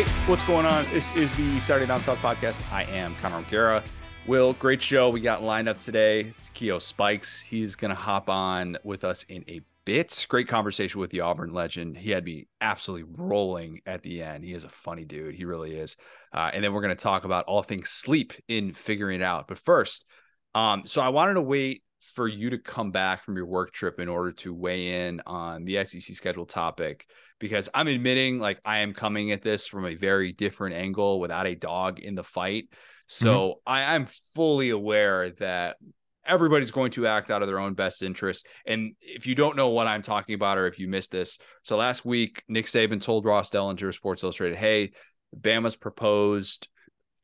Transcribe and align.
Hey, 0.00 0.10
what's 0.24 0.42
going 0.44 0.64
on? 0.64 0.86
This 0.94 1.14
is 1.14 1.34
the 1.34 1.60
Saturday 1.60 1.86
Down 1.86 2.00
South 2.00 2.16
podcast. 2.20 2.72
I 2.72 2.84
am 2.84 3.14
Connor 3.16 3.36
O'Gara. 3.36 3.84
Will, 4.26 4.54
great 4.54 4.80
show 4.80 5.10
we 5.10 5.20
got 5.20 5.42
lined 5.42 5.68
up 5.68 5.78
today. 5.78 6.32
It's 6.38 6.48
Takeo 6.48 6.78
Spikes. 6.78 7.38
He's 7.42 7.76
going 7.76 7.90
to 7.90 7.94
hop 7.94 8.30
on 8.30 8.78
with 8.82 9.04
us 9.04 9.24
in 9.24 9.44
a 9.46 9.60
bit. 9.84 10.24
Great 10.30 10.48
conversation 10.48 11.02
with 11.02 11.10
the 11.10 11.20
Auburn 11.20 11.52
legend. 11.52 11.98
He 11.98 12.08
had 12.08 12.24
me 12.24 12.48
absolutely 12.62 13.12
rolling 13.14 13.82
at 13.84 14.02
the 14.02 14.22
end. 14.22 14.42
He 14.42 14.54
is 14.54 14.64
a 14.64 14.70
funny 14.70 15.04
dude. 15.04 15.34
He 15.34 15.44
really 15.44 15.74
is. 15.74 15.98
Uh, 16.32 16.50
and 16.50 16.64
then 16.64 16.72
we're 16.72 16.80
going 16.80 16.96
to 16.96 17.02
talk 17.02 17.26
about 17.26 17.44
all 17.44 17.62
things 17.62 17.90
sleep 17.90 18.32
in 18.48 18.72
figuring 18.72 19.20
it 19.20 19.22
out. 19.22 19.48
But 19.48 19.58
first, 19.58 20.06
um, 20.54 20.84
so 20.86 21.02
I 21.02 21.10
wanted 21.10 21.34
to 21.34 21.42
wait 21.42 21.82
for 22.14 22.26
you 22.26 22.48
to 22.48 22.58
come 22.58 22.90
back 22.90 23.22
from 23.22 23.36
your 23.36 23.44
work 23.44 23.72
trip 23.72 24.00
in 24.00 24.08
order 24.08 24.32
to 24.32 24.54
weigh 24.54 25.08
in 25.08 25.20
on 25.26 25.66
the 25.66 25.84
SEC 25.84 26.16
schedule 26.16 26.46
topic 26.46 27.06
because 27.40 27.68
I'm 27.74 27.88
admitting 27.88 28.38
like 28.38 28.60
I 28.64 28.78
am 28.78 28.94
coming 28.94 29.32
at 29.32 29.42
this 29.42 29.66
from 29.66 29.86
a 29.86 29.96
very 29.96 30.32
different 30.32 30.76
angle 30.76 31.18
without 31.18 31.46
a 31.46 31.56
dog 31.56 31.98
in 31.98 32.14
the 32.14 32.22
fight. 32.22 32.68
So 33.06 33.34
mm-hmm. 33.34 33.72
I, 33.72 33.94
I'm 33.94 34.06
fully 34.36 34.70
aware 34.70 35.30
that 35.40 35.76
everybody's 36.24 36.70
going 36.70 36.92
to 36.92 37.08
act 37.08 37.30
out 37.30 37.42
of 37.42 37.48
their 37.48 37.58
own 37.58 37.74
best 37.74 38.02
interest. 38.02 38.46
And 38.64 38.92
if 39.00 39.26
you 39.26 39.34
don't 39.34 39.56
know 39.56 39.70
what 39.70 39.88
I'm 39.88 40.02
talking 40.02 40.36
about, 40.36 40.58
or 40.58 40.68
if 40.68 40.78
you 40.78 40.86
missed 40.86 41.10
this, 41.10 41.38
so 41.62 41.76
last 41.76 42.04
week 42.04 42.44
Nick 42.46 42.66
Saban 42.66 43.02
told 43.02 43.24
Ross 43.24 43.50
Dellenger, 43.50 43.92
Sports 43.92 44.22
Illustrated, 44.22 44.56
"Hey, 44.56 44.92
Bama's 45.36 45.76
proposed 45.76 46.68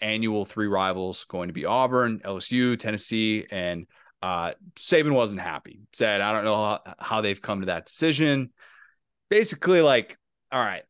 annual 0.01 0.45
three 0.45 0.67
rivals 0.67 1.25
going 1.25 1.49
to 1.49 1.55
be 1.55 1.65
Auburn, 1.65 2.21
LSU, 2.25 2.79
Tennessee, 2.79 3.47
and 3.51 3.87
uh, 4.23 4.53
Saban 4.77 5.13
wasn't 5.13 5.41
happy. 5.41 5.81
Said, 5.93 6.21
I 6.21 6.33
don't 6.33 6.45
know 6.45 6.57
how, 6.57 6.81
how 6.99 7.21
they've 7.21 7.41
come 7.41 7.61
to 7.61 7.67
that 7.67 7.87
decision. 7.87 8.51
Basically, 9.29 9.81
like, 9.81 10.17
all 10.53 10.65
right, 10.65 10.85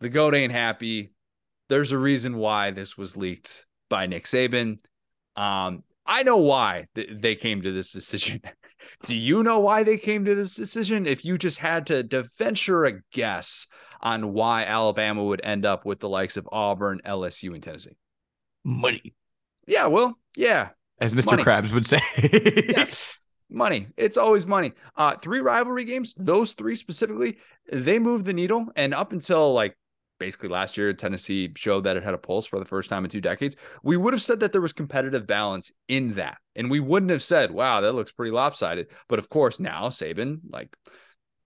the 0.00 0.08
goat 0.08 0.34
ain't 0.34 0.52
happy. 0.52 1.12
There's 1.68 1.92
a 1.92 1.98
reason 1.98 2.36
why 2.36 2.70
this 2.70 2.96
was 2.96 3.16
leaked 3.16 3.66
by 3.88 4.06
Nick 4.06 4.24
Saban. 4.24 4.78
Um, 5.36 5.82
I 6.06 6.22
know 6.22 6.36
why 6.36 6.86
th- 6.94 7.10
they 7.12 7.34
came 7.34 7.62
to 7.62 7.72
this 7.72 7.92
decision. 7.92 8.42
Do 9.06 9.16
you 9.16 9.42
know 9.42 9.60
why 9.60 9.82
they 9.82 9.96
came 9.96 10.24
to 10.26 10.34
this 10.34 10.54
decision? 10.54 11.06
If 11.06 11.24
you 11.24 11.38
just 11.38 11.58
had 11.58 11.86
to, 11.86 12.04
to 12.04 12.28
venture 12.38 12.84
a 12.84 13.00
guess 13.12 13.66
on 14.02 14.34
why 14.34 14.64
Alabama 14.64 15.24
would 15.24 15.40
end 15.42 15.64
up 15.64 15.86
with 15.86 16.00
the 16.00 16.08
likes 16.08 16.36
of 16.36 16.48
Auburn, 16.52 17.00
LSU, 17.06 17.54
and 17.54 17.62
Tennessee, 17.62 17.96
money. 18.62 19.14
Yeah, 19.66 19.86
well, 19.86 20.18
yeah, 20.36 20.70
as 21.00 21.14
Mr. 21.14 21.26
Money. 21.26 21.44
Krabs 21.44 21.72
would 21.72 21.86
say. 21.86 22.00
yes. 22.68 23.18
Money. 23.50 23.88
It's 23.96 24.16
always 24.16 24.46
money. 24.46 24.72
Uh, 24.96 25.16
three 25.16 25.40
rivalry 25.40 25.84
games, 25.84 26.14
those 26.16 26.54
three 26.54 26.76
specifically, 26.76 27.38
they 27.72 27.98
moved 27.98 28.26
the 28.26 28.32
needle. 28.32 28.66
And 28.76 28.94
up 28.94 29.12
until 29.12 29.52
like 29.52 29.76
basically 30.18 30.48
last 30.48 30.76
year, 30.76 30.92
Tennessee 30.92 31.52
showed 31.56 31.84
that 31.84 31.96
it 31.96 32.02
had 32.02 32.14
a 32.14 32.18
pulse 32.18 32.46
for 32.46 32.58
the 32.58 32.64
first 32.64 32.88
time 32.90 33.04
in 33.04 33.10
two 33.10 33.20
decades. 33.20 33.56
We 33.82 33.96
would 33.96 34.12
have 34.12 34.22
said 34.22 34.40
that 34.40 34.52
there 34.52 34.60
was 34.60 34.72
competitive 34.72 35.26
balance 35.26 35.70
in 35.88 36.12
that. 36.12 36.38
And 36.56 36.70
we 36.70 36.80
wouldn't 36.80 37.10
have 37.10 37.22
said, 37.22 37.50
wow, 37.50 37.80
that 37.80 37.92
looks 37.92 38.12
pretty 38.12 38.32
lopsided. 38.32 38.88
But 39.08 39.18
of 39.18 39.28
course, 39.28 39.60
now 39.60 39.88
Saban, 39.88 40.40
like, 40.50 40.74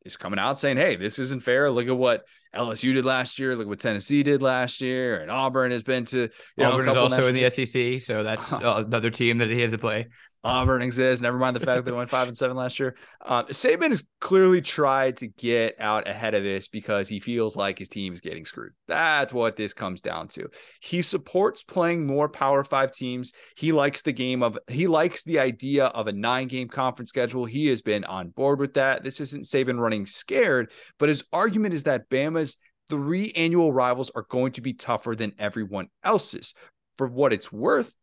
is 0.05 0.17
coming 0.17 0.39
out 0.39 0.59
saying, 0.59 0.77
hey, 0.77 0.97
this 0.97 1.19
isn't 1.19 1.43
fair. 1.43 1.71
Look 1.71 1.87
at 1.87 1.97
what 1.97 2.25
LSU 2.55 2.95
did 2.95 3.05
last 3.05 3.39
year. 3.39 3.55
Look 3.57 3.69
what 3.69 3.81
Tennessee 3.81 4.23
did 4.23 4.43
last 4.43 4.81
year. 4.81 5.21
And 5.21 5.31
Auburn 5.31 5.71
has 5.71 5.83
been 5.83 6.05
to, 6.07 6.29
you 6.57 6.65
Auburn 6.65 6.87
know, 6.87 6.93
is 6.93 7.13
also 7.13 7.27
in 7.27 7.35
the 7.35 7.51
SEC. 7.51 8.01
So 8.01 8.23
that's 8.23 8.53
another 8.53 9.11
team 9.11 9.39
that 9.39 9.49
he 9.49 9.61
has 9.61 9.73
to 9.73 9.79
play. 9.79 10.07
Auburn 10.45 10.83
exists. 10.83 11.21
Never 11.21 11.37
mind 11.37 11.57
the 11.57 11.61
fact 11.61 11.85
that 11.85 11.91
they 11.91 11.97
went 11.97 12.09
five 12.09 12.29
and 12.29 12.37
seven 12.37 12.57
last 12.57 12.79
year. 12.79 12.97
Um, 13.27 13.47
Saban 13.47 13.89
has 13.89 14.07
clearly 14.21 14.61
tried 14.61 15.17
to 15.19 15.27
get 15.27 15.75
out 15.81 16.07
ahead 16.07 16.35
of 16.35 16.45
this 16.45 16.69
because 16.69 17.09
he 17.09 17.19
feels 17.19 17.57
like 17.57 17.79
his 17.79 17.89
team 17.89 18.13
is 18.13 18.21
getting 18.21 18.45
screwed. 18.45 18.73
That's 18.87 19.33
what 19.33 19.57
this 19.57 19.75
comes 19.75 20.01
down 20.01 20.29
to. 20.29 20.49
He 20.81 21.03
supports 21.03 21.65
playing 21.65 22.07
more 22.07 22.29
Power 22.29 22.63
Five 22.63 22.93
teams. 22.93 23.33
He 23.57 23.73
likes 23.73 24.03
the 24.03 24.13
game 24.13 24.43
of 24.45 24.57
he 24.69 24.87
likes 24.87 25.25
the 25.25 25.41
idea 25.41 25.87
of 25.87 26.07
a 26.07 26.13
nine 26.13 26.47
game 26.47 26.69
conference 26.69 27.11
schedule. 27.11 27.45
He 27.45 27.67
has 27.67 27.83
been 27.83 28.05
on 28.05 28.29
board 28.29 28.61
with 28.61 28.75
that. 28.75 29.03
This 29.03 29.21
isn't 29.21 29.45
Saban 29.45 29.81
running 29.81 30.07
scared, 30.07 30.71
but 30.99 31.09
his 31.09 31.25
argument 31.33 31.75
is 31.75 31.83
that 31.85 32.09
Bama's 32.11 32.57
three 32.89 33.33
annual 33.33 33.73
rivals 33.73 34.11
are 34.15 34.27
going 34.29 34.53
to 34.53 34.61
be 34.61 34.73
tougher 34.73 35.15
than 35.15 35.33
everyone 35.39 35.89
else's. 36.05 36.55
For 36.97 37.09
what 37.09 37.33
it's 37.33 37.53
worth, 37.53 37.95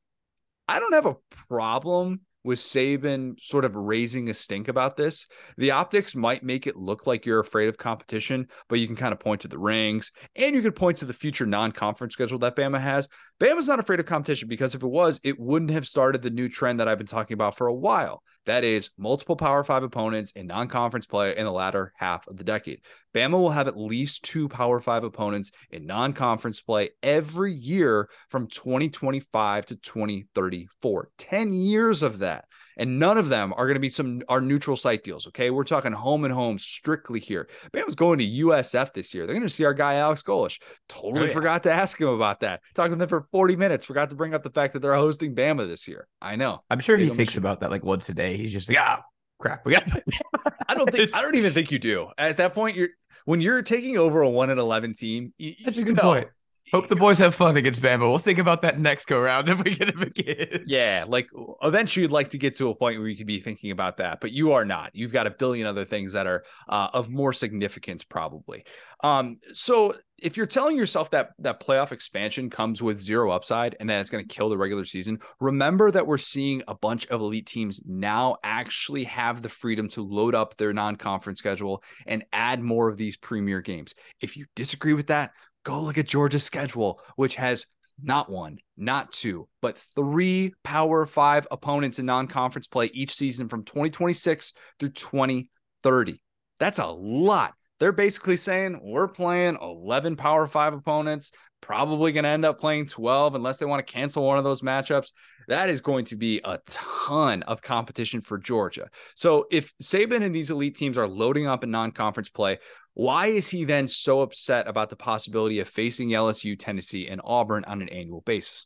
I 0.67 0.79
don't 0.79 0.93
have 0.93 1.05
a 1.05 1.17
problem 1.49 2.21
with 2.45 2.59
Saban 2.59 3.39
sort 3.39 3.66
of 3.66 3.75
raising 3.75 4.29
a 4.29 4.33
stink 4.33 4.67
about 4.67 4.95
this. 4.95 5.28
The 5.57 5.72
optics 5.72 6.16
might 6.16 6.44
make 6.44 6.67
it 6.67 6.78
look 6.78 7.07
like 7.07 7.25
you're 7.25 7.39
afraid 7.39 7.67
of 7.67 7.78
competition, 7.78 8.47
but 8.69 8.79
you 8.79 8.88
can 8.88 8.95
kind 8.95 9.11
of 9.11 9.19
point 9.19 9.41
to 9.41 9.47
the 9.47 9.57
rings 9.57 10.11
and 10.35 10.55
you 10.55 10.61
could 10.61 10.75
point 10.75 10.97
to 10.97 11.05
the 11.05 11.13
future 11.13 11.45
non 11.45 11.72
conference 11.72 12.13
schedule 12.13 12.39
that 12.39 12.55
Bama 12.55 12.79
has. 12.79 13.09
Bama's 13.39 13.67
not 13.67 13.79
afraid 13.79 14.00
of 14.00 14.05
competition 14.05 14.47
because 14.47 14.75
if 14.75 14.84
it 14.84 14.88
was, 14.88 15.19
it 15.23 15.39
wouldn't 15.39 15.72
have 15.72 15.88
started 15.88 16.22
the 16.22 16.29
new 16.29 16.47
trend 16.47 16.79
that 16.79 16.88
I've 16.88 16.97
been 16.97 17.07
talking 17.07 17.34
about 17.34 17.57
for 17.57 17.67
a 17.67 17.73
while. 17.73 18.22
That 18.45 18.63
is 18.63 18.91
multiple 18.97 19.35
Power 19.35 19.63
Five 19.63 19.84
opponents 19.84 20.31
in 20.34 20.47
non 20.47 20.67
conference 20.67 21.05
play 21.05 21.35
in 21.35 21.45
the 21.45 21.51
latter 21.51 21.91
half 21.97 22.28
of 22.28 22.38
the 22.38 22.44
decade. 22.44 22.81
Bama 23.13 23.31
will 23.31 23.50
have 23.50 23.67
at 23.67 23.78
least 23.78 24.23
two 24.23 24.47
Power 24.47 24.79
Five 24.79 25.03
opponents 25.03 25.51
in 25.72 25.85
non 25.85 26.13
conference 26.13 26.61
play 26.61 26.91
every 27.01 27.53
year 27.53 28.07
from 28.29 28.47
2025 28.47 29.66
to 29.67 29.75
2034. 29.78 31.09
10 31.17 31.53
years 31.53 32.03
of 32.03 32.19
that 32.19 32.34
and 32.78 33.00
none 33.00 33.18
of 33.18 33.29
them 33.29 33.53
are 33.56 33.66
going 33.66 33.75
to 33.75 33.79
be 33.79 33.90
some 33.90 34.22
our 34.28 34.41
neutral 34.41 34.75
site 34.75 35.03
deals. 35.03 35.28
Okay, 35.28 35.50
we're 35.50 35.63
talking 35.63 35.91
home 35.91 36.25
and 36.25 36.34
home 36.34 36.59
strictly 36.59 37.19
here. 37.19 37.47
Bama's 37.72 37.96
going 37.96 38.19
to 38.19 38.25
USF 38.25 38.94
this 38.94 39.13
year. 39.13 39.25
They're 39.25 39.35
going 39.35 39.47
to 39.47 39.53
see 39.53 39.66
our 39.66 39.73
guy 39.73 39.96
Alex 39.96 40.23
Golesh. 40.23 40.59
Totally 40.90 41.25
oh, 41.25 41.28
yeah. 41.28 41.34
forgot 41.34 41.63
to 41.63 41.72
ask 41.72 42.00
him 42.00 42.09
about 42.09 42.41
that. 42.41 42.62
Talking 42.73 42.94
to 42.94 42.97
them 42.97 43.09
for 43.09 43.28
40 43.31 43.56
minutes. 43.56 43.85
Forgot 43.85 44.09
to 44.09 44.16
bring 44.16 44.34
up 44.34 44.44
the 44.44 44.50
fact 44.50 44.73
that 44.73 44.79
they're 44.79 44.96
hosting 44.96 45.35
Bama 45.35 45.68
this 45.68 45.88
year. 45.88 46.07
I 46.22 46.35
know. 46.35 46.62
I'm 46.69 46.79
sure 46.79 46.97
he 46.97 47.09
thinks 47.09 47.38
about 47.38 47.62
that 47.62 47.72
like 47.72 47.84
once 47.84 48.09
a 48.09 48.13
day. 48.13 48.38
He's 48.38 48.52
just 48.52 48.69
like, 48.69 48.79
ah, 48.79 49.03
crap. 49.40 49.66
We 49.66 49.73
got. 49.73 49.84
I 50.67 50.75
don't 50.75 50.91
think. 50.91 51.16
I 51.16 51.22
don't 51.22 51.35
even 51.35 51.53
think 51.53 51.72
you 51.72 51.79
do. 51.79 52.09
At 52.17 52.38
that 52.38 52.53
point, 52.53 52.75
you're 52.75 52.90
when 53.25 53.41
you're 53.41 53.62
taking 53.62 53.97
over 53.97 54.22
a 54.22 54.29
one 54.29 54.50
and 54.50 54.59
eleven 54.59 54.94
team. 54.94 55.34
You, 55.38 55.53
That's 55.63 55.78
a 55.78 55.84
good 55.84 55.97
no, 55.97 56.02
point. 56.02 56.28
Hope 56.71 56.87
the 56.87 56.95
boys 56.95 57.19
have 57.19 57.35
fun 57.35 57.57
against 57.57 57.81
Bama. 57.81 58.01
We'll 58.01 58.17
think 58.17 58.39
about 58.39 58.63
that 58.63 58.79
next 58.79 59.05
go 59.05 59.19
round 59.19 59.49
if 59.49 59.63
we 59.63 59.75
get 59.75 59.89
him 59.89 60.01
again. 60.01 60.63
Yeah, 60.67 61.05
like 61.07 61.29
eventually 61.61 62.03
you'd 62.03 62.11
like 62.11 62.29
to 62.29 62.37
get 62.37 62.55
to 62.57 62.69
a 62.69 62.75
point 62.75 62.99
where 62.99 63.07
you 63.07 63.15
could 63.15 63.27
be 63.27 63.39
thinking 63.39 63.71
about 63.71 63.97
that, 63.97 64.19
but 64.19 64.31
you 64.31 64.53
are 64.53 64.65
not. 64.65 64.91
You've 64.93 65.11
got 65.11 65.27
a 65.27 65.29
billion 65.29 65.67
other 65.67 65.85
things 65.85 66.13
that 66.13 66.25
are 66.25 66.43
uh, 66.67 66.89
of 66.91 67.09
more 67.09 67.33
significance, 67.33 68.03
probably. 68.03 68.65
Um, 69.03 69.37
so 69.53 69.93
if 70.21 70.37
you're 70.37 70.45
telling 70.45 70.77
yourself 70.77 71.11
that 71.11 71.31
that 71.39 71.59
playoff 71.59 71.91
expansion 71.91 72.49
comes 72.49 72.81
with 72.81 72.99
zero 72.99 73.31
upside 73.31 73.75
and 73.79 73.89
that 73.89 73.99
it's 73.99 74.09
going 74.09 74.25
to 74.25 74.35
kill 74.35 74.49
the 74.49 74.57
regular 74.57 74.85
season, 74.85 75.19
remember 75.39 75.91
that 75.91 76.07
we're 76.07 76.17
seeing 76.17 76.63
a 76.67 76.73
bunch 76.73 77.05
of 77.07 77.21
elite 77.21 77.45
teams 77.45 77.81
now 77.85 78.37
actually 78.43 79.03
have 79.03 79.41
the 79.41 79.49
freedom 79.49 79.89
to 79.89 80.01
load 80.01 80.33
up 80.33 80.55
their 80.57 80.73
non-conference 80.73 81.39
schedule 81.39 81.83
and 82.07 82.25
add 82.31 82.61
more 82.61 82.89
of 82.89 82.97
these 82.97 83.17
premier 83.17 83.61
games. 83.61 83.93
If 84.21 84.37
you 84.37 84.45
disagree 84.55 84.93
with 84.93 85.07
that, 85.07 85.31
go 85.65 85.81
look 85.81 85.97
at 85.97 86.07
Georgia's 86.07 86.43
schedule, 86.43 87.01
which 87.17 87.35
has 87.35 87.65
not 88.01 88.29
one, 88.29 88.59
not 88.77 89.11
two, 89.11 89.49
but 89.61 89.77
three 89.95 90.53
Power 90.63 91.05
Five 91.05 91.47
opponents 91.51 91.99
in 91.99 92.05
non 92.05 92.27
conference 92.27 92.67
play 92.67 92.85
each 92.93 93.13
season 93.13 93.49
from 93.49 93.63
2026 93.63 94.53
through 94.79 94.89
2030. 94.89 96.21
That's 96.59 96.79
a 96.79 96.87
lot. 96.87 97.53
They're 97.79 97.91
basically 97.91 98.37
saying 98.37 98.79
we're 98.81 99.07
playing 99.07 99.57
11 99.61 100.15
Power 100.15 100.47
Five 100.47 100.73
opponents, 100.73 101.31
probably 101.61 102.11
going 102.11 102.23
to 102.23 102.29
end 102.29 102.45
up 102.45 102.59
playing 102.59 102.85
12 102.87 103.35
unless 103.35 103.57
they 103.57 103.65
want 103.65 103.85
to 103.85 103.93
cancel 103.93 104.25
one 104.25 104.37
of 104.37 104.43
those 104.43 104.61
matchups. 104.61 105.11
That 105.47 105.69
is 105.69 105.81
going 105.81 106.05
to 106.05 106.15
be 106.15 106.41
a 106.43 106.59
ton 106.67 107.43
of 107.43 107.61
competition 107.61 108.21
for 108.21 108.37
Georgia. 108.37 108.89
So 109.16 109.45
if 109.51 109.73
Saban 109.81 110.23
and 110.23 110.33
these 110.33 110.49
elite 110.49 110.75
teams 110.75 110.97
are 110.97 111.07
loading 111.07 111.47
up 111.47 111.63
in 111.63 111.72
non 111.72 111.91
conference 111.91 112.29
play, 112.29 112.59
why 112.93 113.27
is 113.27 113.47
he 113.47 113.66
then 113.66 113.87
so 113.87 114.21
upset 114.21 114.67
about 114.67 114.89
the 114.89 114.95
possibility 114.95 115.59
of 115.59 115.67
facing 115.67 116.09
LSU, 116.09 116.57
Tennessee, 116.57 117.07
and 117.07 117.21
Auburn 117.23 117.66
on 117.66 117.81
an 117.81 117.89
annual 117.89 118.21
basis? 118.21 118.66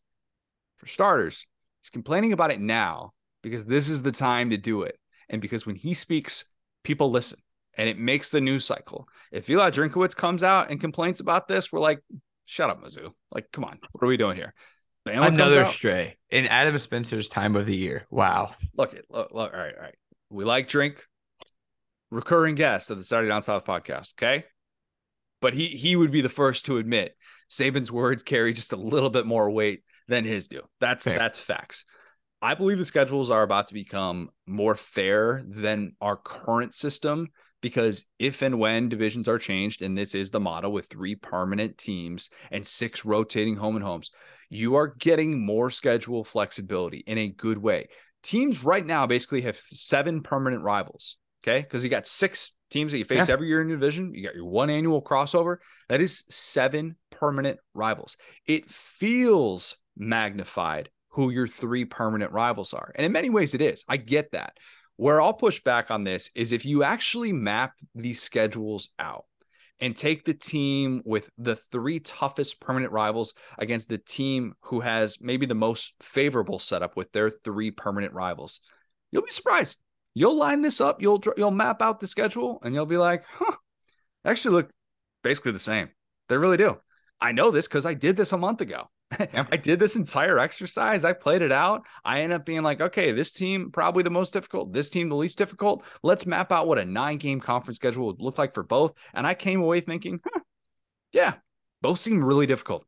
For 0.77 0.87
starters, 0.87 1.45
he's 1.81 1.89
complaining 1.89 2.31
about 2.31 2.51
it 2.51 2.61
now 2.61 3.13
because 3.41 3.65
this 3.65 3.89
is 3.89 4.03
the 4.03 4.11
time 4.11 4.51
to 4.51 4.57
do 4.57 4.83
it. 4.83 4.97
And 5.29 5.41
because 5.41 5.65
when 5.65 5.75
he 5.75 5.93
speaks, 5.93 6.45
people 6.83 7.11
listen 7.11 7.39
and 7.77 7.87
it 7.89 7.97
makes 7.97 8.29
the 8.29 8.41
news 8.41 8.65
cycle. 8.65 9.07
If 9.31 9.49
Eli 9.49 9.71
Drinkwitz 9.71 10.15
comes 10.15 10.43
out 10.43 10.69
and 10.69 10.79
complains 10.81 11.19
about 11.19 11.47
this, 11.47 11.71
we're 11.71 11.79
like, 11.79 12.01
shut 12.45 12.69
up, 12.69 12.83
Mizzou. 12.83 13.11
Like, 13.31 13.51
come 13.51 13.63
on, 13.63 13.79
what 13.91 14.03
are 14.03 14.09
we 14.09 14.17
doing 14.17 14.35
here? 14.35 14.53
Bama 15.07 15.27
Another 15.27 15.65
stray 15.65 16.17
in 16.29 16.45
Adam 16.47 16.77
Spencer's 16.77 17.29
time 17.29 17.55
of 17.55 17.65
the 17.65 17.75
year. 17.75 18.05
Wow. 18.09 18.53
Look 18.75 18.93
it. 18.93 19.05
Look, 19.09 19.29
look, 19.31 19.53
all 19.53 19.59
right, 19.59 19.73
all 19.75 19.81
right. 19.81 19.95
We 20.29 20.43
like 20.43 20.67
drink 20.67 21.03
recurring 22.11 22.55
guest 22.55 22.91
of 22.91 22.97
the 22.97 23.03
Saturday 23.03 23.29
Down 23.29 23.43
South 23.43 23.65
podcast. 23.65 24.13
Okay. 24.15 24.45
But 25.41 25.53
he 25.53 25.67
he 25.67 25.95
would 25.95 26.11
be 26.11 26.21
the 26.21 26.29
first 26.29 26.65
to 26.65 26.77
admit 26.77 27.15
Saban's 27.49 27.91
words 27.91 28.23
carry 28.23 28.53
just 28.53 28.73
a 28.73 28.77
little 28.77 29.09
bit 29.09 29.25
more 29.25 29.49
weight 29.49 29.83
than 30.07 30.25
his 30.25 30.47
do. 30.47 30.61
That's 30.79 31.05
fair. 31.05 31.17
that's 31.17 31.39
facts. 31.39 31.85
I 32.41 32.55
believe 32.55 32.77
the 32.77 32.85
schedules 32.85 33.29
are 33.29 33.43
about 33.43 33.67
to 33.67 33.73
become 33.73 34.29
more 34.45 34.75
fair 34.75 35.43
than 35.47 35.95
our 36.01 36.15
current 36.15 36.73
system 36.73 37.29
because 37.61 38.05
if 38.17 38.41
and 38.41 38.59
when 38.59 38.89
divisions 38.89 39.27
are 39.27 39.37
changed, 39.37 39.81
and 39.81 39.97
this 39.97 40.15
is 40.15 40.31
the 40.31 40.39
model 40.39 40.71
with 40.71 40.87
three 40.87 41.15
permanent 41.15 41.77
teams 41.77 42.29
and 42.51 42.65
six 42.65 43.05
rotating 43.05 43.55
home 43.55 43.75
and 43.75 43.85
homes, 43.85 44.11
you 44.49 44.75
are 44.75 44.95
getting 44.99 45.45
more 45.45 45.69
schedule 45.69 46.23
flexibility 46.23 47.03
in 47.05 47.17
a 47.17 47.29
good 47.29 47.57
way. 47.57 47.89
Teams 48.23 48.63
right 48.63 48.85
now 48.85 49.05
basically 49.05 49.41
have 49.41 49.57
seven 49.57 50.21
permanent 50.21 50.63
rivals. 50.63 51.17
Okay. 51.43 51.61
Because 51.61 51.83
you 51.83 51.89
got 51.89 52.07
six 52.07 52.51
teams 52.69 52.91
that 52.91 52.97
you 52.97 53.05
face 53.05 53.27
yeah. 53.27 53.33
every 53.33 53.47
year 53.47 53.61
in 53.61 53.69
your 53.69 53.77
division. 53.77 54.13
You 54.13 54.25
got 54.25 54.35
your 54.35 54.45
one 54.45 54.69
annual 54.69 55.01
crossover. 55.01 55.57
That 55.87 56.01
is 56.01 56.25
seven 56.29 56.95
permanent 57.11 57.59
rivals. 57.73 58.17
It 58.45 58.69
feels 58.69 59.77
magnified 59.97 60.89
who 61.09 61.29
your 61.29 61.47
three 61.47 61.85
permanent 61.85 62.31
rivals 62.31 62.73
are. 62.73 62.91
And 62.95 63.05
in 63.05 63.11
many 63.11 63.29
ways, 63.29 63.53
it 63.53 63.61
is. 63.61 63.83
I 63.87 63.97
get 63.97 64.31
that. 64.31 64.57
Where 64.99 65.21
I'll 65.21 65.31
push 65.31 65.63
back 65.63 65.91
on 65.91 66.03
this 66.03 66.29
is 66.35 66.51
if 66.51 66.65
you 66.65 66.83
actually 66.83 67.31
map 67.31 67.71
these 67.95 68.21
schedules 68.21 68.89
out 68.99 69.23
and 69.79 69.95
take 69.95 70.25
the 70.25 70.33
team 70.33 71.01
with 71.05 71.29
the 71.37 71.55
three 71.55 72.01
toughest 72.01 72.59
permanent 72.59 72.91
rivals 72.91 73.33
against 73.57 73.87
the 73.87 73.97
team 73.97 74.55
who 74.59 74.81
has 74.81 75.21
maybe 75.21 75.45
the 75.45 75.55
most 75.55 75.93
favorable 76.01 76.59
setup 76.59 76.97
with 76.97 77.09
their 77.13 77.29
three 77.29 77.71
permanent 77.71 78.11
rivals, 78.11 78.59
you'll 79.09 79.23
be 79.23 79.31
surprised. 79.31 79.81
You'll 80.15 80.35
line 80.35 80.61
this 80.61 80.81
up, 80.81 81.01
you'll 81.01 81.23
you'll 81.37 81.49
map 81.49 81.81
out 81.81 82.01
the 82.01 82.05
schedule, 82.07 82.59
and 82.61 82.75
you'll 82.75 82.85
be 82.85 82.97
like, 82.97 83.23
huh, 83.31 83.55
actually 84.25 84.55
look 84.55 84.69
basically 85.23 85.53
the 85.53 85.59
same. 85.59 85.87
They 86.27 86.35
really 86.35 86.57
do. 86.57 86.75
I 87.21 87.31
know 87.31 87.51
this 87.51 87.69
because 87.69 87.85
I 87.85 87.93
did 87.93 88.17
this 88.17 88.33
a 88.33 88.37
month 88.37 88.59
ago. 88.59 88.89
I 89.51 89.57
did 89.57 89.79
this 89.79 89.95
entire 89.95 90.37
exercise. 90.37 91.03
I 91.03 91.13
played 91.13 91.41
it 91.41 91.51
out. 91.51 91.85
I 92.05 92.21
end 92.21 92.33
up 92.33 92.45
being 92.45 92.61
like, 92.61 92.79
okay, 92.79 93.11
this 93.11 93.31
team 93.31 93.71
probably 93.71 94.03
the 94.03 94.09
most 94.09 94.33
difficult, 94.33 94.71
this 94.71 94.89
team 94.89 95.09
the 95.09 95.15
least 95.15 95.37
difficult. 95.37 95.83
Let's 96.03 96.25
map 96.25 96.51
out 96.51 96.67
what 96.67 96.77
a 96.77 96.85
nine 96.85 97.17
game 97.17 97.39
conference 97.39 97.77
schedule 97.77 98.07
would 98.07 98.21
look 98.21 98.37
like 98.37 98.53
for 98.53 98.63
both. 98.63 98.93
And 99.13 99.25
I 99.25 99.33
came 99.33 99.61
away 99.61 99.81
thinking, 99.81 100.19
huh, 100.23 100.41
yeah, 101.11 101.35
both 101.81 101.99
seem 101.99 102.23
really 102.23 102.45
difficult. 102.45 102.85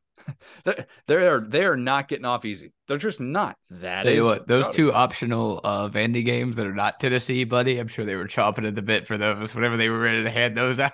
they 1.07 1.15
are 1.15 1.39
they 1.39 1.65
are 1.65 1.77
not 1.77 2.07
getting 2.07 2.25
off 2.25 2.45
easy. 2.45 2.73
They're 2.88 2.97
just 2.97 3.21
not. 3.21 3.57
That 3.69 4.06
is 4.06 4.23
what, 4.23 4.47
those 4.47 4.68
two 4.68 4.91
optional 4.91 5.62
uh 5.63 5.89
Vandy 5.89 6.25
games 6.25 6.56
that 6.57 6.68
are 6.68 6.73
not 6.73 7.00
Tennessee, 7.00 7.44
buddy. 7.44 7.79
I'm 7.79 7.88
sure 7.88 8.06
they 8.06 8.15
were 8.15 8.27
chopping 8.27 8.65
at 8.65 8.75
the 8.75 8.81
bit 8.81 9.07
for 9.07 9.18
those 9.18 9.56
whenever 9.56 9.77
they 9.77 9.89
were 9.89 10.00
ready 10.00 10.23
to 10.23 10.31
hand 10.31 10.57
those 10.57 10.79
out. 10.79 10.91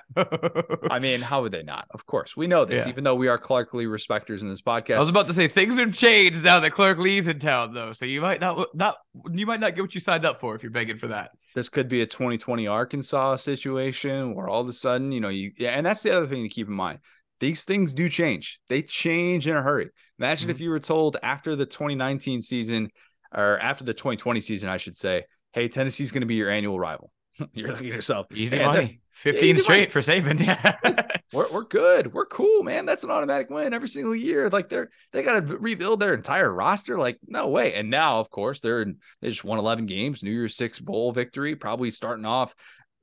I 0.91 0.99
mean, 0.99 1.21
how 1.21 1.41
would 1.41 1.51
they 1.51 1.63
not? 1.63 1.87
Of 1.91 2.05
course, 2.05 2.37
we 2.37 2.47
know 2.47 2.65
this. 2.65 2.85
Yeah. 2.85 2.89
Even 2.89 3.03
though 3.03 3.15
we 3.15 3.27
are 3.27 3.37
Clark 3.37 3.73
Lea 3.73 3.85
respecters 3.85 4.41
in 4.41 4.49
this 4.49 4.61
podcast, 4.61 4.95
I 4.95 4.99
was 4.99 5.09
about 5.09 5.27
to 5.27 5.33
say 5.33 5.47
things 5.47 5.79
have 5.79 5.95
changed 5.95 6.43
now 6.43 6.59
that 6.59 6.71
Clark 6.71 6.99
Lea's 6.99 7.27
in 7.27 7.39
town, 7.39 7.73
though. 7.73 7.93
So 7.93 8.05
you 8.05 8.21
might 8.21 8.41
not 8.41 8.75
not 8.75 8.97
you 9.31 9.45
might 9.45 9.59
not 9.59 9.75
get 9.75 9.81
what 9.81 9.95
you 9.95 10.01
signed 10.01 10.25
up 10.25 10.39
for 10.39 10.55
if 10.55 10.63
you're 10.63 10.71
begging 10.71 10.97
for 10.97 11.07
that. 11.07 11.31
This 11.55 11.69
could 11.69 11.89
be 11.89 12.01
a 12.01 12.05
2020 12.05 12.67
Arkansas 12.67 13.37
situation 13.37 14.35
where 14.35 14.47
all 14.47 14.61
of 14.61 14.67
a 14.67 14.73
sudden, 14.73 15.11
you 15.11 15.19
know, 15.19 15.29
you 15.29 15.51
yeah, 15.57 15.71
and 15.71 15.85
that's 15.85 16.03
the 16.03 16.15
other 16.15 16.27
thing 16.27 16.43
to 16.43 16.49
keep 16.49 16.67
in 16.67 16.73
mind 16.73 16.99
these 17.39 17.63
things 17.63 17.93
do 17.93 18.09
change. 18.09 18.59
They 18.69 18.81
change 18.81 19.47
in 19.47 19.55
a 19.55 19.61
hurry. 19.61 19.89
Imagine 20.19 20.45
mm-hmm. 20.45 20.51
if 20.51 20.59
you 20.61 20.69
were 20.69 20.79
told 20.79 21.17
after 21.21 21.55
the 21.55 21.65
2019 21.65 22.41
season 22.41 22.89
or 23.33 23.59
after 23.59 23.83
the 23.83 23.93
2020 23.93 24.41
season, 24.41 24.69
I 24.69 24.77
should 24.77 24.95
say, 24.95 25.25
hey, 25.53 25.67
Tennessee's 25.67 26.11
going 26.11 26.21
to 26.21 26.27
be 26.27 26.35
your 26.35 26.49
annual 26.49 26.79
rival. 26.79 27.11
You're 27.53 27.69
looking 27.69 27.87
at 27.87 27.93
yourself. 27.93 28.27
Easy 28.33 28.59
money. 28.59 29.01
15 29.13 29.43
easy 29.43 29.61
straight 29.61 29.77
money. 29.79 29.89
for 29.89 30.01
saving. 30.01 30.39
Yeah. 30.43 30.75
we're, 31.33 31.51
we're 31.51 31.63
good. 31.63 32.13
We're 32.13 32.25
cool, 32.25 32.63
man. 32.63 32.85
That's 32.85 33.03
an 33.03 33.11
automatic 33.11 33.49
win 33.49 33.73
every 33.73 33.89
single 33.89 34.15
year. 34.15 34.49
Like 34.49 34.69
they're 34.69 34.89
they 35.11 35.23
got 35.23 35.45
to 35.45 35.57
rebuild 35.57 35.99
their 35.99 36.13
entire 36.13 36.51
roster. 36.51 36.97
Like, 36.97 37.17
no 37.27 37.47
way. 37.47 37.73
And 37.73 37.89
now, 37.89 38.19
of 38.19 38.29
course, 38.29 38.59
they're 38.59 38.81
in, 38.81 38.97
they 39.21 39.29
just 39.29 39.43
won 39.43 39.59
11 39.59 39.85
games, 39.85 40.23
New 40.23 40.31
Year's 40.31 40.55
Six 40.55 40.79
bowl 40.79 41.11
victory, 41.11 41.55
probably 41.55 41.91
starting 41.91 42.25
off 42.25 42.55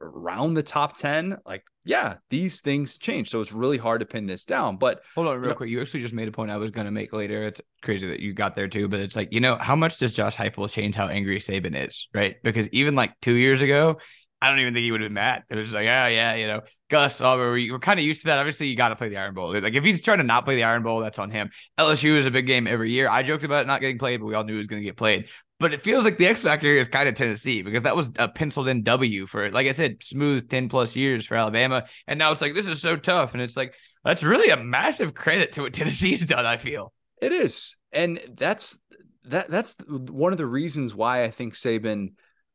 around 0.04 0.54
the 0.54 0.62
top 0.62 0.96
10 0.96 1.38
like 1.46 1.64
yeah 1.84 2.16
these 2.30 2.60
things 2.60 2.98
change. 2.98 3.30
So 3.30 3.40
it's 3.40 3.52
really 3.52 3.78
hard 3.78 4.00
to 4.00 4.06
pin 4.06 4.26
this 4.26 4.44
down 4.44 4.76
but 4.76 5.00
hold 5.14 5.26
on 5.26 5.36
real 5.36 5.44
you 5.44 5.48
know, 5.48 5.54
quick. 5.54 5.70
You 5.70 5.80
actually 5.80 6.00
just 6.00 6.14
made 6.14 6.28
a 6.28 6.32
point 6.32 6.50
i 6.50 6.56
was 6.56 6.70
going 6.70 6.86
to 6.86 6.90
make 6.90 7.12
later. 7.12 7.42
It's 7.44 7.60
crazy 7.82 8.08
that 8.08 8.20
you 8.20 8.32
got 8.32 8.54
there 8.54 8.68
too 8.68 8.88
but 8.88 9.00
it's 9.00 9.16
like 9.16 9.32
you 9.32 9.40
know 9.40 9.56
how 9.56 9.76
much 9.76 9.98
does 9.98 10.14
josh 10.14 10.36
heupel 10.36 10.70
change 10.70 10.94
how 10.94 11.08
angry 11.08 11.38
saban 11.38 11.76
is 11.76 12.08
right? 12.14 12.36
Because 12.42 12.68
even 12.68 12.94
like 12.94 13.18
two 13.20 13.34
years 13.34 13.60
ago 13.60 13.98
i 14.42 14.50
don't 14.50 14.58
even 14.60 14.74
think 14.74 14.84
he 14.84 14.92
would 14.92 15.00
have 15.00 15.08
been 15.08 15.14
mad. 15.14 15.44
It 15.48 15.56
was 15.56 15.72
like 15.72 15.84
yeah 15.84 16.08
yeah 16.08 16.34
you 16.34 16.46
know 16.46 16.60
gus 16.90 17.20
we're, 17.20 17.52
we're 17.52 17.78
kind 17.78 17.98
of 17.98 18.06
used 18.06 18.22
to 18.22 18.26
that. 18.28 18.38
Obviously 18.38 18.68
you 18.68 18.76
got 18.76 18.88
to 18.88 18.96
play 18.96 19.08
the 19.08 19.16
iron 19.16 19.34
bowl. 19.34 19.52
Like 19.52 19.74
if 19.74 19.84
he's 19.84 20.02
trying 20.02 20.18
to 20.18 20.24
not 20.24 20.44
play 20.44 20.54
the 20.54 20.64
iron 20.64 20.82
bowl 20.82 21.00
that's 21.00 21.18
on 21.18 21.30
him. 21.30 21.50
Lsu 21.78 22.16
is 22.16 22.26
a 22.26 22.30
big 22.30 22.46
game 22.46 22.66
every 22.66 22.92
year. 22.92 23.08
I 23.08 23.22
joked 23.22 23.44
about 23.44 23.62
it 23.62 23.66
not 23.66 23.80
getting 23.80 23.98
played 23.98 24.20
but 24.20 24.26
we 24.26 24.34
all 24.34 24.44
knew 24.44 24.54
it 24.54 24.58
was 24.58 24.66
going 24.66 24.82
to 24.82 24.84
get 24.84 24.96
played 24.96 25.28
but 25.60 25.72
it 25.72 25.84
feels 25.84 26.04
like 26.04 26.18
the 26.18 26.26
X 26.26 26.42
factor 26.42 26.66
is 26.66 26.88
kind 26.88 27.08
of 27.08 27.14
Tennessee 27.14 27.62
because 27.62 27.84
that 27.84 27.96
was 27.96 28.12
a 28.18 28.28
penciled 28.28 28.68
in 28.68 28.82
W 28.82 29.26
for, 29.26 29.50
like 29.50 29.66
I 29.66 29.72
said, 29.72 30.02
smooth 30.02 30.48
10 30.48 30.68
plus 30.68 30.96
years 30.96 31.26
for 31.26 31.36
Alabama. 31.36 31.84
And 32.06 32.18
now 32.18 32.32
it's 32.32 32.40
like, 32.40 32.54
this 32.54 32.68
is 32.68 32.80
so 32.80 32.96
tough. 32.96 33.34
And 33.34 33.42
it's 33.42 33.56
like, 33.56 33.74
that's 34.04 34.22
really 34.22 34.50
a 34.50 34.62
massive 34.62 35.14
credit 35.14 35.52
to 35.52 35.62
what 35.62 35.72
Tennessee's 35.72 36.26
done, 36.26 36.44
I 36.44 36.56
feel. 36.56 36.92
It 37.22 37.32
is. 37.32 37.76
And 37.92 38.20
that's 38.36 38.80
that 39.26 39.50
that's 39.50 39.76
one 39.88 40.32
of 40.32 40.38
the 40.38 40.46
reasons 40.46 40.94
why 40.94 41.24
I 41.24 41.30
think 41.30 41.54
Saban 41.54 42.14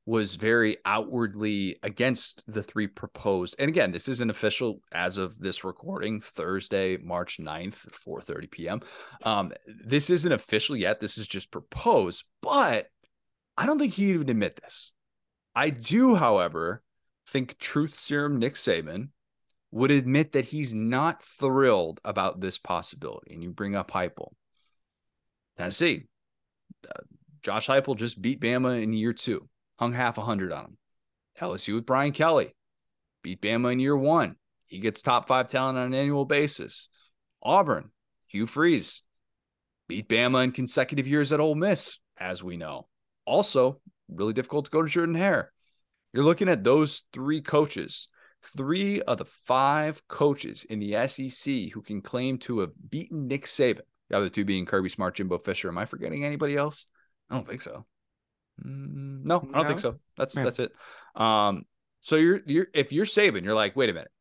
was 0.09 0.37
very 0.37 0.75
outwardly 0.85 1.77
against 1.83 2.43
the 2.47 2.63
three 2.63 2.87
proposed. 2.87 3.55
And 3.59 3.69
again, 3.69 3.91
this 3.91 4.07
isn't 4.07 4.31
official 4.31 4.81
as 4.91 5.19
of 5.19 5.37
this 5.37 5.63
recording, 5.63 6.19
Thursday, 6.19 6.97
March 6.97 7.37
9th, 7.37 7.75
4 7.75 8.19
30 8.19 8.47
p.m. 8.47 8.81
Um, 9.23 9.51
this 9.67 10.09
isn't 10.09 10.31
official 10.31 10.75
yet. 10.75 10.99
This 10.99 11.19
is 11.19 11.27
just 11.27 11.51
proposed, 11.51 12.23
but 12.41 12.87
I 13.55 13.67
don't 13.67 13.77
think 13.77 13.93
he'd 13.93 14.15
even 14.15 14.29
admit 14.31 14.59
this. 14.59 14.93
I 15.53 15.69
do, 15.69 16.15
however, 16.15 16.81
think 17.27 17.59
truth 17.59 17.93
serum 17.93 18.39
Nick 18.39 18.55
Saban 18.55 19.09
would 19.69 19.91
admit 19.91 20.31
that 20.31 20.45
he's 20.45 20.73
not 20.73 21.21
thrilled 21.21 22.01
about 22.03 22.41
this 22.41 22.57
possibility. 22.57 23.35
And 23.35 23.43
you 23.43 23.51
bring 23.51 23.75
up 23.75 23.91
Heupel. 23.91 24.31
Tennessee, 25.55 26.05
uh, 26.89 27.03
Josh 27.43 27.67
Heupel 27.67 27.95
just 27.95 28.19
beat 28.19 28.41
Bama 28.41 28.81
in 28.81 28.91
year 28.93 29.13
two 29.13 29.47
hung 29.79 29.93
half 29.93 30.17
a 30.17 30.21
hundred 30.21 30.51
on 30.51 30.65
him. 30.65 30.77
LSU 31.39 31.75
with 31.75 31.85
Brian 31.85 32.11
Kelly 32.11 32.53
beat 33.23 33.41
Bama 33.41 33.71
in 33.71 33.79
year 33.79 33.95
one. 33.95 34.35
He 34.65 34.79
gets 34.79 35.01
top 35.01 35.27
five 35.27 35.47
talent 35.47 35.77
on 35.77 35.85
an 35.85 35.93
annual 35.93 36.25
basis. 36.25 36.89
Auburn, 37.41 37.89
Hugh 38.27 38.45
Freeze 38.45 39.01
beat 39.87 40.09
Bama 40.09 40.43
in 40.43 40.51
consecutive 40.51 41.07
years 41.07 41.31
at 41.31 41.39
Ole 41.39 41.55
Miss, 41.55 41.97
as 42.17 42.43
we 42.43 42.57
know. 42.57 42.87
Also, 43.25 43.79
really 44.09 44.33
difficult 44.33 44.65
to 44.65 44.71
go 44.71 44.83
to 44.83 44.89
Jordan 44.89 45.15
Hare. 45.15 45.51
You're 46.11 46.25
looking 46.25 46.49
at 46.49 46.63
those 46.63 47.03
three 47.13 47.41
coaches, 47.41 48.09
three 48.57 49.01
of 49.01 49.17
the 49.17 49.25
five 49.25 50.05
coaches 50.09 50.65
in 50.65 50.79
the 50.79 51.07
SEC 51.07 51.71
who 51.73 51.81
can 51.81 52.01
claim 52.01 52.37
to 52.39 52.59
have 52.59 52.71
beaten 52.89 53.27
Nick 53.27 53.45
Saban. 53.45 53.81
The 54.09 54.17
other 54.17 54.29
two 54.29 54.43
being 54.43 54.65
Kirby 54.65 54.89
Smart, 54.89 55.15
Jimbo 55.15 55.37
Fisher. 55.37 55.69
Am 55.69 55.77
I 55.77 55.85
forgetting 55.85 56.25
anybody 56.25 56.57
else? 56.57 56.85
I 57.29 57.35
don't 57.35 57.47
think 57.47 57.61
so. 57.61 57.85
Mm, 58.65 59.25
no, 59.25 59.47
I 59.53 59.57
don't 59.57 59.67
think 59.67 59.79
so. 59.79 59.99
That's 60.17 60.35
yeah. 60.35 60.43
that's 60.43 60.59
it. 60.59 60.71
Um, 61.15 61.65
so 62.01 62.15
you're 62.15 62.41
you're 62.45 62.67
if 62.73 62.91
you're 62.91 63.05
Saban, 63.05 63.43
you're 63.43 63.55
like, 63.55 63.75
wait 63.75 63.89
a 63.89 63.93
minute. 63.93 64.11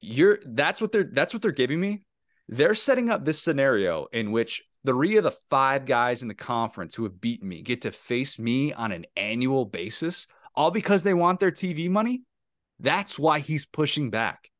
You're 0.00 0.38
that's 0.44 0.80
what 0.80 0.92
they're 0.92 1.10
that's 1.12 1.32
what 1.32 1.42
they're 1.42 1.52
giving 1.52 1.80
me. 1.80 2.02
They're 2.48 2.74
setting 2.74 3.10
up 3.10 3.24
this 3.24 3.42
scenario 3.42 4.06
in 4.12 4.30
which 4.30 4.62
three 4.86 5.16
of 5.16 5.24
the 5.24 5.34
five 5.50 5.84
guys 5.84 6.22
in 6.22 6.28
the 6.28 6.34
conference 6.34 6.94
who 6.94 7.02
have 7.02 7.20
beaten 7.20 7.48
me 7.48 7.62
get 7.62 7.82
to 7.82 7.90
face 7.90 8.38
me 8.38 8.72
on 8.72 8.92
an 8.92 9.04
annual 9.16 9.64
basis, 9.64 10.28
all 10.54 10.70
because 10.70 11.02
they 11.02 11.14
want 11.14 11.40
their 11.40 11.50
TV 11.50 11.90
money. 11.90 12.22
That's 12.78 13.18
why 13.18 13.40
he's 13.40 13.66
pushing 13.66 14.10
back. 14.10 14.50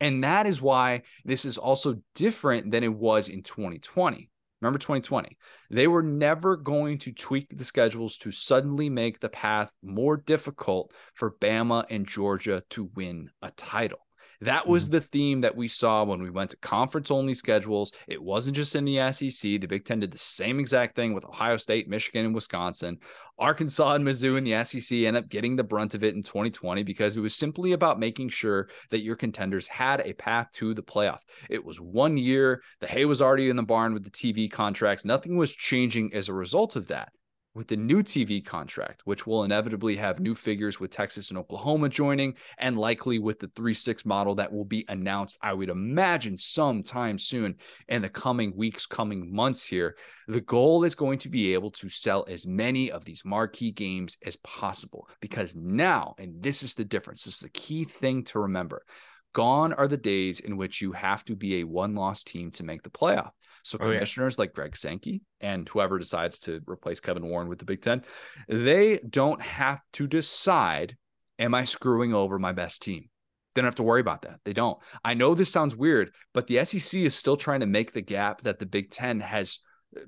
And 0.00 0.24
that 0.24 0.46
is 0.46 0.60
why 0.60 1.02
this 1.24 1.44
is 1.44 1.56
also 1.56 2.00
different 2.14 2.70
than 2.70 2.84
it 2.84 2.92
was 2.92 3.28
in 3.28 3.42
2020. 3.42 4.28
Remember 4.60 4.78
2020. 4.78 5.36
They 5.70 5.86
were 5.86 6.02
never 6.02 6.56
going 6.56 6.98
to 6.98 7.12
tweak 7.12 7.56
the 7.56 7.64
schedules 7.64 8.16
to 8.18 8.32
suddenly 8.32 8.88
make 8.88 9.20
the 9.20 9.28
path 9.28 9.70
more 9.82 10.16
difficult 10.16 10.94
for 11.14 11.32
Bama 11.40 11.84
and 11.90 12.06
Georgia 12.06 12.62
to 12.70 12.90
win 12.94 13.30
a 13.42 13.50
title. 13.50 14.05
That 14.40 14.66
was 14.66 14.84
mm-hmm. 14.84 14.92
the 14.92 15.00
theme 15.00 15.40
that 15.40 15.56
we 15.56 15.68
saw 15.68 16.04
when 16.04 16.22
we 16.22 16.30
went 16.30 16.50
to 16.50 16.56
conference 16.58 17.10
only 17.10 17.34
schedules. 17.34 17.92
It 18.08 18.22
wasn't 18.22 18.56
just 18.56 18.74
in 18.74 18.84
the 18.84 19.12
SEC. 19.12 19.40
The 19.40 19.66
Big 19.66 19.84
Ten 19.84 20.00
did 20.00 20.12
the 20.12 20.18
same 20.18 20.60
exact 20.60 20.96
thing 20.96 21.14
with 21.14 21.24
Ohio 21.24 21.56
State, 21.56 21.88
Michigan, 21.88 22.26
and 22.26 22.34
Wisconsin. 22.34 22.98
Arkansas 23.38 23.94
and 23.94 24.06
Mizzou 24.06 24.38
in 24.38 24.44
the 24.44 24.64
SEC 24.64 24.98
end 24.98 25.16
up 25.16 25.28
getting 25.28 25.56
the 25.56 25.64
brunt 25.64 25.94
of 25.94 26.02
it 26.02 26.14
in 26.14 26.22
2020 26.22 26.82
because 26.82 27.16
it 27.16 27.20
was 27.20 27.34
simply 27.34 27.72
about 27.72 28.00
making 28.00 28.30
sure 28.30 28.68
that 28.90 29.02
your 29.02 29.16
contenders 29.16 29.66
had 29.66 30.00
a 30.00 30.14
path 30.14 30.48
to 30.54 30.72
the 30.72 30.82
playoff. 30.82 31.20
It 31.50 31.64
was 31.64 31.80
one 31.80 32.16
year. 32.16 32.62
The 32.80 32.86
hay 32.86 33.04
was 33.04 33.20
already 33.20 33.50
in 33.50 33.56
the 33.56 33.62
barn 33.62 33.92
with 33.92 34.04
the 34.04 34.10
TV 34.10 34.50
contracts. 34.50 35.04
Nothing 35.04 35.36
was 35.36 35.52
changing 35.52 36.14
as 36.14 36.28
a 36.28 36.34
result 36.34 36.76
of 36.76 36.88
that. 36.88 37.10
With 37.56 37.68
the 37.68 37.76
new 37.76 38.02
TV 38.02 38.44
contract, 38.44 39.00
which 39.06 39.26
will 39.26 39.42
inevitably 39.42 39.96
have 39.96 40.20
new 40.20 40.34
figures 40.34 40.78
with 40.78 40.90
Texas 40.90 41.30
and 41.30 41.38
Oklahoma 41.38 41.88
joining, 41.88 42.34
and 42.58 42.76
likely 42.76 43.18
with 43.18 43.40
the 43.40 43.50
3 43.56 43.72
6 43.72 44.04
model 44.04 44.34
that 44.34 44.52
will 44.52 44.66
be 44.66 44.84
announced, 44.88 45.38
I 45.40 45.54
would 45.54 45.70
imagine, 45.70 46.36
sometime 46.36 47.18
soon 47.18 47.56
in 47.88 48.02
the 48.02 48.10
coming 48.10 48.54
weeks, 48.54 48.84
coming 48.84 49.34
months 49.34 49.66
here. 49.66 49.96
The 50.28 50.42
goal 50.42 50.84
is 50.84 50.94
going 50.94 51.18
to 51.20 51.30
be 51.30 51.54
able 51.54 51.70
to 51.72 51.88
sell 51.88 52.26
as 52.28 52.46
many 52.46 52.90
of 52.90 53.04
these 53.04 53.24
marquee 53.24 53.70
games 53.70 54.18
as 54.26 54.36
possible 54.36 55.08
because 55.20 55.56
now, 55.56 56.14
and 56.18 56.42
this 56.42 56.62
is 56.62 56.74
the 56.74 56.84
difference, 56.84 57.24
this 57.24 57.34
is 57.34 57.40
the 57.40 57.48
key 57.48 57.84
thing 57.84 58.22
to 58.24 58.40
remember. 58.40 58.84
Gone 59.32 59.72
are 59.74 59.88
the 59.88 59.96
days 59.96 60.40
in 60.40 60.56
which 60.56 60.80
you 60.80 60.92
have 60.92 61.22
to 61.24 61.36
be 61.36 61.56
a 61.56 61.64
one 61.64 61.94
loss 61.94 62.24
team 62.24 62.50
to 62.52 62.64
make 62.64 62.82
the 62.82 62.90
playoff. 62.90 63.32
So 63.66 63.78
oh, 63.80 63.86
commissioners 63.86 64.36
yeah. 64.38 64.42
like 64.42 64.54
Greg 64.54 64.76
Sankey 64.76 65.22
and 65.40 65.68
whoever 65.68 65.98
decides 65.98 66.38
to 66.40 66.60
replace 66.68 67.00
Kevin 67.00 67.26
Warren 67.26 67.48
with 67.48 67.58
the 67.58 67.64
Big 67.64 67.82
Ten, 67.82 68.04
they 68.48 68.98
don't 68.98 69.42
have 69.42 69.80
to 69.94 70.06
decide, 70.06 70.96
am 71.40 71.52
I 71.52 71.64
screwing 71.64 72.14
over 72.14 72.38
my 72.38 72.52
best 72.52 72.80
team? 72.80 73.10
They 73.54 73.62
don't 73.62 73.66
have 73.66 73.74
to 73.74 73.82
worry 73.82 74.00
about 74.00 74.22
that. 74.22 74.38
They 74.44 74.52
don't. 74.52 74.78
I 75.04 75.14
know 75.14 75.34
this 75.34 75.50
sounds 75.50 75.74
weird, 75.74 76.14
but 76.32 76.46
the 76.46 76.64
SEC 76.64 77.00
is 77.00 77.16
still 77.16 77.36
trying 77.36 77.58
to 77.58 77.66
make 77.66 77.92
the 77.92 78.02
gap 78.02 78.42
that 78.42 78.60
the 78.60 78.66
Big 78.66 78.92
Ten 78.92 79.18
has 79.18 79.58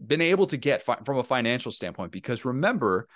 been 0.07 0.21
able 0.21 0.47
to 0.47 0.57
get 0.57 0.83
fi- 0.83 1.01
from 1.05 1.19
a 1.19 1.25
financial 1.25 1.73
standpoint. 1.73 2.13
Because 2.13 2.45
remember, 2.45 3.09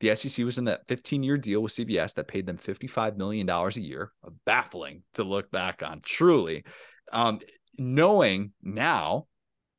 the 0.00 0.16
SEC 0.16 0.46
was 0.46 0.56
in 0.56 0.64
that 0.64 0.88
15 0.88 1.22
year 1.22 1.36
deal 1.36 1.60
with 1.60 1.72
CBS 1.72 2.14
that 2.14 2.26
paid 2.26 2.46
them 2.46 2.56
$55 2.56 3.18
million 3.18 3.46
a 3.46 3.70
year. 3.74 4.12
Baffling 4.46 5.02
to 5.12 5.24
look 5.24 5.50
back 5.50 5.82
on, 5.82 6.00
truly. 6.02 6.64
Um, 7.12 7.40
knowing 7.76 8.52
now 8.62 9.26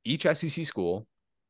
each 0.03 0.24
SEC 0.24 0.65
school 0.65 1.08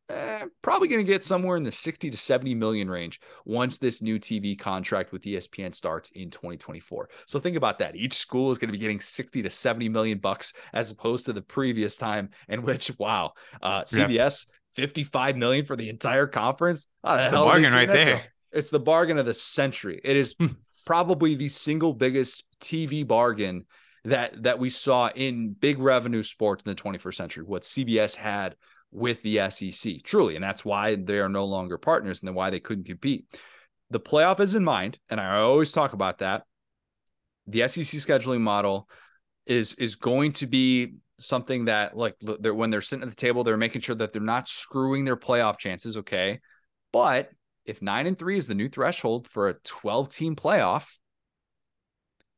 eh, 0.09 0.45
probably 0.61 0.87
going 0.87 1.05
to 1.05 1.11
get 1.11 1.23
somewhere 1.23 1.57
in 1.57 1.63
the 1.63 1.71
60 1.71 2.09
to 2.09 2.17
70 2.17 2.55
million 2.55 2.89
range 2.89 3.19
once 3.45 3.77
this 3.77 4.01
new 4.01 4.19
TV 4.19 4.57
contract 4.57 5.11
with 5.11 5.23
ESPN 5.23 5.73
starts 5.73 6.09
in 6.15 6.29
2024. 6.29 7.09
So 7.25 7.39
think 7.39 7.57
about 7.57 7.79
that. 7.79 7.95
Each 7.95 8.15
school 8.15 8.51
is 8.51 8.57
going 8.57 8.69
to 8.69 8.73
be 8.73 8.77
getting 8.77 8.99
60 8.99 9.41
to 9.41 9.49
70 9.49 9.89
million 9.89 10.17
bucks 10.19 10.53
as 10.73 10.91
opposed 10.91 11.25
to 11.25 11.33
the 11.33 11.41
previous 11.41 11.95
time 11.95 12.29
in 12.49 12.63
which, 12.63 12.91
wow, 12.99 13.33
uh, 13.61 13.81
CBS 13.81 14.45
yeah. 14.47 14.55
55 14.75 15.37
million 15.37 15.65
for 15.65 15.75
the 15.75 15.89
entire 15.89 16.27
conference. 16.27 16.87
Oh, 17.03 17.15
it's 17.15 17.33
a 17.33 17.37
bargain 17.37 17.73
right 17.73 17.87
there. 17.87 18.25
It's 18.51 18.69
the 18.69 18.79
bargain 18.79 19.17
of 19.17 19.25
the 19.25 19.33
century. 19.33 20.01
It 20.03 20.17
is 20.17 20.35
hmm. 20.37 20.47
probably 20.85 21.35
the 21.35 21.47
single 21.47 21.93
biggest 21.93 22.43
TV 22.59 23.07
bargain 23.07 23.65
that 24.05 24.43
that 24.43 24.59
we 24.59 24.69
saw 24.69 25.09
in 25.09 25.53
big 25.53 25.79
revenue 25.79 26.23
sports 26.23 26.63
in 26.63 26.69
the 26.69 26.81
21st 26.81 27.15
century, 27.15 27.43
what 27.43 27.63
CBS 27.63 28.15
had 28.15 28.55
with 28.91 29.21
the 29.21 29.49
SEC, 29.49 30.03
truly, 30.03 30.35
and 30.35 30.43
that's 30.43 30.65
why 30.65 30.95
they 30.95 31.19
are 31.19 31.29
no 31.29 31.45
longer 31.45 31.77
partners 31.77 32.19
and 32.19 32.27
then 32.27 32.35
why 32.35 32.49
they 32.49 32.59
couldn't 32.59 32.85
compete. 32.85 33.25
The 33.89 33.99
playoff 33.99 34.39
is 34.39 34.55
in 34.55 34.63
mind, 34.63 34.99
and 35.09 35.19
I 35.19 35.37
always 35.37 35.71
talk 35.71 35.93
about 35.93 36.19
that. 36.19 36.43
The 37.47 37.67
SEC 37.67 37.99
scheduling 37.99 38.41
model 38.41 38.87
is 39.45 39.73
is 39.75 39.95
going 39.95 40.33
to 40.33 40.47
be 40.47 40.95
something 41.19 41.65
that 41.65 41.95
like 41.95 42.15
they're, 42.39 42.53
when 42.53 42.69
they're 42.69 42.81
sitting 42.81 43.03
at 43.03 43.09
the 43.09 43.15
table, 43.15 43.43
they're 43.43 43.57
making 43.57 43.81
sure 43.81 43.95
that 43.95 44.13
they're 44.13 44.21
not 44.21 44.47
screwing 44.47 45.05
their 45.05 45.17
playoff 45.17 45.57
chances. 45.57 45.97
Okay, 45.97 46.39
but 46.91 47.29
if 47.65 47.81
nine 47.81 48.07
and 48.07 48.17
three 48.17 48.37
is 48.37 48.47
the 48.47 48.55
new 48.55 48.69
threshold 48.69 49.27
for 49.27 49.49
a 49.49 49.53
12 49.63 50.11
team 50.11 50.35
playoff, 50.35 50.87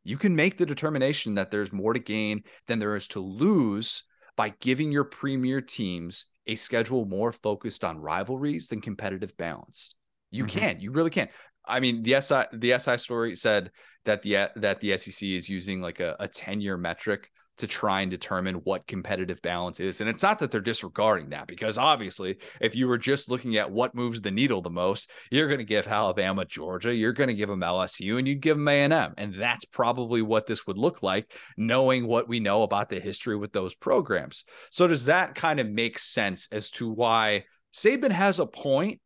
you 0.04 0.18
can 0.18 0.36
make 0.36 0.58
the 0.58 0.66
determination 0.66 1.36
that 1.36 1.52
there's 1.52 1.72
more 1.72 1.94
to 1.94 2.00
gain 2.00 2.44
than 2.68 2.80
there 2.80 2.96
is 2.96 3.08
to 3.10 3.20
lose 3.20 4.04
by 4.36 4.54
giving 4.60 4.92
your 4.92 5.04
premier 5.04 5.62
teams 5.62 6.26
a 6.48 6.56
schedule 6.56 7.06
more 7.06 7.32
focused 7.32 7.84
on 7.84 8.00
rivalries 8.00 8.68
than 8.68 8.82
competitive 8.82 9.36
balance. 9.38 9.96
You 10.32 10.46
mm-hmm. 10.46 10.60
can, 10.60 10.80
you 10.80 10.92
really 10.92 11.10
can. 11.10 11.30
I 11.66 11.80
mean, 11.80 12.04
the 12.04 12.20
SI 12.20 12.44
the 12.52 12.78
SI 12.78 12.98
story 12.98 13.36
said 13.36 13.72
that 14.06 14.22
the 14.22 14.50
that 14.58 14.82
the 14.82 14.98
SEC 14.98 15.30
is 15.30 15.48
using 15.48 15.82
like 15.82 16.00
a, 16.00 16.16
a 16.20 16.28
10 16.28 16.60
year 16.60 16.78
metric 16.78 17.30
to 17.58 17.68
try 17.68 18.02
and 18.02 18.10
determine 18.10 18.56
what 18.56 18.88
competitive 18.88 19.42
balance 19.42 19.80
is. 19.80 20.02
And 20.02 20.10
it's 20.10 20.24
not 20.24 20.40
that 20.40 20.50
they're 20.50 20.62
disregarding 20.62 21.30
that, 21.30 21.48
because 21.48 21.78
obviously, 21.78 22.38
if 22.60 22.76
you 22.76 22.88
were 22.88 22.98
just 22.98 23.30
looking 23.30 23.58
at 23.58 23.72
what 23.72 23.94
moves 23.94 24.22
the 24.22 24.32
needle 24.32 24.62
the 24.62 24.70
most, 24.70 25.12
you're 25.30 25.48
going 25.48 25.60
to 25.60 25.64
give 25.64 25.88
Alabama, 25.88 26.46
Georgia, 26.46 26.94
you're 26.94 27.14
going 27.14 27.28
to 27.28 27.34
give 27.36 27.50
them 27.50 27.62
LSU, 27.62 28.18
and 28.18 28.28
you'd 28.28 28.42
give 28.42 28.58
them 28.58 28.68
A&M. 28.68 29.14
And 29.18 29.36
that's 29.40 29.66
probably 29.66 30.22
what 30.22 30.48
this 30.48 30.66
would 30.66 30.78
look 30.78 31.04
like, 31.04 31.32
knowing 31.58 32.08
what 32.08 32.28
we 32.28 32.40
know 32.40 32.64
about 32.64 32.90
the 32.90 33.00
history 33.00 33.38
with 33.38 33.54
those 33.54 33.76
programs. 33.76 34.46
So 34.72 34.88
does 34.88 35.06
that 35.06 35.36
kind 35.36 35.60
of 35.60 35.70
make 35.70 36.00
sense 36.00 36.48
as 36.52 36.70
to 36.72 36.90
why 36.90 37.46
Saban 37.74 38.12
has 38.12 38.40
a 38.40 38.46
point, 38.46 39.00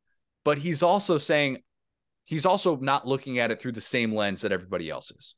but 0.45 0.57
he's 0.57 0.83
also 0.83 1.17
saying 1.17 1.57
he's 2.23 2.45
also 2.45 2.77
not 2.77 3.07
looking 3.07 3.39
at 3.39 3.51
it 3.51 3.61
through 3.61 3.73
the 3.73 3.81
same 3.81 4.13
lens 4.13 4.41
that 4.41 4.51
everybody 4.51 4.89
else 4.89 5.11
is. 5.11 5.35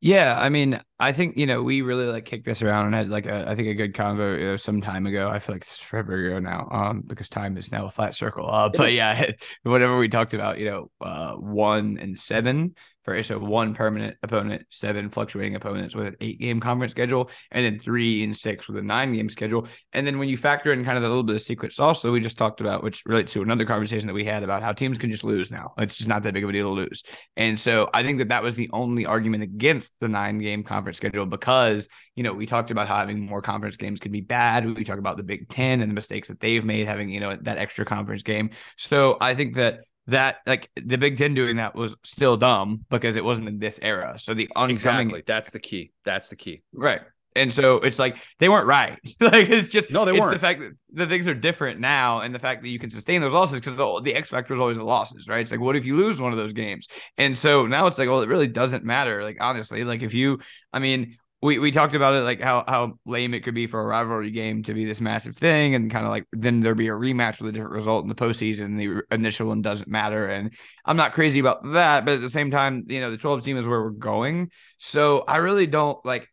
Yeah, 0.00 0.38
I 0.38 0.50
mean, 0.50 0.80
I 1.00 1.12
think 1.12 1.36
you 1.36 1.46
know 1.46 1.62
we 1.62 1.80
really 1.82 2.04
like 2.06 2.26
kicked 2.26 2.44
this 2.44 2.62
around 2.62 2.86
and 2.86 2.94
had 2.94 3.08
like 3.08 3.26
a 3.26 3.48
I 3.48 3.54
think 3.56 3.68
a 3.68 3.74
good 3.74 3.94
convo 3.94 4.38
you 4.38 4.44
know, 4.44 4.56
some 4.56 4.80
time 4.80 5.06
ago. 5.06 5.28
I 5.28 5.38
feel 5.38 5.54
like 5.54 5.62
it's 5.62 5.80
forever 5.80 6.14
ago 6.14 6.38
now, 6.38 6.68
um, 6.70 7.02
because 7.06 7.28
time 7.28 7.56
is 7.56 7.72
now 7.72 7.86
a 7.86 7.90
flat 7.90 8.14
circle. 8.14 8.48
Uh, 8.48 8.68
but 8.68 8.92
yeah, 8.92 9.30
whatever 9.62 9.96
we 9.96 10.08
talked 10.08 10.34
about, 10.34 10.58
you 10.58 10.66
know, 10.66 10.90
uh, 11.00 11.32
one 11.34 11.98
and 11.98 12.18
seven 12.18 12.74
for 13.06 13.22
so 13.22 13.38
one 13.38 13.72
permanent 13.72 14.16
opponent, 14.24 14.66
seven 14.68 15.08
fluctuating 15.10 15.54
opponents 15.54 15.94
with 15.94 16.08
an 16.08 16.16
eight 16.20 16.40
game 16.40 16.58
conference 16.58 16.90
schedule, 16.90 17.30
and 17.52 17.64
then 17.64 17.78
three 17.78 18.24
and 18.24 18.36
six 18.36 18.66
with 18.66 18.76
a 18.76 18.82
nine 18.82 19.14
game 19.14 19.28
schedule. 19.28 19.68
And 19.92 20.04
then 20.04 20.18
when 20.18 20.28
you 20.28 20.36
factor 20.36 20.72
in 20.72 20.84
kind 20.84 20.98
of 20.98 21.04
a 21.04 21.08
little 21.08 21.22
bit 21.22 21.36
of 21.36 21.42
secret 21.42 21.72
sauce 21.72 22.02
that 22.02 22.10
we 22.10 22.18
just 22.20 22.36
talked 22.36 22.60
about, 22.60 22.82
which 22.82 23.04
relates 23.06 23.32
to 23.34 23.42
another 23.42 23.64
conversation 23.64 24.08
that 24.08 24.14
we 24.14 24.24
had 24.24 24.42
about 24.42 24.60
how 24.60 24.72
teams 24.72 24.98
can 24.98 25.10
just 25.10 25.22
lose 25.22 25.52
now. 25.52 25.72
It's 25.78 25.96
just 25.96 26.08
not 26.08 26.24
that 26.24 26.34
big 26.34 26.42
of 26.42 26.50
a 26.50 26.52
deal 26.52 26.74
to 26.74 26.82
lose. 26.82 27.04
And 27.36 27.60
so 27.60 27.88
I 27.94 28.02
think 28.02 28.18
that 28.18 28.28
that 28.28 28.42
was 28.42 28.56
the 28.56 28.70
only 28.72 29.06
argument 29.06 29.44
against 29.44 29.92
the 30.00 30.08
nine 30.08 30.38
game 30.38 30.64
conference 30.64 30.96
schedule 30.96 31.26
because, 31.26 31.88
you 32.16 32.24
know, 32.24 32.32
we 32.32 32.44
talked 32.44 32.72
about 32.72 32.88
how 32.88 32.96
having 32.96 33.24
more 33.24 33.40
conference 33.40 33.76
games 33.76 34.00
could 34.00 34.12
be 34.12 34.20
bad. 34.20 34.66
We 34.66 34.82
talk 34.82 34.98
about 34.98 35.16
the 35.16 35.22
Big 35.22 35.48
Ten 35.48 35.80
and 35.80 35.88
the 35.88 35.94
mistakes 35.94 36.26
that 36.26 36.40
they've 36.40 36.64
made 36.64 36.88
having, 36.88 37.08
you 37.08 37.20
know, 37.20 37.36
that 37.42 37.58
extra 37.58 37.84
conference 37.84 38.24
game. 38.24 38.50
So 38.76 39.16
I 39.20 39.36
think 39.36 39.54
that 39.54 39.84
that 40.08 40.36
like 40.46 40.70
the 40.76 40.98
Big 40.98 41.16
Ten 41.16 41.34
doing 41.34 41.56
that 41.56 41.74
was 41.74 41.96
still 42.04 42.36
dumb 42.36 42.84
because 42.90 43.16
it 43.16 43.24
wasn't 43.24 43.48
in 43.48 43.58
this 43.58 43.78
era. 43.82 44.18
So 44.18 44.34
the 44.34 44.48
oncoming 44.54 44.76
exactly 44.76 45.22
that's 45.26 45.50
the 45.50 45.58
key. 45.58 45.92
That's 46.04 46.28
the 46.28 46.36
key. 46.36 46.62
Right. 46.72 47.00
And 47.34 47.52
so 47.52 47.76
it's 47.76 47.98
like 47.98 48.16
they 48.38 48.48
weren't 48.48 48.66
right. 48.66 48.98
like 49.20 49.48
it's 49.48 49.68
just 49.68 49.90
no, 49.90 50.04
they 50.04 50.12
it's 50.12 50.20
weren't. 50.20 50.32
The 50.32 50.38
fact 50.38 50.60
that 50.60 50.72
the 50.92 51.06
things 51.06 51.28
are 51.28 51.34
different 51.34 51.80
now, 51.80 52.20
and 52.20 52.34
the 52.34 52.38
fact 52.38 52.62
that 52.62 52.68
you 52.68 52.78
can 52.78 52.90
sustain 52.90 53.20
those 53.20 53.32
losses 53.32 53.60
because 53.60 53.76
the, 53.76 54.00
the 54.00 54.14
X 54.14 54.30
factor 54.30 54.54
is 54.54 54.60
always 54.60 54.78
the 54.78 54.84
losses, 54.84 55.28
right? 55.28 55.40
It's 55.40 55.50
like 55.50 55.60
what 55.60 55.76
if 55.76 55.84
you 55.84 55.96
lose 55.96 56.20
one 56.20 56.32
of 56.32 56.38
those 56.38 56.54
games? 56.54 56.88
And 57.18 57.36
so 57.36 57.66
now 57.66 57.86
it's 57.86 57.98
like, 57.98 58.08
well, 58.08 58.22
it 58.22 58.28
really 58.28 58.48
doesn't 58.48 58.84
matter. 58.84 59.22
Like 59.22 59.36
honestly, 59.40 59.84
like 59.84 60.02
if 60.02 60.14
you, 60.14 60.38
I 60.72 60.78
mean, 60.78 61.18
we, 61.42 61.58
we 61.58 61.70
talked 61.70 61.94
about 61.94 62.14
it 62.14 62.22
like 62.22 62.40
how 62.40 62.64
how 62.66 62.98
lame 63.04 63.34
it 63.34 63.44
could 63.44 63.54
be 63.54 63.66
for 63.66 63.80
a 63.80 63.84
rivalry 63.84 64.30
game 64.30 64.62
to 64.64 64.74
be 64.74 64.84
this 64.84 65.00
massive 65.00 65.36
thing 65.36 65.74
and 65.74 65.90
kind 65.90 66.06
of 66.06 66.10
like 66.10 66.24
then 66.32 66.60
there'd 66.60 66.78
be 66.78 66.88
a 66.88 66.92
rematch 66.92 67.40
with 67.40 67.50
a 67.50 67.52
different 67.52 67.74
result 67.74 68.02
in 68.04 68.08
the 68.08 68.14
postseason. 68.14 68.76
The 68.76 69.14
initial 69.14 69.48
one 69.48 69.60
doesn't 69.60 69.88
matter. 69.88 70.28
And 70.28 70.52
I'm 70.84 70.96
not 70.96 71.12
crazy 71.12 71.38
about 71.38 71.72
that, 71.72 72.04
but 72.04 72.14
at 72.14 72.20
the 72.22 72.30
same 72.30 72.50
time, 72.50 72.84
you 72.88 73.00
know, 73.00 73.10
the 73.10 73.18
12 73.18 73.44
team 73.44 73.58
is 73.58 73.66
where 73.66 73.82
we're 73.82 73.90
going. 73.90 74.50
So 74.78 75.24
I 75.28 75.36
really 75.36 75.66
don't 75.66 76.04
like 76.06 76.26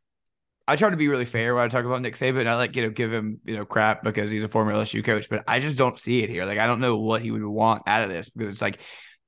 I 0.66 0.78
try 0.78 0.90
to 0.90 0.96
be 0.96 1.10
really 1.10 1.26
fair 1.26 1.54
when 1.54 1.66
I 1.66 1.68
talk 1.68 1.84
about 1.84 2.02
Nick 2.02 2.16
Saban. 2.16 2.48
I 2.48 2.56
like, 2.56 2.76
you 2.78 2.84
know, 2.84 2.90
give 2.90 3.12
him, 3.12 3.40
you 3.44 3.58
know, 3.58 3.66
crap 3.66 4.04
because 4.04 4.32
he's 4.32 4.44
a 4.44 4.48
former 4.48 4.74
LSU 4.74 5.04
coach, 5.04 5.30
but 5.30 5.44
I 5.46 5.60
just 5.60 5.78
don't 5.78 6.00
see 6.00 6.24
it 6.24 6.30
here. 6.30 6.46
Like, 6.46 6.60
I 6.60 6.68
don't 6.68 6.80
know 6.80 6.98
what 6.98 7.22
he 7.22 7.32
would 7.32 7.44
want 7.44 7.84
out 7.86 8.04
of 8.04 8.10
this 8.10 8.30
because 8.30 8.54
it's 8.54 8.62
like 8.62 8.80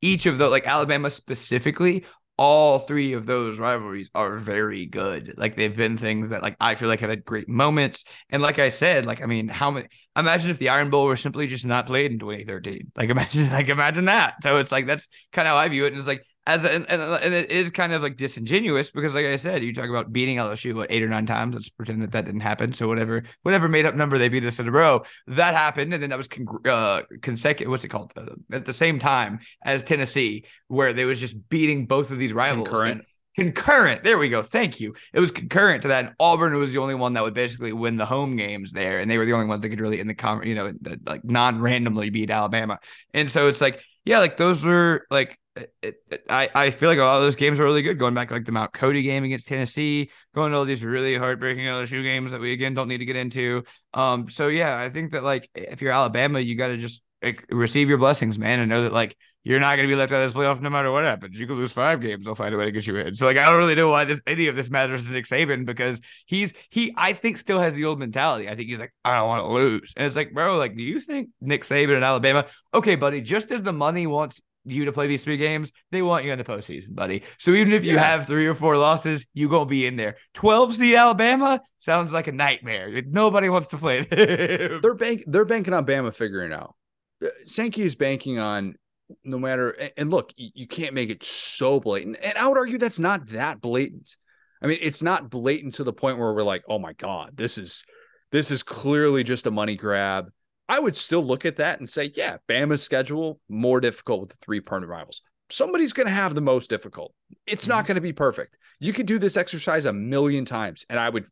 each 0.02 0.26
of 0.26 0.38
the 0.38 0.48
like 0.48 0.66
Alabama 0.66 1.10
specifically 1.10 2.06
all 2.38 2.80
three 2.80 3.14
of 3.14 3.26
those 3.26 3.60
rivalries 3.60 4.10
are 4.14 4.38
very 4.38 4.86
good. 4.86 5.36
Like 5.38 5.56
they've 5.56 5.76
been 5.76 5.98
things 5.98 6.30
that 6.30 6.42
like 6.42 6.58
I 6.60 6.76
feel 6.76 6.90
like 6.90 7.00
have 7.00 7.10
had 7.10 7.24
great 7.24 7.48
moments. 7.48 8.04
And 8.30 8.42
like 8.42 8.60
I 8.60 8.70
said, 8.70 9.06
like 9.06 9.22
I 9.22 9.26
mean, 9.26 9.48
how 9.48 9.72
many 9.72 9.88
imagine 10.18 10.52
if 10.52 10.60
the 10.60 10.70
Iron 10.70 10.90
Bowl 10.90 11.06
were 11.06 11.16
simply 11.16 11.48
just 11.48 11.66
not 11.66 11.86
played 11.86 12.12
in 12.12 12.20
2013. 12.20 12.92
Like 12.96 13.10
imagine 13.12 13.50
like 13.52 13.70
imagine 13.70 14.06
that. 14.06 14.44
So 14.44 14.58
it's 14.58 14.72
like 14.72 14.86
that's 14.86 15.08
kind 15.32 15.48
of 15.48 15.54
how 15.54 15.58
I 15.58 15.70
view 15.70 15.86
it. 15.86 15.90
And 15.90 15.98
it's 15.98 16.08
like 16.08 16.26
as 16.48 16.64
a, 16.64 16.72
and, 16.72 16.86
and 16.90 17.34
it 17.34 17.52
is 17.52 17.72
kind 17.72 17.94
of 17.94 18.02
like 18.02 18.18
disingenuous 18.18 18.92
because 18.92 19.16
like 19.16 19.26
i 19.26 19.36
said 19.36 19.64
you 19.64 19.74
talk 19.74 19.90
about 19.90 20.12
beating 20.14 20.38
lsu 20.38 20.76
what 20.76 20.92
eight 20.92 21.04
or 21.04 21.10
nine 21.10 21.26
times? 21.26 21.56
Let's 21.56 21.70
pretend 21.70 22.02
that 22.02 22.12
that 22.12 22.26
didn't 22.26 22.42
happen. 22.42 22.74
So 22.74 22.88
whatever 22.88 23.24
whatever 23.44 23.68
made 23.68 23.86
up 23.86 23.96
number 23.96 24.18
they 24.18 24.30
beat 24.30 24.46
us 24.46 24.60
in 24.60 24.68
a 24.68 24.72
row 24.72 25.04
that 25.28 25.56
happened. 25.56 25.94
And 25.94 26.04
then 26.04 26.10
that 26.10 26.18
was 26.18 26.28
con- 26.28 26.48
uh, 26.66 27.02
consecutive 27.22 27.70
what's 27.72 27.84
it 27.84 27.90
called? 27.90 28.14
Uh, 28.16 28.28
at 28.52 28.66
the 28.66 28.74
same 28.74 29.00
time 29.00 29.40
as 29.64 29.84
tennessee 29.84 30.46
where 30.68 30.94
they 30.94 31.06
was 31.06 31.20
just 31.20 31.50
beating 31.50 31.86
both 31.86 32.12
of 32.12 32.18
these 32.18 32.34
rivals. 32.34 32.68
Concurrent. 32.68 33.06
concurrent. 33.36 34.04
There 34.04 34.18
we 34.18 34.30
go. 34.30 34.42
Thank 34.44 34.80
you. 34.80 34.96
It 35.14 35.20
was 35.20 35.32
concurrent 35.32 35.84
to 35.84 35.90
that. 35.90 36.06
And 36.06 36.16
auburn 36.20 36.56
was 36.56 36.72
the 36.72 36.80
only 36.80 36.96
one 36.96 37.14
that 37.14 37.24
would 37.24 37.34
basically 37.34 37.74
win 37.74 37.98
the 37.98 38.06
home 38.06 38.36
games 38.36 38.72
there. 38.72 39.00
And 39.00 39.10
they 39.10 39.18
were 39.18 39.26
the 39.26 39.34
only 39.34 39.48
ones 39.48 39.62
that 39.62 39.70
could 39.70 39.82
really 39.82 40.00
in 40.00 40.08
the 40.08 40.16
con 40.16 40.46
you 40.46 40.56
know 40.56 40.72
like 41.06 41.24
non-randomly 41.24 42.10
beat 42.10 42.30
alabama. 42.30 42.80
And 43.14 43.32
so 43.32 43.48
it's 43.48 43.62
like 43.62 43.84
yeah 44.04 44.20
like 44.20 44.38
those 44.38 44.64
were 44.64 45.06
like 45.10 45.40
it, 45.56 45.74
it, 46.12 46.26
I, 46.30 46.50
I 46.54 46.72
feel 46.72 46.90
like 46.90 46.98
a 46.98 47.04
lot 47.04 47.18
of 47.18 47.24
those 47.24 47.36
games 47.36 47.60
are 47.60 47.64
really 47.64 47.82
good. 47.82 47.98
Going 47.98 48.14
back 48.14 48.32
like 48.32 48.46
the 48.46 48.52
Mount 48.52 48.74
Cody 48.74 49.02
game 49.02 49.24
against 49.24 49.48
Tennessee, 49.48 50.10
going 50.34 50.52
to 50.52 50.58
all 50.58 50.66
these 50.66 50.84
really 50.84 51.16
heartbreaking 51.16 51.64
LSU 51.64 52.04
games 52.04 52.32
that 52.32 52.42
we 52.42 52.52
again 52.52 52.74
don't 52.74 52.88
need 52.88 52.98
to 52.98 53.06
get 53.06 53.16
into. 53.16 53.64
Um, 53.94 54.30
so 54.30 54.48
yeah, 54.48 54.78
I 54.78 54.90
think 54.90 55.12
that 55.12 55.24
like 55.24 55.50
if 55.56 55.82
you're 55.82 55.92
Alabama, 55.92 56.40
you 56.40 56.56
got 56.56 56.68
to 56.68 56.78
just 56.78 57.02
like, 57.24 57.46
receive 57.50 57.88
your 57.88 57.98
blessings, 57.98 58.38
man, 58.38 58.60
and 58.60 58.70
know 58.70 58.84
that 58.84 58.94
like 58.94 59.16
you're 59.44 59.60
not 59.60 59.76
going 59.76 59.88
to 59.88 59.92
be 59.92 59.98
left 59.98 60.12
out 60.12 60.24
of 60.24 60.34
this 60.34 60.38
playoff 60.38 60.60
no 60.60 60.70
matter 60.70 60.92
what 60.92 61.06
happens. 61.06 61.40
You 61.40 61.48
could 61.48 61.58
lose 61.58 61.72
five 61.72 62.02
games, 62.02 62.26
they'll 62.26 62.36
find 62.36 62.54
a 62.54 62.58
way 62.58 62.66
to 62.66 62.72
get 62.72 62.88
you 62.88 62.98
in. 62.98 63.16
So 63.16 63.26
like, 63.26 63.38
I 63.38 63.46
don't 63.46 63.58
really 63.58 63.76
know 63.76 63.90
why 63.90 64.04
this 64.04 64.22
any 64.28 64.48
of 64.48 64.56
this 64.56 64.70
matters 64.70 65.06
to 65.06 65.12
Nick 65.12 65.26
Saban 65.26 65.66
because 65.66 66.02
he's 66.26 66.54
he 66.70 66.94
I 66.98 67.14
think 67.14 67.38
still 67.38 67.62
has 67.62 67.76
the 67.76 67.86
old 67.86 68.00
mentality. 68.00 68.50
I 68.50 68.56
think 68.56 68.70
he's 68.70 68.80
like, 68.80 68.94
I 69.06 69.18
don't 69.18 69.28
want 69.28 69.44
to 69.44 69.54
lose, 69.54 69.94
and 69.96 70.06
it's 70.06 70.18
like, 70.18 70.34
bro, 70.34 70.58
like, 70.58 70.76
do 70.76 70.84
you 70.84 71.00
think 71.00 71.30
Nick 71.40 71.64
Saban 71.64 71.96
in 71.96 72.04
Alabama? 72.04 72.46
Okay, 72.74 72.96
buddy, 72.96 73.22
just 73.22 73.52
as 73.52 73.64
the 73.64 73.72
money 73.72 74.06
wants 74.06 74.42
you 74.66 74.86
to 74.86 74.92
play 74.92 75.08
these 75.08 75.24
three 75.24 75.38
games, 75.38 75.72
they 75.92 76.02
want 76.02 76.26
you 76.26 76.32
in 76.32 76.38
the 76.38 76.44
postseason, 76.44 76.96
buddy. 76.96 77.24
So 77.38 77.52
even 77.52 77.74
if 77.74 77.84
you 77.86 77.96
yeah. 77.96 78.04
have 78.04 78.28
three 78.28 78.48
or 78.48 78.54
four 78.54 78.78
losses, 78.78 79.26
you 79.34 79.50
gonna 79.50 79.66
be 79.66 79.86
in 79.86 79.96
there. 79.96 80.18
Twelve 80.34 80.74
seed 80.74 80.96
Alabama 80.96 81.62
sounds 81.78 82.14
like 82.14 82.28
a 82.28 82.32
nightmare. 82.32 83.02
Nobody 83.08 83.50
wants 83.50 83.68
to 83.70 83.78
play. 83.78 84.02
they're 84.02 84.96
bank 84.96 85.24
they're 85.28 85.46
banking 85.46 85.74
on 85.74 85.86
Bama 85.86 86.14
figuring 86.14 86.54
out. 86.54 86.76
Uh, 87.24 87.30
Sankey 87.46 87.84
is 87.84 87.96
banking 87.96 88.40
on 88.40 88.76
no 89.24 89.38
matter 89.38 89.70
and 89.98 90.10
look 90.10 90.34
you 90.36 90.68
can't 90.68 90.94
make 90.94 91.10
it 91.10 91.24
so 91.24 91.80
blatant 91.80 92.18
and 92.24 92.38
i 92.38 92.48
would 92.48 92.58
argue 92.58 92.78
that's 92.78 92.98
not 92.98 93.28
that 93.28 93.62
blatant 93.62 94.18
i 94.64 94.68
mean 94.68 94.80
it's 94.82 95.04
not 95.04 95.30
blatant 95.30 95.74
to 95.74 95.84
the 95.84 95.94
point 95.94 96.18
where 96.18 96.34
we're 96.34 96.44
like 96.44 96.64
oh 96.68 96.80
my 96.80 96.94
god 96.94 97.32
this 97.36 97.60
is 97.60 97.84
this 98.32 98.50
is 98.50 98.64
clearly 98.64 99.24
just 99.24 99.46
a 99.46 99.52
money 99.52 99.76
grab 99.76 100.32
i 100.70 100.80
would 100.80 100.96
still 100.96 101.24
look 101.24 101.46
at 101.46 101.58
that 101.58 101.80
and 101.80 101.88
say 101.88 102.12
yeah 102.16 102.38
bama's 102.48 102.84
schedule 102.84 103.40
more 103.50 103.80
difficult 103.80 104.22
with 104.22 104.30
the 104.30 104.38
three 104.38 104.60
permanent 104.60 104.92
rivals 104.92 105.22
somebody's 105.50 105.94
going 105.94 106.08
to 106.08 106.14
have 106.14 106.36
the 106.36 106.42
most 106.42 106.70
difficult 106.70 107.14
it's 107.46 107.64
mm-hmm. 107.64 107.72
not 107.72 107.88
going 107.88 107.96
to 107.96 108.02
be 108.02 108.14
perfect 108.14 108.58
you 108.80 108.94
could 108.94 109.06
do 109.06 109.20
this 109.20 109.38
exercise 109.38 109.86
a 109.86 109.94
million 109.94 110.46
times 110.46 110.86
and 110.90 111.00
i 111.00 111.10
would 111.10 111.26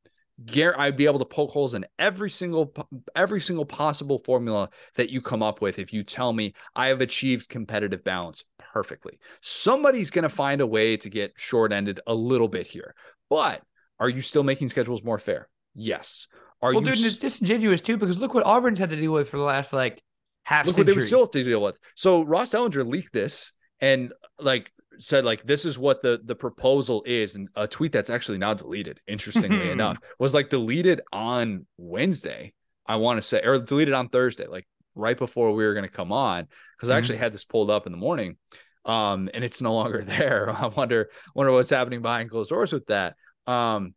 I'd 0.77 0.97
be 0.97 1.05
able 1.05 1.19
to 1.19 1.25
poke 1.25 1.51
holes 1.51 1.73
in 1.73 1.85
every 1.99 2.29
single 2.29 2.73
every 3.15 3.39
single 3.39 3.65
possible 3.65 4.19
formula 4.19 4.69
that 4.95 5.09
you 5.09 5.21
come 5.21 5.43
up 5.43 5.61
with 5.61 5.79
if 5.79 5.93
you 5.93 6.03
tell 6.03 6.33
me 6.33 6.53
I 6.75 6.87
have 6.87 7.01
achieved 7.01 7.49
competitive 7.49 8.03
balance 8.03 8.43
perfectly. 8.57 9.19
Somebody's 9.41 10.11
going 10.11 10.23
to 10.23 10.29
find 10.29 10.61
a 10.61 10.67
way 10.67 10.97
to 10.97 11.09
get 11.09 11.33
short-ended 11.35 11.99
a 12.07 12.13
little 12.13 12.47
bit 12.47 12.67
here. 12.67 12.95
But 13.29 13.61
are 13.99 14.09
you 14.09 14.21
still 14.21 14.43
making 14.43 14.69
schedules 14.69 15.03
more 15.03 15.19
fair? 15.19 15.49
Yes. 15.75 16.27
Are 16.63 16.73
well, 16.73 16.81
you 16.81 16.91
dude, 16.91 17.05
it's 17.05 17.17
disingenuous 17.17 17.81
too 17.81 17.97
because 17.97 18.17
look 18.19 18.33
what 18.33 18.45
Auburn's 18.45 18.79
had 18.79 18.89
to 18.91 18.95
deal 18.95 19.11
with 19.11 19.27
for 19.27 19.35
the 19.35 19.43
last 19.43 19.73
like 19.73 20.01
half 20.45 20.65
look 20.65 20.75
century. 20.75 20.81
what 20.81 20.87
they 20.87 20.97
would 20.97 21.05
still 21.05 21.19
have 21.19 21.31
to 21.31 21.43
deal 21.43 21.61
with. 21.61 21.77
So 21.95 22.23
Ross 22.23 22.51
Dellenger 22.51 22.87
leaked 22.87 23.11
this 23.11 23.51
and 23.81 24.13
like 24.39 24.71
said 24.97 25.25
like 25.25 25.43
this 25.43 25.65
is 25.65 25.77
what 25.77 26.01
the 26.01 26.21
the 26.23 26.35
proposal 26.35 27.03
is 27.05 27.35
and 27.35 27.49
a 27.55 27.67
tweet 27.67 27.91
that's 27.91 28.09
actually 28.09 28.37
now 28.37 28.53
deleted 28.53 29.01
interestingly 29.07 29.69
enough 29.71 29.97
was 30.19 30.33
like 30.33 30.49
deleted 30.49 31.01
on 31.11 31.65
wednesday 31.77 32.53
i 32.85 32.95
want 32.95 33.17
to 33.17 33.21
say 33.21 33.41
or 33.43 33.57
deleted 33.57 33.93
on 33.93 34.07
thursday 34.07 34.45
like 34.45 34.67
right 34.93 35.17
before 35.17 35.51
we 35.51 35.65
were 35.65 35.73
going 35.73 35.85
to 35.87 35.91
come 35.91 36.11
on 36.11 36.47
because 36.77 36.89
mm-hmm. 36.89 36.95
i 36.95 36.97
actually 36.97 37.17
had 37.17 37.33
this 37.33 37.43
pulled 37.43 37.71
up 37.71 37.87
in 37.87 37.91
the 37.91 37.97
morning 37.97 38.37
um 38.85 39.29
and 39.33 39.43
it's 39.43 39.63
no 39.63 39.73
longer 39.73 40.03
there 40.05 40.49
i 40.49 40.67
wonder 40.67 41.09
wonder 41.33 41.51
what's 41.51 41.71
happening 41.71 42.01
behind 42.01 42.29
closed 42.29 42.51
doors 42.51 42.71
with 42.71 42.85
that 42.85 43.15
um 43.47 43.95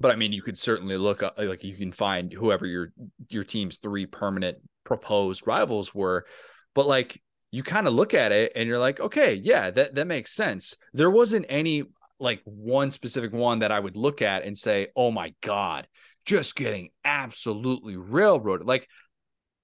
but 0.00 0.10
i 0.10 0.16
mean 0.16 0.32
you 0.32 0.42
could 0.42 0.58
certainly 0.58 0.96
look 0.96 1.22
up 1.22 1.34
like 1.38 1.64
you 1.64 1.76
can 1.76 1.92
find 1.92 2.32
whoever 2.32 2.66
your 2.66 2.92
your 3.28 3.44
team's 3.44 3.76
three 3.78 4.06
permanent 4.06 4.58
proposed 4.84 5.46
rivals 5.46 5.94
were 5.94 6.26
but 6.74 6.86
like 6.86 7.20
you 7.50 7.62
kind 7.62 7.88
of 7.88 7.94
look 7.94 8.12
at 8.12 8.32
it 8.32 8.52
and 8.54 8.68
you're 8.68 8.78
like, 8.78 9.00
okay, 9.00 9.34
yeah, 9.34 9.70
that 9.70 9.94
that 9.94 10.06
makes 10.06 10.34
sense. 10.34 10.76
There 10.92 11.10
wasn't 11.10 11.46
any 11.48 11.84
like 12.18 12.42
one 12.44 12.90
specific 12.90 13.32
one 13.32 13.60
that 13.60 13.72
I 13.72 13.80
would 13.80 13.96
look 13.96 14.20
at 14.20 14.44
and 14.44 14.56
say, 14.56 14.88
oh 14.96 15.10
my 15.10 15.34
god, 15.40 15.86
just 16.26 16.54
getting 16.54 16.90
absolutely 17.04 17.96
railroaded. 17.96 18.66
Like 18.66 18.88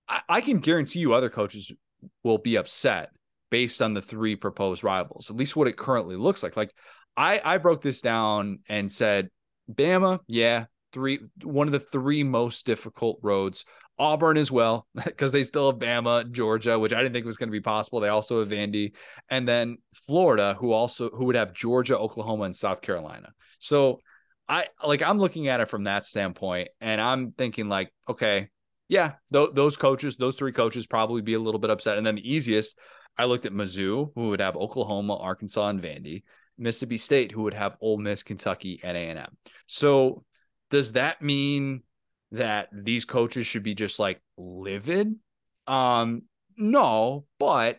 I, 0.08 0.20
I 0.28 0.40
can 0.40 0.60
guarantee 0.60 1.00
you, 1.00 1.12
other 1.12 1.30
coaches 1.30 1.70
will 2.24 2.38
be 2.38 2.56
upset 2.56 3.10
based 3.50 3.82
on 3.82 3.92
the 3.92 4.02
three 4.02 4.36
proposed 4.36 4.82
rivals, 4.82 5.28
at 5.28 5.36
least 5.36 5.54
what 5.54 5.68
it 5.68 5.76
currently 5.76 6.16
looks 6.16 6.42
like. 6.42 6.56
Like 6.56 6.72
I 7.14 7.42
I 7.44 7.58
broke 7.58 7.82
this 7.82 8.00
down 8.00 8.60
and 8.70 8.90
said, 8.90 9.28
Bama, 9.74 10.20
yeah, 10.26 10.66
three 10.92 11.20
one 11.42 11.68
of 11.68 11.72
the 11.72 11.80
three 11.80 12.22
most 12.22 12.66
difficult 12.66 13.18
roads 13.22 13.64
Auburn 13.98 14.36
as 14.36 14.50
well, 14.50 14.86
because 15.04 15.32
they 15.32 15.44
still 15.44 15.70
have 15.70 15.80
Bama, 15.80 16.30
Georgia, 16.30 16.78
which 16.78 16.92
I 16.92 16.98
didn't 16.98 17.12
think 17.12 17.26
was 17.26 17.36
going 17.36 17.48
to 17.48 17.52
be 17.52 17.60
possible. 17.60 18.00
They 18.00 18.08
also 18.08 18.40
have 18.40 18.48
Vandy, 18.48 18.92
and 19.28 19.46
then 19.46 19.78
Florida, 19.94 20.56
who 20.58 20.72
also 20.72 21.10
who 21.10 21.26
would 21.26 21.36
have 21.36 21.52
Georgia, 21.52 21.98
Oklahoma, 21.98 22.44
and 22.44 22.56
South 22.56 22.80
Carolina. 22.82 23.32
So 23.58 24.00
I 24.48 24.66
like 24.84 25.02
I'm 25.02 25.18
looking 25.18 25.48
at 25.48 25.60
it 25.60 25.68
from 25.68 25.84
that 25.84 26.04
standpoint, 26.04 26.68
and 26.80 27.00
I'm 27.00 27.32
thinking 27.32 27.68
like, 27.68 27.92
okay, 28.08 28.48
yeah, 28.88 29.12
th- 29.32 29.50
those 29.54 29.76
coaches, 29.76 30.16
those 30.16 30.36
three 30.36 30.52
coaches, 30.52 30.86
probably 30.86 31.22
be 31.22 31.34
a 31.34 31.40
little 31.40 31.60
bit 31.60 31.70
upset. 31.70 31.96
And 31.96 32.06
then 32.06 32.16
the 32.16 32.30
easiest, 32.30 32.78
I 33.16 33.26
looked 33.26 33.46
at 33.46 33.52
Mizzou, 33.52 34.10
who 34.14 34.28
would 34.28 34.40
have 34.40 34.56
Oklahoma, 34.56 35.16
Arkansas, 35.16 35.68
and 35.68 35.80
Vandy. 35.80 36.24
Mississippi 36.58 36.96
State, 36.96 37.32
who 37.32 37.42
would 37.42 37.54
have 37.54 37.76
Ole 37.80 37.98
Miss, 37.98 38.22
Kentucky, 38.22 38.80
and 38.82 38.96
A 38.96 39.00
and 39.00 39.18
M. 39.18 39.36
So 39.66 40.24
does 40.70 40.92
that 40.92 41.22
mean? 41.22 41.82
that 42.32 42.68
these 42.72 43.04
coaches 43.04 43.46
should 43.46 43.62
be 43.62 43.74
just 43.74 43.98
like 43.98 44.20
livid. 44.36 45.14
Um, 45.66 46.22
no, 46.56 47.26
but 47.38 47.78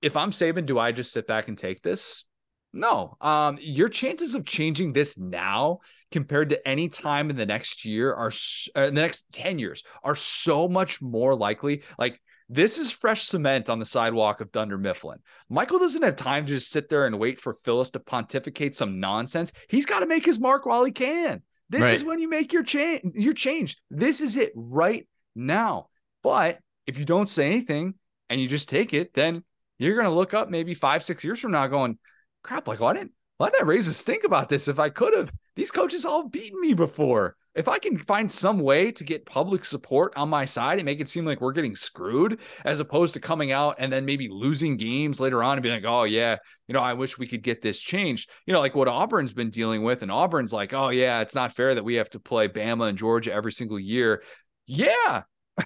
if 0.00 0.16
I'm 0.16 0.30
Saban, 0.30 0.64
do 0.64 0.78
I 0.78 0.92
just 0.92 1.12
sit 1.12 1.26
back 1.26 1.48
and 1.48 1.58
take 1.58 1.82
this? 1.82 2.24
No. 2.72 3.16
Um, 3.20 3.58
your 3.60 3.88
chances 3.88 4.34
of 4.34 4.44
changing 4.44 4.92
this 4.92 5.18
now 5.18 5.80
compared 6.12 6.50
to 6.50 6.68
any 6.68 6.88
time 6.88 7.30
in 7.30 7.36
the 7.36 7.46
next 7.46 7.84
year 7.84 8.12
are 8.14 8.30
uh, 8.76 8.82
in 8.82 8.94
the 8.94 9.00
next 9.02 9.32
10 9.32 9.58
years 9.58 9.82
are 10.04 10.16
so 10.16 10.68
much 10.68 11.02
more 11.02 11.34
likely. 11.34 11.82
Like 11.98 12.20
this 12.48 12.78
is 12.78 12.90
fresh 12.90 13.24
cement 13.24 13.68
on 13.68 13.78
the 13.78 13.84
sidewalk 13.84 14.40
of 14.40 14.52
Dunder 14.52 14.78
Mifflin. 14.78 15.18
Michael 15.50 15.78
doesn't 15.78 16.02
have 16.02 16.16
time 16.16 16.46
to 16.46 16.52
just 16.54 16.70
sit 16.70 16.88
there 16.88 17.06
and 17.06 17.18
wait 17.18 17.38
for 17.38 17.54
Phyllis 17.64 17.90
to 17.90 18.00
pontificate 18.00 18.74
some 18.74 19.00
nonsense. 19.00 19.52
He's 19.68 19.86
got 19.86 20.00
to 20.00 20.06
make 20.06 20.24
his 20.24 20.38
mark 20.38 20.64
while 20.64 20.84
he 20.84 20.92
can. 20.92 21.42
This 21.68 21.82
right. 21.82 21.94
is 21.94 22.04
when 22.04 22.18
you 22.18 22.28
make 22.28 22.52
your 22.52 22.62
change. 22.62 23.02
Your 23.14 23.34
change. 23.34 23.76
This 23.90 24.20
is 24.22 24.36
it 24.38 24.52
right 24.54 25.06
now. 25.34 25.88
But 26.22 26.58
if 26.86 26.98
you 26.98 27.04
don't 27.04 27.28
say 27.28 27.46
anything 27.46 27.94
and 28.30 28.40
you 28.40 28.48
just 28.48 28.70
take 28.70 28.94
it, 28.94 29.12
then 29.12 29.44
you're 29.78 29.96
gonna 29.96 30.14
look 30.14 30.32
up 30.32 30.48
maybe 30.48 30.72
five, 30.72 31.04
six 31.04 31.22
years 31.22 31.38
from 31.38 31.52
now, 31.52 31.66
going, 31.66 31.98
"Crap! 32.42 32.66
Like, 32.66 32.80
why 32.80 32.94
didn't 32.94 33.12
why 33.36 33.50
didn't 33.50 33.64
I 33.64 33.68
raise 33.68 33.86
a 33.86 33.94
stink 33.94 34.24
about 34.24 34.48
this? 34.48 34.66
If 34.66 34.78
I 34.78 34.88
could 34.88 35.14
have, 35.14 35.30
these 35.54 35.70
coaches 35.70 36.06
all 36.06 36.28
beaten 36.28 36.58
me 36.60 36.72
before." 36.72 37.36
If 37.58 37.66
I 37.66 37.78
can 37.78 37.98
find 37.98 38.30
some 38.30 38.60
way 38.60 38.92
to 38.92 39.02
get 39.02 39.26
public 39.26 39.64
support 39.64 40.12
on 40.16 40.28
my 40.28 40.44
side 40.44 40.78
and 40.78 40.86
make 40.86 41.00
it 41.00 41.08
seem 41.08 41.24
like 41.24 41.40
we're 41.40 41.52
getting 41.52 41.74
screwed, 41.74 42.38
as 42.64 42.78
opposed 42.78 43.14
to 43.14 43.20
coming 43.20 43.50
out 43.50 43.74
and 43.80 43.92
then 43.92 44.04
maybe 44.04 44.28
losing 44.28 44.76
games 44.76 45.18
later 45.18 45.42
on 45.42 45.54
and 45.54 45.62
being 45.62 45.74
like, 45.74 45.84
oh, 45.84 46.04
yeah, 46.04 46.36
you 46.68 46.72
know, 46.72 46.80
I 46.80 46.92
wish 46.92 47.18
we 47.18 47.26
could 47.26 47.42
get 47.42 47.60
this 47.60 47.80
changed. 47.80 48.30
You 48.46 48.52
know, 48.52 48.60
like 48.60 48.76
what 48.76 48.86
Auburn's 48.86 49.32
been 49.32 49.50
dealing 49.50 49.82
with. 49.82 50.02
And 50.02 50.12
Auburn's 50.12 50.52
like, 50.52 50.72
oh, 50.72 50.90
yeah, 50.90 51.20
it's 51.20 51.34
not 51.34 51.52
fair 51.52 51.74
that 51.74 51.84
we 51.84 51.96
have 51.96 52.10
to 52.10 52.20
play 52.20 52.46
Bama 52.46 52.88
and 52.88 52.96
Georgia 52.96 53.32
every 53.32 53.52
single 53.52 53.78
year. 53.78 54.22
Yeah. 54.66 55.22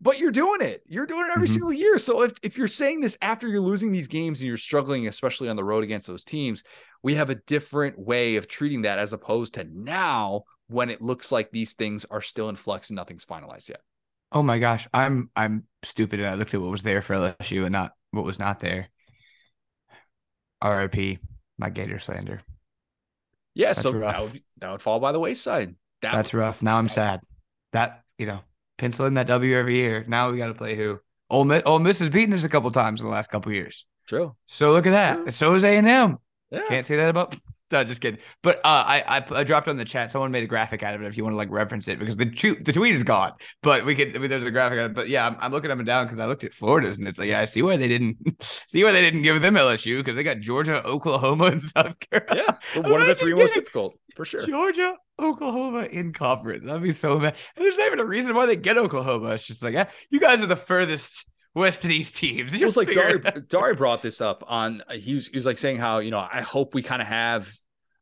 But 0.00 0.20
you're 0.20 0.30
doing 0.30 0.60
it. 0.60 0.84
You're 0.86 1.06
doing 1.06 1.26
it 1.26 1.32
every 1.34 1.48
mm-hmm. 1.48 1.54
single 1.54 1.72
year. 1.72 1.98
So 1.98 2.22
if, 2.22 2.32
if 2.44 2.56
you're 2.56 2.68
saying 2.68 3.00
this 3.00 3.18
after 3.20 3.48
you're 3.48 3.58
losing 3.58 3.90
these 3.90 4.06
games 4.06 4.40
and 4.40 4.46
you're 4.46 4.56
struggling, 4.56 5.08
especially 5.08 5.48
on 5.48 5.56
the 5.56 5.64
road 5.64 5.82
against 5.82 6.06
those 6.06 6.22
teams, 6.22 6.62
we 7.02 7.16
have 7.16 7.30
a 7.30 7.34
different 7.34 7.98
way 7.98 8.36
of 8.36 8.46
treating 8.46 8.82
that 8.82 9.00
as 9.00 9.12
opposed 9.12 9.54
to 9.54 9.64
now 9.64 10.44
when 10.68 10.90
it 10.90 11.02
looks 11.02 11.32
like 11.32 11.50
these 11.50 11.74
things 11.74 12.04
are 12.10 12.20
still 12.20 12.48
in 12.48 12.56
flux 12.56 12.90
and 12.90 12.96
nothing's 12.96 13.24
finalized 13.24 13.68
yet. 13.68 13.80
Oh 14.30 14.42
my 14.42 14.58
gosh, 14.58 14.86
I'm 14.92 15.30
I'm 15.34 15.64
stupid 15.82 16.20
and 16.20 16.28
I 16.28 16.34
looked 16.34 16.54
at 16.54 16.60
what 16.60 16.70
was 16.70 16.82
there 16.82 17.02
for 17.02 17.14
LSU 17.16 17.64
and 17.64 17.72
not 17.72 17.92
what 18.10 18.24
was 18.24 18.38
not 18.38 18.60
there. 18.60 18.88
RIP, 20.64 21.18
my 21.56 21.70
Gator 21.70 21.98
slander. 21.98 22.42
Yeah, 23.54 23.68
That's 23.68 23.80
so 23.82 23.92
rough. 23.92 24.14
that 24.14 24.22
would 24.22 24.42
that 24.58 24.70
would 24.70 24.82
fall 24.82 25.00
by 25.00 25.12
the 25.12 25.20
wayside. 25.20 25.74
That 26.02 26.12
That's 26.14 26.32
would, 26.32 26.40
rough. 26.40 26.62
Now 26.62 26.76
I'm 26.76 26.88
sad. 26.88 27.20
That 27.72 28.02
you 28.18 28.26
know, 28.26 28.40
pencil 28.76 29.06
in 29.06 29.14
that 29.14 29.26
W 29.26 29.56
every 29.56 29.76
year. 29.76 30.04
Now 30.06 30.30
we 30.30 30.38
got 30.38 30.48
to 30.48 30.54
play 30.54 30.74
who? 30.76 31.00
Ole 31.30 31.44
Miss, 31.44 31.62
Ole 31.66 31.78
Miss 31.78 31.98
has 31.98 32.10
beaten 32.10 32.34
us 32.34 32.44
a 32.44 32.48
couple 32.48 32.70
times 32.70 33.00
in 33.00 33.06
the 33.06 33.12
last 33.12 33.30
couple 33.30 33.52
years. 33.52 33.86
True. 34.06 34.34
So 34.46 34.72
look 34.72 34.86
at 34.86 34.90
that. 34.92 35.22
True. 35.22 35.30
So 35.32 35.54
is 35.54 35.64
A 35.64 35.76
and 35.76 35.86
M. 35.86 36.18
Yeah. 36.50 36.62
Can't 36.68 36.86
say 36.86 36.96
that 36.96 37.10
about 37.10 37.34
no, 37.70 37.84
just 37.84 38.00
kidding. 38.00 38.20
But 38.42 38.58
uh, 38.58 38.84
I, 38.86 39.04
I, 39.06 39.24
I 39.40 39.44
dropped 39.44 39.68
on 39.68 39.76
the 39.76 39.84
chat. 39.84 40.10
Someone 40.10 40.30
made 40.30 40.42
a 40.42 40.46
graphic 40.46 40.82
out 40.82 40.94
of 40.94 41.02
it. 41.02 41.06
If 41.06 41.16
you 41.16 41.24
want 41.24 41.34
to 41.34 41.36
like 41.36 41.50
reference 41.50 41.86
it, 41.88 41.98
because 41.98 42.16
the 42.16 42.26
tweet 42.26 42.64
the 42.64 42.72
tweet 42.72 42.94
is 42.94 43.02
gone. 43.02 43.32
But 43.62 43.84
we 43.84 43.94
could 43.94 44.16
I 44.16 44.18
mean, 44.18 44.30
there's 44.30 44.44
a 44.44 44.50
graphic. 44.50 44.78
It, 44.78 44.94
but 44.94 45.08
yeah, 45.08 45.26
I'm, 45.26 45.36
I'm, 45.40 45.52
looking 45.52 45.70
up 45.70 45.78
and 45.78 45.86
down 45.86 46.06
because 46.06 46.20
I 46.20 46.26
looked 46.26 46.44
at 46.44 46.54
Florida's 46.54 46.98
and 46.98 47.06
it's 47.06 47.18
like 47.18 47.28
yeah, 47.28 47.40
I 47.40 47.44
see 47.44 47.62
why 47.62 47.76
they 47.76 47.88
didn't 47.88 48.16
see 48.68 48.82
why 48.84 48.92
they 48.92 49.02
didn't 49.02 49.22
give 49.22 49.40
them 49.40 49.54
LSU 49.54 49.98
because 49.98 50.16
they 50.16 50.22
got 50.22 50.40
Georgia, 50.40 50.84
Oklahoma, 50.86 51.46
and 51.46 51.62
South 51.62 51.94
Carolina. 52.10 52.58
Yeah, 52.74 52.80
one 52.80 53.00
of 53.00 53.06
the 53.06 53.14
three 53.14 53.34
most 53.34 53.54
difficult 53.54 53.94
for 54.16 54.24
sure. 54.24 54.44
Georgia, 54.46 54.94
Oklahoma 55.20 55.84
in 55.84 56.12
conference. 56.12 56.64
That'd 56.64 56.82
be 56.82 56.90
so 56.90 57.18
bad. 57.18 57.36
And 57.56 57.64
there's 57.64 57.78
not 57.78 57.86
even 57.88 58.00
a 58.00 58.06
reason 58.06 58.34
why 58.34 58.46
they 58.46 58.56
get 58.56 58.78
Oklahoma. 58.78 59.30
It's 59.30 59.46
just 59.46 59.62
like 59.62 59.74
yeah, 59.74 59.90
you 60.10 60.20
guys 60.20 60.42
are 60.42 60.46
the 60.46 60.56
furthest 60.56 61.26
west 61.58 61.84
of 61.84 61.88
these 61.88 62.12
teams. 62.12 62.54
It 62.60 62.64
was 62.64 62.76
like 62.76 62.92
Dari, 62.92 63.20
Dari 63.48 63.74
brought 63.74 64.02
this 64.02 64.20
up 64.20 64.44
on 64.46 64.82
he 64.92 65.14
was 65.14 65.28
he 65.28 65.36
was 65.36 65.46
like 65.46 65.58
saying 65.58 65.76
how 65.78 65.98
you 65.98 66.10
know 66.10 66.26
I 66.30 66.40
hope 66.40 66.74
we 66.74 66.82
kind 66.82 67.02
of 67.02 67.08
have 67.08 67.52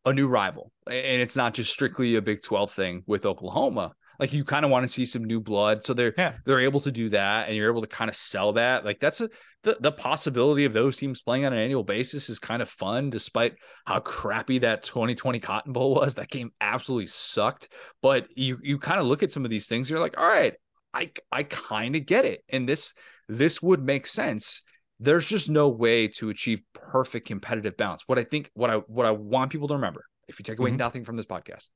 a 0.04 0.12
new 0.12 0.28
rival, 0.28 0.70
and 0.86 1.20
it's 1.20 1.36
not 1.36 1.52
just 1.54 1.72
strictly 1.72 2.14
a 2.16 2.22
Big 2.22 2.42
Twelve 2.42 2.72
thing 2.72 3.02
with 3.06 3.26
Oklahoma. 3.26 3.92
Like 4.18 4.32
you 4.32 4.44
kind 4.44 4.64
of 4.64 4.70
want 4.70 4.86
to 4.86 4.90
see 4.90 5.04
some 5.04 5.24
new 5.24 5.40
blood. 5.40 5.84
So 5.84 5.92
they're 5.92 6.14
Yeah. 6.16 6.34
they're 6.46 6.60
able 6.60 6.80
to 6.80 6.90
do 6.90 7.10
that 7.10 7.48
and 7.48 7.56
you're 7.56 7.70
able 7.70 7.82
to 7.82 7.86
kind 7.86 8.08
of 8.08 8.16
sell 8.16 8.54
that. 8.54 8.82
Like 8.84 8.98
that's 8.98 9.20
a 9.20 9.28
the, 9.62 9.76
the 9.80 9.92
possibility 9.92 10.64
of 10.64 10.72
those 10.72 10.96
teams 10.96 11.20
playing 11.20 11.44
on 11.44 11.52
an 11.52 11.58
annual 11.58 11.82
basis 11.84 12.30
is 12.30 12.38
kind 12.38 12.62
of 12.62 12.70
fun, 12.70 13.10
despite 13.10 13.56
how 13.84 14.00
crappy 14.00 14.60
that 14.60 14.84
2020 14.84 15.38
Cotton 15.40 15.72
Bowl 15.74 15.94
was. 15.94 16.14
That 16.14 16.30
game 16.30 16.50
absolutely 16.62 17.08
sucked. 17.08 17.68
But 18.00 18.28
you 18.34 18.58
you 18.62 18.78
kind 18.78 19.00
of 19.00 19.04
look 19.06 19.22
at 19.22 19.32
some 19.32 19.44
of 19.44 19.50
these 19.50 19.68
things, 19.68 19.90
you're 19.90 20.00
like, 20.00 20.18
all 20.18 20.26
right, 20.26 20.54
I 20.94 21.10
I 21.30 21.42
kind 21.42 21.94
of 21.94 22.06
get 22.06 22.24
it. 22.24 22.42
And 22.48 22.66
this 22.66 22.94
this 23.28 23.60
would 23.62 23.82
make 23.82 24.06
sense. 24.06 24.62
There's 25.00 25.26
just 25.26 25.48
no 25.50 25.68
way 25.68 26.08
to 26.08 26.30
achieve 26.30 26.62
perfect 26.72 27.26
competitive 27.26 27.76
balance. 27.76 28.02
What 28.06 28.18
I 28.18 28.24
think, 28.24 28.50
what 28.54 28.70
I 28.70 28.76
what 28.76 29.04
I 29.06 29.10
want 29.10 29.50
people 29.52 29.68
to 29.68 29.74
remember, 29.74 30.04
if 30.28 30.38
you 30.38 30.42
take 30.42 30.58
away 30.58 30.70
Mhm. 30.70 30.78
nothing 30.78 31.04
from 31.04 31.16
this 31.16 31.26
podcast, 31.26 31.68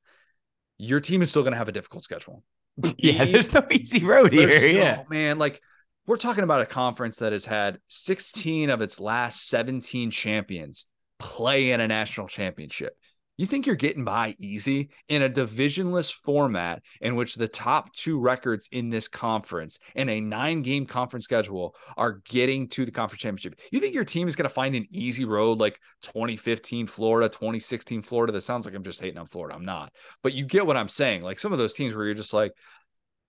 your 0.78 1.00
team 1.00 1.20
is 1.22 1.30
still 1.30 1.42
going 1.42 1.52
to 1.52 1.58
have 1.58 1.68
a 1.68 1.72
difficult 1.72 2.02
schedule. 2.04 2.42
Yeah, 2.98 3.24
there's 3.26 3.52
no 3.52 3.66
easy 3.70 4.04
road 4.04 4.32
here. 4.32 4.48
Yeah. 4.66 5.02
man, 5.10 5.38
like 5.38 5.60
we're 6.06 6.16
talking 6.16 6.44
about 6.44 6.62
a 6.62 6.66
conference 6.66 7.18
that 7.18 7.32
has 7.32 7.44
had 7.44 7.78
16 7.88 8.70
of 8.70 8.80
its 8.80 8.98
last 8.98 9.48
17 9.48 10.10
champions 10.10 10.86
play 11.18 11.72
in 11.72 11.80
a 11.80 11.88
national 11.88 12.26
championship. 12.28 12.96
You 13.40 13.46
think 13.46 13.64
you're 13.64 13.74
getting 13.74 14.04
by 14.04 14.36
easy 14.38 14.90
in 15.08 15.22
a 15.22 15.28
divisionless 15.30 16.12
format 16.12 16.82
in 17.00 17.16
which 17.16 17.36
the 17.36 17.48
top 17.48 17.90
two 17.94 18.20
records 18.20 18.68
in 18.70 18.90
this 18.90 19.08
conference 19.08 19.78
and 19.94 20.10
a 20.10 20.20
nine 20.20 20.60
game 20.60 20.84
conference 20.84 21.24
schedule 21.24 21.74
are 21.96 22.20
getting 22.28 22.68
to 22.68 22.84
the 22.84 22.90
conference 22.90 23.22
championship? 23.22 23.58
You 23.72 23.80
think 23.80 23.94
your 23.94 24.04
team 24.04 24.28
is 24.28 24.36
going 24.36 24.46
to 24.46 24.54
find 24.54 24.74
an 24.74 24.86
easy 24.90 25.24
road 25.24 25.58
like 25.58 25.80
2015 26.02 26.86
Florida, 26.86 27.30
2016 27.30 28.02
Florida? 28.02 28.30
That 28.30 28.42
sounds 28.42 28.66
like 28.66 28.74
I'm 28.74 28.84
just 28.84 29.00
hating 29.00 29.16
on 29.16 29.26
Florida. 29.26 29.56
I'm 29.56 29.64
not. 29.64 29.90
But 30.22 30.34
you 30.34 30.44
get 30.44 30.66
what 30.66 30.76
I'm 30.76 30.90
saying. 30.90 31.22
Like 31.22 31.38
some 31.38 31.54
of 31.54 31.58
those 31.58 31.72
teams 31.72 31.94
where 31.94 32.04
you're 32.04 32.14
just 32.14 32.34
like, 32.34 32.52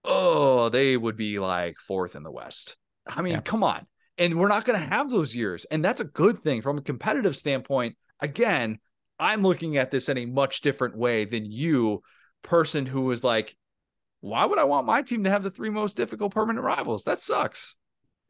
oh, 0.03 0.67
they 0.67 0.97
would 0.97 1.15
be 1.15 1.39
like 1.39 1.77
fourth 1.79 2.17
in 2.17 2.23
the 2.23 2.31
West. 2.31 2.75
I 3.07 3.21
mean, 3.21 3.35
Yeah. 3.35 3.41
come 3.41 3.63
on. 3.63 3.87
And 4.17 4.37
we're 4.37 4.49
not 4.49 4.65
going 4.65 4.77
to 4.77 4.85
have 4.85 5.09
those 5.09 5.33
years. 5.33 5.63
And 5.71 5.85
that's 5.85 6.01
a 6.01 6.03
good 6.03 6.41
thing 6.41 6.61
from 6.61 6.77
a 6.79 6.81
competitive 6.81 7.37
standpoint. 7.37 7.95
Again, 8.19 8.79
I'm 9.21 9.43
looking 9.43 9.77
at 9.77 9.91
this 9.91 10.09
in 10.09 10.17
a 10.17 10.25
much 10.25 10.61
different 10.61 10.97
way 10.97 11.25
than 11.25 11.45
you, 11.45 12.01
person 12.41 12.87
who 12.87 13.03
was 13.03 13.23
like, 13.23 13.55
why 14.19 14.45
would 14.45 14.59
I 14.59 14.65
want 14.65 14.87
my 14.87 15.03
team 15.03 15.23
to 15.25 15.29
have 15.29 15.43
the 15.43 15.51
three 15.51 15.69
most 15.69 15.95
difficult 15.95 16.33
permanent 16.33 16.65
rivals? 16.65 17.03
That 17.03 17.21
sucks. 17.21 17.75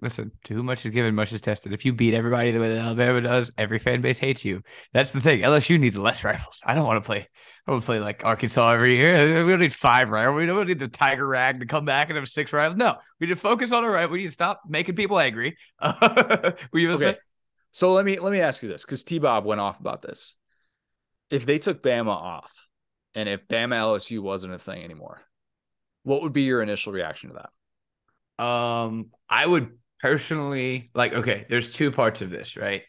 Listen, 0.01 0.31
too 0.43 0.63
much 0.63 0.83
is 0.83 0.91
given, 0.91 1.13
much 1.13 1.31
is 1.31 1.41
tested. 1.41 1.73
If 1.73 1.85
you 1.85 1.93
beat 1.93 2.15
everybody 2.15 2.49
the 2.49 2.59
way 2.59 2.73
that 2.73 2.83
Alabama 2.83 3.21
does, 3.21 3.51
every 3.55 3.77
fan 3.77 4.01
base 4.01 4.17
hates 4.17 4.43
you. 4.43 4.63
That's 4.93 5.11
the 5.11 5.21
thing. 5.21 5.43
LSU 5.43 5.77
needs 5.77 5.95
less 5.95 6.23
rivals. 6.23 6.63
I 6.65 6.73
don't 6.73 6.87
want 6.87 7.03
to 7.03 7.05
play. 7.05 7.27
I 7.67 7.71
want 7.71 7.83
to 7.83 7.85
play 7.85 7.99
like 7.99 8.25
Arkansas 8.25 8.71
every 8.71 8.97
year. 8.97 9.45
We 9.45 9.51
don't 9.51 9.59
need 9.59 9.75
five 9.75 10.09
rivals. 10.09 10.37
We 10.37 10.47
don't 10.47 10.65
need 10.67 10.79
the 10.79 10.87
Tiger 10.87 11.27
Rag 11.27 11.59
to 11.59 11.67
come 11.67 11.85
back 11.85 12.09
and 12.09 12.17
have 12.17 12.27
six 12.27 12.51
rivals. 12.51 12.79
No, 12.79 12.95
we 13.19 13.27
need 13.27 13.33
to 13.35 13.39
focus 13.39 13.71
on 13.71 13.83
our 13.83 13.91
right. 13.91 14.09
We 14.09 14.17
need 14.19 14.25
to 14.27 14.31
stop 14.31 14.63
making 14.67 14.95
people 14.95 15.19
angry. 15.19 15.55
Were 15.81 16.55
you 16.73 16.91
Okay. 16.93 17.11
say? 17.13 17.17
So 17.71 17.93
let 17.93 18.03
me 18.03 18.17
let 18.17 18.31
me 18.31 18.41
ask 18.41 18.63
you 18.63 18.69
this 18.69 18.83
because 18.83 19.03
T 19.03 19.19
Bob 19.19 19.45
went 19.45 19.61
off 19.61 19.79
about 19.79 20.01
this. 20.01 20.35
If 21.31 21.45
they 21.45 21.59
took 21.59 21.81
Bama 21.81 22.09
off 22.09 22.51
and 23.15 23.27
if 23.27 23.47
Bama 23.47 23.75
LSU 23.75 24.19
wasn't 24.19 24.53
a 24.53 24.59
thing 24.59 24.83
anymore, 24.83 25.21
what 26.03 26.21
would 26.21 26.33
be 26.33 26.43
your 26.43 26.61
initial 26.61 26.93
reaction 26.93 27.29
to 27.29 27.35
that? 28.37 28.43
Um, 28.43 29.11
I 29.29 29.45
would 29.45 29.77
personally 29.99 30.89
like. 30.93 31.13
Okay, 31.13 31.45
there's 31.49 31.73
two 31.73 31.91
parts 31.91 32.21
of 32.21 32.29
this, 32.29 32.57
right? 32.57 32.83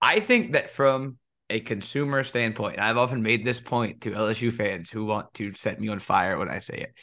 I 0.00 0.20
think 0.20 0.52
that 0.52 0.70
from 0.70 1.18
a 1.50 1.60
consumer 1.60 2.24
standpoint, 2.24 2.76
and 2.76 2.84
I've 2.84 2.96
often 2.96 3.22
made 3.22 3.44
this 3.44 3.60
point 3.60 4.02
to 4.02 4.10
LSU 4.10 4.52
fans 4.52 4.90
who 4.90 5.04
want 5.04 5.32
to 5.34 5.52
set 5.54 5.80
me 5.80 5.88
on 5.88 5.98
fire 5.98 6.38
when 6.38 6.48
I 6.48 6.58
say 6.58 6.78
it. 6.78 6.94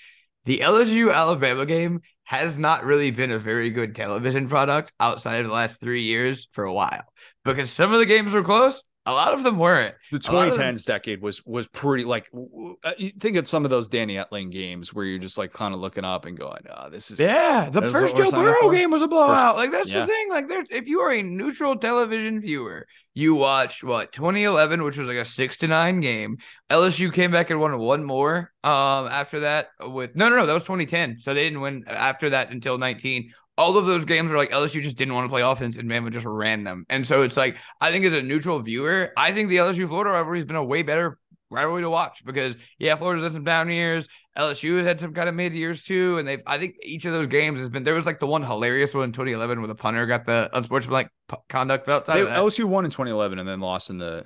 The 0.46 0.60
LSU 0.60 1.12
Alabama 1.14 1.66
game 1.66 2.02
has 2.26 2.60
not 2.60 2.84
really 2.84 3.12
been 3.12 3.32
a 3.32 3.40
very 3.40 3.72
good 3.72 3.96
television 3.96 4.48
product 4.48 4.94
outside 5.00 5.40
of 5.40 5.48
the 5.48 5.54
last 5.54 5.80
three 5.80 6.04
years 6.04 6.48
for 6.52 6.66
a 6.66 6.74
while 6.74 7.04
because 7.44 7.72
some 7.72 7.94
of 7.94 8.00
the 8.00 8.06
games 8.06 8.34
were 8.34 8.44
close, 8.44 8.84
a 9.06 9.14
lot 9.14 9.34
of 9.34 9.44
them 9.44 9.60
weren't. 9.60 9.96
The 10.12 10.20
A 10.30 10.32
lot 10.32 10.48
of 10.48 10.56
2010s 10.56 10.86
decade 10.86 11.22
was 11.22 11.46
was 11.46 11.68
pretty 11.68 12.06
like 12.06 12.30
uh, 12.84 12.94
you 12.98 13.12
think 13.20 13.38
of 13.38 13.48
some 13.48 13.64
of 13.64 13.70
those 13.70 13.88
Danny 13.88 14.16
Etling 14.16 14.52
games 14.52 14.94
where 14.94 15.06
you're 15.06 15.20
just 15.20 15.38
like 15.38 15.54
kind 15.54 15.74
of 15.74 15.80
looking 15.80 16.04
up 16.04 16.26
and 16.26 16.38
going, 16.38 16.64
oh, 16.76 16.90
this 16.90 17.12
is 17.12 17.20
Yeah, 17.20 17.70
the 17.70 17.84
first 17.92 18.18
Joe 18.18 18.32
Burrow 18.32 18.72
game 18.72 18.90
was 18.90 19.04
a 19.04 19.08
blowout. 19.08 19.56
like 19.58 19.72
that's 19.72 19.92
yeah. 19.92 20.02
the 20.02 20.08
thing. 20.08 20.30
Like 20.30 20.48
there's 20.48 20.70
if 20.72 20.88
you 20.88 21.02
are 21.02 21.14
a 21.14 21.22
neutral 21.22 21.76
television 21.76 22.42
viewer, 22.42 22.88
you 23.14 23.36
watch 23.36 23.84
what 23.84 24.12
2011, 24.12 24.84
which 24.84 24.98
was 24.98 25.08
like 25.08 25.18
a 25.18 25.26
six 25.26 25.58
to 25.58 25.68
nine 25.68 26.00
game. 26.00 26.38
LSU 26.72 27.14
came 27.14 27.32
back 27.32 27.52
and 27.52 27.60
won 27.60 27.78
one 27.78 28.04
more. 28.04 28.52
Um, 28.64 29.08
after 29.08 29.42
that 29.42 29.70
with 29.80 30.16
no, 30.16 30.30
no, 30.30 30.38
no, 30.38 30.46
that 30.48 30.54
was 30.54 30.64
2010. 30.64 31.20
So 31.20 31.34
they 31.34 31.44
didn't 31.44 31.62
win 31.62 31.84
after 31.88 32.32
that 32.32 32.52
until 32.52 32.80
19. 32.80 33.32
All 33.58 33.78
of 33.78 33.86
those 33.86 34.06
games 34.06 34.32
were 34.32 34.38
like 34.38 34.52
LSU 34.52 34.82
just 34.82 34.98
didn't 34.98 35.14
want 35.14 35.26
to 35.26 35.30
play 35.30 35.42
offense 35.42 35.78
and 35.78 35.90
Bama 35.90 36.12
just 36.12 36.26
ran 36.26 36.64
them. 36.64 36.86
And 36.90 37.08
so 37.08 37.22
it's 37.22 37.38
like 37.38 37.58
I 37.80 37.92
think 37.92 38.06
as 38.06 38.14
a 38.14 38.22
neutral 38.22 38.60
viewer, 38.62 39.12
I 39.16 39.32
think 39.32 39.50
the 39.50 39.58
LSU 39.58 39.88
Florida 39.88 40.12
rivalry 40.12 40.38
has 40.38 40.46
been 40.46 40.58
a 40.58 40.64
way 40.64 40.82
better 40.84 41.18
rivalry 41.50 41.84
to 41.84 41.90
watch 41.90 42.24
because 42.26 42.58
yeah, 42.80 42.96
Florida's 42.96 43.24
had 43.24 43.34
some 43.34 43.44
down 43.44 43.70
years. 43.70 44.08
LSU 44.38 44.78
has 44.78 44.86
had 44.86 45.00
some 45.00 45.14
kind 45.14 45.30
of 45.30 45.36
mid 45.36 45.54
years 45.54 45.84
too, 45.84 46.18
and 46.18 46.28
they've. 46.28 46.42
I 46.46 46.58
think 46.58 46.76
each 46.84 47.06
of 47.06 47.14
those 47.14 47.28
games 47.28 47.60
has 47.60 47.70
been. 47.70 47.84
There 47.84 47.94
was 47.94 48.06
like 48.06 48.20
the 48.20 48.28
one 48.28 48.44
hilarious 48.44 48.94
one 48.94 49.06
in 49.06 49.12
2011 49.14 49.60
where 49.60 49.68
the 49.68 49.76
punter 49.76 50.06
got 50.06 50.26
the 50.26 50.50
unsportsmanlike 50.54 51.10
p- 51.30 51.38
conduct. 51.48 51.88
Outside 51.88 52.18
They, 52.18 52.22
of 52.22 52.28
that, 52.28 52.40
LSU 52.40 52.66
won 52.66 52.86
in 52.86 52.92
2011 52.92 53.40
and 53.40 53.48
then 53.48 53.62
lost 53.62 53.90
in 53.90 53.98
the 53.98 54.26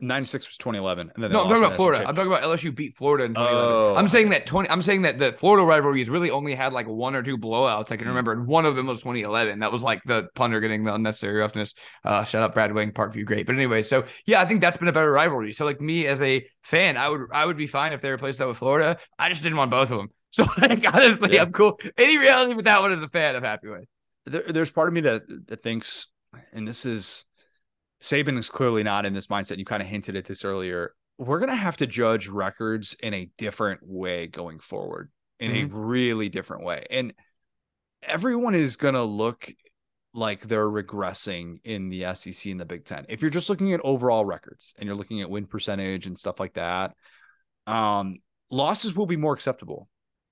96 0.00 0.46
was 0.48 0.56
2011 0.56 1.10
and 1.14 1.24
then 1.24 1.32
no, 1.32 1.42
I'm 1.42 1.48
talking 1.48 1.64
about 1.64 1.74
Florida. 1.76 2.00
I'm 2.06 2.14
talking 2.14 2.30
about 2.32 2.42
LSU 2.42 2.74
beat 2.74 2.96
Florida 2.96 3.24
in 3.24 3.34
2011. 3.34 3.72
Oh, 3.72 3.94
I'm 3.96 4.08
saying 4.08 4.28
that 4.30 4.46
20. 4.46 4.68
I'm 4.70 4.82
saying 4.82 5.02
that 5.02 5.18
the 5.18 5.32
Florida 5.32 5.64
rivalries 5.66 6.08
really 6.10 6.30
only 6.30 6.54
had 6.54 6.72
like 6.72 6.88
one 6.88 7.14
or 7.14 7.22
two 7.22 7.36
blowouts 7.38 7.90
I 7.92 7.96
can 7.96 8.06
Mm. 8.06 8.10
remember, 8.10 8.32
and 8.32 8.46
one 8.46 8.66
of 8.66 8.76
them 8.76 8.86
was 8.86 8.98
2011. 8.98 9.58
That 9.60 9.72
was 9.72 9.82
like 9.82 10.00
the 10.04 10.28
punter 10.34 10.60
getting 10.60 10.84
the 10.84 10.94
unnecessary 10.94 11.38
roughness. 11.40 11.74
Uh, 12.04 12.24
shut 12.24 12.42
up, 12.42 12.54
Brad 12.54 12.72
Wing, 12.72 12.92
Parkview, 12.92 13.24
great. 13.24 13.46
But 13.46 13.54
anyway, 13.56 13.82
so 13.82 14.04
yeah, 14.26 14.40
I 14.40 14.44
think 14.44 14.60
that's 14.60 14.76
been 14.76 14.88
a 14.88 14.92
better 14.92 15.10
rivalry. 15.12 15.52
So 15.52 15.64
like 15.64 15.80
me 15.80 16.06
as 16.06 16.20
a 16.22 16.44
fan, 16.62 16.96
I 16.96 17.08
would 17.08 17.22
I 17.32 17.46
would 17.46 17.56
be 17.56 17.66
fine 17.66 17.92
if 17.92 18.00
they 18.00 18.10
replaced 18.10 18.38
that 18.38 18.48
with 18.48 18.58
Florida. 18.58 18.98
I 19.18 19.28
just 19.28 19.42
didn't 19.42 19.58
want 19.58 19.70
both 19.70 19.90
of 19.90 19.98
them. 19.98 20.08
So 20.32 20.44
like 20.60 20.84
honestly, 20.94 21.34
Yeah. 21.34 21.42
I'm 21.42 21.50
cool. 21.50 21.80
Any 21.98 22.16
reality 22.16 22.54
with 22.54 22.66
that 22.66 22.80
one 22.80 22.92
as 22.92 23.02
a 23.02 23.08
fan, 23.08 23.34
I'm 23.34 23.42
happy 23.42 23.66
with. 23.68 23.84
there, 24.26 24.42
there's 24.42 24.70
part 24.70 24.86
of 24.86 24.94
me 24.94 25.00
that 25.00 25.22
that 25.48 25.60
thinks, 25.64 26.06
and 26.52 26.68
this 26.68 26.86
is 26.86 27.24
Saban 28.02 28.38
is 28.38 28.48
clearly 28.48 28.82
not 28.82 29.04
in 29.04 29.12
this 29.12 29.26
mindset. 29.26 29.58
You 29.58 29.64
kind 29.64 29.82
of 29.82 29.88
hinted 29.88 30.16
at 30.16 30.24
this 30.24 30.44
earlier. 30.44 30.94
We're 31.18 31.38
gonna 31.38 31.54
have 31.54 31.76
to 31.78 31.86
judge 31.86 32.28
records 32.28 32.96
in 33.02 33.12
a 33.12 33.30
different 33.36 33.80
way 33.82 34.26
going 34.26 34.58
forward, 34.58 35.10
in 35.38 35.54
a 35.54 35.64
really 35.64 36.28
different 36.28 36.64
way, 36.64 36.86
and 36.90 37.12
everyone 38.02 38.54
is 38.54 38.76
gonna 38.76 39.04
look 39.04 39.52
like 40.12 40.48
they're 40.48 40.68
regressing 40.68 41.58
in 41.64 41.88
the 41.88 42.04
SEC 42.14 42.50
and 42.50 42.58
the 42.58 42.64
Big 42.64 42.84
Ten. 42.84 43.06
If 43.08 43.20
you're 43.20 43.30
just 43.30 43.48
looking 43.48 43.72
at 43.72 43.80
overall 43.84 44.24
records 44.24 44.74
and 44.78 44.86
you're 44.86 44.96
looking 44.96 45.20
at 45.20 45.30
win 45.30 45.46
percentage 45.46 46.06
and 46.06 46.18
stuff 46.18 46.40
like 46.40 46.54
that, 46.54 46.94
um, 47.66 48.16
losses 48.50 48.96
will 48.96 49.06
be 49.06 49.16
more 49.16 49.34
acceptable 49.34 49.88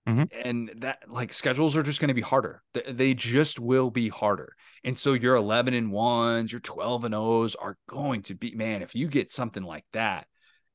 Mhm. 0.09 0.29
and 0.45 0.71
that 0.79 1.01
like 1.09 1.35
schedules 1.35 1.77
are 1.77 1.83
just 1.83 2.01
going 2.01 2.09
to 2.09 2.15
be 2.15 2.23
harder. 2.23 2.63
They 2.89 3.13
just 3.15 3.59
will 3.61 3.91
be 3.91 4.09
harder. 4.09 4.55
And 4.83 4.99
so 4.99 5.13
your 5.13 5.37
11 5.37 5.75
and 5.75 5.93
ones, 5.93 6.51
your 6.51 6.61
12 6.61 7.05
and 7.05 7.15
O's 7.15 7.55
are 7.55 7.77
going 7.89 8.23
to 8.23 8.35
be, 8.35 8.55
man, 8.55 8.81
if 8.83 8.95
you 8.95 9.07
get 9.07 9.31
something 9.31 9.63
like 9.63 9.85
that, 9.93 10.27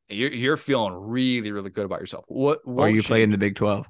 you're, 0.09 0.31
you're 0.31 0.57
feeling 0.57 0.93
really, 0.93 1.51
really 1.51 1.71
good 1.71 1.85
about 1.85 1.99
yourself. 2.01 2.25
What, 2.27 2.59
Or 2.65 2.73
won't 2.75 2.95
you 2.95 3.01
playing 3.01 3.31
the 3.31 3.37
Big 3.37 3.55
12. 3.55 3.87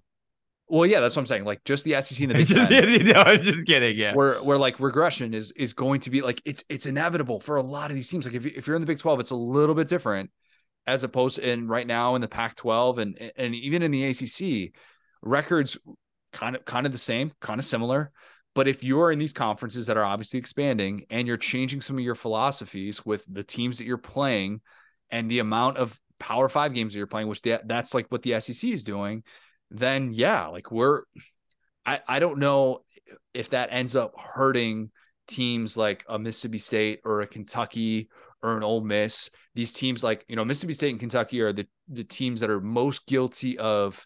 Well, 0.70 0.86
yeah, 0.86 1.02
that's 1.02 1.16
what 1.16 1.24
I'm 1.24 1.26
saying. 1.26 1.44
Like 1.44 1.64
just 1.66 1.84
the 1.84 2.00
SEC 2.02 2.22
and 2.22 2.30
the 2.32 2.34
Big 2.36 2.42
It's 2.42 2.50
just, 2.52 2.70
Ten, 2.70 3.06
no, 3.08 3.22
I'm 3.22 3.42
just 3.42 3.68
kidding. 3.68 3.98
Yeah. 3.98 4.14
where, 4.14 4.36
where 4.36 4.58
like 4.58 4.80
regression 4.80 5.34
is, 5.34 5.52
is 5.52 5.74
going 5.74 6.00
to 6.02 6.10
be 6.10 6.22
like, 6.22 6.42
it's, 6.46 6.64
it's 6.70 6.86
inevitable 6.86 7.40
for 7.42 7.58
a 7.58 7.62
lot 7.64 7.92
of 7.92 7.96
these 7.96 8.08
teams. 8.08 8.26
Like 8.26 8.36
if, 8.36 8.46
if 8.46 8.66
you're 8.68 8.76
in 8.78 8.82
the 8.82 8.88
Big 8.88 9.00
12, 9.00 9.20
it's 9.20 9.32
a 9.32 9.36
little 9.36 9.76
bit 9.76 9.88
different 9.88 10.32
as 10.86 11.04
opposed 11.04 11.38
to 11.38 11.50
in 11.50 11.68
right 11.68 11.88
now 11.88 12.16
in 12.16 12.22
the 12.22 12.28
Pac 12.28 12.56
12 12.56 12.98
and, 13.00 13.32
and 13.36 13.56
even 13.56 13.82
in 13.82 13.92
the 13.92 14.04
ACC 14.06 14.74
records 15.24 15.78
kind 16.32 16.56
of 16.56 16.66
kind 16.66 16.86
of 16.86 16.92
the 16.92 16.98
same, 16.98 17.32
kind 17.40 17.60
of 17.60 17.66
similar. 17.66 18.12
But 18.56 18.68
if 18.68 18.84
you're 18.84 19.12
in 19.12 19.18
these 19.18 19.34
conferences 19.34 19.88
that 19.88 19.98
are 19.98 20.06
obviously 20.06 20.40
expanding 20.40 21.06
and 21.10 21.28
you're 21.28 21.38
changing 21.38 21.82
some 21.82 21.98
of 21.98 22.04
your 22.04 22.16
philosophies 22.16 23.04
with 23.04 23.24
the 23.28 23.44
teams 23.44 23.80
that 23.80 23.86
you're 23.86 23.98
playing 23.98 24.62
and 25.10 25.30
the 25.30 25.40
amount 25.40 25.78
of 25.78 26.00
power 26.20 26.48
five 26.50 26.74
games 26.74 26.94
that 26.94 27.00
you're 27.00 27.08
playing, 27.08 27.28
which 27.28 27.42
the, 27.42 27.62
that's 27.66 27.94
like 27.96 28.06
what 28.10 28.22
the 28.22 28.40
SEC 28.40 28.70
is 28.70 28.84
doing, 28.84 29.24
then 29.72 30.12
yeah, 30.14 30.48
like 30.48 30.72
we're 30.72 31.02
I, 31.86 32.02
I 32.08 32.20
don't 32.20 32.40
know 32.40 32.84
if 33.34 33.50
that 33.50 33.70
ends 33.72 33.96
up 33.96 34.14
hurting 34.20 34.92
teams 35.28 35.76
like 35.76 36.06
a 36.08 36.20
Mississippi 36.20 36.58
State 36.58 37.00
or 37.04 37.22
a 37.22 37.28
Kentucky 37.28 38.10
or 38.42 38.58
an 38.58 38.64
Ole 38.64 38.82
Miss. 38.82 39.30
These 39.56 39.74
teams 39.74 40.04
like, 40.04 40.26
you 40.28 40.36
know, 40.36 40.46
Mississippi 40.46 40.74
State 40.74 40.92
and 40.92 41.00
Kentucky 41.00 41.42
are 41.42 41.54
the, 41.54 41.68
the 41.90 42.04
teams 42.04 42.40
that 42.40 42.50
are 42.50 42.62
most 42.62 43.06
guilty 43.08 43.58
of 43.58 44.06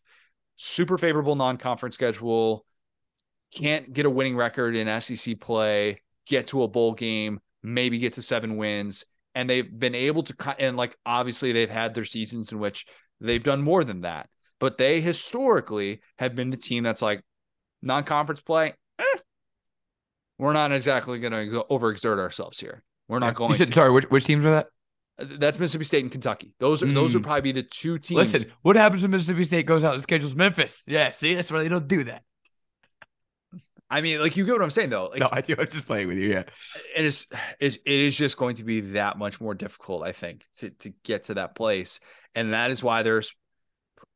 super 0.58 0.98
favorable 0.98 1.36
non-conference 1.36 1.96
schedule, 1.96 2.65
can't 3.54 3.93
get 3.93 4.06
a 4.06 4.10
winning 4.10 4.36
record 4.36 4.76
in 4.76 5.00
SEC 5.00 5.39
play, 5.39 6.02
get 6.26 6.48
to 6.48 6.63
a 6.63 6.67
bowl 6.67 6.93
game, 6.93 7.39
maybe 7.63 7.98
get 8.00 8.13
to 8.13 8.22
seven 8.22 8.58
wins. 8.58 9.06
And 9.34 9.50
they've 9.50 9.80
been 9.80 9.96
able 9.96 10.24
to, 10.24 10.56
and 10.60 10.76
like, 10.76 10.98
obviously 11.06 11.54
they've 11.54 11.70
had 11.70 11.93
their 11.93 12.06
seasons 12.06 12.52
in 12.52 12.60
which 12.60 12.86
they've 13.22 13.43
done 13.43 13.62
more 13.62 13.84
than 13.84 14.02
that. 14.02 14.30
but 14.60 14.78
they 14.78 15.02
historically 15.02 16.02
have 16.17 16.36
been 16.36 16.50
the 16.50 16.58
team 16.58 16.84
that's 16.84 17.02
like 17.02 17.22
non-conference 17.82 18.41
play. 18.41 18.74
Eh, 19.00 19.04
we're 20.38 20.54
not 20.54 20.72
exactly 20.72 21.20
going 21.20 21.34
to 21.34 21.65
overexert 21.70 22.20
ourselves 22.20 22.60
here. 22.60 22.84
We're 23.08 23.20
not 23.20 23.36
going. 23.36 23.54
Said, 23.54 23.67
to. 23.67 23.74
Sorry, 23.74 23.91
which, 23.91 24.06
which 24.06 24.26
teams 24.26 24.43
are 24.46 24.52
that? 24.52 24.67
That's 25.19 25.58
Mississippi 25.58 25.84
State 25.84 26.03
and 26.03 26.12
Kentucky. 26.12 26.53
Those 26.60 26.84
are 26.84 26.86
mm. 26.86 26.93
those 26.93 27.13
would 27.13 27.23
probably 27.23 27.41
be 27.41 27.51
the 27.51 27.63
two 27.63 27.97
teams. 27.97 28.17
Listen, 28.17 28.51
what 28.62 28.75
happens 28.75 29.01
when 29.01 29.12
Mississippi 29.12 29.43
State 29.43 29.65
goes 29.65 29.84
out 29.84 29.93
and 29.93 30.03
schedules 30.03 30.36
Memphis? 30.36 30.84
Yeah, 30.88 31.10
see, 31.10 31.34
that's 31.34 31.51
why 31.51 31.63
they 31.63 31.69
don't 31.69 31.88
do 31.88 32.03
that. 32.03 32.23
I 33.89 34.01
mean, 34.01 34.19
like 34.19 34.36
you 34.36 34.45
get 34.45 34.51
what 34.51 34.62
I'm 34.62 34.69
saying, 34.69 34.89
though. 34.89 35.06
Like, 35.06 35.19
no, 35.19 35.30
I 35.32 35.41
do. 35.41 35.56
I'm 35.58 35.67
just 35.67 35.88
playing 35.88 36.08
with 36.08 36.17
you. 36.17 36.30
Yeah, 36.30 36.43
it 36.95 37.06
is. 37.06 37.27
It 37.60 37.80
is 37.86 38.15
just 38.15 38.38
going 38.38 38.58
to 38.58 38.63
be 38.63 38.82
that 38.82 39.17
much 39.17 39.39
more 39.41 39.56
difficult, 39.56 40.03
I 40.03 40.12
think, 40.12 40.43
to 40.58 40.69
to 40.69 40.93
get 41.03 41.23
to 41.23 41.36
that 41.36 41.56
place, 41.56 41.99
and 42.36 42.53
that 42.53 42.69
is 42.69 42.84
why 42.84 43.01
there's 43.01 43.34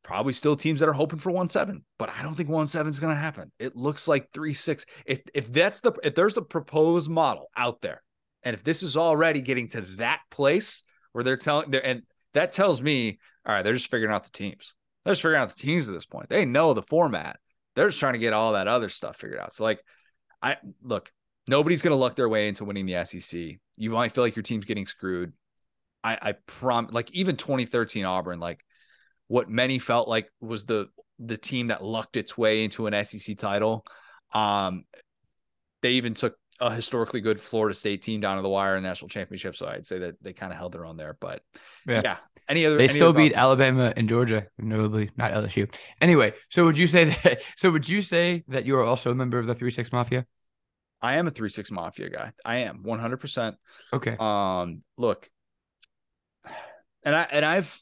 probably 0.04 0.34
still 0.34 0.56
teams 0.56 0.80
that 0.80 0.90
are 0.90 0.94
hoping 0.94 1.20
for 1.20 1.32
one 1.32 1.50
seven, 1.50 1.84
but 1.98 2.10
I 2.10 2.22
don't 2.22 2.36
think 2.36 2.50
one 2.50 2.68
seven 2.68 2.90
is 2.90 3.00
going 3.00 3.14
to 3.14 3.20
happen. 3.20 3.52
It 3.60 3.76
looks 3.76 4.08
like 4.08 4.32
three 4.34 4.54
six. 4.54 4.86
If 5.06 5.22
if 5.34 5.52
that's 5.52 5.80
the 5.80 5.94
if 6.04 6.16
there's 6.16 6.34
the 6.34 6.42
proposed 6.42 7.10
model 7.10 7.50
out 7.56 7.82
there, 7.82 8.04
and 8.44 8.54
if 8.54 8.64
this 8.64 8.84
is 8.84 8.98
already 8.98 9.42
getting 9.42 9.70
to 9.70 9.82
that 9.98 10.20
place 10.30 10.84
where 11.12 11.24
they're 11.24 11.38
telling, 11.38 11.74
and 11.76 12.04
that 12.34 12.52
tells 12.52 12.82
me, 12.82 13.20
all 13.46 13.56
right, 13.56 13.64
they're 13.64 13.74
just 13.74 13.92
figuring 13.92 14.14
out 14.14 14.24
the 14.24 14.32
teams. 14.32 14.76
They're 15.04 15.14
just 15.14 15.22
figuring 15.22 15.42
out 15.42 15.50
the 15.50 15.56
teams 15.56 15.88
at 15.88 15.94
this 15.94 16.06
point. 16.06 16.30
They 16.30 16.46
know 16.46 16.74
the 16.74 16.84
format. 16.84 17.40
They're 17.76 17.88
just 17.88 18.00
trying 18.00 18.14
to 18.14 18.20
get 18.20 18.34
all 18.34 18.54
that 18.54 18.68
other 18.68 18.90
stuff 18.90 19.18
figured 19.18 19.40
out. 19.40 19.54
So, 19.54 19.64
like, 19.64 19.80
I 20.42 20.58
look, 20.84 21.12
nobody's 21.48 21.82
to 21.82 21.96
luck 21.96 22.16
their 22.16 22.30
way 22.30 22.48
into 22.48 22.66
winning 22.66 22.86
the 22.86 23.04
SEC. 23.06 23.60
You 23.78 23.90
might 23.90 24.14
feel 24.14 24.24
like 24.24 24.36
your 24.36 24.44
team's 24.44 24.66
getting 24.66 24.86
screwed. 24.86 25.34
I, 26.04 26.18
I 26.22 26.32
prom 26.46 26.90
like 26.92 27.12
even 27.12 27.38
2013 27.38 28.06
Auburn, 28.06 28.40
like 28.40 28.64
what 29.28 29.50
many 29.50 29.80
felt 29.80 30.08
like 30.08 30.30
was 30.40 30.66
the 30.66 30.88
the 31.20 31.38
team 31.38 31.68
that 31.68 31.84
lucked 31.84 32.18
its 32.18 32.38
way 32.38 32.64
into 32.64 32.88
an 32.88 33.04
SEC 33.06 33.38
title. 33.38 33.86
Um, 34.34 34.86
they 35.82 35.92
even 35.92 36.14
took 36.14 36.36
a 36.62 36.74
historically 36.74 37.22
good 37.22 37.42
Florida 37.42 37.74
State 37.74 38.04
team 38.04 38.22
down 38.22 38.38
to 38.38 38.44
the 38.44 38.50
wire 38.50 38.78
in 38.78 38.84
national 38.84 39.10
championship. 39.10 39.56
So 39.56 39.68
I'd 39.68 39.88
say 39.88 39.98
that 40.00 40.22
they 40.22 40.32
kind 40.32 40.54
of 40.54 40.58
held 40.58 40.72
their 40.72 40.86
own 40.86 40.96
there. 40.96 41.18
But 41.20 41.42
yeah, 41.88 42.02
yeah. 42.04 42.18
any 42.48 42.66
other 42.66 42.78
they 42.78 42.86
any 42.86 42.94
still 42.94 43.10
other 43.10 43.18
beat 43.18 43.34
Alabama 43.36 43.92
and 43.98 44.08
Georgia, 44.08 44.46
notably 44.60 45.10
not 45.18 45.32
LSU. 45.32 45.74
Anyway, 46.00 46.34
so 46.50 46.64
would 46.66 46.78
you 46.78 46.88
say 46.88 47.06
that? 47.06 47.42
So 47.58 47.72
would 47.72 47.90
you 47.90 48.02
say 48.02 48.44
that 48.48 48.66
you 48.66 48.78
are 48.78 48.84
also 48.84 49.12
a 49.12 49.16
member 49.16 49.40
of 49.40 49.48
the 49.48 49.56
Three 49.56 49.72
Six 49.72 49.92
Mafia? 49.92 50.26
I 51.02 51.16
am 51.16 51.28
a 51.28 51.32
Three 51.32 51.50
Six 51.50 51.72
Mafia 51.72 52.10
guy. 52.10 52.32
I 52.46 52.58
am 52.58 52.84
one 52.84 53.00
hundred 53.00 53.18
percent. 53.18 53.56
Okay. 53.92 54.16
Um, 54.20 54.84
look, 54.98 55.30
and 57.04 57.16
I 57.16 57.28
and 57.32 57.44
I've 57.44 57.82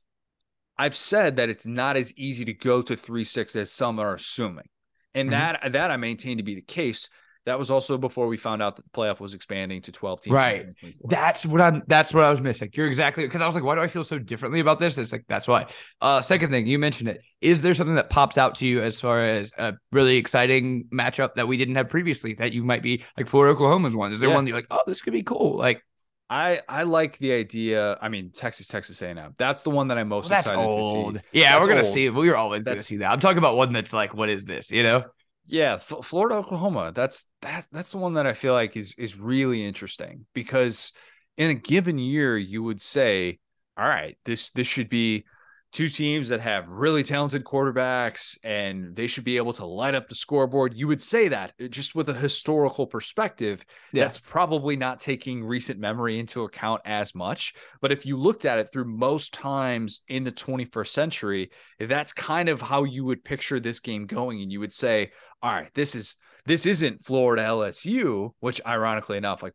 I've 0.78 0.96
said 0.96 1.36
that 1.36 1.50
it's 1.50 1.68
not 1.68 1.98
as 1.98 2.14
easy 2.16 2.46
to 2.46 2.54
go 2.54 2.82
to 2.82 2.96
three 2.96 3.26
six 3.26 3.58
as 3.58 3.72
some 3.72 4.00
are 4.00 4.14
assuming, 4.14 4.70
and 5.14 5.30
mm-hmm. 5.30 5.40
that 5.64 5.74
that 5.74 5.92
I 5.92 5.98
maintain 5.98 6.38
to 6.38 6.44
be 6.44 6.56
the 6.56 6.62
case 6.62 7.10
that 7.46 7.58
was 7.58 7.72
also 7.72 7.98
before 7.98 8.28
we 8.28 8.38
found 8.38 8.62
out 8.62 8.76
that 8.76 8.84
the 8.84 8.90
playoff 8.92 9.20
was 9.20 9.34
expanding 9.34 9.82
to 9.82 9.92
12 9.92 10.22
teams. 10.22 10.34
Right. 10.34 10.68
That's 11.06 11.46
what 11.46 11.62
I'm 11.62 11.84
that's 11.88 12.14
what 12.14 12.24
I 12.24 12.30
was 12.30 12.42
missing. 12.42 12.70
You're 12.74 12.88
exactly 12.88 13.26
because 13.26 13.42
I 13.42 13.46
was 13.46 13.56
like, 13.56 13.64
why 13.64 13.76
do 13.76 13.82
I 13.82 13.88
feel 13.88 14.04
so 14.04 14.20
differently 14.20 14.60
about 14.60 14.80
this? 14.80 14.98
It's 14.98 15.12
like 15.12 15.26
that's 15.28 15.48
why. 15.48 15.68
Uh 16.02 16.22
second 16.22 16.52
thing, 16.52 16.68
you 16.68 16.78
mentioned 16.78 17.10
it. 17.10 17.22
Is 17.42 17.62
there 17.62 17.74
something 17.74 17.96
that 17.96 18.10
pops 18.10 18.38
out 18.38 18.56
to 18.56 18.68
you 18.68 18.82
as 18.82 19.00
far 19.00 19.24
as 19.24 19.52
a 19.58 19.74
really 19.92 20.18
exciting 20.18 20.86
matchup 20.94 21.36
that 21.36 21.48
we 21.48 21.58
didn't 21.58 21.76
have 21.76 21.90
previously 21.90 22.34
that 22.36 22.54
you 22.54 22.64
might 22.64 22.84
be 22.84 23.04
like 23.18 23.28
for 23.28 23.48
Oklahoma's 23.48 23.96
one? 23.96 24.12
Is 24.12 24.20
there 24.20 24.30
yeah. 24.30 24.36
one 24.36 24.46
you're 24.46 24.56
like, 24.56 24.68
oh, 24.70 24.82
this 24.86 25.02
could 25.02 25.14
be 25.14 25.24
cool? 25.24 25.58
Like 25.58 25.84
I 26.30 26.62
I 26.70 26.84
like 26.84 27.18
the 27.18 27.32
idea. 27.32 27.98
I 28.02 28.10
mean, 28.10 28.32
Texas, 28.32 28.68
Texas 28.68 29.02
A&M. 29.02 29.34
That's 29.38 29.64
the 29.64 29.72
one 29.72 29.88
that 29.88 29.98
I'm 29.98 30.10
most 30.10 30.30
well, 30.30 30.40
excited 30.40 30.60
old. 30.60 31.16
to 31.16 31.20
see. 31.20 31.26
Yeah, 31.32 31.54
that's 31.54 31.62
we're 31.62 31.74
gonna 31.74 31.86
old. 31.86 31.94
see. 31.94 32.10
We 32.10 32.30
are 32.30 32.36
always 32.36 32.64
that's, 32.64 32.76
gonna 32.76 32.84
see 32.84 32.98
that. 32.98 33.12
I'm 33.12 33.20
talking 33.20 33.40
about 33.40 33.58
one 33.58 33.74
that's 33.74 33.94
like, 33.94 34.14
what 34.14 34.30
is 34.30 34.46
this? 34.46 34.70
You 34.70 34.84
know? 34.84 35.06
Yeah, 35.52 35.74
F- 35.76 36.06
Florida, 36.06 36.36
Oklahoma. 36.36 36.92
That's 36.94 37.26
that. 37.42 37.66
That's 37.72 37.92
the 37.92 37.98
one 37.98 38.14
that 38.14 38.28
I 38.28 38.34
feel 38.34 38.54
like 38.54 38.78
is 38.78 38.94
is 39.00 39.18
really 39.18 39.66
interesting 39.66 40.28
because 40.34 40.94
in 41.38 41.50
a 41.50 41.56
given 41.56 41.98
year, 41.98 42.38
you 42.38 42.62
would 42.62 42.80
say, 42.80 43.40
all 43.76 43.88
right, 43.88 44.16
this 44.26 44.52
this 44.52 44.68
should 44.68 44.90
be 44.90 45.26
two 45.72 45.88
teams 45.88 46.30
that 46.30 46.40
have 46.40 46.68
really 46.68 47.04
talented 47.04 47.44
quarterbacks 47.44 48.38
and 48.44 48.96
they 48.96 49.06
should 49.06 49.24
be 49.24 49.38
able 49.38 49.54
to 49.54 49.66
light 49.66 49.94
up 49.94 50.10
the 50.10 50.16
scoreboard. 50.16 50.74
You 50.76 50.88
would 50.88 51.02
say 51.02 51.28
that 51.28 51.54
uh, 51.62 51.68
just 51.68 51.94
with 51.94 52.10
a 52.10 52.14
historical 52.14 52.88
perspective, 52.88 53.64
yeah. 53.94 54.04
that's 54.04 54.18
probably 54.18 54.76
not 54.76 55.00
taking 55.00 55.44
recent 55.44 55.80
memory 55.80 56.20
into 56.20 56.44
account 56.44 56.82
as 56.86 57.14
much. 57.14 57.54
But 57.82 57.92
if 57.92 58.06
you 58.06 58.18
looked 58.18 58.46
at 58.46 58.58
it 58.58 58.70
through 58.72 58.86
most 58.86 59.34
times 59.34 60.02
in 60.08 60.24
the 60.24 60.32
21st 60.32 60.88
century, 60.88 61.52
that's 61.80 62.14
kind 62.14 62.50
of 62.50 62.62
how 62.62 62.84
you 62.84 63.06
would 63.06 63.24
picture 63.24 63.60
this 63.60 63.80
game 63.80 64.08
going. 64.08 64.42
And 64.42 64.52
you 64.52 64.60
would 64.60 64.74
say, 64.74 65.12
all 65.42 65.52
right, 65.52 65.74
this 65.76 65.94
is 65.94 66.16
this 66.46 66.66
isn't 66.66 67.04
Florida 67.06 67.44
LSU, 67.44 68.32
which 68.40 68.60
ironically 68.66 69.18
enough, 69.18 69.44
like 69.44 69.54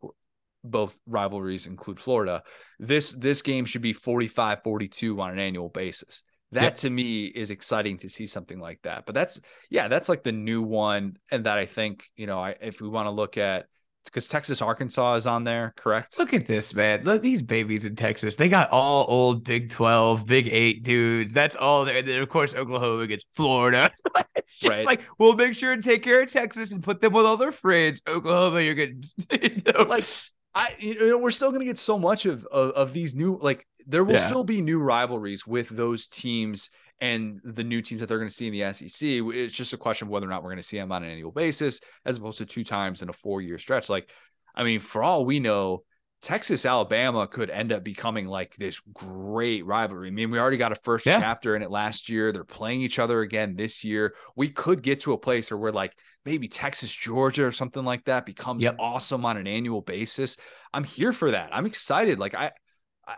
both 0.64 0.98
rivalries 1.06 1.66
include 1.66 2.00
Florida. 2.00 2.42
This 2.78 3.12
this 3.12 3.42
game 3.42 3.64
should 3.64 3.82
be 3.82 3.94
45-42 3.94 5.20
on 5.20 5.30
an 5.30 5.38
annual 5.38 5.68
basis. 5.68 6.22
That 6.52 6.62
yep. 6.62 6.74
to 6.76 6.90
me 6.90 7.24
is 7.26 7.50
exciting 7.50 7.98
to 7.98 8.08
see 8.08 8.26
something 8.26 8.60
like 8.60 8.80
that. 8.82 9.06
But 9.06 9.14
that's 9.14 9.40
yeah, 9.70 9.88
that's 9.88 10.08
like 10.08 10.22
the 10.22 10.32
new 10.32 10.62
one 10.62 11.16
and 11.30 11.46
that 11.46 11.58
I 11.58 11.66
think, 11.66 12.04
you 12.16 12.26
know, 12.26 12.38
I, 12.38 12.54
if 12.60 12.80
we 12.80 12.88
want 12.88 13.06
to 13.06 13.10
look 13.10 13.36
at 13.36 13.66
because 14.04 14.26
Texas 14.26 14.60
Arkansas 14.62 15.14
is 15.16 15.26
on 15.26 15.44
there, 15.44 15.72
correct? 15.76 16.18
Look 16.18 16.34
at 16.34 16.46
this, 16.46 16.74
man. 16.74 17.04
Look 17.04 17.22
these 17.22 17.42
babies 17.42 17.84
in 17.84 17.96
Texas. 17.96 18.36
They 18.36 18.48
got 18.48 18.70
all 18.70 19.06
old 19.08 19.44
Big 19.44 19.70
12, 19.70 20.26
Big 20.26 20.48
8 20.48 20.84
dudes. 20.84 21.32
That's 21.32 21.56
all 21.56 21.84
there. 21.84 21.98
And 21.98 22.06
then 22.06 22.20
of 22.20 22.28
course 22.28 22.54
Oklahoma 22.54 23.06
gets 23.06 23.24
Florida. 23.34 23.90
it's 24.36 24.58
just 24.58 24.78
right. 24.78 24.86
like 24.86 25.02
we'll 25.18 25.34
make 25.34 25.54
sure 25.54 25.72
and 25.72 25.82
take 25.82 26.02
care 26.02 26.22
of 26.22 26.30
Texas 26.30 26.70
and 26.70 26.82
put 26.82 27.00
them 27.00 27.12
with 27.12 27.26
all 27.26 27.36
their 27.36 27.52
friends. 27.52 28.00
Oklahoma, 28.08 28.60
you're 28.60 28.74
know? 28.74 29.82
like 29.88 30.06
I 30.54 30.74
you 30.78 31.08
know 31.08 31.18
we're 31.18 31.30
still 31.30 31.50
going 31.50 31.60
to 31.60 31.66
get 31.66 31.78
so 31.78 31.98
much 31.98 32.26
of, 32.26 32.46
of, 32.46 32.70
of 32.72 32.92
these 32.92 33.14
new 33.14 33.38
like 33.40 33.66
there 33.86 34.04
will 34.04 34.14
yeah. 34.14 34.26
still 34.26 34.44
be 34.44 34.60
new 34.60 34.80
rivalries 34.80 35.46
with 35.46 35.68
those 35.68 36.06
teams 36.06 36.70
and 37.00 37.40
the 37.44 37.64
new 37.64 37.82
teams 37.82 38.00
that 38.00 38.06
they're 38.06 38.18
going 38.18 38.30
to 38.30 38.34
see 38.34 38.46
in 38.46 38.52
the 38.52 38.72
SEC. 38.72 39.08
It's 39.08 39.52
just 39.52 39.72
a 39.72 39.76
question 39.76 40.06
of 40.06 40.12
whether 40.12 40.26
or 40.26 40.30
not 40.30 40.42
we're 40.42 40.50
going 40.50 40.62
to 40.62 40.62
see 40.62 40.78
them 40.78 40.92
on 40.92 41.02
an 41.02 41.10
annual 41.10 41.32
basis 41.32 41.80
as 42.04 42.16
opposed 42.16 42.38
to 42.38 42.46
two 42.46 42.64
times 42.64 43.02
in 43.02 43.08
a 43.08 43.12
four 43.12 43.42
year 43.42 43.58
stretch. 43.58 43.90
Like, 43.90 44.08
I 44.54 44.64
mean, 44.64 44.80
for 44.80 45.02
all 45.02 45.24
we 45.24 45.40
know, 45.40 45.82
Texas 46.24 46.64
Alabama 46.64 47.26
could 47.26 47.50
end 47.50 47.70
up 47.70 47.84
becoming 47.84 48.26
like 48.26 48.56
this 48.56 48.80
great 48.94 49.66
rivalry. 49.66 50.08
I 50.08 50.10
mean, 50.10 50.30
we 50.30 50.38
already 50.38 50.56
got 50.56 50.72
a 50.72 50.76
first 50.76 51.04
yeah. 51.04 51.20
chapter 51.20 51.54
in 51.54 51.60
it 51.60 51.70
last 51.70 52.08
year. 52.08 52.32
They're 52.32 52.44
playing 52.44 52.80
each 52.80 52.98
other 52.98 53.20
again 53.20 53.56
this 53.56 53.84
year. 53.84 54.14
We 54.34 54.48
could 54.48 54.82
get 54.82 55.00
to 55.00 55.12
a 55.12 55.18
place 55.18 55.50
where 55.50 55.58
we're 55.58 55.70
like 55.70 55.94
maybe 56.24 56.48
Texas 56.48 56.90
Georgia 56.90 57.44
or 57.44 57.52
something 57.52 57.84
like 57.84 58.06
that 58.06 58.24
becomes 58.24 58.64
yep. 58.64 58.76
awesome 58.78 59.26
on 59.26 59.36
an 59.36 59.46
annual 59.46 59.82
basis. 59.82 60.38
I'm 60.72 60.84
here 60.84 61.12
for 61.12 61.30
that. 61.30 61.50
I'm 61.52 61.66
excited. 61.66 62.18
Like 62.18 62.34
I 62.34 62.52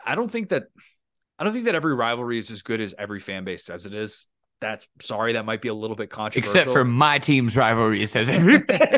I 0.05 0.16
don't 0.16 0.31
think 0.31 0.49
that 0.49 0.64
I 1.38 1.45
don't 1.45 1.53
think 1.53 1.66
that 1.66 1.77
every 1.77 1.95
rivalry 1.95 2.38
is 2.38 2.51
as 2.51 2.62
good 2.62 2.81
as 2.81 2.92
every 2.99 3.21
fan 3.21 3.45
base 3.45 3.64
says 3.64 3.87
it 3.87 3.95
is. 3.95 4.27
That's 4.61 4.88
sorry, 5.01 5.35
that 5.35 5.45
might 5.45 5.62
be 5.62 5.69
a 5.69 5.75
little 5.75 5.95
bit 5.95 6.11
controversial. 6.11 6.57
Except 6.57 6.73
for 6.73 6.85
my 6.85 7.21
team's 7.21 7.57
rivalry, 7.57 8.03
it 8.03 8.09
says 8.09 8.29
everything. 8.31 8.81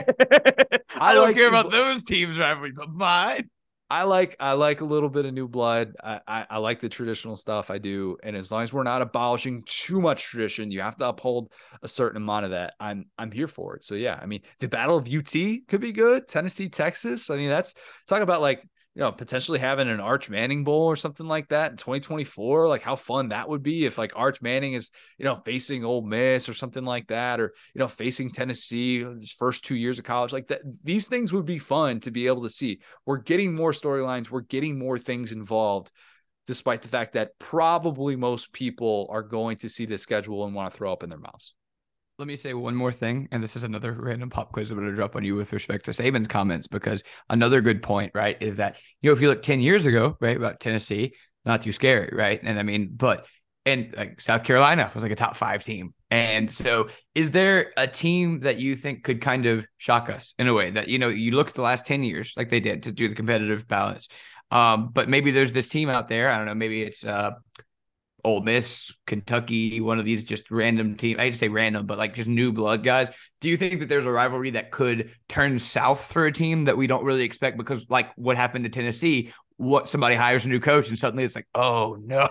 I, 0.96 1.10
I 1.10 1.14
don't 1.14 1.24
like 1.24 1.36
care 1.36 1.48
about 1.48 1.70
those 1.70 2.04
teams' 2.04 2.38
rivalry, 2.38 2.72
but 2.72 2.88
mine. 2.88 3.50
I 3.90 4.02
like 4.02 4.36
I 4.38 4.52
like 4.52 4.82
a 4.82 4.84
little 4.84 5.08
bit 5.08 5.24
of 5.24 5.32
new 5.32 5.48
blood. 5.48 5.94
I, 6.02 6.20
I, 6.28 6.46
I 6.50 6.58
like 6.58 6.78
the 6.80 6.90
traditional 6.90 7.36
stuff. 7.36 7.70
I 7.70 7.78
do, 7.78 8.18
and 8.22 8.36
as 8.36 8.52
long 8.52 8.62
as 8.62 8.70
we're 8.70 8.82
not 8.82 9.00
abolishing 9.00 9.62
too 9.64 9.98
much 9.98 10.24
tradition, 10.24 10.70
you 10.70 10.82
have 10.82 10.96
to 10.96 11.08
uphold 11.08 11.52
a 11.82 11.88
certain 11.88 12.18
amount 12.18 12.44
of 12.44 12.50
that. 12.50 12.74
I'm 12.80 13.06
I'm 13.16 13.32
here 13.32 13.48
for 13.48 13.76
it. 13.76 13.84
So 13.84 13.94
yeah, 13.94 14.18
I 14.20 14.26
mean, 14.26 14.42
the 14.60 14.68
Battle 14.68 14.98
of 14.98 15.08
UT 15.08 15.32
could 15.68 15.80
be 15.80 15.92
good. 15.92 16.28
Tennessee, 16.28 16.68
Texas. 16.68 17.30
I 17.30 17.36
mean, 17.36 17.48
that's 17.48 17.74
talk 18.06 18.20
about 18.20 18.42
like 18.42 18.62
you 18.98 19.04
know, 19.04 19.12
potentially 19.12 19.60
having 19.60 19.88
an 19.88 20.00
Arch 20.00 20.28
Manning 20.28 20.64
Bowl 20.64 20.82
or 20.82 20.96
something 20.96 21.26
like 21.26 21.50
that 21.50 21.70
in 21.70 21.76
2024. 21.76 22.66
Like 22.66 22.82
how 22.82 22.96
fun 22.96 23.28
that 23.28 23.48
would 23.48 23.62
be 23.62 23.86
if 23.86 23.96
like 23.96 24.12
Arch 24.16 24.42
Manning 24.42 24.72
is, 24.72 24.90
you 25.18 25.24
know, 25.24 25.40
facing 25.44 25.84
Ole 25.84 26.02
Miss 26.02 26.48
or 26.48 26.54
something 26.54 26.84
like 26.84 27.06
that, 27.06 27.38
or 27.38 27.54
you 27.74 27.78
know, 27.78 27.86
facing 27.86 28.32
Tennessee 28.32 29.04
his 29.04 29.30
first 29.30 29.64
two 29.64 29.76
years 29.76 30.00
of 30.00 30.04
college. 30.04 30.32
Like 30.32 30.48
that, 30.48 30.62
these 30.82 31.06
things 31.06 31.32
would 31.32 31.46
be 31.46 31.60
fun 31.60 32.00
to 32.00 32.10
be 32.10 32.26
able 32.26 32.42
to 32.42 32.50
see. 32.50 32.80
We're 33.06 33.18
getting 33.18 33.54
more 33.54 33.70
storylines, 33.70 34.30
we're 34.30 34.40
getting 34.40 34.80
more 34.80 34.98
things 34.98 35.30
involved, 35.30 35.92
despite 36.48 36.82
the 36.82 36.88
fact 36.88 37.12
that 37.12 37.38
probably 37.38 38.16
most 38.16 38.52
people 38.52 39.06
are 39.10 39.22
going 39.22 39.58
to 39.58 39.68
see 39.68 39.86
the 39.86 39.96
schedule 39.96 40.44
and 40.44 40.56
want 40.56 40.72
to 40.72 40.76
throw 40.76 40.92
up 40.92 41.04
in 41.04 41.08
their 41.08 41.20
mouths. 41.20 41.54
Let 42.18 42.26
me 42.26 42.34
say 42.34 42.52
one 42.52 42.74
more 42.74 42.90
thing, 42.90 43.28
and 43.30 43.40
this 43.40 43.54
is 43.54 43.62
another 43.62 43.92
random 43.92 44.28
pop 44.28 44.50
quiz 44.50 44.72
I'm 44.72 44.76
going 44.76 44.90
to 44.90 44.94
drop 44.94 45.14
on 45.14 45.22
you 45.22 45.36
with 45.36 45.52
respect 45.52 45.84
to 45.84 45.92
Saban's 45.92 46.26
comments, 46.26 46.66
because 46.66 47.04
another 47.30 47.60
good 47.60 47.80
point, 47.80 48.10
right, 48.12 48.36
is 48.40 48.56
that 48.56 48.76
you 49.00 49.08
know 49.08 49.14
if 49.14 49.20
you 49.20 49.28
look 49.28 49.40
ten 49.44 49.60
years 49.60 49.86
ago, 49.86 50.16
right, 50.20 50.36
about 50.36 50.58
Tennessee, 50.58 51.14
not 51.44 51.62
too 51.62 51.70
scary, 51.70 52.10
right, 52.12 52.40
and 52.42 52.58
I 52.58 52.64
mean, 52.64 52.90
but 52.96 53.26
and 53.64 53.94
like 53.96 54.20
South 54.20 54.42
Carolina 54.42 54.90
was 54.96 55.04
like 55.04 55.12
a 55.12 55.16
top 55.16 55.36
five 55.36 55.62
team, 55.62 55.94
and 56.10 56.52
so 56.52 56.88
is 57.14 57.30
there 57.30 57.72
a 57.76 57.86
team 57.86 58.40
that 58.40 58.58
you 58.58 58.74
think 58.74 59.04
could 59.04 59.20
kind 59.20 59.46
of 59.46 59.64
shock 59.76 60.10
us 60.10 60.34
in 60.40 60.48
a 60.48 60.54
way 60.54 60.70
that 60.70 60.88
you 60.88 60.98
know 60.98 61.06
you 61.06 61.30
look 61.36 61.46
at 61.50 61.54
the 61.54 61.62
last 61.62 61.86
ten 61.86 62.02
years 62.02 62.34
like 62.36 62.50
they 62.50 62.58
did 62.58 62.82
to 62.82 62.90
do 62.90 63.06
the 63.06 63.14
competitive 63.14 63.68
balance, 63.68 64.08
um, 64.50 64.90
but 64.92 65.08
maybe 65.08 65.30
there's 65.30 65.52
this 65.52 65.68
team 65.68 65.88
out 65.88 66.08
there, 66.08 66.28
I 66.30 66.36
don't 66.36 66.46
know, 66.46 66.54
maybe 66.56 66.82
it's 66.82 67.04
uh 67.04 67.30
Ole 68.24 68.40
Miss, 68.40 68.92
Kentucky, 69.06 69.80
one 69.80 69.98
of 69.98 70.04
these 70.04 70.24
just 70.24 70.50
random 70.50 70.96
teams. 70.96 71.18
I 71.18 71.22
hate 71.24 71.32
to 71.32 71.38
say 71.38 71.48
random, 71.48 71.86
but 71.86 71.98
like 71.98 72.14
just 72.14 72.28
new 72.28 72.52
blood 72.52 72.82
guys. 72.82 73.10
Do 73.40 73.48
you 73.48 73.56
think 73.56 73.80
that 73.80 73.88
there's 73.88 74.06
a 74.06 74.10
rivalry 74.10 74.50
that 74.50 74.70
could 74.70 75.12
turn 75.28 75.58
south 75.58 76.04
for 76.12 76.26
a 76.26 76.32
team 76.32 76.64
that 76.64 76.76
we 76.76 76.86
don't 76.86 77.04
really 77.04 77.22
expect? 77.22 77.56
Because 77.56 77.88
like 77.88 78.12
what 78.16 78.36
happened 78.36 78.64
to 78.64 78.70
Tennessee, 78.70 79.32
what 79.56 79.88
somebody 79.88 80.14
hires 80.16 80.44
a 80.44 80.48
new 80.48 80.60
coach 80.60 80.88
and 80.88 80.98
suddenly 80.98 81.24
it's 81.24 81.36
like, 81.36 81.48
oh 81.54 81.96
no. 82.00 82.28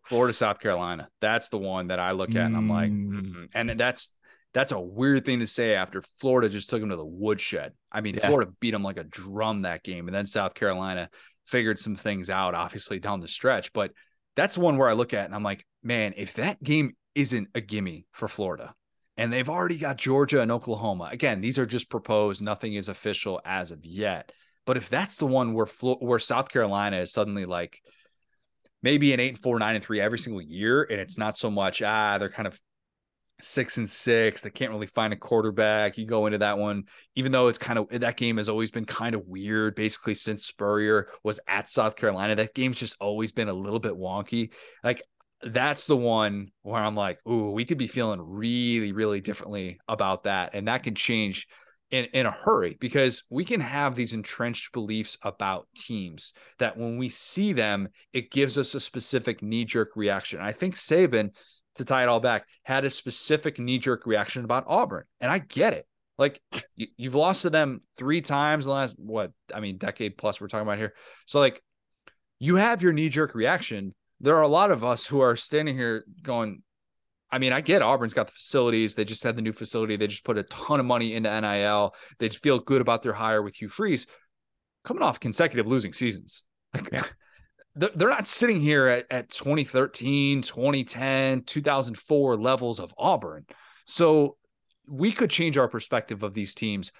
Florida, 0.06 0.32
South 0.32 0.60
Carolina. 0.60 1.08
That's 1.20 1.48
the 1.48 1.58
one 1.58 1.88
that 1.88 1.98
I 1.98 2.12
look 2.12 2.30
at 2.30 2.46
and 2.46 2.56
I'm 2.56 2.68
like, 2.68 2.90
mm. 2.90 3.48
and 3.54 3.70
that's 3.78 4.14
that's 4.54 4.72
a 4.72 4.80
weird 4.80 5.24
thing 5.24 5.40
to 5.40 5.46
say 5.46 5.74
after 5.74 6.02
Florida 6.20 6.48
just 6.48 6.70
took 6.70 6.80
them 6.80 6.90
to 6.90 6.96
the 6.96 7.04
woodshed. 7.04 7.72
I 7.92 8.00
mean, 8.00 8.14
yeah. 8.14 8.26
Florida 8.26 8.50
beat 8.60 8.70
them 8.70 8.82
like 8.82 8.96
a 8.96 9.04
drum 9.04 9.62
that 9.62 9.82
game, 9.82 10.08
and 10.08 10.14
then 10.14 10.26
South 10.26 10.54
Carolina 10.54 11.10
figured 11.46 11.78
some 11.78 11.96
things 11.96 12.30
out, 12.30 12.54
obviously 12.54 12.98
down 12.98 13.20
the 13.20 13.28
stretch. 13.28 13.72
But 13.72 13.92
that's 14.38 14.54
the 14.54 14.60
one 14.60 14.76
where 14.78 14.88
I 14.88 14.92
look 14.92 15.12
at 15.12 15.26
and 15.26 15.34
I'm 15.34 15.42
like, 15.42 15.66
man, 15.82 16.14
if 16.16 16.34
that 16.34 16.62
game 16.62 16.96
isn't 17.14 17.48
a 17.54 17.60
gimme 17.60 18.06
for 18.12 18.28
Florida, 18.28 18.74
and 19.16 19.32
they've 19.32 19.48
already 19.48 19.78
got 19.78 19.96
Georgia 19.96 20.40
and 20.40 20.52
Oklahoma. 20.52 21.08
Again, 21.10 21.40
these 21.40 21.58
are 21.58 21.66
just 21.66 21.90
proposed; 21.90 22.40
nothing 22.40 22.74
is 22.74 22.88
official 22.88 23.40
as 23.44 23.72
of 23.72 23.84
yet. 23.84 24.30
But 24.64 24.76
if 24.76 24.88
that's 24.88 25.16
the 25.16 25.26
one 25.26 25.54
where 25.54 25.66
where 25.98 26.20
South 26.20 26.50
Carolina 26.50 26.98
is 26.98 27.12
suddenly 27.12 27.44
like 27.44 27.80
maybe 28.80 29.12
an 29.12 29.18
eight 29.18 29.30
and 29.30 29.38
four, 29.38 29.58
nine 29.58 29.74
and 29.74 29.82
three 29.82 30.00
every 30.00 30.20
single 30.20 30.40
year, 30.40 30.84
and 30.84 31.00
it's 31.00 31.18
not 31.18 31.36
so 31.36 31.50
much 31.50 31.82
ah 31.82 32.18
they're 32.18 32.28
kind 32.28 32.46
of 32.46 32.58
six 33.40 33.76
and 33.78 33.88
six. 33.88 34.42
They 34.42 34.50
can't 34.50 34.70
really 34.70 34.86
find 34.86 35.12
a 35.12 35.16
quarterback. 35.16 35.96
You 35.96 36.06
go 36.06 36.26
into 36.26 36.38
that 36.38 36.58
one, 36.58 36.84
even 37.14 37.32
though 37.32 37.48
it's 37.48 37.58
kind 37.58 37.78
of 37.78 37.88
that 37.90 38.16
game 38.16 38.36
has 38.36 38.48
always 38.48 38.70
been 38.70 38.84
kind 38.84 39.14
of 39.14 39.26
weird. 39.26 39.74
Basically, 39.74 40.14
since 40.14 40.46
Spurrier 40.46 41.08
was 41.22 41.40
at 41.48 41.68
South 41.68 41.96
Carolina, 41.96 42.36
that 42.36 42.54
game's 42.54 42.78
just 42.78 42.96
always 43.00 43.32
been 43.32 43.48
a 43.48 43.54
little 43.54 43.80
bit 43.80 43.94
wonky. 43.94 44.52
Like 44.82 45.02
that's 45.42 45.86
the 45.86 45.96
one 45.96 46.48
where 46.62 46.82
I'm 46.82 46.96
like, 46.96 47.20
ooh, 47.28 47.52
we 47.52 47.64
could 47.64 47.78
be 47.78 47.86
feeling 47.86 48.20
really, 48.20 48.92
really 48.92 49.20
differently 49.20 49.78
about 49.88 50.24
that, 50.24 50.50
and 50.54 50.68
that 50.68 50.82
can 50.82 50.94
change. 50.94 51.46
In, 51.90 52.04
in 52.12 52.26
a 52.26 52.30
hurry 52.30 52.76
because 52.80 53.24
we 53.30 53.46
can 53.46 53.62
have 53.62 53.94
these 53.94 54.12
entrenched 54.12 54.72
beliefs 54.72 55.16
about 55.22 55.68
teams 55.74 56.34
that 56.58 56.76
when 56.76 56.98
we 56.98 57.08
see 57.08 57.54
them, 57.54 57.88
it 58.12 58.30
gives 58.30 58.58
us 58.58 58.74
a 58.74 58.80
specific 58.80 59.42
knee 59.42 59.64
jerk 59.64 59.92
reaction. 59.96 60.38
I 60.38 60.52
think 60.52 60.74
Saban 60.74 61.30
to 61.78 61.84
tie 61.84 62.02
it 62.02 62.08
all 62.08 62.20
back, 62.20 62.46
had 62.62 62.84
a 62.84 62.90
specific 62.90 63.58
knee 63.58 63.78
jerk 63.78 64.06
reaction 64.06 64.44
about 64.44 64.64
Auburn. 64.66 65.04
And 65.20 65.30
I 65.30 65.38
get 65.38 65.72
it. 65.72 65.86
Like 66.18 66.40
you, 66.76 66.88
have 67.04 67.14
lost 67.14 67.42
to 67.42 67.50
them 67.50 67.80
three 67.96 68.20
times 68.20 68.64
in 68.64 68.70
the 68.70 68.74
last, 68.74 68.96
what, 68.98 69.32
I 69.54 69.60
mean, 69.60 69.78
decade 69.78 70.18
plus 70.18 70.40
we're 70.40 70.48
talking 70.48 70.66
about 70.66 70.78
here. 70.78 70.94
So, 71.26 71.38
like, 71.38 71.62
you 72.40 72.56
have 72.56 72.82
your 72.82 72.92
knee 72.92 73.08
jerk 73.08 73.34
reaction. 73.34 73.94
There 74.20 74.36
are 74.36 74.42
a 74.42 74.48
lot 74.48 74.72
of 74.72 74.84
us 74.84 75.06
who 75.06 75.20
are 75.20 75.36
standing 75.36 75.76
here 75.76 76.04
going, 76.22 76.62
I 77.30 77.38
mean, 77.38 77.52
I 77.52 77.60
get 77.60 77.82
Auburn's 77.82 78.14
got 78.14 78.26
the 78.26 78.32
facilities. 78.32 78.94
They 78.94 79.04
just 79.04 79.22
had 79.22 79.36
the 79.36 79.42
new 79.42 79.52
facility. 79.52 79.96
They 79.96 80.06
just 80.08 80.24
put 80.24 80.38
a 80.38 80.42
ton 80.44 80.80
of 80.80 80.86
money 80.86 81.14
into 81.14 81.40
NIL. 81.40 81.94
They 82.18 82.28
feel 82.30 82.58
good 82.58 82.80
about 82.80 83.02
their 83.02 83.12
hire 83.12 83.42
with 83.42 83.54
Hugh 83.60 83.68
Freeze 83.68 84.06
coming 84.84 85.02
off 85.02 85.20
consecutive 85.20 85.68
losing 85.68 85.92
seasons. 85.92 86.44
Like, 86.74 86.90
yeah 86.92 87.04
they're 87.78 88.08
not 88.08 88.26
sitting 88.26 88.60
here 88.60 88.86
at, 88.86 89.06
at 89.10 89.30
2013, 89.30 90.42
2010, 90.42 91.42
2004 91.42 92.36
levels 92.36 92.80
of 92.80 92.92
Auburn. 92.98 93.46
So 93.84 94.36
we 94.86 95.12
could 95.12 95.30
change 95.30 95.56
our 95.56 95.68
perspective 95.68 96.22
of 96.22 96.34
these 96.34 96.54
teams 96.54 96.92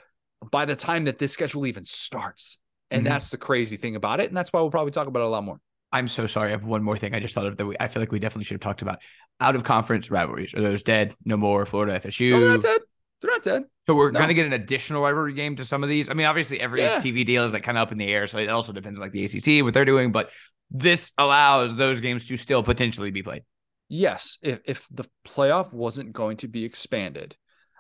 by 0.51 0.65
the 0.65 0.77
time 0.77 1.05
that 1.07 1.19
this 1.19 1.33
schedule 1.33 1.67
even 1.67 1.85
starts. 1.85 2.59
And 2.91 3.03
mm-hmm. 3.03 3.13
that's 3.13 3.31
the 3.31 3.39
crazy 3.39 3.77
thing 3.77 3.97
about 3.97 4.21
it. 4.21 4.29
And 4.29 4.37
that's 4.37 4.53
why 4.53 4.61
we'll 4.61 4.71
probably 4.71 4.93
talk 4.93 5.07
about 5.07 5.21
it 5.21 5.27
a 5.27 5.29
lot 5.29 5.45
more. 5.45 5.61
I'm 5.93 6.09
so 6.09 6.27
sorry. 6.27 6.49
I 6.49 6.53
have 6.53 6.67
one 6.67 6.83
more 6.83 6.97
thing 6.97 7.15
I 7.15 7.21
just 7.21 7.35
thought 7.35 7.47
of 7.47 7.57
that 7.57 7.67
we, 7.67 7.77
I 7.81 7.89
feel 7.89 8.03
like 8.03 8.13
we 8.13 8.19
definitely 8.19 8.45
should 8.45 8.55
have 8.55 8.61
talked 8.61 8.83
about. 8.83 8.99
Out 9.41 9.57
of 9.57 9.65
conference 9.65 10.11
rivalries. 10.11 10.55
Are 10.55 10.61
those 10.61 10.83
dead? 10.83 11.15
No 11.25 11.37
more. 11.37 11.65
Florida 11.65 11.99
FSU. 11.99 12.33
No, 12.33 12.41
they're 12.41 12.49
not 12.51 12.63
dead. 12.63 12.81
They're 13.21 13.31
not 13.31 13.43
dead. 13.43 13.65
So 13.87 13.95
we're 13.95 14.11
no. 14.11 14.21
gonna 14.21 14.35
get 14.35 14.47
an 14.47 14.53
additional 14.53 15.03
rivalry 15.03 15.33
game 15.33 15.57
to 15.57 15.65
some 15.65 15.83
of 15.83 15.89
these. 15.89 16.09
I 16.09 16.15
mean, 16.15 16.27
obviously 16.27 16.61
every 16.61 16.83
yeah. 16.83 16.99
TV 16.99 17.25
deal 17.25 17.45
is 17.45 17.53
like 17.53 17.63
kind 17.63 17.79
of 17.79 17.83
up 17.83 17.93
in 17.93 17.99
the 17.99 18.13
air, 18.13 18.27
so 18.27 18.39
it 18.39 18.49
also 18.49 18.73
depends 18.73 18.99
on 18.99 19.03
like 19.03 19.13
the 19.13 19.25
ACC 19.25 19.65
what 19.65 19.75
they're 19.75 19.85
doing. 19.85 20.13
But 20.13 20.31
this 20.71 21.13
allows 21.19 21.75
those 21.75 22.01
games 22.01 22.27
to 22.27 22.37
still 22.37 22.63
potentially 22.63 23.11
be 23.11 23.23
played. 23.23 23.43
Yes, 23.89 24.39
if 24.43 24.61
if 24.65 24.87
the 24.91 25.09
playoff 25.27 25.73
wasn't 25.73 26.13
going 26.13 26.37
to 26.39 26.49
be 26.49 26.65
expanded, 26.65 27.37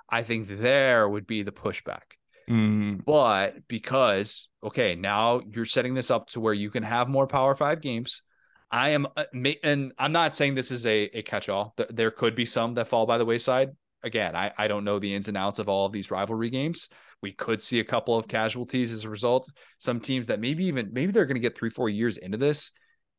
I 0.08 0.22
think 0.22 0.48
there 0.48 1.08
would 1.08 1.26
be 1.26 1.42
the 1.42 1.52
pushback. 1.52 2.16
Mm. 2.48 3.04
But 3.04 3.68
because 3.68 4.48
okay, 4.64 4.94
now 4.94 5.42
you're 5.52 5.66
setting 5.66 5.94
this 5.94 6.10
up 6.10 6.28
to 6.30 6.40
where 6.40 6.54
you 6.54 6.70
can 6.70 6.82
have 6.82 7.08
more 7.08 7.26
Power 7.26 7.54
Five 7.54 7.82
games. 7.82 8.22
I 8.70 8.90
am, 8.90 9.06
uh, 9.16 9.24
and 9.62 9.92
I'm 9.98 10.12
not 10.12 10.34
saying 10.34 10.54
this 10.54 10.70
is 10.70 10.84
a, 10.84 11.04
a 11.14 11.22
catch 11.22 11.48
all. 11.48 11.74
There 11.90 12.10
could 12.10 12.34
be 12.34 12.44
some 12.44 12.74
that 12.74 12.88
fall 12.88 13.06
by 13.06 13.16
the 13.16 13.24
wayside. 13.24 13.70
Again, 14.02 14.36
I, 14.36 14.52
I 14.56 14.68
don't 14.68 14.84
know 14.84 14.98
the 14.98 15.14
ins 15.14 15.28
and 15.28 15.36
outs 15.36 15.58
of 15.58 15.68
all 15.68 15.86
of 15.86 15.92
these 15.92 16.10
rivalry 16.10 16.50
games. 16.50 16.88
We 17.20 17.32
could 17.32 17.60
see 17.60 17.80
a 17.80 17.84
couple 17.84 18.16
of 18.16 18.28
casualties 18.28 18.92
as 18.92 19.04
a 19.04 19.10
result. 19.10 19.50
Some 19.78 20.00
teams 20.00 20.28
that 20.28 20.40
maybe 20.40 20.66
even 20.66 20.90
maybe 20.92 21.12
they're 21.12 21.26
going 21.26 21.34
to 21.34 21.40
get 21.40 21.58
three, 21.58 21.70
four 21.70 21.88
years 21.88 22.16
into 22.16 22.38
this. 22.38 22.72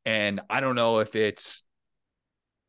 And 0.06 0.40
I 0.50 0.62
don't 0.62 0.76
know 0.76 1.00
if 1.00 1.16
it's 1.16 1.64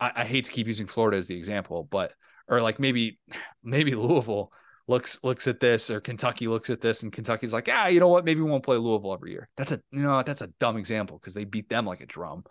I, 0.01 0.13
I 0.17 0.25
hate 0.25 0.47
to 0.47 0.51
keep 0.51 0.67
using 0.67 0.87
Florida 0.87 1.17
as 1.17 1.29
the 1.29 1.37
example, 1.37 1.87
but 1.89 2.13
or 2.49 2.61
like 2.61 2.81
maybe 2.81 3.21
maybe 3.63 3.95
Louisville 3.95 4.53
looks 4.89 5.23
looks 5.23 5.47
at 5.47 5.61
this 5.61 5.91
or 5.91 6.01
Kentucky 6.01 6.49
looks 6.49 6.69
at 6.69 6.81
this 6.81 7.03
and 7.03 7.13
Kentucky's 7.13 7.53
like, 7.53 7.69
ah, 7.71 7.87
you 7.87 8.01
know 8.01 8.09
what? 8.09 8.25
Maybe 8.25 8.41
we 8.41 8.51
won't 8.51 8.65
play 8.65 8.77
Louisville 8.77 9.15
every 9.15 9.31
year. 9.31 9.49
That's 9.57 9.73
a 9.73 9.81
you 9.93 10.03
know 10.03 10.23
that's 10.23 10.43
a 10.43 10.49
dumb 10.59 10.77
example 10.77 11.19
because 11.19 11.35
they 11.35 11.45
beat 11.45 11.69
them 11.69 11.87
like 11.87 12.01
a 12.01 12.07
drum. 12.07 12.45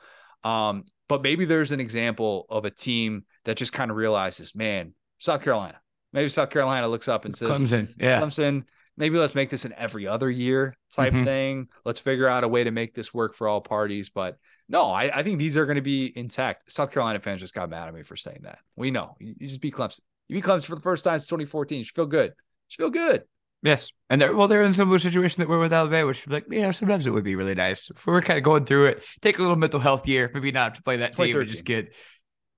Um, 0.43 0.85
but 1.09 1.21
maybe 1.21 1.43
there's 1.43 1.73
an 1.73 1.81
example 1.81 2.45
of 2.49 2.63
a 2.63 2.69
team 2.69 3.25
that 3.43 3.57
just 3.57 3.73
kind 3.73 3.91
of 3.91 3.97
realizes, 3.97 4.55
man, 4.55 4.93
South 5.19 5.43
Carolina, 5.43 5.79
Maybe 6.11 6.29
South 6.29 6.49
Carolina 6.49 6.87
looks 6.87 7.07
up 7.07 7.25
and 7.25 7.35
says, 7.35 7.49
Clemson, 7.49 7.93
yeah, 7.99 8.21
Clemson. 8.21 8.63
Maybe 8.97 9.17
let's 9.17 9.35
make 9.35 9.49
this 9.49 9.63
an 9.63 9.73
every 9.77 10.07
other 10.07 10.29
year 10.29 10.75
type 10.91 11.13
mm-hmm. 11.13 11.23
thing. 11.23 11.67
Let's 11.85 11.99
figure 11.99 12.27
out 12.27 12.43
a 12.43 12.47
way 12.47 12.65
to 12.65 12.71
make 12.71 12.93
this 12.93 13.13
work 13.13 13.35
for 13.35 13.47
all 13.47 13.61
parties. 13.61 14.09
But 14.09 14.37
no, 14.67 14.87
I, 14.91 15.19
I 15.19 15.23
think 15.23 15.39
these 15.39 15.55
are 15.55 15.65
going 15.65 15.77
to 15.77 15.81
be 15.81 16.11
intact. 16.15 16.71
South 16.71 16.91
Carolina 16.91 17.19
fans 17.19 17.39
just 17.39 17.53
got 17.53 17.69
mad 17.69 17.87
at 17.87 17.93
me 17.93 18.03
for 18.03 18.17
saying 18.17 18.41
that. 18.43 18.59
We 18.75 18.91
know 18.91 19.15
you, 19.19 19.35
you 19.39 19.47
just 19.47 19.61
beat 19.61 19.75
Clemson. 19.75 20.01
You 20.27 20.35
beat 20.35 20.43
Clemson 20.43 20.65
for 20.65 20.75
the 20.75 20.81
first 20.81 21.03
time 21.03 21.19
since 21.19 21.27
2014. 21.27 21.77
You 21.77 21.83
should 21.85 21.95
feel 21.95 22.05
good. 22.07 22.31
You 22.31 22.67
should 22.67 22.81
feel 22.83 22.89
good. 22.89 23.23
Yes, 23.61 23.91
and 24.09 24.21
they're 24.21 24.33
well, 24.33 24.47
they're 24.47 24.63
in 24.63 24.71
a 24.71 24.73
similar 24.73 24.99
situation 24.99 25.41
that 25.41 25.49
we're 25.49 25.59
with 25.59 25.73
Alabama, 25.73 26.07
which 26.07 26.25
like, 26.27 26.45
you 26.49 26.61
know, 26.61 26.71
sometimes 26.71 27.05
it 27.05 27.09
would 27.09 27.25
be 27.25 27.35
really 27.35 27.55
nice 27.55 27.89
if 27.89 28.07
we're 28.07 28.21
kind 28.21 28.37
of 28.37 28.43
going 28.43 28.63
through 28.63 28.85
it. 28.87 29.03
Take 29.21 29.37
a 29.37 29.41
little 29.41 29.57
mental 29.57 29.81
health 29.81 30.07
year, 30.07 30.31
maybe 30.33 30.53
not 30.53 30.75
to 30.75 30.81
play 30.81 30.97
that 30.97 31.15
team, 31.15 31.35
and 31.35 31.49
just 31.49 31.65
get. 31.65 31.93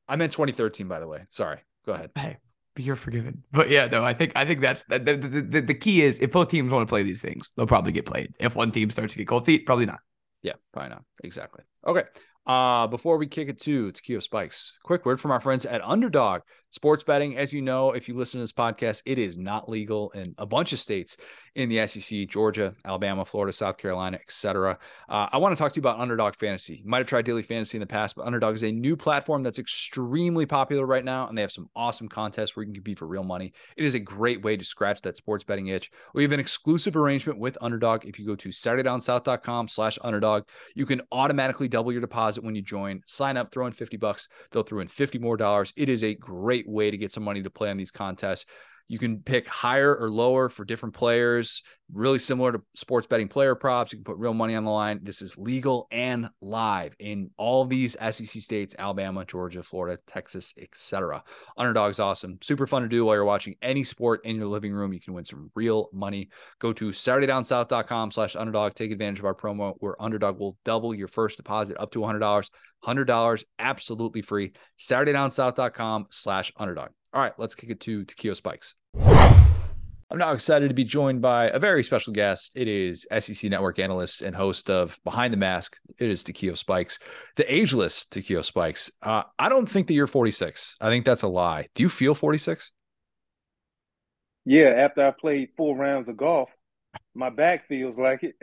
I 0.07 0.15
meant 0.15 0.31
2013, 0.31 0.87
by 0.87 0.99
the 0.99 1.07
way. 1.07 1.25
Sorry. 1.31 1.57
Go 1.85 1.93
ahead. 1.93 2.11
Hey, 2.15 2.37
you're 2.77 2.95
forgiven. 2.95 3.43
But 3.51 3.69
yeah, 3.69 3.87
no, 3.87 4.03
I 4.03 4.13
think 4.13 4.33
I 4.35 4.45
think 4.45 4.61
that's 4.61 4.83
the, 4.85 4.99
the 4.99 5.15
the, 5.15 5.61
the 5.61 5.73
key 5.73 6.01
is 6.01 6.19
if 6.21 6.31
both 6.31 6.49
teams 6.49 6.71
want 6.71 6.87
to 6.87 6.91
play 6.91 7.03
these 7.03 7.21
things, 7.21 7.51
they'll 7.55 7.67
probably 7.67 7.91
get 7.91 8.05
played. 8.05 8.33
If 8.39 8.55
one 8.55 8.71
team 8.71 8.89
starts 8.89 9.13
to 9.13 9.19
get 9.19 9.27
cold 9.27 9.45
feet, 9.45 9.65
probably 9.65 9.85
not. 9.85 9.99
Yeah, 10.41 10.53
probably 10.73 10.89
not. 10.89 11.03
Exactly. 11.23 11.63
Okay. 11.85 12.03
Uh, 12.45 12.87
before 12.87 13.17
we 13.17 13.27
kick 13.27 13.49
it 13.49 13.59
to 13.61 13.91
Takeo 13.91 14.19
Spikes, 14.19 14.77
quick 14.83 15.05
word 15.05 15.21
from 15.21 15.31
our 15.31 15.39
friends 15.39 15.65
at 15.65 15.81
Underdog 15.83 16.41
Sports 16.71 17.03
betting. 17.03 17.37
As 17.37 17.53
you 17.53 17.61
know, 17.61 17.91
if 17.91 18.07
you 18.07 18.15
listen 18.15 18.39
to 18.39 18.43
this 18.43 18.51
podcast, 18.51 19.03
it 19.05 19.19
is 19.19 19.37
not 19.37 19.69
legal 19.69 20.09
in 20.11 20.33
a 20.37 20.45
bunch 20.45 20.73
of 20.73 20.79
states 20.79 21.17
in 21.55 21.67
the 21.67 21.85
SEC 21.85 22.29
Georgia, 22.29 22.73
Alabama, 22.85 23.25
Florida, 23.25 23.51
South 23.51 23.77
Carolina, 23.77 24.17
etc. 24.17 24.79
Uh, 25.09 25.27
I 25.31 25.37
want 25.37 25.55
to 25.55 25.61
talk 25.61 25.73
to 25.73 25.77
you 25.77 25.81
about 25.81 25.99
Underdog 25.99 26.35
Fantasy. 26.35 26.81
You 26.83 26.89
might 26.89 26.99
have 26.99 27.07
tried 27.07 27.25
Daily 27.25 27.43
Fantasy 27.43 27.77
in 27.77 27.81
the 27.81 27.87
past, 27.87 28.15
but 28.15 28.25
Underdog 28.25 28.55
is 28.55 28.63
a 28.63 28.71
new 28.71 28.95
platform 28.95 29.43
that's 29.43 29.59
extremely 29.59 30.45
popular 30.45 30.85
right 30.85 31.03
now, 31.03 31.27
and 31.27 31.37
they 31.37 31.41
have 31.41 31.51
some 31.51 31.69
awesome 31.75 32.07
contests 32.07 32.55
where 32.55 32.63
you 32.63 32.67
can 32.67 32.75
compete 32.75 32.99
for 32.99 33.07
real 33.07 33.23
money. 33.23 33.51
It 33.75 33.83
is 33.83 33.95
a 33.95 33.99
great 33.99 34.41
way 34.41 34.55
to 34.55 34.63
scratch 34.63 35.01
that 35.01 35.17
sports 35.17 35.43
betting 35.43 35.67
itch. 35.67 35.91
We 36.13 36.23
have 36.23 36.31
an 36.31 36.39
exclusive 36.39 36.95
arrangement 36.95 37.37
with 37.37 37.57
Underdog. 37.59 38.05
If 38.05 38.17
you 38.17 38.25
go 38.25 38.35
to 38.35 38.49
SaturdayDownSouth.com 38.49 39.67
slash 39.67 39.99
underdog, 40.01 40.43
you 40.75 40.85
can 40.85 41.01
automatically 41.11 41.67
double 41.67 41.91
your 41.91 42.01
deposit 42.01 42.43
when 42.43 42.55
you 42.55 42.61
join. 42.61 43.01
Sign 43.07 43.35
up, 43.35 43.51
throw 43.51 43.65
in 43.65 43.73
50 43.73 43.97
bucks. 43.97 44.29
They'll 44.51 44.63
throw 44.63 44.79
in 44.79 44.87
50 44.87 45.19
more 45.19 45.35
dollars. 45.35 45.73
It 45.75 45.89
is 45.89 46.03
a 46.03 46.13
great 46.15 46.60
way 46.67 46.91
to 46.91 46.97
get 46.97 47.11
some 47.11 47.23
money 47.23 47.41
to 47.43 47.49
play 47.49 47.69
on 47.69 47.77
these 47.77 47.91
contests. 47.91 48.45
You 48.91 48.99
can 48.99 49.21
pick 49.21 49.47
higher 49.47 49.95
or 49.95 50.11
lower 50.11 50.49
for 50.49 50.65
different 50.65 50.93
players, 50.93 51.63
really 51.93 52.19
similar 52.19 52.51
to 52.51 52.61
sports 52.75 53.07
betting 53.07 53.29
player 53.29 53.55
props. 53.55 53.93
You 53.93 53.99
can 53.99 54.03
put 54.03 54.17
real 54.17 54.33
money 54.33 54.53
on 54.53 54.65
the 54.65 54.69
line. 54.69 54.99
This 55.01 55.21
is 55.21 55.37
legal 55.37 55.87
and 55.91 56.27
live 56.41 56.93
in 56.99 57.29
all 57.37 57.63
these 57.63 57.93
SEC 57.93 58.27
states 58.41 58.75
Alabama, 58.77 59.23
Georgia, 59.23 59.63
Florida, 59.63 59.97
Texas, 60.07 60.53
etc. 60.61 61.23
Underdog's 61.57 62.01
awesome. 62.01 62.37
Super 62.41 62.67
fun 62.67 62.81
to 62.81 62.89
do 62.89 63.05
while 63.05 63.15
you're 63.15 63.23
watching 63.23 63.55
any 63.61 63.85
sport 63.85 64.25
in 64.25 64.35
your 64.35 64.47
living 64.47 64.73
room. 64.73 64.91
You 64.91 64.99
can 64.99 65.13
win 65.13 65.23
some 65.23 65.49
real 65.55 65.87
money. 65.93 66.27
Go 66.59 66.73
to 66.73 66.89
SaturdayDownSouth.com 66.89 68.11
slash 68.11 68.35
underdog. 68.35 68.75
Take 68.75 68.91
advantage 68.91 69.19
of 69.19 69.25
our 69.25 69.33
promo 69.33 69.73
where 69.77 69.95
Underdog 70.01 70.37
will 70.37 70.57
double 70.65 70.93
your 70.93 71.07
first 71.07 71.37
deposit 71.37 71.77
up 71.79 71.91
to 71.93 71.99
$100. 71.99 72.49
$100 72.83 73.43
absolutely 73.57 74.21
free. 74.21 74.51
SaturdayDownSouth.com 74.77 76.07
slash 76.09 76.51
underdog. 76.57 76.89
All 77.13 77.21
right, 77.21 77.33
let's 77.37 77.55
kick 77.55 77.69
it 77.69 77.81
to 77.81 78.05
Takeo 78.05 78.33
Spikes. 78.33 78.73
I'm 78.97 80.17
now 80.17 80.31
excited 80.31 80.69
to 80.69 80.73
be 80.73 80.85
joined 80.85 81.21
by 81.21 81.47
a 81.49 81.59
very 81.59 81.83
special 81.83 82.13
guest. 82.13 82.53
It 82.55 82.69
is 82.69 83.05
SEC 83.19 83.49
Network 83.49 83.79
analyst 83.79 84.21
and 84.21 84.33
host 84.33 84.69
of 84.69 84.97
Behind 85.03 85.33
the 85.33 85.37
Mask. 85.37 85.75
It 85.99 86.09
is 86.09 86.23
Takeo 86.23 86.53
Spikes, 86.53 86.99
the 87.35 87.53
ageless 87.53 88.05
Takeo 88.05 88.41
Spikes. 88.41 88.91
Uh, 89.01 89.23
I 89.37 89.49
don't 89.49 89.67
think 89.67 89.87
that 89.87 89.93
you're 89.93 90.07
46. 90.07 90.77
I 90.79 90.89
think 90.89 91.05
that's 91.05 91.23
a 91.23 91.27
lie. 91.27 91.67
Do 91.75 91.83
you 91.83 91.89
feel 91.89 92.13
46? 92.13 92.71
Yeah, 94.45 94.69
after 94.69 95.05
I 95.05 95.11
played 95.11 95.49
four 95.57 95.75
rounds 95.75 96.07
of 96.07 96.15
golf, 96.15 96.49
my 97.13 97.29
back 97.29 97.67
feels 97.67 97.97
like 97.97 98.23
it. 98.23 98.35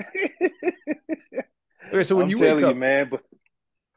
okay, 1.89 2.03
so 2.03 2.17
when 2.17 2.25
I'm 2.25 2.31
you 2.31 2.39
wake 2.39 2.63
up, 2.63 2.75
you, 2.75 2.81
man, 2.81 3.11
but 3.11 3.23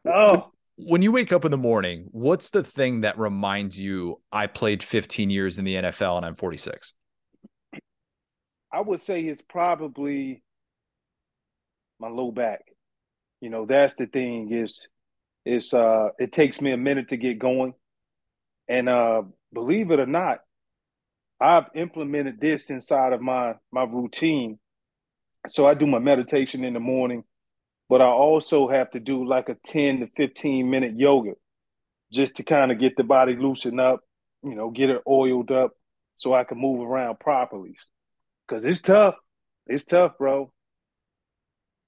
oh, 0.05 0.51
when 0.85 1.01
you 1.01 1.11
wake 1.11 1.31
up 1.31 1.45
in 1.45 1.51
the 1.51 1.57
morning, 1.57 2.07
what's 2.11 2.49
the 2.49 2.63
thing 2.63 3.01
that 3.01 3.17
reminds 3.17 3.79
you 3.79 4.21
I 4.31 4.47
played 4.47 4.83
15 4.83 5.29
years 5.29 5.57
in 5.57 5.65
the 5.65 5.75
NFL 5.75 6.17
and 6.17 6.25
I'm 6.25 6.35
46? 6.35 6.93
I 8.73 8.81
would 8.81 9.01
say 9.01 9.21
it's 9.21 9.41
probably 9.41 10.43
my 11.99 12.07
low 12.07 12.31
back. 12.31 12.61
You 13.41 13.49
know, 13.49 13.65
that's 13.65 13.95
the 13.95 14.05
thing 14.05 14.51
is 14.51 14.87
it's 15.45 15.73
uh 15.73 16.09
it 16.19 16.31
takes 16.31 16.61
me 16.61 16.71
a 16.71 16.77
minute 16.77 17.09
to 17.09 17.17
get 17.17 17.39
going. 17.39 17.73
And 18.67 18.87
uh 18.87 19.23
believe 19.53 19.91
it 19.91 19.99
or 19.99 20.05
not, 20.05 20.39
I've 21.39 21.65
implemented 21.75 22.39
this 22.39 22.69
inside 22.69 23.13
of 23.13 23.21
my 23.21 23.55
my 23.71 23.83
routine. 23.83 24.59
So 25.47 25.65
I 25.65 25.73
do 25.73 25.87
my 25.87 25.99
meditation 25.99 26.63
in 26.63 26.73
the 26.73 26.79
morning, 26.79 27.23
but 27.91 28.01
I 28.01 28.05
also 28.05 28.69
have 28.69 28.89
to 28.91 29.01
do 29.01 29.27
like 29.27 29.49
a 29.49 29.57
10 29.65 29.99
to 29.99 30.07
15 30.15 30.69
minute 30.69 30.93
yoga 30.95 31.33
just 32.09 32.35
to 32.35 32.43
kind 32.43 32.71
of 32.71 32.79
get 32.79 32.95
the 32.95 33.03
body 33.03 33.35
loosened 33.35 33.81
up, 33.81 33.99
you 34.43 34.55
know, 34.55 34.69
get 34.69 34.89
it 34.89 35.01
oiled 35.05 35.51
up 35.51 35.71
so 36.15 36.33
I 36.33 36.45
can 36.45 36.57
move 36.57 36.79
around 36.89 37.19
properly 37.19 37.75
because 38.47 38.63
it's 38.63 38.79
tough. 38.79 39.15
It's 39.67 39.83
tough, 39.83 40.13
bro. 40.17 40.53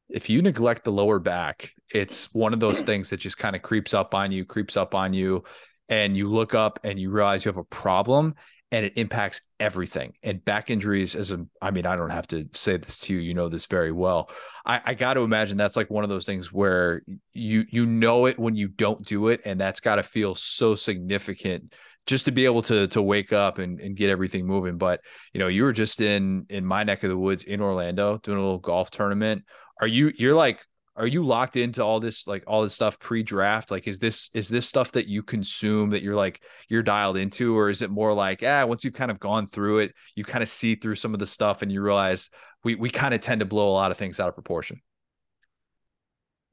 If 0.10 0.30
you 0.30 0.42
neglect 0.42 0.84
the 0.84 0.92
lower 0.92 1.20
back, 1.20 1.72
it's 1.94 2.34
one 2.34 2.54
of 2.54 2.60
those 2.60 2.84
things 2.84 3.10
that 3.12 3.22
just 3.22 3.38
kind 3.38 3.56
of 3.56 3.62
creeps 3.62 3.94
up 3.94 4.14
on 4.14 4.34
you, 4.34 4.44
creeps 4.44 4.76
up 4.76 4.94
on 4.94 5.14
you, 5.14 5.46
and 5.88 6.18
you 6.18 6.30
look 6.30 6.54
up 6.54 6.82
and 6.84 7.00
you 7.00 7.12
realize 7.12 7.46
you 7.46 7.50
have 7.50 7.58
a 7.58 7.64
problem 7.64 8.36
and 8.74 8.88
it 8.88 8.94
impacts 8.98 9.40
everything. 9.60 10.14
And 10.24 10.44
back 10.44 10.72
injuries, 10.72 11.16
as 11.16 11.32
a, 11.32 11.46
I 11.62 11.70
mean, 11.70 11.86
I 11.86 11.96
don't 11.96 12.10
have 12.10 12.26
to 12.30 12.50
say 12.54 12.78
this 12.78 12.98
to 13.02 13.14
you, 13.14 13.20
you 13.20 13.36
know 13.36 13.48
this 13.48 13.68
very 13.68 13.92
well. 13.92 14.32
I, 14.66 14.82
I 14.84 14.94
got 14.96 15.14
to 15.14 15.22
imagine 15.22 15.58
that's 15.58 15.76
like 15.76 15.92
one 15.92 16.04
of 16.04 16.10
those 16.10 16.26
things 16.26 16.52
where 16.52 17.04
you 17.34 17.66
you 17.70 17.86
know 17.86 18.26
it 18.26 18.40
when 18.40 18.56
you 18.56 18.68
don't 18.68 19.06
do 19.06 19.28
it, 19.28 19.42
and 19.46 19.62
that's 19.62 19.80
got 19.80 19.96
to 19.96 20.04
feel 20.04 20.34
so 20.34 20.74
significant 20.74 21.76
just 22.08 22.26
to 22.26 22.32
be 22.32 22.46
able 22.46 22.64
to 22.64 22.88
to 22.88 23.02
wake 23.02 23.32
up 23.32 23.60
and, 23.60 23.80
and 23.80 23.96
get 23.96 24.10
everything 24.10 24.48
moving. 24.48 24.80
But 24.80 25.02
you 25.34 25.40
know, 25.40 25.50
you 25.50 25.64
were 25.64 25.74
just 25.74 26.02
in 26.02 26.48
in 26.50 26.66
my 26.66 26.84
neck 26.84 27.04
of 27.04 27.12
the 27.12 27.18
woods 27.18 27.44
in 27.44 27.62
Orlando 27.62 28.18
doing 28.24 28.40
a 28.40 28.42
little 28.42 28.58
golf 28.58 28.90
tournament. 28.90 29.44
Are 29.82 29.88
you 29.88 30.12
you're 30.18 30.34
like 30.34 30.66
are 30.96 31.08
you 31.08 31.26
locked 31.26 31.58
into 31.58 31.84
all 31.84 32.00
this 32.00 32.28
like 32.28 32.44
all 32.48 32.62
this 32.62 32.74
stuff 32.74 33.00
pre-draft 33.00 33.72
like 33.72 33.88
is 33.88 34.00
this 34.00 34.30
is 34.34 34.50
this 34.50 34.68
stuff 34.68 34.92
that 34.92 35.08
you 35.08 35.24
consume 35.24 35.90
that 35.90 36.04
you're 36.04 36.16
like 36.16 36.42
you're 36.70 36.84
dialed 36.84 37.18
into 37.18 37.58
or 37.58 37.70
is 37.70 37.82
it 37.82 37.90
more 37.90 38.14
like 38.14 38.44
ah 38.44 38.66
once 38.66 38.84
you've 38.84 38.94
kind 38.94 39.12
of 39.12 39.20
gone 39.20 39.48
through 39.48 39.80
it 39.80 39.94
you 40.16 40.24
kind 40.24 40.44
of 40.44 40.50
see 40.50 40.76
through 40.76 40.96
some 40.96 41.14
of 41.14 41.20
the 41.20 41.26
stuff 41.26 41.62
and 41.62 41.72
you 41.72 41.82
realize 41.82 42.30
we 42.64 42.76
we 42.76 42.90
kind 42.90 43.14
of 43.14 43.22
tend 43.22 43.40
to 43.40 43.46
blow 43.46 43.70
a 43.70 43.74
lot 43.74 43.92
of 43.92 43.98
things 43.98 44.20
out 44.20 44.30
of 44.30 44.36
proportion 44.36 44.82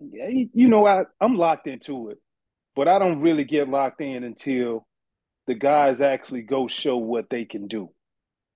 yeah 0.00 0.28
you 0.30 0.68
know 0.68 0.86
I, 0.86 1.04
i'm 1.20 1.36
locked 1.36 1.66
into 1.66 2.08
it 2.10 2.18
but 2.74 2.88
i 2.88 2.98
don't 2.98 3.20
really 3.20 3.44
get 3.44 3.68
locked 3.68 4.00
in 4.00 4.24
until 4.24 4.86
the 5.50 5.54
guys 5.54 6.00
actually 6.00 6.42
go 6.42 6.68
show 6.68 6.96
what 6.96 7.28
they 7.28 7.44
can 7.44 7.66
do. 7.66 7.90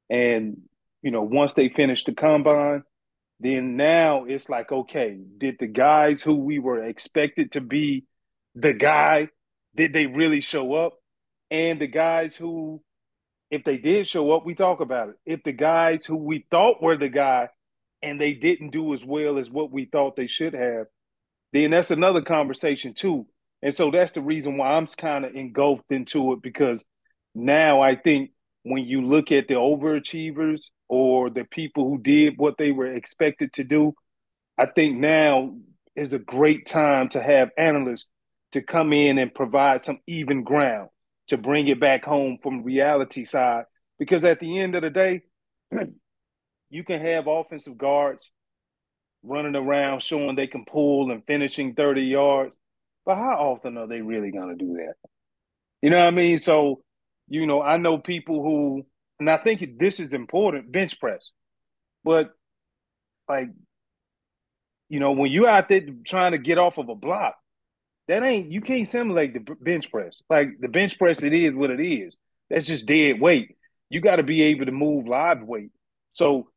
And, 0.09 0.59
you 1.03 1.11
know, 1.11 1.22
once 1.22 1.53
they 1.55 1.68
finish 1.68 2.05
the 2.05 2.12
combine, 2.12 2.85
then 3.41 3.76
now 3.76 4.24
it's 4.24 4.49
like, 4.49 4.70
okay, 4.70 5.18
did 5.39 5.57
the 5.59 5.66
guys 5.66 6.22
who 6.22 6.37
we 6.37 6.59
were 6.59 6.85
expected 6.85 7.53
to 7.53 7.61
be 7.61 8.05
the 8.55 8.72
guy, 8.72 9.28
did 9.74 9.93
they 9.93 10.07
really 10.07 10.41
show 10.41 10.74
up? 10.74 10.95
And 11.51 11.80
the 11.80 11.87
guys 11.87 12.37
who, 12.37 12.82
if 13.51 13.64
they 13.64 13.76
did 13.76 14.07
show 14.07 14.32
up, 14.32 14.47
we 14.47 14.55
talk 14.55 14.80
about 14.80 15.11
it. 15.11 15.16
If 15.26 15.43
the 15.45 15.53
guys 15.53 16.05
who 16.05 16.16
we 16.16 16.47
thought 16.51 16.82
were 16.82 16.97
the 16.97 17.09
guy 17.09 17.49
and 18.03 18.20
they 18.20 18.35
didn't 18.35 18.70
do 18.70 18.95
as 18.95 19.05
well 19.05 19.39
as 19.39 19.51
what 19.51 19.72
we 19.72 19.87
thought 19.87 20.16
they 20.16 20.26
should 20.26 20.55
have, 20.55 20.87
then 21.53 21.70
that's 21.70 21.91
another 21.91 22.22
conversation 22.22 22.95
too. 22.95 23.26
And 23.62 23.74
so 23.74 23.91
that's 23.91 24.12
the 24.12 24.20
reason 24.20 24.59
why 24.59 24.72
I'm 24.72 24.87
kind 24.87 25.24
of 25.24 25.35
engulfed 25.35 25.91
into 25.91 26.32
it 26.32 26.43
because 26.43 26.80
now 27.35 27.80
I 27.80 27.97
think 27.97 28.30
when 28.64 28.84
you 28.84 29.06
look 29.06 29.30
at 29.30 29.46
the 29.46 29.54
overachievers 29.54 30.62
or 30.88 31.30
the 31.30 31.44
people 31.44 31.88
who 31.88 31.98
did 31.98 32.34
what 32.38 32.56
they 32.58 32.72
were 32.72 32.92
expected 32.92 33.52
to 33.52 33.64
do, 33.64 33.94
I 34.58 34.66
think 34.66 34.98
now 34.98 35.56
is 35.94 36.12
a 36.12 36.18
great 36.18 36.66
time 36.66 37.10
to 37.10 37.22
have 37.22 37.50
analysts 37.58 38.08
to 38.52 38.62
come 38.62 38.92
in 38.92 39.18
and 39.18 39.34
provide 39.34 39.84
some 39.84 40.00
even 40.06 40.44
ground 40.44 40.88
to 41.28 41.36
bring 41.36 41.68
it 41.68 41.80
back 41.80 42.04
home 42.04 42.38
from 42.42 42.62
reality 42.62 43.24
side. 43.24 43.64
Because 43.98 44.24
at 44.24 44.40
the 44.40 44.58
end 44.58 44.74
of 44.74 44.82
the 44.82 44.90
day, 44.90 45.22
you 46.70 46.84
can 46.84 47.00
have 47.00 47.26
offensive 47.26 47.76
guards 47.76 48.30
running 49.22 49.56
around 49.56 50.02
showing 50.02 50.36
they 50.36 50.46
can 50.46 50.64
pull 50.64 51.10
and 51.10 51.24
finishing 51.26 51.74
30 51.74 52.02
yards. 52.02 52.54
But 53.04 53.16
how 53.16 53.52
often 53.52 53.76
are 53.76 53.86
they 53.86 54.00
really 54.00 54.30
going 54.30 54.56
to 54.56 54.64
do 54.64 54.74
that? 54.74 54.94
You 55.82 55.90
know 55.90 55.98
what 55.98 56.06
I 56.06 56.10
mean? 56.12 56.38
So, 56.38 56.84
you 57.28 57.46
know, 57.46 57.62
I 57.62 57.76
know 57.76 57.98
people 57.98 58.42
who, 58.42 58.86
and 59.18 59.30
I 59.30 59.38
think 59.38 59.78
this 59.78 60.00
is 60.00 60.12
important 60.12 60.72
bench 60.72 60.98
press, 61.00 61.30
but 62.02 62.30
like, 63.28 63.48
you 64.88 65.00
know, 65.00 65.12
when 65.12 65.30
you're 65.30 65.48
out 65.48 65.68
there 65.68 65.82
trying 66.06 66.32
to 66.32 66.38
get 66.38 66.58
off 66.58 66.78
of 66.78 66.88
a 66.88 66.94
block, 66.94 67.34
that 68.06 68.22
ain't, 68.22 68.52
you 68.52 68.60
can't 68.60 68.86
simulate 68.86 69.32
the 69.32 69.54
bench 69.60 69.90
press. 69.90 70.14
Like 70.28 70.48
the 70.60 70.68
bench 70.68 70.98
press, 70.98 71.22
it 71.22 71.32
is 71.32 71.54
what 71.54 71.70
it 71.70 71.80
is. 71.80 72.14
That's 72.50 72.66
just 72.66 72.86
dead 72.86 73.20
weight. 73.20 73.56
You 73.88 74.00
got 74.00 74.16
to 74.16 74.22
be 74.22 74.42
able 74.42 74.66
to 74.66 74.72
move 74.72 75.06
live 75.06 75.42
weight. 75.42 75.70
So 76.12 76.48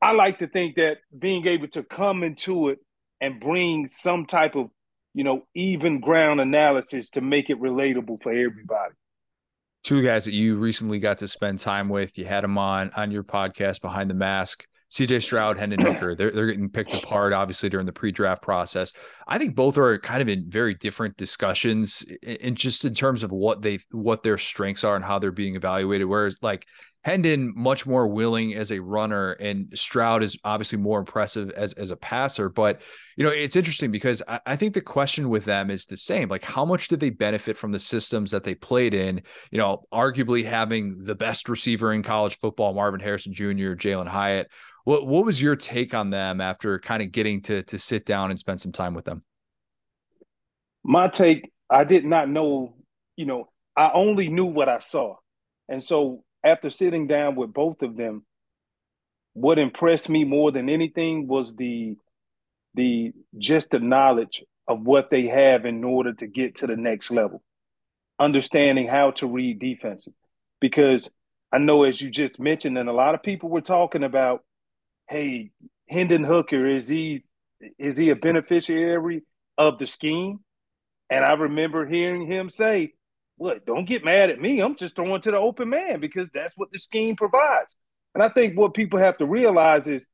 I 0.00 0.12
like 0.12 0.38
to 0.38 0.46
think 0.46 0.76
that 0.76 0.98
being 1.16 1.46
able 1.46 1.68
to 1.68 1.82
come 1.82 2.22
into 2.22 2.68
it 2.68 2.78
and 3.20 3.40
bring 3.40 3.88
some 3.88 4.26
type 4.26 4.54
of 4.54 4.70
you 5.14 5.24
know, 5.24 5.42
even 5.54 6.00
ground 6.00 6.40
analysis 6.40 7.10
to 7.10 7.20
make 7.20 7.50
it 7.50 7.60
relatable 7.60 8.22
for 8.22 8.32
everybody. 8.32 8.94
Two 9.84 10.02
guys 10.02 10.24
that 10.24 10.32
you 10.32 10.56
recently 10.56 10.98
got 10.98 11.18
to 11.18 11.28
spend 11.28 11.58
time 11.58 11.88
with, 11.88 12.16
you 12.16 12.24
had 12.24 12.44
them 12.44 12.56
on 12.58 12.90
on 12.96 13.10
your 13.10 13.24
podcast 13.24 13.80
behind 13.80 14.08
the 14.08 14.14
mask. 14.14 14.66
CJ 14.92 15.22
Stroud, 15.22 15.56
Hendon 15.56 15.80
Hooker, 15.84 16.14
they're, 16.14 16.30
they're 16.30 16.46
getting 16.46 16.68
picked 16.68 16.94
apart, 16.94 17.32
obviously, 17.32 17.68
during 17.68 17.86
the 17.86 17.92
pre 17.92 18.12
draft 18.12 18.42
process. 18.42 18.92
I 19.26 19.38
think 19.38 19.56
both 19.56 19.78
are 19.78 19.98
kind 19.98 20.20
of 20.20 20.28
in 20.28 20.48
very 20.48 20.74
different 20.74 21.16
discussions 21.16 22.04
and 22.22 22.56
just 22.56 22.84
in 22.84 22.92
terms 22.92 23.22
of 23.22 23.32
what 23.32 23.62
they, 23.62 23.78
what 23.90 24.22
their 24.22 24.38
strengths 24.38 24.84
are 24.84 24.94
and 24.94 25.04
how 25.04 25.18
they're 25.18 25.32
being 25.32 25.56
evaluated. 25.56 26.06
Whereas, 26.06 26.38
like, 26.42 26.66
Hendon 27.04 27.52
much 27.56 27.84
more 27.84 28.06
willing 28.06 28.54
as 28.54 28.70
a 28.70 28.78
runner, 28.80 29.32
and 29.32 29.68
Stroud 29.74 30.22
is 30.22 30.38
obviously 30.44 30.78
more 30.78 31.00
impressive 31.00 31.50
as 31.50 31.72
as 31.72 31.90
a 31.90 31.96
passer. 31.96 32.48
But 32.48 32.82
you 33.16 33.24
know, 33.24 33.30
it's 33.30 33.56
interesting 33.56 33.90
because 33.90 34.22
I, 34.28 34.40
I, 34.46 34.56
think 34.56 34.74
the 34.74 34.80
question 34.80 35.28
with 35.28 35.44
them 35.44 35.68
is 35.68 35.84
the 35.86 35.96
same: 35.96 36.28
like, 36.28 36.44
how 36.44 36.64
much 36.64 36.86
did 36.86 37.00
they 37.00 37.10
benefit 37.10 37.58
from 37.58 37.72
the 37.72 37.78
systems 37.80 38.30
that 38.30 38.44
they 38.44 38.54
played 38.54 38.94
in? 38.94 39.22
You 39.50 39.58
know, 39.58 39.84
arguably 39.92 40.44
having 40.44 41.02
the 41.02 41.16
best 41.16 41.48
receiver 41.48 41.92
in 41.92 42.04
college 42.04 42.38
football, 42.38 42.72
Marvin 42.72 43.00
Harrison 43.00 43.34
Jr., 43.34 43.74
Jalin 43.74 44.06
Hyatt. 44.06 44.48
What 44.84 45.04
what 45.04 45.24
was 45.24 45.42
your 45.42 45.56
take 45.56 45.94
on 45.94 46.10
them 46.10 46.40
after 46.40 46.78
kind 46.78 47.02
of 47.02 47.10
getting 47.10 47.42
to 47.42 47.64
to 47.64 47.78
sit 47.80 48.06
down 48.06 48.30
and 48.30 48.38
spend 48.38 48.60
some 48.60 48.72
time 48.72 48.94
with 48.94 49.04
them? 49.04 49.24
My 50.84 51.08
take, 51.08 51.50
I 51.68 51.82
did 51.82 52.04
not 52.04 52.28
know. 52.28 52.76
You 53.16 53.26
know, 53.26 53.50
I 53.76 53.90
only 53.92 54.28
knew 54.28 54.44
what 54.44 54.68
I 54.68 54.78
saw, 54.78 55.16
and 55.68 55.82
so 55.82 56.22
after 56.44 56.70
sitting 56.70 57.06
down 57.06 57.34
with 57.36 57.52
both 57.52 57.82
of 57.82 57.96
them, 57.96 58.24
what 59.34 59.58
impressed 59.58 60.08
me 60.08 60.24
more 60.24 60.52
than 60.52 60.68
anything 60.68 61.26
was 61.26 61.54
the 61.54 61.96
the 62.74 63.12
just 63.38 63.70
the 63.70 63.78
knowledge 63.78 64.42
of 64.68 64.80
what 64.82 65.10
they 65.10 65.26
have 65.26 65.64
in 65.66 65.84
order 65.84 66.12
to 66.12 66.26
get 66.26 66.56
to 66.56 66.66
the 66.66 66.76
next 66.76 67.10
level. 67.10 67.42
Understanding 68.18 68.88
how 68.88 69.10
to 69.12 69.26
read 69.26 69.58
defenses. 69.58 70.14
Because 70.60 71.10
I 71.52 71.58
know 71.58 71.84
as 71.84 72.00
you 72.00 72.10
just 72.10 72.38
mentioned, 72.40 72.78
and 72.78 72.88
a 72.88 72.92
lot 72.92 73.14
of 73.14 73.22
people 73.22 73.48
were 73.48 73.60
talking 73.60 74.04
about, 74.04 74.44
hey, 75.08 75.50
Hendon 75.88 76.24
Hooker, 76.24 76.66
is 76.66 76.88
he 76.88 77.22
is 77.78 77.96
he 77.96 78.10
a 78.10 78.16
beneficiary 78.16 79.22
of 79.58 79.78
the 79.78 79.86
scheme? 79.86 80.40
And 81.10 81.24
I 81.24 81.32
remember 81.34 81.86
hearing 81.86 82.26
him 82.26 82.48
say, 82.48 82.94
what? 83.42 83.66
Don't 83.66 83.88
get 83.88 84.04
mad 84.04 84.30
at 84.30 84.40
me. 84.40 84.60
I'm 84.60 84.76
just 84.76 84.94
throwing 84.94 85.20
to 85.22 85.32
the 85.32 85.38
open 85.38 85.68
man 85.68 85.98
because 85.98 86.28
that's 86.32 86.56
what 86.56 86.70
the 86.70 86.78
scheme 86.78 87.16
provides. 87.16 87.74
And 88.14 88.22
I 88.22 88.28
think 88.28 88.56
what 88.56 88.72
people 88.72 89.00
have 89.00 89.16
to 89.18 89.26
realize 89.26 89.88
is 89.88 90.06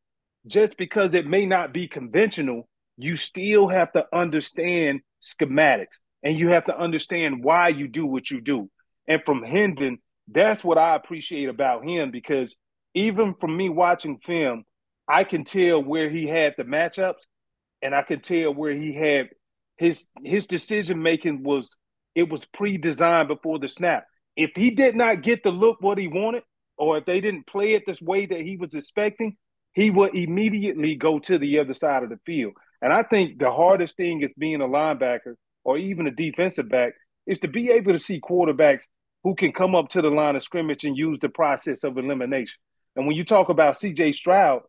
just 0.46 0.78
because 0.78 1.12
it 1.12 1.26
may 1.26 1.44
not 1.44 1.74
be 1.74 1.88
conventional, 1.88 2.68
you 2.96 3.16
still 3.16 3.68
have 3.68 3.92
to 3.92 4.06
understand 4.14 5.00
schematics 5.22 5.98
and 6.22 6.38
you 6.38 6.48
have 6.48 6.64
to 6.66 6.78
understand 6.78 7.44
why 7.44 7.68
you 7.68 7.86
do 7.86 8.06
what 8.06 8.30
you 8.30 8.40
do. 8.40 8.70
And 9.06 9.20
from 9.26 9.42
Hendon, 9.42 9.98
that's 10.26 10.64
what 10.64 10.78
I 10.78 10.96
appreciate 10.96 11.50
about 11.50 11.84
him 11.84 12.10
because 12.10 12.56
even 12.94 13.34
from 13.38 13.54
me 13.54 13.68
watching 13.68 14.20
film, 14.24 14.64
I 15.06 15.24
can 15.24 15.44
tell 15.44 15.82
where 15.82 16.08
he 16.08 16.26
had 16.26 16.54
the 16.56 16.64
matchups, 16.64 17.20
and 17.82 17.94
I 17.94 18.02
can 18.02 18.20
tell 18.20 18.54
where 18.54 18.74
he 18.74 18.94
had 18.94 19.28
his 19.76 20.06
his 20.24 20.46
decision 20.46 21.02
making 21.02 21.42
was 21.42 21.74
it 22.18 22.28
was 22.28 22.44
pre-designed 22.46 23.28
before 23.28 23.60
the 23.60 23.68
snap. 23.68 24.04
If 24.36 24.50
he 24.56 24.70
did 24.70 24.96
not 24.96 25.22
get 25.22 25.44
the 25.44 25.52
look 25.52 25.80
what 25.80 25.98
he 25.98 26.08
wanted, 26.08 26.42
or 26.76 26.98
if 26.98 27.04
they 27.04 27.20
didn't 27.20 27.46
play 27.46 27.74
it 27.74 27.84
this 27.86 28.02
way 28.02 28.26
that 28.26 28.40
he 28.40 28.56
was 28.56 28.74
expecting, 28.74 29.36
he 29.72 29.90
would 29.90 30.16
immediately 30.16 30.96
go 30.96 31.20
to 31.20 31.38
the 31.38 31.60
other 31.60 31.74
side 31.74 32.02
of 32.02 32.08
the 32.08 32.18
field. 32.26 32.54
And 32.82 32.92
I 32.92 33.04
think 33.04 33.38
the 33.38 33.52
hardest 33.52 33.96
thing 33.96 34.22
is 34.22 34.32
being 34.36 34.60
a 34.60 34.66
linebacker 34.66 35.34
or 35.62 35.78
even 35.78 36.08
a 36.08 36.10
defensive 36.10 36.68
back 36.68 36.94
is 37.28 37.38
to 37.40 37.48
be 37.48 37.70
able 37.70 37.92
to 37.92 37.98
see 38.00 38.20
quarterbacks 38.20 38.82
who 39.22 39.36
can 39.36 39.52
come 39.52 39.76
up 39.76 39.88
to 39.90 40.02
the 40.02 40.08
line 40.08 40.34
of 40.34 40.42
scrimmage 40.42 40.84
and 40.84 40.96
use 40.96 41.18
the 41.20 41.28
process 41.28 41.84
of 41.84 41.98
elimination. 41.98 42.58
And 42.96 43.06
when 43.06 43.14
you 43.14 43.24
talk 43.24 43.48
about 43.48 43.76
CJ 43.76 44.14
Stroud, 44.14 44.62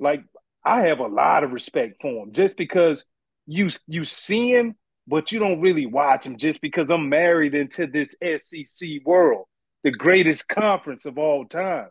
like 0.00 0.24
I 0.64 0.82
have 0.82 0.98
a 0.98 1.06
lot 1.06 1.44
of 1.44 1.52
respect 1.52 2.00
for 2.00 2.24
him 2.24 2.32
just 2.32 2.56
because 2.56 3.04
you 3.46 3.70
you 3.86 4.04
see 4.04 4.50
him, 4.50 4.74
but 5.10 5.32
you 5.32 5.40
don't 5.40 5.60
really 5.60 5.86
watch 5.86 6.24
him 6.24 6.36
just 6.36 6.60
because 6.60 6.88
I'm 6.88 7.08
married 7.08 7.54
into 7.56 7.88
this 7.88 8.14
SEC 8.22 8.88
world, 9.04 9.46
the 9.82 9.90
greatest 9.90 10.46
conference 10.46 11.04
of 11.04 11.18
all 11.18 11.44
time. 11.44 11.88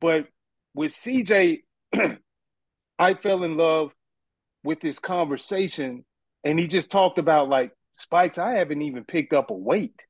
But 0.00 0.26
with 0.74 0.92
CJ, 0.92 1.60
I 2.98 3.14
fell 3.14 3.44
in 3.44 3.56
love 3.56 3.92
with 4.64 4.80
this 4.80 4.98
conversation, 4.98 6.04
and 6.42 6.58
he 6.58 6.66
just 6.66 6.90
talked 6.90 7.18
about 7.18 7.48
like 7.48 7.70
spikes. 7.92 8.38
I 8.38 8.56
haven't 8.56 8.82
even 8.82 9.04
picked 9.04 9.32
up 9.32 9.50
a 9.50 9.54
weight 9.54 10.04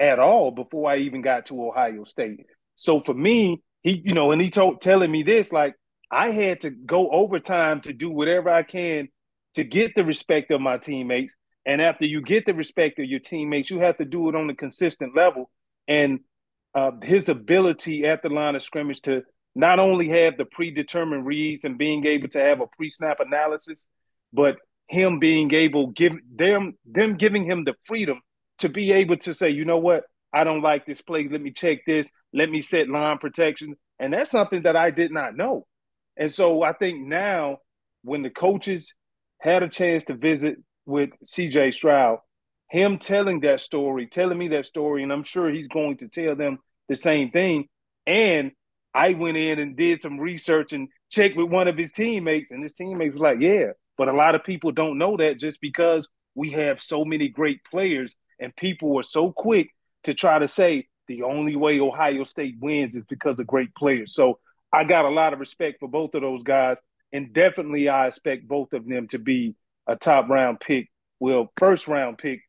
at 0.00 0.18
all 0.18 0.50
before 0.50 0.90
I 0.90 0.98
even 0.98 1.22
got 1.22 1.46
to 1.46 1.68
Ohio 1.68 2.02
State. 2.02 2.46
So 2.74 3.00
for 3.00 3.14
me, 3.14 3.62
he, 3.82 4.02
you 4.04 4.12
know, 4.12 4.32
and 4.32 4.42
he 4.42 4.50
told 4.50 4.80
telling 4.80 5.10
me 5.10 5.22
this, 5.22 5.52
like 5.52 5.74
I 6.10 6.32
had 6.32 6.62
to 6.62 6.70
go 6.70 7.08
overtime 7.10 7.80
to 7.82 7.92
do 7.92 8.10
whatever 8.10 8.50
I 8.50 8.64
can 8.64 9.08
to 9.54 9.62
get 9.62 9.94
the 9.94 10.04
respect 10.04 10.50
of 10.50 10.60
my 10.60 10.78
teammates. 10.78 11.36
And 11.66 11.82
after 11.82 12.04
you 12.04 12.22
get 12.22 12.46
the 12.46 12.54
respect 12.54 13.00
of 13.00 13.06
your 13.06 13.18
teammates, 13.18 13.70
you 13.70 13.80
have 13.80 13.98
to 13.98 14.04
do 14.04 14.28
it 14.28 14.36
on 14.36 14.48
a 14.48 14.54
consistent 14.54 15.16
level. 15.16 15.50
And 15.88 16.20
uh, 16.74 16.92
his 17.02 17.28
ability 17.28 18.06
at 18.06 18.22
the 18.22 18.28
line 18.28 18.54
of 18.54 18.62
scrimmage 18.62 19.00
to 19.02 19.22
not 19.54 19.78
only 19.78 20.08
have 20.10 20.36
the 20.36 20.44
predetermined 20.44 21.26
reads 21.26 21.64
and 21.64 21.76
being 21.76 22.06
able 22.06 22.28
to 22.28 22.40
have 22.40 22.60
a 22.60 22.66
pre-snap 22.76 23.18
analysis, 23.20 23.86
but 24.32 24.56
him 24.88 25.18
being 25.18 25.52
able 25.52 25.88
give 25.88 26.12
them 26.32 26.74
them 26.84 27.16
giving 27.16 27.44
him 27.44 27.64
the 27.64 27.74
freedom 27.84 28.20
to 28.58 28.68
be 28.68 28.92
able 28.92 29.16
to 29.16 29.34
say, 29.34 29.50
you 29.50 29.64
know 29.64 29.78
what, 29.78 30.04
I 30.32 30.44
don't 30.44 30.62
like 30.62 30.86
this 30.86 31.02
play. 31.02 31.26
Let 31.28 31.40
me 31.40 31.50
check 31.50 31.78
this. 31.86 32.08
Let 32.32 32.50
me 32.50 32.60
set 32.60 32.88
line 32.88 33.18
protection. 33.18 33.74
And 33.98 34.12
that's 34.12 34.30
something 34.30 34.62
that 34.62 34.76
I 34.76 34.90
did 34.90 35.10
not 35.10 35.34
know. 35.34 35.66
And 36.16 36.32
so 36.32 36.62
I 36.62 36.72
think 36.72 37.06
now 37.06 37.58
when 38.02 38.22
the 38.22 38.30
coaches 38.30 38.92
had 39.40 39.62
a 39.62 39.68
chance 39.68 40.04
to 40.04 40.14
visit 40.14 40.56
with 40.86 41.10
CJ 41.24 41.74
Stroud, 41.74 42.20
him 42.70 42.98
telling 42.98 43.40
that 43.40 43.60
story, 43.60 44.06
telling 44.06 44.38
me 44.38 44.48
that 44.48 44.66
story, 44.66 45.02
and 45.02 45.12
I'm 45.12 45.24
sure 45.24 45.50
he's 45.50 45.68
going 45.68 45.98
to 45.98 46.08
tell 46.08 46.34
them 46.34 46.58
the 46.88 46.96
same 46.96 47.30
thing. 47.30 47.68
And 48.06 48.52
I 48.94 49.12
went 49.12 49.36
in 49.36 49.58
and 49.58 49.76
did 49.76 50.00
some 50.00 50.18
research 50.18 50.72
and 50.72 50.88
checked 51.10 51.36
with 51.36 51.50
one 51.50 51.68
of 51.68 51.76
his 51.76 51.92
teammates, 51.92 52.50
and 52.50 52.62
his 52.62 52.72
teammates 52.72 53.12
was 53.12 53.20
like, 53.20 53.40
"Yeah," 53.40 53.72
but 53.98 54.08
a 54.08 54.12
lot 54.12 54.34
of 54.34 54.44
people 54.44 54.72
don't 54.72 54.98
know 54.98 55.16
that 55.18 55.38
just 55.38 55.60
because 55.60 56.08
we 56.34 56.50
have 56.52 56.80
so 56.82 57.04
many 57.04 57.28
great 57.28 57.62
players, 57.64 58.14
and 58.40 58.54
people 58.56 58.98
are 58.98 59.02
so 59.02 59.32
quick 59.32 59.70
to 60.04 60.14
try 60.14 60.38
to 60.38 60.48
say 60.48 60.86
the 61.08 61.22
only 61.22 61.56
way 61.56 61.78
Ohio 61.80 62.24
State 62.24 62.56
wins 62.60 62.96
is 62.96 63.04
because 63.04 63.38
of 63.38 63.46
great 63.46 63.74
players. 63.74 64.14
So 64.14 64.38
I 64.72 64.84
got 64.84 65.04
a 65.04 65.10
lot 65.10 65.32
of 65.32 65.40
respect 65.40 65.80
for 65.80 65.88
both 65.88 66.14
of 66.14 66.22
those 66.22 66.42
guys, 66.42 66.76
and 67.12 67.32
definitely 67.32 67.88
I 67.88 68.08
expect 68.08 68.48
both 68.48 68.72
of 68.72 68.86
them 68.86 69.08
to 69.08 69.18
be 69.18 69.54
a 69.86 69.96
top 69.96 70.28
round 70.28 70.60
pick, 70.60 70.90
well, 71.20 71.52
first 71.56 71.88
round 71.88 72.18
pick 72.18 72.42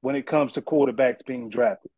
when 0.00 0.16
it 0.16 0.26
comes 0.26 0.52
to 0.52 0.62
quarterbacks 0.62 1.24
being 1.26 1.48
drafted 1.48 1.90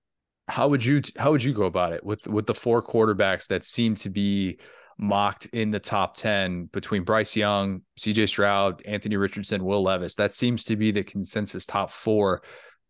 how 0.48 0.68
would 0.68 0.84
you 0.84 1.02
how 1.16 1.32
would 1.32 1.42
you 1.42 1.52
go 1.52 1.64
about 1.64 1.92
it 1.92 2.04
with 2.04 2.26
with 2.28 2.46
the 2.46 2.54
four 2.54 2.80
quarterbacks 2.80 3.48
that 3.48 3.64
seem 3.64 3.96
to 3.96 4.08
be 4.08 4.58
mocked 4.98 5.46
in 5.46 5.70
the 5.70 5.80
top 5.80 6.16
10 6.16 6.66
between 6.66 7.04
Bryce 7.04 7.36
Young, 7.36 7.82
CJ 7.98 8.28
Stroud, 8.28 8.82
Anthony 8.86 9.16
Richardson, 9.16 9.64
Will 9.64 9.82
Levis. 9.82 10.14
That 10.14 10.32
seems 10.32 10.64
to 10.64 10.76
be 10.76 10.90
the 10.90 11.04
consensus 11.04 11.66
top 11.66 11.90
4 11.90 12.42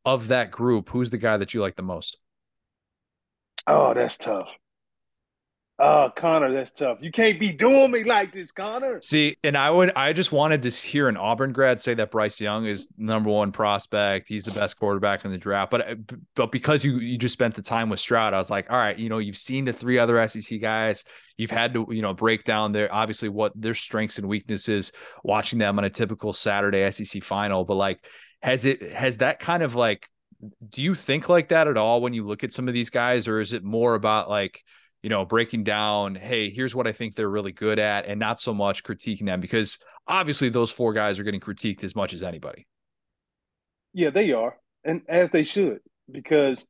of 0.04 0.28
that 0.28 0.50
group. 0.50 0.88
Who's 0.90 1.10
the 1.10 1.18
guy 1.18 1.36
that 1.36 1.52
you 1.52 1.60
like 1.60 1.76
the 1.76 1.82
most? 1.82 2.18
Oh, 3.66 3.92
that's 3.92 4.18
tough. 4.18 4.46
Oh, 5.78 6.10
Connor, 6.16 6.54
that's 6.54 6.72
tough. 6.72 6.98
You 7.02 7.12
can't 7.12 7.38
be 7.38 7.52
doing 7.52 7.90
me 7.90 8.02
like 8.02 8.32
this, 8.32 8.50
Connor. 8.50 8.98
See, 9.02 9.36
and 9.44 9.58
I 9.58 9.70
would, 9.70 9.92
I 9.94 10.14
just 10.14 10.32
wanted 10.32 10.62
to 10.62 10.70
hear 10.70 11.06
an 11.06 11.18
Auburn 11.18 11.52
grad 11.52 11.78
say 11.78 11.92
that 11.92 12.10
Bryce 12.10 12.40
Young 12.40 12.64
is 12.64 12.88
number 12.96 13.28
one 13.28 13.52
prospect. 13.52 14.26
He's 14.26 14.46
the 14.46 14.52
best 14.52 14.78
quarterback 14.78 15.26
in 15.26 15.32
the 15.32 15.36
draft. 15.36 15.70
But, 15.70 15.98
but 16.34 16.50
because 16.50 16.82
you 16.82 16.98
you 16.98 17.18
just 17.18 17.34
spent 17.34 17.54
the 17.54 17.60
time 17.60 17.90
with 17.90 18.00
Stroud, 18.00 18.32
I 18.32 18.38
was 18.38 18.48
like, 18.48 18.70
all 18.70 18.78
right, 18.78 18.98
you 18.98 19.10
know, 19.10 19.18
you've 19.18 19.36
seen 19.36 19.66
the 19.66 19.72
three 19.74 19.98
other 19.98 20.26
SEC 20.26 20.62
guys. 20.62 21.04
You've 21.36 21.50
had 21.50 21.74
to, 21.74 21.86
you 21.90 22.00
know, 22.00 22.14
break 22.14 22.44
down 22.44 22.72
their 22.72 22.90
obviously 22.90 23.28
what 23.28 23.52
their 23.54 23.74
strengths 23.74 24.16
and 24.16 24.26
weaknesses. 24.26 24.92
Watching 25.24 25.58
them 25.58 25.78
on 25.78 25.84
a 25.84 25.90
typical 25.90 26.32
Saturday 26.32 26.90
SEC 26.90 27.22
final, 27.22 27.66
but 27.66 27.74
like, 27.74 28.02
has 28.40 28.64
it 28.64 28.94
has 28.94 29.18
that 29.18 29.40
kind 29.40 29.62
of 29.62 29.74
like, 29.74 30.08
do 30.70 30.80
you 30.80 30.94
think 30.94 31.28
like 31.28 31.48
that 31.48 31.68
at 31.68 31.76
all 31.76 32.00
when 32.00 32.14
you 32.14 32.26
look 32.26 32.44
at 32.44 32.52
some 32.54 32.66
of 32.66 32.72
these 32.72 32.88
guys, 32.88 33.28
or 33.28 33.40
is 33.40 33.52
it 33.52 33.62
more 33.62 33.94
about 33.94 34.30
like? 34.30 34.64
You 35.02 35.10
know, 35.10 35.24
breaking 35.24 35.64
down, 35.64 36.14
hey, 36.14 36.50
here's 36.50 36.74
what 36.74 36.86
I 36.86 36.92
think 36.92 37.14
they're 37.14 37.28
really 37.28 37.52
good 37.52 37.78
at, 37.78 38.06
and 38.06 38.18
not 38.18 38.40
so 38.40 38.52
much 38.52 38.82
critiquing 38.82 39.26
them 39.26 39.40
because 39.40 39.78
obviously 40.06 40.48
those 40.48 40.70
four 40.70 40.92
guys 40.92 41.18
are 41.18 41.24
getting 41.24 41.40
critiqued 41.40 41.84
as 41.84 41.94
much 41.94 42.14
as 42.14 42.22
anybody. 42.22 42.66
Yeah, 43.92 44.10
they 44.10 44.32
are, 44.32 44.56
and 44.84 45.02
as 45.08 45.30
they 45.30 45.44
should, 45.44 45.80
because 46.10 46.64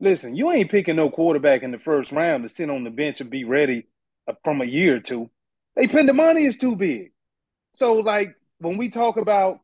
listen, 0.00 0.34
you 0.34 0.50
ain't 0.50 0.70
picking 0.70 0.96
no 0.96 1.10
quarterback 1.10 1.62
in 1.62 1.70
the 1.70 1.78
first 1.78 2.12
round 2.12 2.42
to 2.42 2.48
sit 2.48 2.70
on 2.70 2.84
the 2.84 2.90
bench 2.90 3.20
and 3.20 3.30
be 3.30 3.44
ready 3.44 3.86
uh, 4.26 4.32
from 4.42 4.60
a 4.60 4.64
year 4.64 4.96
or 4.96 5.00
two. 5.00 5.30
They 5.76 5.86
pin 5.86 6.06
the 6.06 6.12
money 6.12 6.46
is 6.46 6.58
too 6.58 6.74
big. 6.74 7.12
So, 7.74 7.94
like 7.94 8.34
when 8.58 8.76
we 8.76 8.90
talk 8.90 9.16
about, 9.16 9.60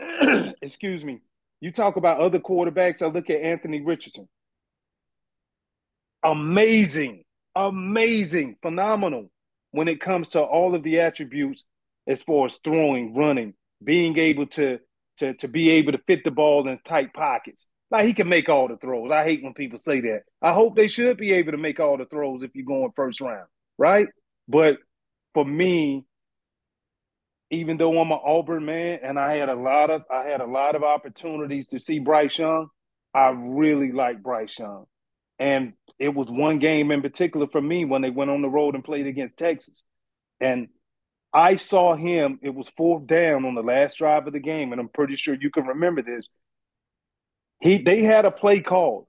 excuse 0.62 1.04
me, 1.04 1.20
you 1.60 1.72
talk 1.72 1.96
about 1.96 2.20
other 2.20 2.38
quarterbacks. 2.38 3.02
I 3.02 3.06
look 3.06 3.28
at 3.28 3.42
Anthony 3.42 3.82
Richardson. 3.82 4.28
Amazing 6.22 7.24
amazing, 7.54 8.56
phenomenal 8.62 9.30
when 9.72 9.88
it 9.88 10.00
comes 10.00 10.30
to 10.30 10.40
all 10.40 10.74
of 10.74 10.82
the 10.82 11.00
attributes 11.00 11.64
as 12.06 12.22
far 12.22 12.46
as 12.46 12.58
throwing, 12.62 13.14
running, 13.14 13.54
being 13.82 14.18
able 14.18 14.46
to 14.46 14.78
to 15.18 15.34
to 15.34 15.48
be 15.48 15.70
able 15.72 15.92
to 15.92 16.00
fit 16.06 16.24
the 16.24 16.30
ball 16.30 16.68
in 16.68 16.78
tight 16.84 17.12
pockets. 17.12 17.66
Like 17.90 18.06
he 18.06 18.14
can 18.14 18.28
make 18.28 18.48
all 18.48 18.68
the 18.68 18.76
throws. 18.76 19.10
I 19.10 19.24
hate 19.24 19.42
when 19.42 19.54
people 19.54 19.78
say 19.78 20.00
that. 20.00 20.22
I 20.40 20.52
hope 20.52 20.76
they 20.76 20.88
should 20.88 21.16
be 21.16 21.32
able 21.32 21.52
to 21.52 21.58
make 21.58 21.80
all 21.80 21.96
the 21.96 22.04
throws 22.04 22.42
if 22.42 22.54
you're 22.54 22.64
going 22.64 22.92
first 22.94 23.20
round, 23.20 23.46
right? 23.78 24.06
But 24.48 24.76
for 25.34 25.44
me, 25.44 26.04
even 27.50 27.76
though 27.76 28.00
I'm 28.00 28.12
an 28.12 28.18
Auburn 28.24 28.64
man 28.64 29.00
and 29.02 29.18
I 29.18 29.36
had 29.36 29.48
a 29.48 29.54
lot 29.54 29.90
of 29.90 30.02
I 30.10 30.24
had 30.24 30.40
a 30.40 30.46
lot 30.46 30.76
of 30.76 30.84
opportunities 30.84 31.68
to 31.68 31.80
see 31.80 31.98
Bryce 31.98 32.38
Young, 32.38 32.68
I 33.14 33.30
really 33.30 33.92
like 33.92 34.22
Bryce 34.22 34.56
Young. 34.58 34.86
And 35.40 35.72
it 35.98 36.10
was 36.10 36.28
one 36.28 36.58
game 36.58 36.90
in 36.90 37.00
particular 37.00 37.46
for 37.50 37.62
me 37.62 37.86
when 37.86 38.02
they 38.02 38.10
went 38.10 38.30
on 38.30 38.42
the 38.42 38.48
road 38.48 38.74
and 38.74 38.84
played 38.84 39.06
against 39.06 39.38
Texas. 39.38 39.82
And 40.38 40.68
I 41.32 41.56
saw 41.56 41.96
him, 41.96 42.38
it 42.42 42.54
was 42.54 42.66
fourth 42.76 43.06
down 43.06 43.46
on 43.46 43.54
the 43.54 43.62
last 43.62 43.98
drive 43.98 44.26
of 44.26 44.34
the 44.34 44.38
game, 44.38 44.72
and 44.72 44.80
I'm 44.80 44.88
pretty 44.88 45.16
sure 45.16 45.34
you 45.34 45.50
can 45.50 45.66
remember 45.66 46.02
this. 46.02 46.28
He 47.60 47.78
they 47.78 48.02
had 48.02 48.26
a 48.26 48.30
play 48.30 48.60
called. 48.60 49.06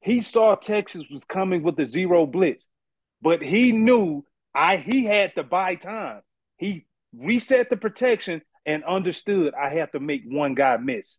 He 0.00 0.22
saw 0.22 0.54
Texas 0.54 1.04
was 1.10 1.22
coming 1.24 1.62
with 1.62 1.78
a 1.78 1.86
zero 1.86 2.26
blitz, 2.26 2.68
but 3.20 3.42
he 3.42 3.72
knew 3.72 4.24
I 4.54 4.76
he 4.76 5.04
had 5.04 5.34
to 5.34 5.42
buy 5.42 5.74
time. 5.74 6.22
He 6.56 6.86
reset 7.14 7.68
the 7.68 7.76
protection 7.76 8.42
and 8.64 8.84
understood 8.84 9.54
I 9.54 9.74
have 9.74 9.92
to 9.92 10.00
make 10.00 10.22
one 10.26 10.54
guy 10.54 10.76
miss. 10.78 11.18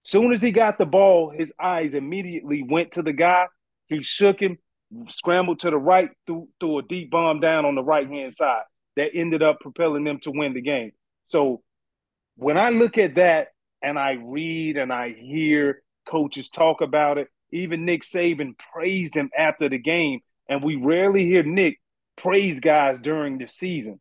Soon 0.00 0.32
as 0.32 0.40
he 0.40 0.50
got 0.50 0.78
the 0.78 0.86
ball, 0.86 1.30
his 1.30 1.52
eyes 1.60 1.94
immediately 1.94 2.62
went 2.62 2.92
to 2.92 3.02
the 3.02 3.12
guy 3.12 3.46
he 3.90 4.02
shook 4.02 4.40
him, 4.40 4.56
scrambled 5.08 5.60
to 5.60 5.70
the 5.70 5.76
right, 5.76 6.08
threw, 6.26 6.48
threw 6.60 6.78
a 6.78 6.82
deep 6.82 7.10
bomb 7.10 7.40
down 7.40 7.66
on 7.66 7.74
the 7.74 7.82
right 7.82 8.08
hand 8.08 8.32
side 8.32 8.62
that 8.96 9.10
ended 9.14 9.42
up 9.42 9.60
propelling 9.60 10.04
them 10.04 10.20
to 10.20 10.30
win 10.30 10.54
the 10.54 10.62
game. 10.62 10.92
So 11.26 11.62
when 12.36 12.56
I 12.56 12.70
look 12.70 12.96
at 12.96 13.16
that 13.16 13.48
and 13.82 13.98
I 13.98 14.12
read 14.22 14.76
and 14.76 14.92
I 14.92 15.10
hear 15.10 15.82
coaches 16.08 16.48
talk 16.48 16.80
about 16.80 17.18
it, 17.18 17.28
even 17.52 17.84
Nick 17.84 18.02
Saban 18.04 18.54
praised 18.72 19.14
him 19.14 19.30
after 19.36 19.68
the 19.68 19.78
game. 19.78 20.20
And 20.48 20.62
we 20.62 20.76
rarely 20.76 21.24
hear 21.26 21.42
Nick 21.42 21.80
praise 22.16 22.60
guys 22.60 22.98
during 22.98 23.38
the 23.38 23.46
season 23.46 24.00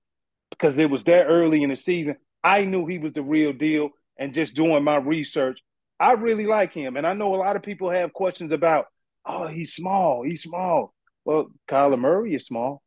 because 0.50 0.78
it 0.78 0.90
was 0.90 1.04
that 1.06 1.26
early 1.26 1.64
in 1.64 1.70
the 1.70 1.76
season. 1.76 2.16
I 2.44 2.66
knew 2.66 2.86
he 2.86 2.98
was 2.98 3.14
the 3.14 3.22
real 3.24 3.54
deal. 3.54 3.90
And 4.18 4.34
just 4.34 4.54
doing 4.54 4.84
my 4.84 4.98
research, 4.98 5.60
I 6.00 6.14
really 6.14 6.46
like 6.46 6.74
him. 6.74 6.98
And 6.98 7.08
I 7.08 7.14
know 7.14 7.36
a 7.36 7.38
lot 7.38 7.56
of 7.56 7.62
people 7.62 7.90
have 7.90 8.12
questions 8.12 8.52
about 8.52 8.88
oh, 9.30 9.48
he's 9.48 9.74
small, 9.74 10.24
he's 10.24 10.44
small. 10.44 10.94
Well, 11.24 11.52
Kyler 11.70 12.00
Murray 12.00 12.36
is 12.36 12.46
small. 12.46 12.82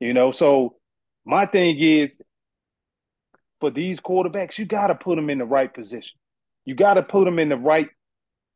You 0.00 0.14
know, 0.14 0.32
so 0.32 0.76
my 1.24 1.46
thing 1.46 1.78
is 1.78 2.18
for 3.60 3.70
these 3.70 4.00
quarterbacks, 4.00 4.58
you 4.58 4.66
got 4.66 4.88
to 4.88 4.94
put 4.94 5.16
them 5.16 5.30
in 5.30 5.38
the 5.38 5.44
right 5.44 5.72
position. 5.72 6.12
You 6.64 6.74
got 6.74 6.94
to 6.94 7.02
put 7.02 7.24
them 7.24 7.38
in 7.38 7.48
the 7.48 7.56
right. 7.56 7.88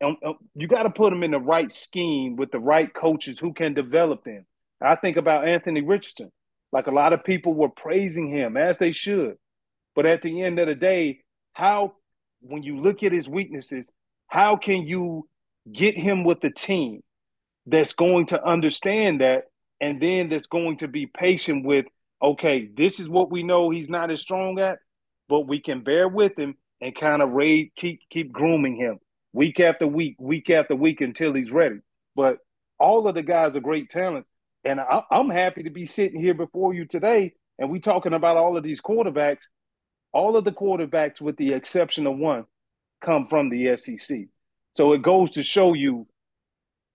Um, 0.02 0.16
um, 0.24 0.34
you 0.54 0.68
got 0.68 0.84
to 0.84 0.90
put 0.90 1.10
them 1.10 1.24
in 1.24 1.32
the 1.32 1.40
right 1.40 1.72
scheme 1.72 2.36
with 2.36 2.52
the 2.52 2.60
right 2.60 2.92
coaches 2.92 3.38
who 3.38 3.52
can 3.52 3.74
develop 3.74 4.22
them. 4.24 4.46
I 4.80 4.94
think 4.94 5.16
about 5.16 5.48
Anthony 5.48 5.82
Richardson. 5.82 6.30
Like 6.70 6.86
a 6.86 6.92
lot 6.92 7.12
of 7.12 7.24
people 7.24 7.54
were 7.54 7.70
praising 7.70 8.30
him, 8.30 8.56
as 8.56 8.78
they 8.78 8.92
should. 8.92 9.36
But 9.96 10.06
at 10.06 10.22
the 10.22 10.42
end 10.42 10.58
of 10.60 10.68
the 10.68 10.76
day, 10.76 11.20
how, 11.52 11.94
when 12.40 12.62
you 12.62 12.80
look 12.80 13.02
at 13.02 13.10
his 13.10 13.28
weaknesses, 13.28 13.90
how 14.28 14.56
can 14.56 14.86
you 14.86 15.26
get 15.72 15.96
him 15.96 16.24
with 16.24 16.40
the 16.40 16.50
team 16.50 17.02
that's 17.66 17.92
going 17.92 18.26
to 18.26 18.44
understand 18.44 19.20
that 19.20 19.44
and 19.80 20.00
then 20.00 20.28
that's 20.28 20.46
going 20.46 20.78
to 20.78 20.88
be 20.88 21.06
patient 21.06 21.64
with, 21.64 21.86
okay, 22.22 22.68
this 22.76 22.98
is 22.98 23.08
what 23.08 23.30
we 23.30 23.42
know 23.42 23.70
he's 23.70 23.88
not 23.88 24.10
as 24.10 24.20
strong 24.20 24.58
at, 24.58 24.78
but 25.28 25.46
we 25.46 25.60
can 25.60 25.82
bear 25.82 26.08
with 26.08 26.36
him 26.38 26.56
and 26.80 26.94
kind 26.94 27.22
of 27.22 27.30
raid, 27.30 27.70
keep 27.76 28.00
keep 28.10 28.32
grooming 28.32 28.76
him 28.76 28.98
week 29.32 29.60
after 29.60 29.86
week, 29.86 30.16
week 30.18 30.50
after 30.50 30.74
week 30.74 31.00
until 31.00 31.34
he's 31.34 31.50
ready. 31.50 31.78
But 32.16 32.38
all 32.78 33.06
of 33.06 33.14
the 33.14 33.22
guys 33.22 33.56
are 33.56 33.60
great 33.60 33.90
talents. 33.90 34.28
And 34.64 34.80
I, 34.80 35.02
am 35.12 35.30
happy 35.30 35.64
to 35.64 35.70
be 35.70 35.86
sitting 35.86 36.20
here 36.20 36.34
before 36.34 36.74
you 36.74 36.86
today 36.86 37.34
and 37.58 37.70
we 37.70 37.80
talking 37.80 38.12
about 38.12 38.36
all 38.36 38.56
of 38.56 38.62
these 38.62 38.80
quarterbacks. 38.80 39.42
All 40.12 40.36
of 40.36 40.44
the 40.44 40.52
quarterbacks, 40.52 41.20
with 41.20 41.36
the 41.36 41.52
exception 41.52 42.06
of 42.06 42.16
one, 42.16 42.44
come 43.04 43.26
from 43.28 43.50
the 43.50 43.76
SEC. 43.76 44.20
So 44.72 44.92
it 44.92 45.02
goes 45.02 45.32
to 45.32 45.42
show 45.42 45.74
you 45.74 46.06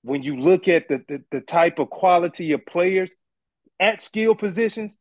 when 0.03 0.21
you 0.21 0.37
look 0.37 0.67
at 0.67 0.87
the, 0.87 1.03
the, 1.07 1.23
the 1.31 1.41
type 1.41 1.79
of 1.79 1.89
quality 1.89 2.51
of 2.51 2.65
players 2.65 3.15
at 3.79 4.01
skill 4.01 4.35
positions, 4.35 4.97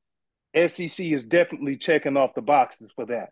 SEC 0.55 1.01
is 1.01 1.25
definitely 1.25 1.77
checking 1.77 2.16
off 2.16 2.35
the 2.35 2.43
boxes 2.43 2.91
for 2.95 3.07
that. 3.07 3.31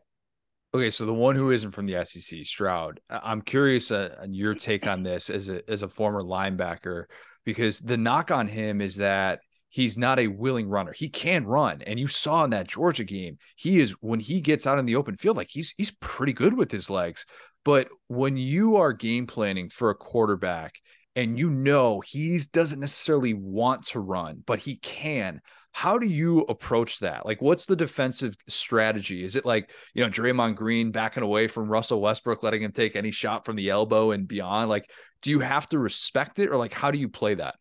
Okay, 0.72 0.90
so 0.90 1.04
the 1.04 1.12
one 1.12 1.34
who 1.34 1.50
isn't 1.50 1.72
from 1.72 1.86
the 1.86 2.04
SEC, 2.04 2.44
Stroud. 2.44 3.00
I'm 3.10 3.42
curious 3.42 3.90
uh, 3.90 4.14
on 4.20 4.32
your 4.32 4.54
take 4.54 4.86
on 4.86 5.02
this 5.02 5.28
as 5.28 5.48
a 5.48 5.68
as 5.68 5.82
a 5.82 5.88
former 5.88 6.22
linebacker 6.22 7.06
because 7.44 7.80
the 7.80 7.96
knock 7.96 8.30
on 8.30 8.46
him 8.46 8.80
is 8.80 8.96
that 8.96 9.40
he's 9.68 9.98
not 9.98 10.20
a 10.20 10.28
willing 10.28 10.68
runner. 10.68 10.92
He 10.92 11.08
can 11.08 11.44
run, 11.44 11.82
and 11.82 11.98
you 11.98 12.06
saw 12.06 12.44
in 12.44 12.50
that 12.50 12.68
Georgia 12.68 13.02
game, 13.02 13.38
he 13.56 13.80
is 13.80 13.92
when 14.00 14.20
he 14.20 14.40
gets 14.40 14.64
out 14.64 14.78
in 14.78 14.86
the 14.86 14.94
open 14.94 15.16
field, 15.16 15.36
like 15.36 15.50
he's 15.50 15.74
he's 15.76 15.90
pretty 16.00 16.32
good 16.32 16.54
with 16.54 16.70
his 16.70 16.88
legs. 16.88 17.26
But 17.64 17.88
when 18.08 18.36
you 18.36 18.76
are 18.76 18.92
game 18.92 19.26
planning 19.26 19.68
for 19.68 19.90
a 19.90 19.94
quarterback 19.94 20.74
and 21.14 21.38
you 21.38 21.50
know 21.50 22.00
he 22.00 22.40
doesn't 22.52 22.80
necessarily 22.80 23.34
want 23.34 23.84
to 23.88 24.00
run, 24.00 24.42
but 24.46 24.58
he 24.58 24.76
can, 24.76 25.40
how 25.72 25.98
do 25.98 26.06
you 26.06 26.40
approach 26.42 27.00
that? 27.00 27.26
Like, 27.26 27.40
what's 27.40 27.66
the 27.66 27.76
defensive 27.76 28.34
strategy? 28.48 29.22
Is 29.22 29.36
it 29.36 29.44
like, 29.44 29.70
you 29.94 30.02
know, 30.02 30.10
Draymond 30.10 30.56
Green 30.56 30.90
backing 30.90 31.22
away 31.22 31.46
from 31.46 31.68
Russell 31.68 32.00
Westbrook, 32.00 32.42
letting 32.42 32.62
him 32.62 32.72
take 32.72 32.96
any 32.96 33.10
shot 33.10 33.44
from 33.44 33.56
the 33.56 33.70
elbow 33.70 34.10
and 34.10 34.26
beyond? 34.26 34.68
Like, 34.68 34.90
do 35.22 35.30
you 35.30 35.40
have 35.40 35.68
to 35.68 35.78
respect 35.78 36.38
it 36.38 36.48
or 36.48 36.56
like, 36.56 36.72
how 36.72 36.90
do 36.90 36.98
you 36.98 37.08
play 37.08 37.34
that? 37.34 37.54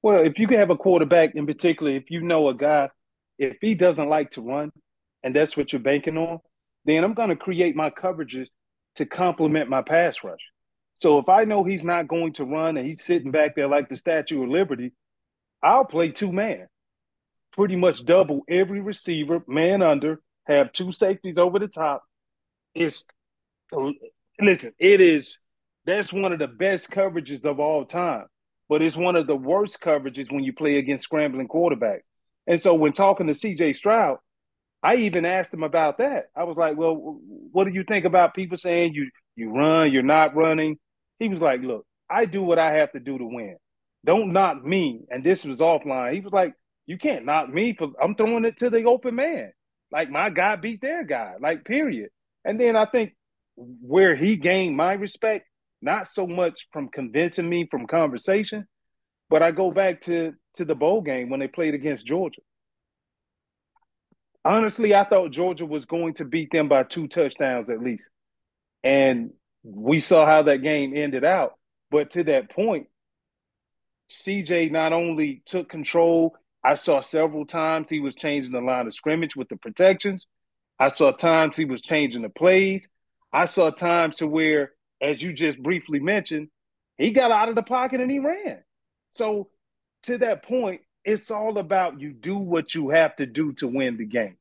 Well, 0.00 0.24
if 0.24 0.38
you 0.38 0.48
can 0.48 0.58
have 0.58 0.70
a 0.70 0.76
quarterback 0.76 1.34
in 1.34 1.46
particular, 1.46 1.92
if 1.92 2.10
you 2.10 2.22
know 2.22 2.48
a 2.48 2.54
guy, 2.54 2.88
if 3.38 3.56
he 3.60 3.74
doesn't 3.74 4.08
like 4.08 4.30
to 4.32 4.42
run 4.42 4.70
and 5.22 5.34
that's 5.34 5.56
what 5.56 5.72
you're 5.72 5.80
banking 5.80 6.16
on, 6.16 6.38
then 6.84 7.04
I'm 7.04 7.14
going 7.14 7.28
to 7.28 7.36
create 7.36 7.76
my 7.76 7.90
coverages 7.90 8.48
to 8.96 9.06
complement 9.06 9.68
my 9.68 9.82
pass 9.82 10.22
rush. 10.24 10.40
So 10.98 11.18
if 11.18 11.28
I 11.28 11.44
know 11.44 11.64
he's 11.64 11.84
not 11.84 12.08
going 12.08 12.34
to 12.34 12.44
run 12.44 12.76
and 12.76 12.86
he's 12.86 13.02
sitting 13.02 13.30
back 13.30 13.56
there 13.56 13.68
like 13.68 13.88
the 13.88 13.96
Statue 13.96 14.42
of 14.42 14.48
Liberty, 14.48 14.92
I'll 15.62 15.84
play 15.84 16.10
two 16.10 16.32
man 16.32 16.68
pretty 17.52 17.76
much 17.76 18.04
double 18.04 18.42
every 18.48 18.80
receiver, 18.80 19.42
man 19.46 19.82
under, 19.82 20.20
have 20.46 20.72
two 20.72 20.90
safeties 20.90 21.38
over 21.38 21.58
the 21.58 21.68
top. 21.68 22.02
It's 22.74 23.04
listen, 24.40 24.72
it 24.78 25.00
is 25.00 25.38
that's 25.84 26.12
one 26.12 26.32
of 26.32 26.38
the 26.38 26.48
best 26.48 26.90
coverages 26.90 27.44
of 27.44 27.60
all 27.60 27.84
time, 27.84 28.26
but 28.68 28.82
it's 28.82 28.96
one 28.96 29.16
of 29.16 29.26
the 29.26 29.36
worst 29.36 29.80
coverages 29.80 30.32
when 30.32 30.44
you 30.44 30.52
play 30.52 30.78
against 30.78 31.04
scrambling 31.04 31.48
quarterbacks. 31.48 32.02
And 32.46 32.60
so 32.60 32.74
when 32.74 32.92
talking 32.92 33.26
to 33.26 33.32
CJ 33.32 33.76
Stroud, 33.76 34.18
I 34.82 34.96
even 34.96 35.24
asked 35.24 35.54
him 35.54 35.62
about 35.62 35.98
that. 35.98 36.26
I 36.36 36.44
was 36.44 36.56
like, 36.56 36.76
"Well, 36.76 37.20
what 37.52 37.64
do 37.64 37.72
you 37.72 37.84
think 37.84 38.04
about 38.04 38.34
people 38.34 38.58
saying 38.58 38.94
you 38.94 39.10
you 39.36 39.50
run, 39.50 39.92
you're 39.92 40.02
not 40.02 40.34
running?" 40.36 40.78
He 41.18 41.28
was 41.28 41.40
like, 41.40 41.60
"Look, 41.62 41.86
I 42.10 42.24
do 42.24 42.42
what 42.42 42.58
I 42.58 42.72
have 42.74 42.92
to 42.92 43.00
do 43.00 43.18
to 43.18 43.24
win. 43.24 43.56
Don't 44.04 44.32
knock 44.32 44.64
me." 44.64 45.04
And 45.10 45.22
this 45.24 45.44
was 45.44 45.60
offline. 45.60 46.14
He 46.14 46.20
was 46.20 46.32
like, 46.32 46.54
you 46.86 46.98
can't 46.98 47.24
knock 47.24 47.48
me 47.52 47.74
for 47.76 47.88
I'm 48.02 48.14
throwing 48.14 48.44
it 48.44 48.56
to 48.58 48.70
the 48.70 48.84
open 48.84 49.14
man. 49.14 49.52
Like 49.90 50.10
my 50.10 50.30
guy 50.30 50.56
beat 50.56 50.80
their 50.80 51.04
guy, 51.04 51.34
like 51.40 51.64
period. 51.64 52.10
And 52.44 52.58
then 52.58 52.76
I 52.76 52.86
think 52.86 53.14
where 53.56 54.16
he 54.16 54.36
gained 54.36 54.76
my 54.76 54.94
respect, 54.94 55.46
not 55.80 56.08
so 56.08 56.26
much 56.26 56.66
from 56.72 56.88
convincing 56.88 57.48
me 57.48 57.68
from 57.70 57.86
conversation, 57.86 58.66
but 59.30 59.42
I 59.42 59.50
go 59.50 59.70
back 59.70 60.02
to 60.02 60.32
to 60.56 60.64
the 60.64 60.74
bowl 60.74 61.02
game 61.02 61.30
when 61.30 61.40
they 61.40 61.48
played 61.48 61.74
against 61.74 62.06
Georgia. 62.06 62.42
Honestly, 64.44 64.94
I 64.94 65.04
thought 65.04 65.30
Georgia 65.30 65.66
was 65.66 65.84
going 65.84 66.14
to 66.14 66.24
beat 66.24 66.50
them 66.50 66.68
by 66.68 66.82
two 66.82 67.06
touchdowns 67.06 67.70
at 67.70 67.80
least. 67.80 68.08
And 68.82 69.30
we 69.62 70.00
saw 70.00 70.26
how 70.26 70.42
that 70.44 70.62
game 70.62 70.96
ended 70.96 71.24
out. 71.24 71.54
But 71.90 72.10
to 72.12 72.24
that 72.24 72.50
point, 72.50 72.88
CJ 74.10 74.70
not 74.72 74.92
only 74.92 75.42
took 75.46 75.68
control, 75.68 76.36
I 76.64 76.74
saw 76.74 77.00
several 77.00 77.46
times 77.46 77.86
he 77.88 78.00
was 78.00 78.14
changing 78.14 78.52
the 78.52 78.60
line 78.60 78.86
of 78.86 78.94
scrimmage 78.94 79.36
with 79.36 79.48
the 79.48 79.56
protections. 79.56 80.26
I 80.78 80.88
saw 80.88 81.12
times 81.12 81.56
he 81.56 81.64
was 81.64 81.82
changing 81.82 82.22
the 82.22 82.28
plays. 82.28 82.88
I 83.32 83.46
saw 83.46 83.70
times 83.70 84.16
to 84.16 84.26
where, 84.26 84.72
as 85.00 85.22
you 85.22 85.32
just 85.32 85.62
briefly 85.62 86.00
mentioned, 86.00 86.48
he 86.98 87.10
got 87.10 87.30
out 87.30 87.48
of 87.48 87.54
the 87.54 87.62
pocket 87.62 88.00
and 88.00 88.10
he 88.10 88.18
ran. 88.18 88.62
So 89.12 89.48
to 90.04 90.18
that 90.18 90.44
point, 90.44 90.82
it's 91.04 91.30
all 91.30 91.58
about 91.58 92.00
you 92.00 92.12
do 92.12 92.36
what 92.36 92.74
you 92.74 92.90
have 92.90 93.16
to 93.16 93.26
do 93.26 93.52
to 93.54 93.68
win 93.68 93.96
the 93.96 94.06
game. 94.06 94.36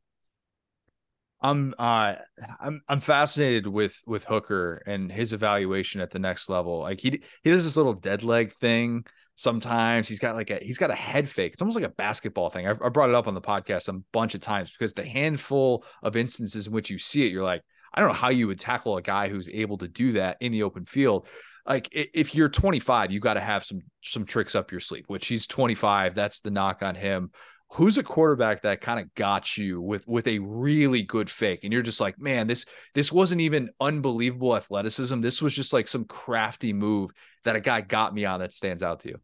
I'm 1.43 1.73
uh 1.79 2.15
I'm 2.59 2.81
I'm 2.87 2.99
fascinated 2.99 3.65
with 3.65 3.99
with 4.05 4.25
Hooker 4.25 4.83
and 4.85 5.11
his 5.11 5.33
evaluation 5.33 5.99
at 5.99 6.11
the 6.11 6.19
next 6.19 6.49
level. 6.49 6.79
Like 6.79 6.99
he 6.99 7.21
he 7.43 7.49
does 7.49 7.63
this 7.63 7.77
little 7.77 7.93
dead 7.93 8.23
leg 8.23 8.53
thing 8.53 9.05
sometimes 9.35 10.07
he's 10.07 10.19
got 10.19 10.35
like 10.35 10.49
a 10.49 10.59
he's 10.61 10.77
got 10.77 10.91
a 10.91 10.95
head 10.95 11.27
fake 11.27 11.53
it's 11.53 11.61
almost 11.61 11.75
like 11.75 11.85
a 11.85 11.89
basketball 11.89 12.49
thing 12.49 12.67
I, 12.67 12.71
I, 12.71 12.89
brought 12.89 13.09
it 13.09 13.15
up 13.15 13.27
on 13.27 13.33
the 13.33 13.41
podcast 13.41 13.87
a 13.87 13.93
bunch 14.11 14.35
of 14.35 14.41
times 14.41 14.71
because 14.71 14.93
the 14.93 15.05
handful 15.05 15.83
of 16.03 16.15
instances 16.15 16.67
in 16.67 16.73
which 16.73 16.89
you 16.89 16.99
see 16.99 17.25
it 17.25 17.31
you're 17.31 17.43
like 17.43 17.63
i 17.93 17.99
don't 17.99 18.09
know 18.09 18.15
how 18.15 18.29
you 18.29 18.47
would 18.47 18.59
tackle 18.59 18.97
a 18.97 19.01
guy 19.01 19.29
who's 19.29 19.49
able 19.49 19.77
to 19.79 19.87
do 19.87 20.11
that 20.13 20.37
in 20.41 20.51
the 20.51 20.63
open 20.63 20.85
field 20.85 21.27
like 21.65 21.87
if 21.91 22.35
you're 22.35 22.49
25 22.49 23.11
you 23.11 23.19
got 23.19 23.35
to 23.35 23.39
have 23.39 23.63
some 23.63 23.81
some 24.01 24.25
tricks 24.25 24.55
up 24.55 24.71
your 24.71 24.79
sleeve 24.79 25.05
which 25.07 25.27
he's 25.27 25.45
25 25.47 26.15
that's 26.15 26.39
the 26.39 26.51
knock 26.51 26.81
on 26.81 26.95
him 26.95 27.31
who's 27.73 27.97
a 27.97 28.03
quarterback 28.03 28.63
that 28.63 28.81
kind 28.81 28.99
of 28.99 29.13
got 29.15 29.57
you 29.57 29.81
with 29.81 30.07
with 30.07 30.27
a 30.27 30.39
really 30.39 31.01
good 31.03 31.29
fake 31.29 31.63
and 31.63 31.71
you're 31.71 31.81
just 31.81 32.01
like 32.01 32.19
man 32.19 32.47
this 32.47 32.65
this 32.93 33.11
wasn't 33.11 33.39
even 33.39 33.69
unbelievable 33.79 34.55
athleticism 34.55 35.21
this 35.21 35.41
was 35.41 35.55
just 35.55 35.71
like 35.71 35.87
some 35.87 36.05
crafty 36.05 36.73
move 36.73 37.11
that 37.43 37.55
a 37.55 37.59
guy 37.59 37.81
got 37.81 38.13
me 38.13 38.25
on 38.25 38.39
that 38.39 38.53
stands 38.53 38.83
out 38.83 39.01
to 39.01 39.09
you? 39.09 39.19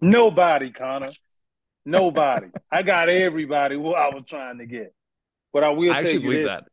Nobody, 0.00 0.70
Connor. 0.70 1.10
Nobody. 1.84 2.48
I 2.70 2.82
got 2.82 3.08
everybody 3.08 3.76
who 3.76 3.94
I 3.94 4.08
was 4.14 4.24
trying 4.26 4.58
to 4.58 4.66
get. 4.66 4.94
But 5.52 5.64
I 5.64 5.70
will 5.70 5.92
I 5.92 6.02
tell 6.02 6.12
you 6.12 6.30
this. 6.30 6.48
That. 6.48 6.64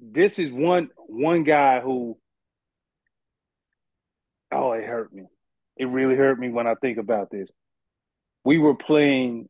this 0.00 0.38
is 0.38 0.50
one 0.50 0.90
one 0.96 1.44
guy 1.44 1.80
who 1.80 2.18
oh, 4.52 4.72
it 4.72 4.84
hurt 4.84 5.12
me. 5.12 5.24
It 5.76 5.86
really 5.86 6.16
hurt 6.16 6.38
me 6.38 6.50
when 6.50 6.66
I 6.66 6.74
think 6.74 6.98
about 6.98 7.30
this. 7.30 7.48
We 8.44 8.58
were 8.58 8.74
playing 8.74 9.48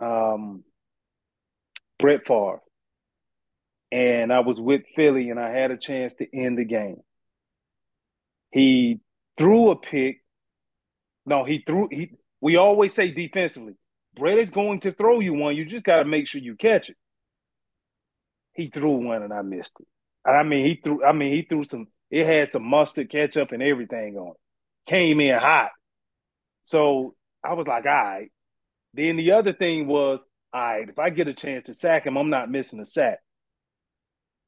um, 0.00 0.64
Brett 1.98 2.26
Favre, 2.26 2.60
and 3.92 4.32
I 4.32 4.40
was 4.40 4.58
with 4.60 4.82
Philly, 4.96 5.30
and 5.30 5.38
I 5.40 5.50
had 5.50 5.70
a 5.70 5.76
chance 5.76 6.14
to 6.14 6.26
end 6.36 6.58
the 6.58 6.64
game. 6.64 6.98
He 8.52 9.00
threw 9.36 9.70
a 9.70 9.76
pick. 9.76 10.22
No, 11.26 11.44
he 11.44 11.62
threw 11.66 11.88
he 11.90 12.12
we 12.40 12.56
always 12.56 12.94
say 12.94 13.10
defensively, 13.10 13.74
Brett 14.14 14.38
is 14.38 14.50
going 14.50 14.80
to 14.80 14.92
throw 14.92 15.20
you 15.20 15.34
one. 15.34 15.56
You 15.56 15.64
just 15.64 15.84
got 15.84 15.98
to 15.98 16.04
make 16.04 16.26
sure 16.28 16.40
you 16.40 16.56
catch 16.56 16.90
it. 16.90 16.96
He 18.54 18.70
threw 18.70 19.06
one 19.06 19.22
and 19.22 19.32
I 19.32 19.42
missed 19.42 19.72
it. 19.80 19.86
I 20.28 20.42
mean, 20.42 20.66
he 20.66 20.80
threw 20.82 21.04
I 21.04 21.12
mean, 21.12 21.32
he 21.32 21.42
threw 21.42 21.64
some 21.64 21.88
it 22.10 22.26
had 22.26 22.50
some 22.50 22.64
mustard, 22.64 23.10
ketchup, 23.10 23.52
and 23.52 23.62
everything 23.62 24.16
on 24.16 24.30
it. 24.32 24.90
Came 24.90 25.20
in 25.20 25.38
hot. 25.38 25.70
So 26.64 27.14
I 27.44 27.54
was 27.54 27.66
like, 27.66 27.86
all 27.86 27.92
right. 27.92 28.32
Then 28.94 29.16
the 29.16 29.32
other 29.32 29.52
thing 29.52 29.86
was, 29.86 30.20
all 30.52 30.60
right, 30.62 30.88
if 30.88 30.98
I 30.98 31.10
get 31.10 31.28
a 31.28 31.34
chance 31.34 31.66
to 31.66 31.74
sack 31.74 32.06
him, 32.06 32.16
I'm 32.16 32.30
not 32.30 32.50
missing 32.50 32.80
a 32.80 32.86
sack. 32.86 33.18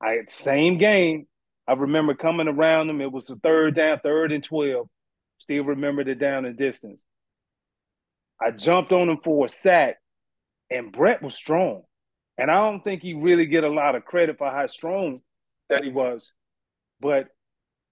I 0.03 0.13
had 0.13 0.31
same 0.31 0.79
game. 0.79 1.27
I 1.69 1.75
remember 1.75 2.15
coming 2.15 2.49
around 2.49 2.91
him. 2.91 3.01
It 3.01 3.13
was 3.13 3.31
a 3.31 3.37
third 3.37 3.77
down, 3.77 4.01
third 4.03 4.33
and 4.33 4.45
12. 4.45 4.89
Still 5.39 5.65
remember 5.65 6.05
the 6.05 6.15
down 6.15 6.45
and 6.47 6.57
distance. 6.59 7.05
I 8.41 8.51
jumped 8.53 8.93
on 8.93 9.09
him 9.11 9.19
for 9.25 9.47
a 9.47 9.49
sack. 9.49 9.97
and 10.71 10.93
Brett 10.93 11.23
was 11.23 11.35
strong. 11.35 11.83
And 12.39 12.51
I 12.51 12.55
don't 12.57 12.83
think 12.83 13.03
he 13.03 13.15
really 13.15 13.47
get 13.47 13.65
a 13.65 13.69
lot 13.71 13.95
of 13.97 14.05
credit 14.05 14.39
for 14.39 14.51
how 14.51 14.67
strong 14.67 15.21
that 15.69 15.85
he 15.85 15.91
was. 15.91 16.33
But 17.01 17.29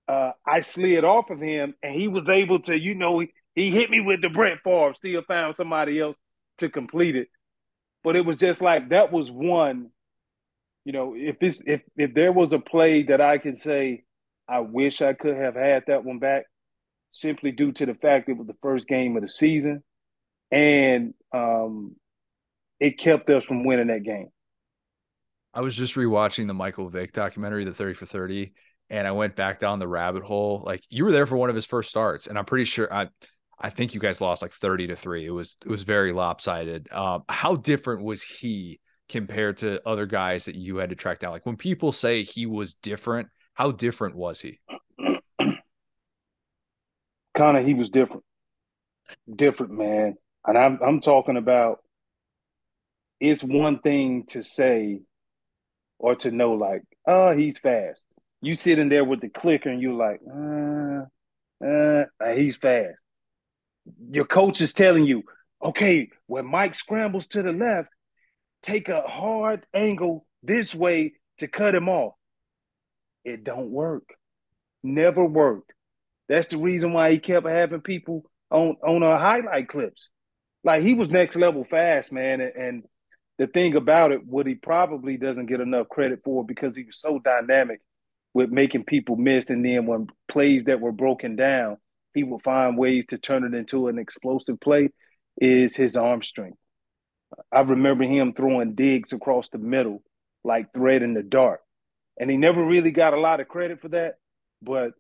uh, 0.09 0.33
I 0.47 0.61
slid 0.63 1.05
off 1.05 1.31
of 1.31 1.41
him, 1.41 1.75
and 1.83 1.95
he 1.95 2.09
was 2.09 2.29
able 2.29 2.61
to, 2.63 2.79
you 2.79 2.95
know, 2.95 3.19
he, 3.21 3.33
he 3.55 3.71
hit 3.71 3.91
me 3.91 4.01
with 4.01 4.23
the 4.23 4.31
Brett 4.31 4.59
Favre, 4.65 4.95
still 4.95 5.23
found 5.23 5.55
somebody 5.55 6.01
else 6.01 6.17
to 6.59 6.69
complete 6.69 7.15
it. 7.15 7.29
But 8.03 8.17
it 8.17 8.25
was 8.25 8.39
just 8.39 8.63
like 8.63 8.91
that 8.91 9.13
was 9.13 9.31
one, 9.31 9.91
you 10.85 10.93
know, 10.93 11.15
if 11.17 11.39
this 11.39 11.63
if 11.67 11.83
if 11.97 12.15
there 12.15 12.33
was 12.33 12.53
a 12.53 12.59
play 12.59 13.03
that 13.05 13.21
I 13.21 13.39
can 13.39 13.57
say, 13.57 14.05
I 14.49 14.61
wish 14.61 15.03
I 15.03 15.13
could 15.13 15.37
have 15.37 15.57
had 15.57 15.85
that 15.89 16.05
one 16.05 16.19
back, 16.19 16.45
simply 17.11 17.53
due 17.53 17.73
to 17.73 17.87
the 17.87 17.95
fact 17.95 18.29
it 18.29 18.37
was 18.39 18.47
the 18.47 18.57
first 18.63 18.87
game 18.89 19.17
of 19.17 19.23
the 19.23 19.29
season, 19.29 19.83
and 20.51 21.13
um, 21.35 21.97
it 22.81 22.99
kept 22.99 23.29
us 23.29 23.45
from 23.45 23.65
winning 23.65 23.89
that 23.89 24.05
game. 24.05 24.29
I 25.53 25.61
was 25.61 25.77
just 25.77 25.97
rewatching 25.97 26.47
the 26.47 26.55
Michael 26.55 26.89
Vick 26.89 27.13
documentary, 27.13 27.65
the 27.65 27.75
30 27.75 27.95
for 27.95 28.07
30, 28.07 28.53
and 28.91 29.07
I 29.07 29.13
went 29.13 29.37
back 29.37 29.59
down 29.59 29.79
the 29.79 29.89
rabbit 29.89 30.23
hole. 30.23 30.63
Like 30.65 30.83
you 30.89 31.05
were 31.05 31.13
there 31.13 31.27
for 31.27 31.37
one 31.37 31.51
of 31.51 31.55
his 31.55 31.67
first 31.67 31.91
starts, 31.91 32.27
and 32.27 32.39
I'm 32.39 32.45
pretty 32.45 32.65
sure 32.65 32.93
I 32.93 33.09
I 33.61 33.71
think 33.71 33.95
you 33.95 34.01
guys 34.01 34.21
lost 34.21 34.43
like 34.43 34.53
30 34.53 34.89
to 34.89 34.97
3. 34.97 35.27
It 35.27 35.31
was 35.31 35.57
it 35.65 35.71
was 35.71 35.83
very 35.83 36.13
lopsided. 36.13 36.91
Um, 36.93 37.25
how 37.29 37.57
different 37.57 38.05
was 38.05 38.23
he 38.23 38.81
compared 39.09 39.57
to 39.59 39.87
other 39.87 40.07
guys 40.07 40.45
that 40.45 40.55
you 40.55 40.77
had 40.77 40.91
to 40.91 40.97
track 40.97 41.19
down? 41.19 41.33
Like 41.33 41.47
when 41.47 41.57
people 41.57 41.93
say 41.93 42.23
he 42.23 42.47
was 42.47 42.75
different, 42.75 43.29
how 43.55 43.73
different 43.73 44.15
was 44.15 44.41
he? 44.41 44.61
Connor, 47.37 47.63
he 47.63 47.75
was 47.75 47.91
different. 47.91 48.23
Different, 49.35 49.73
man. 49.73 50.17
And 50.47 50.57
I'm 50.57 50.79
I'm 50.83 51.01
talking 51.01 51.37
about 51.37 51.81
it's 53.21 53.43
one 53.43 53.81
thing 53.81 54.25
to 54.29 54.43
say 54.43 55.01
or 55.99 56.15
to 56.17 56.31
know 56.31 56.53
like, 56.53 56.83
oh, 57.07 57.37
he's 57.37 57.59
fast. 57.59 58.01
You 58.41 58.55
sitting 58.55 58.89
there 58.89 59.05
with 59.05 59.21
the 59.21 59.29
clicker 59.29 59.69
and 59.69 59.83
you're 59.83 59.95
like, 59.95 60.21
uh, 60.33 61.67
uh, 61.67 62.35
he's 62.35 62.57
fast. 62.57 63.01
Your 64.11 64.27
coach 64.27 64.61
is 64.61 64.73
telling 64.73 65.05
you, 65.05 65.25
okay, 65.63 66.11
when 66.27 66.47
Mike 66.47 66.75
scrambles 66.75 67.27
to 67.29 67.43
the 67.43 67.53
left, 67.53 67.89
take 68.63 68.89
a 68.89 69.03
hard 69.03 69.67
angle 69.75 70.27
this 70.43 70.75
way 70.75 71.15
to 71.39 71.49
cut 71.49 71.75
him 71.75 71.89
off. 71.89 72.15
It 73.25 73.45
don't 73.45 73.71
work. 73.71 74.05
Never 74.83 75.25
worked. 75.25 75.73
That's 76.29 76.49
the 76.49 76.59
reason 76.59 76.93
why 76.93 77.11
he 77.11 77.19
kept 77.19 77.47
having 77.47 77.81
people 77.81 78.31
on 78.51 78.77
on 78.87 79.03
our 79.03 79.19
highlight 79.19 79.69
clips. 79.69 80.11
Like 80.63 80.83
he 80.83 80.95
was 80.95 81.09
next 81.09 81.37
level 81.37 81.65
fast, 81.65 82.13
man, 82.13 82.41
and, 82.41 82.55
and 82.55 82.83
the 83.39 83.47
thing 83.47 83.77
about 83.77 84.13
it, 84.13 84.27
what 84.27 84.47
he 84.47 84.55
probably 84.55 85.17
doesn't 85.17 85.47
get 85.47 85.61
enough 85.61 85.89
credit 85.89 86.21
for 86.25 86.45
because 86.45 86.77
he 86.77 86.85
was 86.85 87.01
so 87.01 87.19
dynamic 87.19 87.81
with 88.39 88.51
making 88.51 88.85
people 88.85 89.17
miss. 89.17 89.51
And 89.51 89.65
then 89.65 89.85
when 89.87 90.07
plays 90.29 90.67
that 90.67 90.81
were 90.81 90.93
broken 90.93 91.35
down, 91.35 91.77
he 92.15 92.23
would 92.23 92.45
find 92.45 92.79
ways 92.79 93.07
to 93.09 93.19
turn 93.19 93.43
it 93.43 93.53
into 93.53 93.89
an 93.89 93.99
explosive 93.99 94.61
play, 94.61 94.91
is 95.39 95.75
his 95.75 95.97
arm 95.97 96.23
strength. 96.23 96.57
I 97.51 97.63
remember 97.63 98.05
him 98.05 98.33
throwing 98.33 98.77
digs 98.77 99.13
across 99.13 99.49
the 99.49 99.59
middle 99.59 100.05
like 100.45 100.73
thread 100.73 101.03
in 101.03 101.15
the 101.15 101.23
dark. 101.25 101.63
And 102.17 102.31
he 102.31 102.37
never 102.37 102.65
really 102.65 102.93
got 102.93 103.13
a 103.13 103.19
lot 103.21 103.41
of 103.41 103.49
credit 103.49 103.81
for 103.81 103.89
that. 103.89 104.15
But 104.63 104.93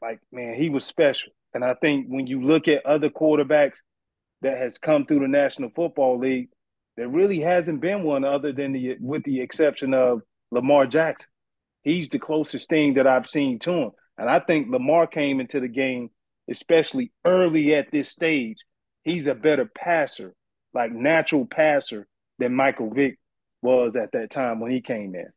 like, 0.00 0.20
man, 0.32 0.54
he 0.54 0.70
was 0.70 0.86
special. 0.86 1.32
And 1.52 1.62
I 1.62 1.74
think 1.74 2.06
when 2.08 2.26
you 2.26 2.42
look 2.42 2.68
at 2.68 2.86
other 2.86 3.10
quarterbacks 3.10 3.80
that 4.40 4.56
has 4.56 4.78
come 4.78 5.04
through 5.04 5.20
the 5.20 5.28
National 5.28 5.68
Football 5.76 6.18
League, 6.18 6.48
there 6.96 7.08
really 7.08 7.40
hasn't 7.40 7.82
been 7.82 8.02
one 8.02 8.24
other 8.24 8.50
than 8.50 8.72
the 8.72 8.96
with 8.98 9.24
the 9.24 9.42
exception 9.42 9.92
of 9.92 10.22
Lamar 10.50 10.86
Jackson. 10.86 11.28
He's 11.82 12.08
the 12.08 12.18
closest 12.18 12.68
thing 12.68 12.94
that 12.94 13.06
I've 13.06 13.28
seen 13.28 13.58
to 13.60 13.72
him. 13.72 13.90
And 14.18 14.28
I 14.28 14.40
think 14.40 14.70
Lamar 14.70 15.06
came 15.06 15.40
into 15.40 15.60
the 15.60 15.68
game, 15.68 16.10
especially 16.50 17.12
early 17.24 17.74
at 17.74 17.90
this 17.90 18.10
stage. 18.10 18.58
He's 19.02 19.28
a 19.28 19.34
better 19.34 19.64
passer, 19.64 20.34
like 20.74 20.92
natural 20.92 21.46
passer 21.46 22.06
than 22.38 22.54
Michael 22.54 22.90
Vick 22.90 23.18
was 23.62 23.96
at 23.96 24.12
that 24.12 24.30
time 24.30 24.60
when 24.60 24.70
he 24.70 24.80
came 24.80 25.14
in. 25.14 25.28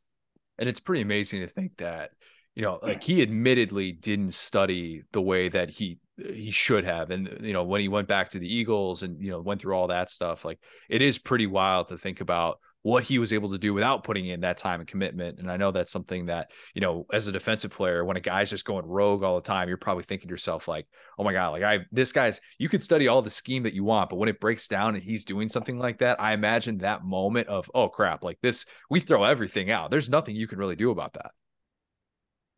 And 0.57 0.67
it's 0.67 0.79
pretty 0.79 1.01
amazing 1.01 1.41
to 1.41 1.47
think 1.47 1.77
that, 1.77 2.11
you 2.55 2.61
know, 2.61 2.79
like 2.83 3.03
he 3.03 3.21
admittedly 3.21 3.91
didn't 3.91 4.33
study 4.33 5.03
the 5.11 5.21
way 5.21 5.49
that 5.49 5.69
he 5.69 5.99
he 6.15 6.51
should 6.51 6.85
have 6.85 7.09
and 7.09 7.39
you 7.41 7.53
know 7.53 7.63
when 7.63 7.81
he 7.81 7.87
went 7.87 8.07
back 8.07 8.29
to 8.29 8.37
the 8.37 8.47
eagles 8.47 9.01
and 9.01 9.19
you 9.19 9.31
know 9.31 9.41
went 9.41 9.59
through 9.59 9.73
all 9.73 9.87
that 9.87 10.11
stuff 10.11 10.45
like 10.45 10.59
it 10.87 11.01
is 11.01 11.17
pretty 11.17 11.47
wild 11.47 11.87
to 11.87 11.97
think 11.97 12.21
about 12.21 12.59
what 12.83 13.03
he 13.03 13.17
was 13.17 13.33
able 13.33 13.49
to 13.49 13.57
do 13.57 13.73
without 13.73 14.03
putting 14.03 14.27
in 14.27 14.41
that 14.41 14.57
time 14.57 14.79
and 14.79 14.87
commitment. 14.87 15.39
And 15.39 15.51
i 15.51 15.57
know 15.57 15.71
that's 15.71 15.91
something 15.91 16.27
that 16.27 16.51
you 16.73 16.81
know 16.81 17.05
as 17.11 17.27
a 17.27 17.31
defensive 17.31 17.71
player 17.71 18.05
when 18.05 18.17
a 18.17 18.21
guy's 18.21 18.49
just 18.49 18.65
going 18.65 18.85
rogue 18.85 19.23
all 19.23 19.35
the 19.35 19.41
time 19.41 19.67
you're 19.67 19.77
probably 19.77 20.03
thinking 20.03 20.27
to 20.27 20.33
yourself 20.33 20.67
like 20.67 20.87
oh 21.17 21.23
my 21.23 21.33
god 21.33 21.49
like 21.49 21.63
i 21.63 21.79
this 21.91 22.11
guy's 22.11 22.39
you 22.59 22.69
could 22.69 22.83
study 22.83 23.07
all 23.07 23.21
the 23.21 23.29
scheme 23.29 23.63
that 23.63 23.73
you 23.73 23.83
want 23.83 24.09
but 24.09 24.17
when 24.17 24.29
it 24.29 24.39
breaks 24.39 24.67
down 24.67 24.95
and 24.95 25.03
he's 25.03 25.25
doing 25.25 25.49
something 25.49 25.79
like 25.79 25.97
that 25.99 26.19
i 26.21 26.33
imagine 26.33 26.77
that 26.77 27.03
moment 27.03 27.47
of 27.47 27.69
oh 27.73 27.89
crap 27.89 28.23
like 28.23 28.39
this 28.41 28.65
we 28.89 28.99
throw 28.99 29.23
everything 29.23 29.71
out. 29.71 29.91
There's 29.91 30.09
nothing 30.09 30.35
you 30.35 30.47
can 30.47 30.59
really 30.59 30.75
do 30.75 30.91
about 30.91 31.13
that. 31.13 31.31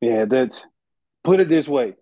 Yeah 0.02 0.26
that's 0.26 0.66
put 1.24 1.40
it 1.40 1.50
this 1.50 1.68
way. 1.68 1.96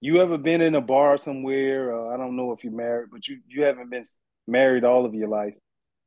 You 0.00 0.20
ever 0.20 0.38
been 0.38 0.60
in 0.60 0.74
a 0.74 0.80
bar 0.80 1.18
somewhere? 1.18 1.96
Uh, 1.96 2.14
I 2.14 2.16
don't 2.16 2.36
know 2.36 2.52
if 2.52 2.62
you're 2.62 2.72
married, 2.72 3.08
but 3.10 3.26
you 3.26 3.40
you 3.48 3.62
haven't 3.62 3.90
been 3.90 4.04
married 4.46 4.84
all 4.84 5.06
of 5.06 5.14
your 5.14 5.28
life, 5.28 5.54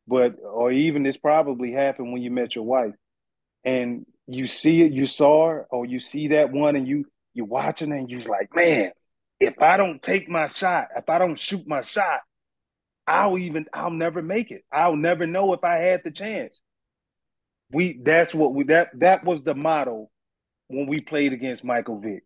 but 0.09 0.35
or 0.43 0.71
even 0.71 1.03
this 1.03 1.17
probably 1.17 1.71
happened 1.71 2.11
when 2.11 2.21
you 2.21 2.31
met 2.31 2.55
your 2.55 2.65
wife, 2.65 2.95
and 3.63 4.05
you 4.27 4.47
see 4.47 4.81
it, 4.81 4.91
you 4.91 5.05
saw 5.05 5.49
her, 5.49 5.67
or 5.69 5.85
you 5.85 5.99
see 5.99 6.29
that 6.29 6.51
one, 6.51 6.75
and 6.75 6.87
you 6.87 7.05
you're 7.33 7.45
watching, 7.45 7.91
and 7.91 8.09
you're 8.09 8.21
like, 8.21 8.53
man, 8.55 8.91
if 9.39 9.61
I 9.61 9.77
don't 9.77 10.01
take 10.01 10.27
my 10.27 10.47
shot, 10.47 10.87
if 10.97 11.07
I 11.09 11.19
don't 11.19 11.37
shoot 11.37 11.67
my 11.67 11.81
shot, 11.81 12.21
I'll 13.07 13.37
even 13.37 13.65
I'll 13.73 13.91
never 13.91 14.21
make 14.21 14.51
it. 14.51 14.63
I'll 14.71 14.95
never 14.95 15.27
know 15.27 15.53
if 15.53 15.63
I 15.63 15.77
had 15.77 16.01
the 16.03 16.11
chance. 16.11 16.59
We 17.71 17.99
that's 18.03 18.33
what 18.33 18.53
we 18.53 18.65
that 18.65 18.89
that 18.99 19.23
was 19.23 19.43
the 19.43 19.53
motto 19.53 20.09
when 20.67 20.87
we 20.87 21.01
played 21.01 21.33
against 21.33 21.63
Michael 21.63 21.99
Vick. 21.99 22.23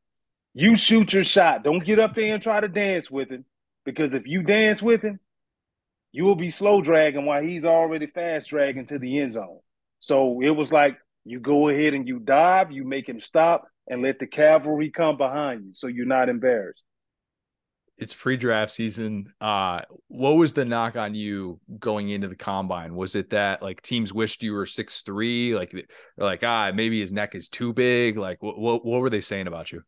You 0.53 0.75
shoot 0.75 1.11
your 1.11 1.23
shot. 1.23 1.63
Don't 1.63 1.83
get 1.83 1.99
up 1.99 2.15
there 2.15 2.33
and 2.33 2.41
try 2.41 2.59
to 2.59 2.67
dance 2.67 3.11
with 3.11 3.29
him 3.29 3.43
because 3.85 4.13
if 4.13 4.27
you 4.27 4.43
dance 4.43 4.81
with 4.81 5.01
him, 5.01 5.19
you 6.13 6.23
will 6.23 6.35
be 6.35 6.51
slow 6.51 6.79
dragging 6.79 7.25
while 7.25 7.43
he's 7.43 7.65
already 7.65 8.05
fast 8.05 8.47
dragging 8.49 8.85
to 8.85 8.99
the 8.99 9.19
end 9.19 9.33
zone. 9.33 9.59
So 9.99 10.41
it 10.41 10.51
was 10.51 10.71
like 10.71 10.97
you 11.25 11.39
go 11.39 11.69
ahead 11.69 11.93
and 11.93 12.07
you 12.07 12.19
dive, 12.19 12.71
you 12.71 12.85
make 12.85 13.09
him 13.09 13.19
stop, 13.19 13.67
and 13.87 14.01
let 14.01 14.19
the 14.19 14.27
cavalry 14.27 14.91
come 14.91 15.17
behind 15.17 15.65
you 15.65 15.71
so 15.73 15.87
you're 15.87 16.05
not 16.05 16.29
embarrassed. 16.29 16.83
It's 17.97 18.13
pre-draft 18.13 18.71
season. 18.71 19.33
Uh, 19.39 19.81
what 20.07 20.31
was 20.31 20.53
the 20.53 20.65
knock 20.65 20.95
on 20.95 21.15
you 21.15 21.59
going 21.79 22.09
into 22.09 22.27
the 22.27 22.35
combine? 22.35 22.95
Was 22.95 23.15
it 23.15 23.29
that 23.31 23.61
like 23.61 23.81
teams 23.81 24.13
wished 24.13 24.43
you 24.43 24.53
were 24.53 24.65
six 24.65 25.01
three, 25.01 25.55
like 25.55 25.73
like 26.17 26.43
ah 26.43 26.71
maybe 26.73 26.99
his 26.99 27.13
neck 27.13 27.33
is 27.33 27.49
too 27.49 27.73
big? 27.73 28.17
Like 28.17 28.41
what 28.41 28.59
what, 28.59 28.85
what 28.85 29.01
were 29.01 29.09
they 29.09 29.21
saying 29.21 29.47
about 29.47 29.71
you? 29.71 29.83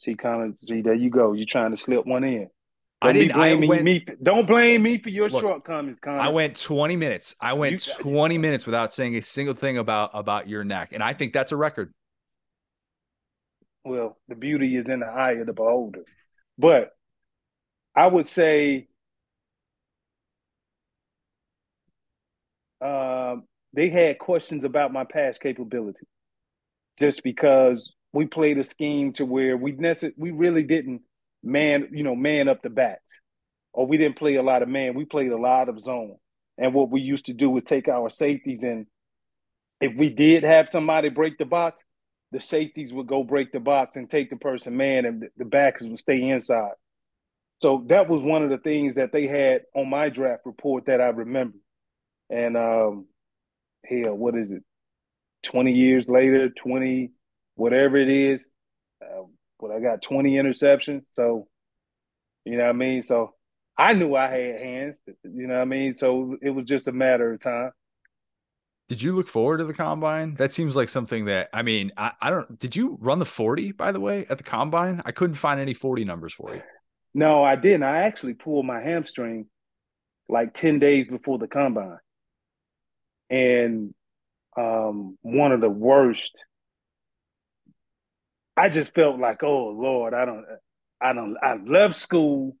See, 0.00 0.14
Connor, 0.14 0.52
see, 0.56 0.82
there 0.82 0.94
you 0.94 1.08
go. 1.08 1.32
You're 1.34 1.46
trying 1.46 1.70
to 1.70 1.76
slip 1.76 2.06
one 2.06 2.24
in. 2.24 2.48
Don't 3.04 3.16
I 3.16 3.18
didn't. 3.18 3.36
I 3.36 3.54
went, 3.54 3.84
me, 3.84 4.06
don't 4.22 4.46
blame 4.46 4.82
me 4.82 4.96
for 4.98 5.10
your 5.10 5.28
look, 5.28 5.42
shortcomings, 5.42 5.98
Connor. 6.00 6.20
I 6.20 6.28
went 6.28 6.58
20 6.58 6.96
minutes. 6.96 7.36
I 7.38 7.52
went 7.52 7.86
you, 7.86 7.94
20 8.02 8.38
minutes 8.38 8.64
without 8.64 8.94
saying 8.94 9.14
a 9.16 9.20
single 9.20 9.54
thing 9.54 9.76
about 9.76 10.10
about 10.14 10.48
your 10.48 10.64
neck, 10.64 10.92
and 10.94 11.02
I 11.02 11.12
think 11.12 11.34
that's 11.34 11.52
a 11.52 11.56
record. 11.56 11.92
Well, 13.84 14.16
the 14.28 14.34
beauty 14.34 14.74
is 14.76 14.88
in 14.88 15.00
the 15.00 15.06
eye 15.06 15.32
of 15.32 15.46
the 15.46 15.52
beholder, 15.52 16.04
but 16.56 16.92
I 17.94 18.06
would 18.06 18.26
say 18.26 18.88
uh, 22.80 23.36
they 23.74 23.90
had 23.90 24.18
questions 24.18 24.64
about 24.64 24.94
my 24.94 25.04
past 25.04 25.42
capability, 25.42 26.06
just 26.98 27.22
because 27.22 27.92
we 28.14 28.24
played 28.24 28.56
a 28.56 28.64
scheme 28.64 29.12
to 29.14 29.26
where 29.26 29.58
we 29.58 29.72
necess- 29.72 30.14
we 30.16 30.30
really 30.30 30.62
didn't 30.62 31.02
man, 31.44 31.88
you 31.92 32.02
know, 32.02 32.16
man 32.16 32.48
up 32.48 32.62
the 32.62 32.70
backs. 32.70 33.02
Or 33.72 33.86
we 33.86 33.96
didn't 33.96 34.18
play 34.18 34.36
a 34.36 34.42
lot 34.42 34.62
of 34.62 34.68
man. 34.68 34.94
We 34.94 35.04
played 35.04 35.32
a 35.32 35.36
lot 35.36 35.68
of 35.68 35.80
zone. 35.80 36.16
And 36.58 36.72
what 36.72 36.90
we 36.90 37.00
used 37.00 37.26
to 37.26 37.32
do 37.32 37.50
was 37.50 37.64
take 37.64 37.88
our 37.88 38.10
safeties 38.10 38.62
and 38.62 38.86
if 39.80 39.94
we 39.96 40.08
did 40.08 40.44
have 40.44 40.70
somebody 40.70 41.08
break 41.10 41.36
the 41.36 41.44
box, 41.44 41.82
the 42.32 42.40
safeties 42.40 42.92
would 42.92 43.06
go 43.06 43.22
break 43.22 43.52
the 43.52 43.60
box 43.60 43.96
and 43.96 44.10
take 44.10 44.30
the 44.30 44.36
person 44.36 44.76
man 44.76 45.04
and 45.04 45.24
the 45.36 45.44
backers 45.44 45.88
would 45.88 46.00
stay 46.00 46.22
inside. 46.22 46.72
So 47.60 47.84
that 47.88 48.08
was 48.08 48.22
one 48.22 48.42
of 48.42 48.50
the 48.50 48.58
things 48.58 48.94
that 48.94 49.12
they 49.12 49.26
had 49.26 49.62
on 49.74 49.90
my 49.90 50.08
draft 50.08 50.42
report 50.46 50.86
that 50.86 51.00
I 51.00 51.08
remember. 51.08 51.58
And 52.30 52.56
um 52.56 53.06
hell, 53.84 54.14
what 54.14 54.36
is 54.36 54.50
it? 54.50 54.62
20 55.42 55.72
years 55.72 56.08
later, 56.08 56.48
20 56.48 57.10
whatever 57.56 57.96
it 57.96 58.08
is. 58.08 58.48
Uh, 59.02 59.24
but 59.60 59.70
I 59.70 59.80
got 59.80 60.02
20 60.02 60.32
interceptions. 60.32 61.02
So, 61.12 61.48
you 62.44 62.56
know 62.56 62.64
what 62.64 62.70
I 62.70 62.72
mean? 62.72 63.02
So 63.02 63.34
I 63.76 63.94
knew 63.94 64.14
I 64.14 64.28
had 64.28 64.60
hands. 64.60 64.96
You 65.24 65.46
know 65.46 65.54
what 65.54 65.62
I 65.62 65.66
mean? 65.66 65.96
So 65.96 66.36
it 66.42 66.50
was 66.50 66.66
just 66.66 66.88
a 66.88 66.92
matter 66.92 67.32
of 67.32 67.40
time. 67.40 67.70
Did 68.88 69.02
you 69.02 69.12
look 69.14 69.28
forward 69.28 69.58
to 69.58 69.64
the 69.64 69.74
combine? 69.74 70.34
That 70.34 70.52
seems 70.52 70.76
like 70.76 70.90
something 70.90 71.24
that 71.24 71.48
I 71.54 71.62
mean, 71.62 71.90
I, 71.96 72.12
I 72.20 72.30
don't 72.30 72.58
did 72.58 72.76
you 72.76 72.98
run 73.00 73.18
the 73.18 73.24
40 73.24 73.72
by 73.72 73.92
the 73.92 74.00
way 74.00 74.26
at 74.28 74.36
the 74.36 74.44
combine? 74.44 75.00
I 75.06 75.12
couldn't 75.12 75.36
find 75.36 75.58
any 75.58 75.72
40 75.72 76.04
numbers 76.04 76.34
for 76.34 76.54
you. 76.54 76.62
No, 77.14 77.42
I 77.42 77.56
didn't. 77.56 77.84
I 77.84 78.02
actually 78.02 78.34
pulled 78.34 78.66
my 78.66 78.80
hamstring 78.80 79.46
like 80.28 80.52
10 80.52 80.80
days 80.80 81.08
before 81.08 81.38
the 81.38 81.46
combine. 81.46 81.98
And 83.30 83.94
um, 84.56 85.16
one 85.22 85.52
of 85.52 85.60
the 85.60 85.70
worst. 85.70 86.32
I 88.56 88.68
just 88.68 88.94
felt 88.94 89.18
like, 89.18 89.42
oh 89.42 89.68
Lord, 89.68 90.14
I 90.14 90.24
don't 90.24 90.44
I 91.00 91.12
don't 91.12 91.36
I 91.42 91.56
left 91.56 91.96
school 91.96 92.56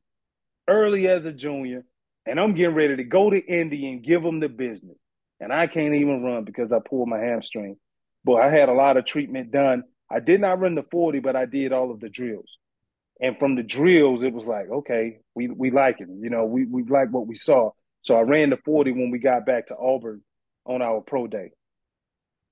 early 0.68 1.08
as 1.08 1.24
a 1.26 1.32
junior, 1.32 1.84
and 2.26 2.40
I'm 2.40 2.54
getting 2.54 2.74
ready 2.74 2.96
to 2.96 3.04
go 3.04 3.30
to 3.30 3.38
Indy 3.38 3.90
and 3.90 4.02
give 4.02 4.22
them 4.22 4.40
the 4.40 4.48
business 4.48 4.96
and 5.40 5.52
I 5.52 5.66
can't 5.66 5.94
even 5.94 6.22
run 6.22 6.44
because 6.44 6.72
I 6.72 6.78
pulled 6.78 7.08
my 7.08 7.18
hamstring. 7.18 7.76
But 8.24 8.36
I 8.36 8.50
had 8.50 8.68
a 8.70 8.72
lot 8.72 8.96
of 8.96 9.04
treatment 9.04 9.50
done. 9.50 9.84
I 10.10 10.20
did 10.20 10.40
not 10.40 10.58
run 10.58 10.74
the 10.74 10.84
40, 10.90 11.20
but 11.20 11.36
I 11.36 11.44
did 11.44 11.72
all 11.72 11.90
of 11.90 12.00
the 12.00 12.08
drills. 12.08 12.48
And 13.20 13.38
from 13.38 13.54
the 13.54 13.62
drills, 13.62 14.24
it 14.24 14.32
was 14.32 14.46
like, 14.46 14.68
okay, 14.70 15.18
we 15.34 15.48
we 15.48 15.70
like 15.70 16.00
it. 16.00 16.08
You 16.08 16.30
know, 16.30 16.46
we 16.46 16.64
we 16.64 16.82
like 16.84 17.10
what 17.10 17.26
we 17.26 17.36
saw. 17.36 17.70
So 18.02 18.16
I 18.16 18.22
ran 18.22 18.50
the 18.50 18.58
40 18.64 18.92
when 18.92 19.10
we 19.10 19.18
got 19.18 19.46
back 19.46 19.68
to 19.68 19.76
Auburn 19.76 20.22
on 20.66 20.82
our 20.82 21.00
pro 21.00 21.26
day. 21.26 21.52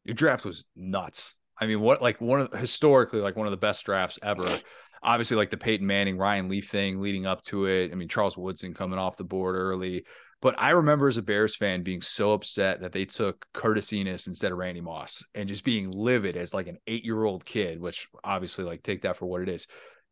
Your 0.05 0.15
draft 0.15 0.45
was 0.45 0.65
nuts. 0.77 1.37
I 1.63 1.67
mean, 1.67 1.81
what 1.81 2.03
like 2.03 2.21
one 2.21 2.41
of 2.41 2.53
historically 2.53 3.21
like 3.21 3.37
one 3.37 3.47
of 3.47 3.53
the 3.53 3.57
best 3.57 3.85
drafts 3.87 4.19
ever. 4.21 4.61
Obviously, 5.01 5.37
like 5.37 5.51
the 5.51 5.57
Peyton 5.57 5.87
Manning, 5.87 6.17
Ryan 6.17 6.49
Leaf 6.49 6.69
thing 6.69 7.01
leading 7.01 7.25
up 7.25 7.41
to 7.43 7.67
it. 7.67 7.93
I 7.93 7.95
mean, 7.95 8.09
Charles 8.09 8.37
Woodson 8.37 8.75
coming 8.75 8.99
off 8.99 9.17
the 9.17 9.25
board 9.25 9.55
early. 9.55 10.05
But 10.41 10.57
I 10.59 10.71
remember 10.71 11.07
as 11.07 11.19
a 11.19 11.23
Bears 11.23 11.55
fan 11.55 11.85
being 11.85 12.01
so 12.01 12.33
upset 12.33 12.81
that 12.81 12.91
they 12.91 13.05
took 13.05 13.47
Curtis 13.55 13.93
Enis 13.93 14.27
instead 14.27 14.51
of 14.51 14.59
Randy 14.59 14.81
Moss 14.81 15.25
and 15.37 15.49
just 15.49 15.65
being 15.65 15.93
livid 15.93 16.37
as 16.37 16.53
like 16.53 16.67
an 16.67 16.79
eight 16.89 17.05
year 17.05 17.25
old 17.25 17.45
kid, 17.45 17.81
which 17.81 18.09
obviously 18.25 18.65
like 18.65 18.83
take 18.83 19.03
that 19.03 19.17
for 19.17 19.27
what 19.27 19.43
it 19.43 19.49
is. 19.49 19.69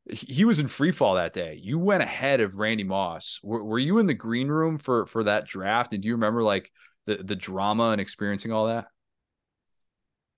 He 0.09 0.44
was 0.44 0.61
in 0.61 0.68
free 0.68 0.92
fall 0.92 1.16
that 1.16 1.32
day. 1.32 1.59
You 1.61 1.80
went 1.80 2.05
ahead 2.05 2.40
of 2.40 2.59
Randy 2.59 2.84
Moss. 2.84 3.40
Were, 3.42 3.64
were 3.64 3.78
you 3.80 3.98
in 3.98 4.07
the 4.07 4.14
green 4.14 4.46
room 4.46 4.78
for 4.78 5.07
for 5.07 5.24
that 5.24 5.48
draft? 5.48 5.94
And 5.94 6.03
do 6.03 6.07
you 6.07 6.14
remember 6.14 6.44
like 6.44 6.70
the 7.07 7.16
the 7.16 7.34
drama 7.34 7.90
and 7.90 8.01
experiencing 8.01 8.53
all 8.53 8.68
that? 8.68 8.86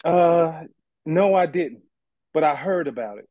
Uh, 0.04 0.64
no, 1.04 1.34
I 1.34 1.46
didn't, 1.46 1.82
but 2.32 2.44
I 2.44 2.54
heard 2.54 2.88
about 2.88 3.18
it. 3.18 3.28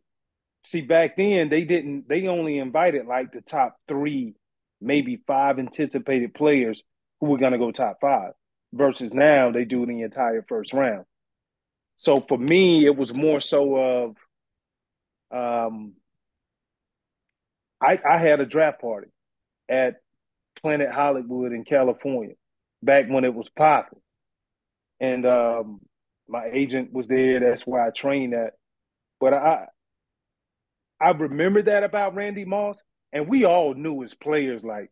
See, 0.64 0.82
back 0.82 1.18
then 1.18 1.50
they 1.50 1.64
didn't. 1.64 2.08
They 2.08 2.28
only 2.28 2.58
invited 2.58 3.06
like 3.06 3.32
the 3.32 3.42
top 3.42 3.78
three 3.88 4.36
maybe 4.80 5.22
five 5.28 5.60
anticipated 5.60 6.34
players 6.34 6.82
who 7.20 7.28
were 7.28 7.38
going 7.38 7.52
to 7.52 7.58
go 7.58 7.72
top 7.72 7.98
five 8.02 8.34
versus 8.74 9.12
now 9.14 9.52
they 9.52 9.66
do 9.66 9.86
the 9.86 10.02
entire 10.02 10.44
first 10.48 10.74
round. 10.74 11.06
So 11.98 12.20
for 12.28 12.38
me, 12.38 12.86
it 12.86 12.96
was 12.96 13.14
more 13.14 13.40
so 13.40 13.76
of 13.76 14.16
um, 15.32 15.94
I, 17.82 18.00
I 18.08 18.18
had 18.18 18.40
a 18.40 18.46
draft 18.46 18.82
party 18.82 19.10
at 19.70 20.02
Planet 20.62 20.92
Hollywood 20.92 21.52
in 21.52 21.64
California 21.64 22.36
back 22.84 23.06
when 23.08 23.24
it 23.24 23.34
was 23.34 23.48
popping. 23.56 24.00
And 25.00 25.26
um, 25.26 25.82
my 26.32 26.50
agent 26.52 26.94
was 26.94 27.08
there. 27.08 27.40
That's 27.40 27.68
where 27.68 27.82
I 27.82 27.92
trained 27.92 28.34
at. 28.34 28.54
But 29.20 29.34
I 29.34 29.68
I 31.00 31.10
remember 31.12 31.64
that 31.64 31.84
about 31.84 32.16
Randy 32.16 32.46
Moss. 32.46 32.78
And 33.14 33.28
we 33.28 33.44
all 33.44 33.74
knew 33.74 34.04
as 34.04 34.14
players, 34.14 34.64
like, 34.64 34.90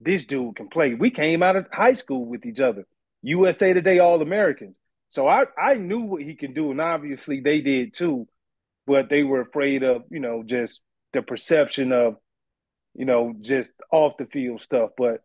this 0.00 0.24
dude 0.24 0.56
can 0.56 0.68
play. 0.68 0.94
We 0.94 1.10
came 1.10 1.42
out 1.42 1.56
of 1.56 1.66
high 1.70 1.94
school 1.94 2.24
with 2.24 2.46
each 2.46 2.60
other, 2.60 2.86
USA 3.22 3.72
Today 3.72 3.98
All 3.98 4.22
Americans. 4.22 4.78
So 5.10 5.26
I, 5.26 5.44
I 5.60 5.74
knew 5.74 6.00
what 6.00 6.22
he 6.22 6.34
can 6.34 6.54
do, 6.54 6.70
and 6.70 6.80
obviously 6.80 7.40
they 7.40 7.60
did 7.60 7.94
too, 7.94 8.26
but 8.86 9.08
they 9.10 9.22
were 9.22 9.40
afraid 9.40 9.82
of, 9.82 10.04
you 10.10 10.20
know, 10.20 10.42
just 10.46 10.80
the 11.12 11.22
perception 11.22 11.92
of, 11.92 12.16
you 12.94 13.04
know, 13.04 13.34
just 13.40 13.72
off 13.90 14.16
the 14.18 14.26
field 14.26 14.62
stuff. 14.62 14.90
But 14.96 15.22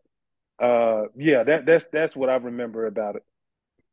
uh, 0.61 1.03
yeah, 1.15 1.43
that 1.43 1.65
that's 1.65 1.87
that's 1.87 2.15
what 2.15 2.29
I 2.29 2.35
remember 2.35 2.87
about 2.87 3.15
it. 3.17 3.23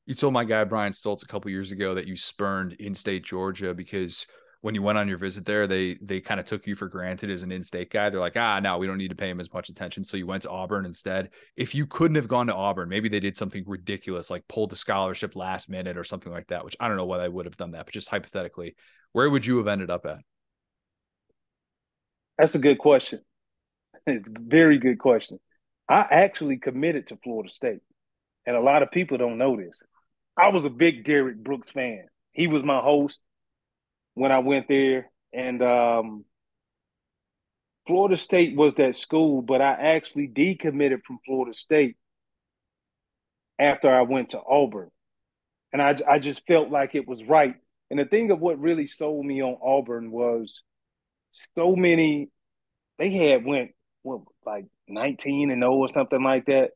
You 0.06 0.14
told 0.14 0.32
my 0.32 0.44
guy 0.44 0.64
Brian 0.64 0.92
Stoltz 0.92 1.22
a 1.22 1.26
couple 1.26 1.50
years 1.50 1.72
ago 1.72 1.94
that 1.94 2.06
you 2.06 2.16
spurned 2.16 2.72
in-state 2.74 3.24
Georgia 3.24 3.74
because 3.74 4.26
when 4.62 4.74
you 4.74 4.82
went 4.82 4.98
on 4.98 5.08
your 5.08 5.16
visit 5.16 5.44
there, 5.44 5.66
they 5.66 5.96
they 6.02 6.20
kind 6.20 6.38
of 6.38 6.46
took 6.46 6.66
you 6.66 6.74
for 6.74 6.88
granted 6.88 7.30
as 7.30 7.42
an 7.42 7.52
in-state 7.52 7.90
guy. 7.90 8.10
They're 8.10 8.20
like, 8.20 8.36
ah, 8.36 8.60
no, 8.60 8.76
we 8.76 8.86
don't 8.86 8.98
need 8.98 9.08
to 9.08 9.16
pay 9.16 9.30
him 9.30 9.40
as 9.40 9.52
much 9.52 9.68
attention. 9.68 10.04
So 10.04 10.16
you 10.16 10.26
went 10.26 10.42
to 10.42 10.50
Auburn 10.50 10.84
instead. 10.84 11.30
If 11.56 11.74
you 11.74 11.86
couldn't 11.86 12.16
have 12.16 12.28
gone 12.28 12.46
to 12.48 12.54
Auburn, 12.54 12.88
maybe 12.88 13.08
they 13.08 13.20
did 13.20 13.36
something 13.36 13.64
ridiculous, 13.66 14.30
like 14.30 14.46
pulled 14.48 14.70
the 14.70 14.76
scholarship 14.76 15.34
last 15.34 15.70
minute 15.70 15.96
or 15.96 16.04
something 16.04 16.32
like 16.32 16.48
that. 16.48 16.64
Which 16.64 16.76
I 16.78 16.88
don't 16.88 16.98
know 16.98 17.06
why 17.06 17.18
they 17.18 17.28
would 17.28 17.46
have 17.46 17.56
done 17.56 17.70
that, 17.72 17.86
but 17.86 17.94
just 17.94 18.08
hypothetically, 18.08 18.74
where 19.12 19.30
would 19.30 19.46
you 19.46 19.56
have 19.58 19.68
ended 19.68 19.90
up 19.90 20.04
at? 20.04 20.18
That's 22.38 22.54
a 22.54 22.60
good 22.60 22.78
question. 22.78 23.20
It's 24.06 24.28
a 24.28 24.32
very 24.38 24.78
good 24.78 24.98
question. 24.98 25.38
I 25.88 26.06
actually 26.10 26.56
committed 26.56 27.08
to 27.08 27.18
Florida 27.22 27.50
State, 27.50 27.80
and 28.46 28.56
a 28.56 28.60
lot 28.60 28.82
of 28.82 28.90
people 28.90 29.18
don't 29.18 29.36
know 29.36 29.56
this. 29.56 29.82
I 30.36 30.48
was 30.48 30.64
a 30.64 30.70
big 30.70 31.04
Derrick 31.04 31.36
Brooks 31.36 31.70
fan. 31.70 32.06
He 32.32 32.46
was 32.46 32.62
my 32.64 32.80
host 32.80 33.20
when 34.14 34.32
I 34.32 34.38
went 34.38 34.68
there. 34.68 35.10
And 35.32 35.62
um, 35.62 36.24
Florida 37.86 38.16
State 38.16 38.56
was 38.56 38.74
that 38.74 38.96
school, 38.96 39.42
but 39.42 39.60
I 39.60 39.96
actually 39.96 40.28
decommitted 40.28 41.02
from 41.06 41.18
Florida 41.26 41.54
State 41.54 41.96
after 43.58 43.90
I 43.92 44.02
went 44.02 44.30
to 44.30 44.40
Auburn. 44.40 44.90
And 45.72 45.80
I, 45.80 45.96
I 46.08 46.18
just 46.18 46.46
felt 46.46 46.70
like 46.70 46.94
it 46.94 47.06
was 47.06 47.22
right. 47.24 47.54
And 47.90 47.98
the 47.98 48.04
thing 48.04 48.30
of 48.30 48.40
what 48.40 48.58
really 48.58 48.86
sold 48.86 49.24
me 49.24 49.42
on 49.42 49.58
Auburn 49.62 50.10
was 50.10 50.62
so 51.56 51.76
many, 51.76 52.28
they 52.98 53.12
had 53.12 53.44
went, 53.44 53.72
what, 54.02 54.22
like 54.44 54.66
19 54.88 55.50
and 55.50 55.62
0 55.62 55.74
or 55.74 55.88
something 55.88 56.22
like 56.22 56.46
that. 56.46 56.70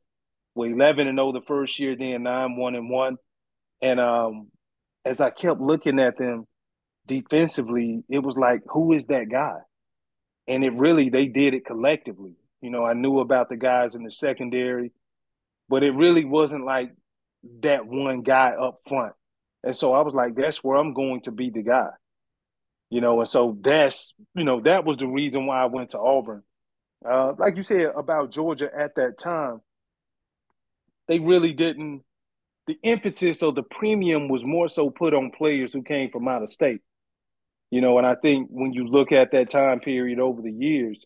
Well, 0.55 0.71
11 0.71 1.09
and 1.09 1.19
0 1.19 1.33
the 1.33 1.41
first 1.47 1.79
year, 1.79 1.97
then 1.97 2.25
9 2.25 2.57
1 2.57 2.75
and 2.75 2.91
1. 2.91 3.17
And 3.85 4.01
um, 4.01 4.47
as 5.05 5.21
I 5.21 5.29
kept 5.29 5.61
looking 5.61 6.01
at 6.01 6.17
them, 6.17 6.47
defensively, 7.07 8.03
it 8.09 8.21
was 8.21 8.39
like, 8.39 8.63
who 8.67 8.95
is 8.95 9.05
that 9.09 9.29
guy? 9.31 9.59
And 10.49 10.65
it 10.65 10.73
really, 10.73 11.11
they 11.11 11.27
did 11.27 11.53
it 11.53 11.67
collectively. 11.67 12.33
You 12.63 12.71
know, 12.71 12.83
I 12.83 12.95
knew 12.95 13.21
about 13.21 13.51
the 13.51 13.57
guys 13.57 13.95
in 13.95 14.03
the 14.03 14.11
secondary, 14.11 14.91
but 15.69 15.83
it 15.83 15.91
really 15.91 16.25
wasn't 16.25 16.65
like 16.65 16.95
that 17.61 17.87
one 17.87 18.23
guy 18.23 18.53
up 18.53 18.81
front. 18.89 19.13
And 19.63 19.77
so 19.77 19.93
I 19.93 20.01
was 20.01 20.15
like, 20.15 20.35
that's 20.35 20.65
where 20.65 20.79
I'm 20.79 20.95
going 20.95 21.21
to 21.25 21.31
be 21.31 21.51
the 21.51 21.63
guy. 21.63 21.91
You 22.89 23.03
know, 23.03 23.21
and 23.21 23.29
so 23.29 23.59
that's, 23.61 24.15
you 24.35 24.45
know, 24.45 24.63
that 24.63 24.87
was 24.87 24.97
the 24.97 25.07
reason 25.07 25.45
why 25.45 25.63
I 25.63 25.67
went 25.67 25.91
to 25.91 25.99
Auburn. 25.99 26.43
Uh, 27.07 27.35
like 27.37 27.59
you 27.59 27.63
said 27.63 27.93
about 27.95 28.31
Georgia 28.31 28.71
at 28.75 28.95
that 28.95 29.19
time, 29.19 29.61
they 31.07 31.19
really 31.19 31.53
didn't, 31.53 32.03
the 32.67 32.79
emphasis 32.83 33.43
or 33.43 33.53
the 33.53 33.63
premium 33.63 34.29
was 34.29 34.45
more 34.45 34.69
so 34.69 34.91
put 34.91 35.15
on 35.15 35.31
players 35.31 35.73
who 35.73 35.83
came 35.83 36.11
from 36.11 36.29
out 36.29 36.43
of 36.43 36.53
state. 36.53 36.81
You 37.71 37.81
know, 37.81 37.99
and 37.99 38.07
I 38.07 38.15
think 38.15 38.49
when 38.51 38.73
you 38.73 38.87
look 38.87 39.13
at 39.13 39.33
that 39.33 39.51
time 39.51 39.81
period 39.81 40.21
over 40.21 40.41
the 40.41 40.53
years, 40.53 41.05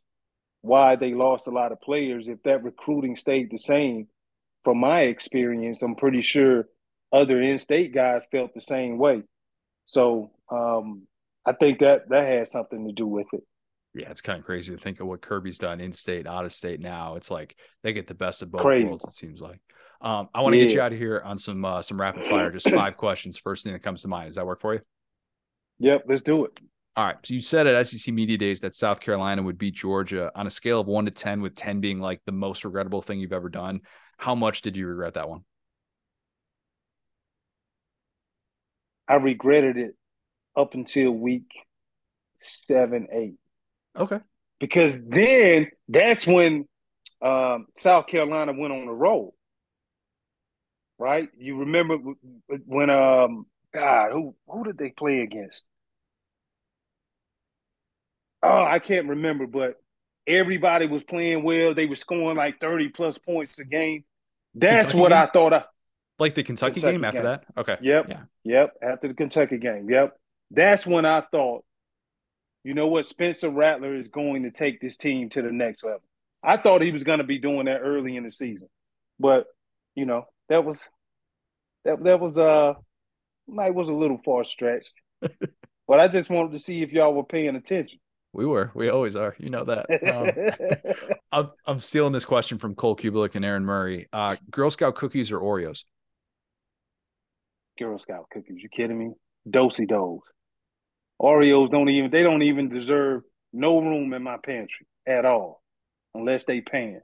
why 0.61 0.97
they 0.97 1.15
lost 1.15 1.47
a 1.47 1.51
lot 1.51 1.73
of 1.73 1.81
players, 1.81 2.29
if 2.29 2.43
that 2.43 2.63
recruiting 2.63 3.17
stayed 3.17 3.51
the 3.51 3.59
same, 3.59 4.09
from 4.65 4.79
my 4.79 5.03
experience, 5.03 5.83
I'm 5.83 5.95
pretty 5.95 6.21
sure 6.21 6.69
other 7.13 7.41
in-state 7.41 7.95
guys 7.95 8.23
felt 8.31 8.53
the 8.55 8.61
same 8.61 8.99
way. 8.99 9.23
So 9.87 10.33
um, 10.51 11.07
I 11.47 11.53
think 11.53 11.79
that 11.79 12.09
that 12.11 12.27
has 12.27 12.51
something 12.51 12.87
to 12.87 12.93
do 12.93 13.07
with 13.07 13.29
it. 13.33 13.43
Yeah, 13.95 14.11
it's 14.11 14.21
kind 14.21 14.39
of 14.39 14.45
crazy 14.45 14.77
to 14.77 14.81
think 14.81 15.01
of 15.01 15.07
what 15.07 15.23
Kirby's 15.23 15.59
done 15.59 15.81
in 15.81 15.93
state, 15.93 16.27
out 16.27 16.45
of 16.45 16.53
state 16.53 16.81
now. 16.81 17.15
It's 17.17 17.31
like 17.31 17.57
they 17.83 17.95
get 17.95 18.07
the 18.07 18.15
best 18.15 18.43
of 18.43 18.51
both 18.51 18.63
crazy. 18.63 18.87
worlds, 18.87 19.05
it 19.05 19.13
seems 19.13 19.41
like. 19.41 19.61
Um, 20.01 20.29
I 20.35 20.43
want 20.43 20.53
to 20.53 20.59
yeah. 20.59 20.67
get 20.67 20.75
you 20.75 20.81
out 20.81 20.93
of 20.93 20.99
here 20.99 21.21
on 21.25 21.39
some 21.39 21.65
uh, 21.65 21.83
some 21.83 22.01
rapid 22.01 22.25
fire, 22.25 22.51
just 22.51 22.71
five 22.71 22.97
questions. 22.97 23.37
First 23.37 23.65
thing 23.65 23.73
that 23.73 23.83
comes 23.83 24.03
to 24.03 24.09
mind. 24.09 24.29
Does 24.29 24.37
that 24.37 24.47
work 24.47 24.61
for 24.61 24.75
you? 24.75 24.81
Yep, 25.81 26.05
let's 26.09 26.23
do 26.23 26.45
it. 26.45 26.53
All 26.99 27.05
right. 27.05 27.17
So 27.23 27.35
you 27.35 27.41
said 27.41 27.69
at 27.69 27.87
SEC 27.87 28.13
Media 28.13 28.37
Days 28.37 28.59
that 28.61 28.75
South 28.75 28.99
Carolina 28.99 29.41
would 29.43 29.57
beat 29.57 29.75
Georgia 29.75 30.33
on 30.35 30.49
a 30.49 30.51
scale 30.51 30.81
of 30.81 30.89
one 30.89 31.05
to 31.05 31.13
10, 31.13 31.41
with 31.41 31.55
10 31.55 31.81
being 31.81 32.01
like 32.01 32.21
the 32.27 32.33
most 32.33 32.65
regrettable 32.65 33.03
thing 33.03 33.21
you've 33.21 33.33
ever 33.33 33.49
done. 33.49 33.83
How 34.17 34.35
much 34.35 34.63
did 34.63 34.77
you 34.77 34.89
regret 34.89 35.15
that 35.15 35.29
one? 35.29 35.45
I 39.09 39.15
regretted 39.15 39.77
it 39.77 39.95
up 40.57 40.75
until 40.75 41.13
week 41.13 41.47
seven, 42.43 43.07
eight. 43.13 43.37
Okay. 43.97 44.19
Because 44.59 45.01
then 45.01 45.69
that's 45.89 46.27
when 46.27 46.67
um, 47.23 47.67
South 47.77 48.09
Carolina 48.09 48.53
went 48.53 48.73
on 48.73 48.87
the 48.87 48.93
roll. 48.93 49.35
Right? 50.99 51.29
You 51.39 51.59
remember 51.61 51.99
when 52.67 52.91
um 52.91 53.47
God, 53.75 54.13
who 54.13 54.35
who 54.47 54.65
did 54.65 54.79
they 54.79 54.91
play 54.91 55.21
against? 55.21 55.67
Oh, 58.43 58.65
I 58.65 58.79
can't 58.79 59.09
remember, 59.09 59.47
but 59.47 59.75
everybody 60.27 60.87
was 60.87 61.03
playing 61.03 61.43
well. 61.43 61.75
They 61.75 61.87
were 61.87 61.97
scoring 61.97 62.37
like 62.37 62.61
30 62.61 62.91
plus 62.91 63.19
points 63.19 63.59
a 63.59 63.65
game. 63.65 64.05
That's 64.55 64.93
Kentucky 64.93 64.99
what 64.99 65.09
game? 65.11 65.19
I 65.19 65.27
thought. 65.33 65.53
I, 65.53 65.65
Like 66.19 66.35
the 66.35 66.43
Kentucky, 66.45 66.75
Kentucky 66.75 66.93
game 66.95 67.05
after 67.05 67.23
game. 67.23 67.25
that? 67.25 67.45
Okay. 67.57 67.77
Yep. 67.81 68.07
Yeah. 68.09 68.23
Yep. 68.45 68.75
After 68.83 69.09
the 69.09 69.15
Kentucky 69.15 69.59
game. 69.59 69.89
Yep. 69.91 70.17
That's 70.51 70.87
when 70.87 71.05
I 71.05 71.23
thought, 71.31 71.65
you 72.65 72.75
know 72.75 72.87
what, 72.87 73.07
Spencer 73.07 73.51
Rattler 73.51 73.95
is 73.97 74.09
going 74.09 74.45
to 74.45 74.51
take 74.51 74.81
this 74.81 74.97
team 74.97 75.31
to 75.31 75.43
the 75.43 75.53
next 75.53 75.85
level. 75.85 76.03
I 76.43 76.57
thought 76.57 76.83
he 76.83 76.93
was 76.93 77.05
going 77.05 77.19
to 77.19 77.25
be 77.25 77.39
doing 77.39 77.67
that 77.67 77.81
early 77.81 78.17
in 78.17 78.25
the 78.25 78.31
season, 78.31 78.69
but 79.19 79.47
you 79.95 80.07
know 80.07 80.27
that 80.49 80.65
was 80.65 80.81
that 81.85 82.03
that 82.05 82.21
was 82.21 82.37
uh 82.37 82.75
might 83.47 83.75
was 83.75 83.89
a 83.89 83.93
little 83.93 84.21
far 84.25 84.45
stretched. 84.45 84.93
but 85.21 86.01
I 86.01 86.09
just 86.09 86.31
wanted 86.31 86.53
to 86.53 86.59
see 86.59 86.83
if 86.83 86.93
y'all 86.93 87.15
were 87.15 87.25
paying 87.25 87.57
attention. 87.57 87.99
We 88.33 88.45
were. 88.45 88.71
We 88.75 88.91
always 88.91 89.17
are. 89.17 89.35
You 89.39 89.51
know 89.51 89.65
that. 89.65 89.87
Um, 90.07 91.19
I'm, 91.33 91.51
I'm 91.67 91.81
stealing 91.81 92.13
this 92.13 92.27
question 92.27 92.59
from 92.59 92.75
Cole 92.75 92.95
Cubelic 92.95 93.35
and 93.35 93.45
Aaron 93.45 93.65
Murray. 93.65 94.07
Uh, 94.13 94.37
Girl 94.51 94.71
Scout 94.71 94.97
cookies 94.97 95.33
or 95.33 95.41
Oreos? 95.41 95.85
Girl 97.79 97.99
Scout 97.99 98.27
cookies. 98.31 98.63
You 98.63 98.69
kidding 98.69 98.99
me? 98.99 99.13
Do-si-dos. 99.49 100.21
Oreos 101.21 101.71
don't 101.71 101.89
even 101.89 102.11
they 102.11 102.23
don't 102.23 102.43
even 102.43 102.69
deserve 102.69 103.23
no 103.53 103.81
room 103.81 104.13
in 104.13 104.23
my 104.23 104.37
pantry 104.37 104.87
at 105.07 105.25
all, 105.25 105.63
unless 106.15 106.45
they 106.45 106.61
paying. 106.61 107.01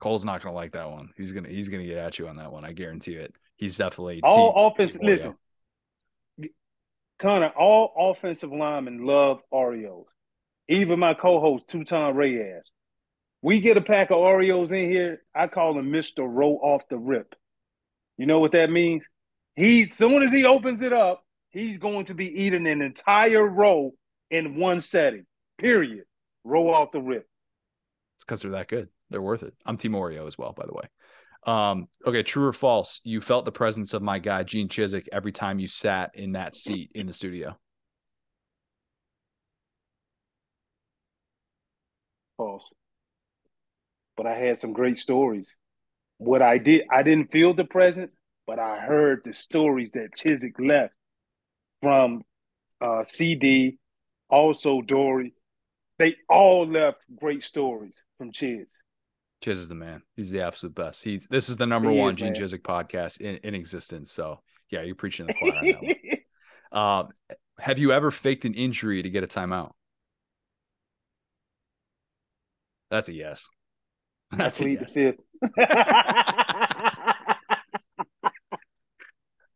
Cole's 0.00 0.24
not 0.24 0.42
gonna 0.42 0.54
like 0.54 0.72
that 0.72 0.90
one. 0.90 1.10
He's 1.16 1.32
gonna 1.32 1.48
he's 1.48 1.68
gonna 1.68 1.84
get 1.84 1.98
at 1.98 2.18
you 2.18 2.28
on 2.28 2.36
that 2.36 2.52
one. 2.52 2.64
I 2.64 2.72
guarantee 2.72 3.14
it. 3.14 3.34
He's 3.56 3.76
definitely 3.76 4.20
All 4.22 4.68
offense. 4.68 4.96
Listen, 5.00 5.34
Connor. 7.18 7.48
All 7.48 7.92
offensive 7.96 8.52
linemen 8.52 9.04
love 9.04 9.40
Oreos. 9.52 10.04
Even 10.68 10.98
my 10.98 11.14
co-host, 11.14 11.64
two-time 11.66 12.14
Reyes. 12.14 12.70
We 13.40 13.60
get 13.60 13.76
a 13.76 13.80
pack 13.80 14.10
of 14.10 14.18
Oreos 14.18 14.70
in 14.70 14.90
here. 14.90 15.22
I 15.34 15.46
call 15.46 15.78
him 15.78 15.90
Mister 15.90 16.22
Roll 16.22 16.60
off 16.62 16.82
the 16.88 16.98
rip. 16.98 17.34
You 18.16 18.26
know 18.26 18.40
what 18.40 18.52
that 18.52 18.70
means? 18.70 19.06
He, 19.56 19.88
soon 19.88 20.22
as 20.22 20.30
he 20.30 20.44
opens 20.44 20.82
it 20.82 20.92
up, 20.92 21.24
he's 21.50 21.78
going 21.78 22.04
to 22.06 22.14
be 22.14 22.44
eating 22.44 22.66
an 22.66 22.82
entire 22.82 23.44
row 23.44 23.92
in 24.30 24.56
one 24.56 24.80
setting. 24.80 25.26
Period. 25.58 26.04
Roll 26.44 26.72
off 26.72 26.92
the 26.92 27.00
rip. 27.00 27.26
It's 28.16 28.24
because 28.24 28.42
they're 28.42 28.52
that 28.52 28.68
good. 28.68 28.88
They're 29.10 29.22
worth 29.22 29.42
it. 29.42 29.54
I'm 29.64 29.76
Team 29.76 29.92
Oreo 29.92 30.26
as 30.26 30.36
well, 30.36 30.52
by 30.52 30.66
the 30.66 30.74
way. 30.74 30.88
Um, 31.46 31.88
okay, 32.06 32.22
true 32.22 32.46
or 32.46 32.52
false? 32.52 33.00
You 33.04 33.20
felt 33.20 33.44
the 33.44 33.52
presence 33.52 33.94
of 33.94 34.02
my 34.02 34.18
guy 34.18 34.42
Gene 34.42 34.68
Chizik 34.68 35.06
every 35.12 35.32
time 35.32 35.58
you 35.58 35.66
sat 35.66 36.10
in 36.14 36.32
that 36.32 36.54
seat 36.54 36.90
in 36.94 37.06
the 37.06 37.12
studio. 37.12 37.56
False. 42.36 42.64
But 44.16 44.26
I 44.26 44.34
had 44.34 44.58
some 44.58 44.72
great 44.72 44.98
stories. 44.98 45.50
What 46.18 46.42
I 46.42 46.58
did, 46.58 46.82
I 46.92 47.02
didn't 47.02 47.30
feel 47.30 47.54
the 47.54 47.64
presence, 47.64 48.12
but 48.46 48.58
I 48.58 48.80
heard 48.80 49.22
the 49.24 49.32
stories 49.32 49.92
that 49.92 50.10
Chizik 50.18 50.58
left 50.58 50.92
from 51.80 52.22
uh, 52.80 53.04
CD, 53.04 53.78
also 54.28 54.82
Dory. 54.82 55.34
They 55.98 56.16
all 56.28 56.66
left 56.66 56.98
great 57.16 57.42
stories 57.42 57.94
from 58.18 58.32
Chiz. 58.32 58.66
Chiz 59.42 59.58
is 59.58 59.68
the 59.68 59.74
man. 59.74 60.02
He's 60.16 60.30
the 60.30 60.42
absolute 60.42 60.74
best. 60.74 61.04
He's 61.04 61.26
this 61.28 61.48
is 61.48 61.56
the 61.56 61.66
number 61.66 61.90
He 61.90 61.96
one 61.96 62.16
Gene 62.16 62.32
man. 62.32 62.42
Chizik 62.42 62.62
podcast 62.62 63.20
in, 63.20 63.36
in 63.36 63.54
existence. 63.54 64.12
So 64.12 64.40
yeah, 64.70 64.82
you're 64.82 64.96
preaching 64.96 65.26
the 65.26 65.34
choir 65.34 65.56
on 65.56 65.64
that 65.64 65.82
one. 65.82 65.96
Um, 66.72 67.08
have 67.58 67.78
you 67.78 67.92
ever 67.92 68.10
faked 68.10 68.44
an 68.44 68.54
injury 68.54 69.02
to 69.02 69.10
get 69.10 69.24
a 69.24 69.26
timeout? 69.26 69.72
That's 72.90 73.08
a 73.08 73.12
yes. 73.12 73.48
That's 74.36 74.60
a 74.60 74.70
yes. 74.70 75.14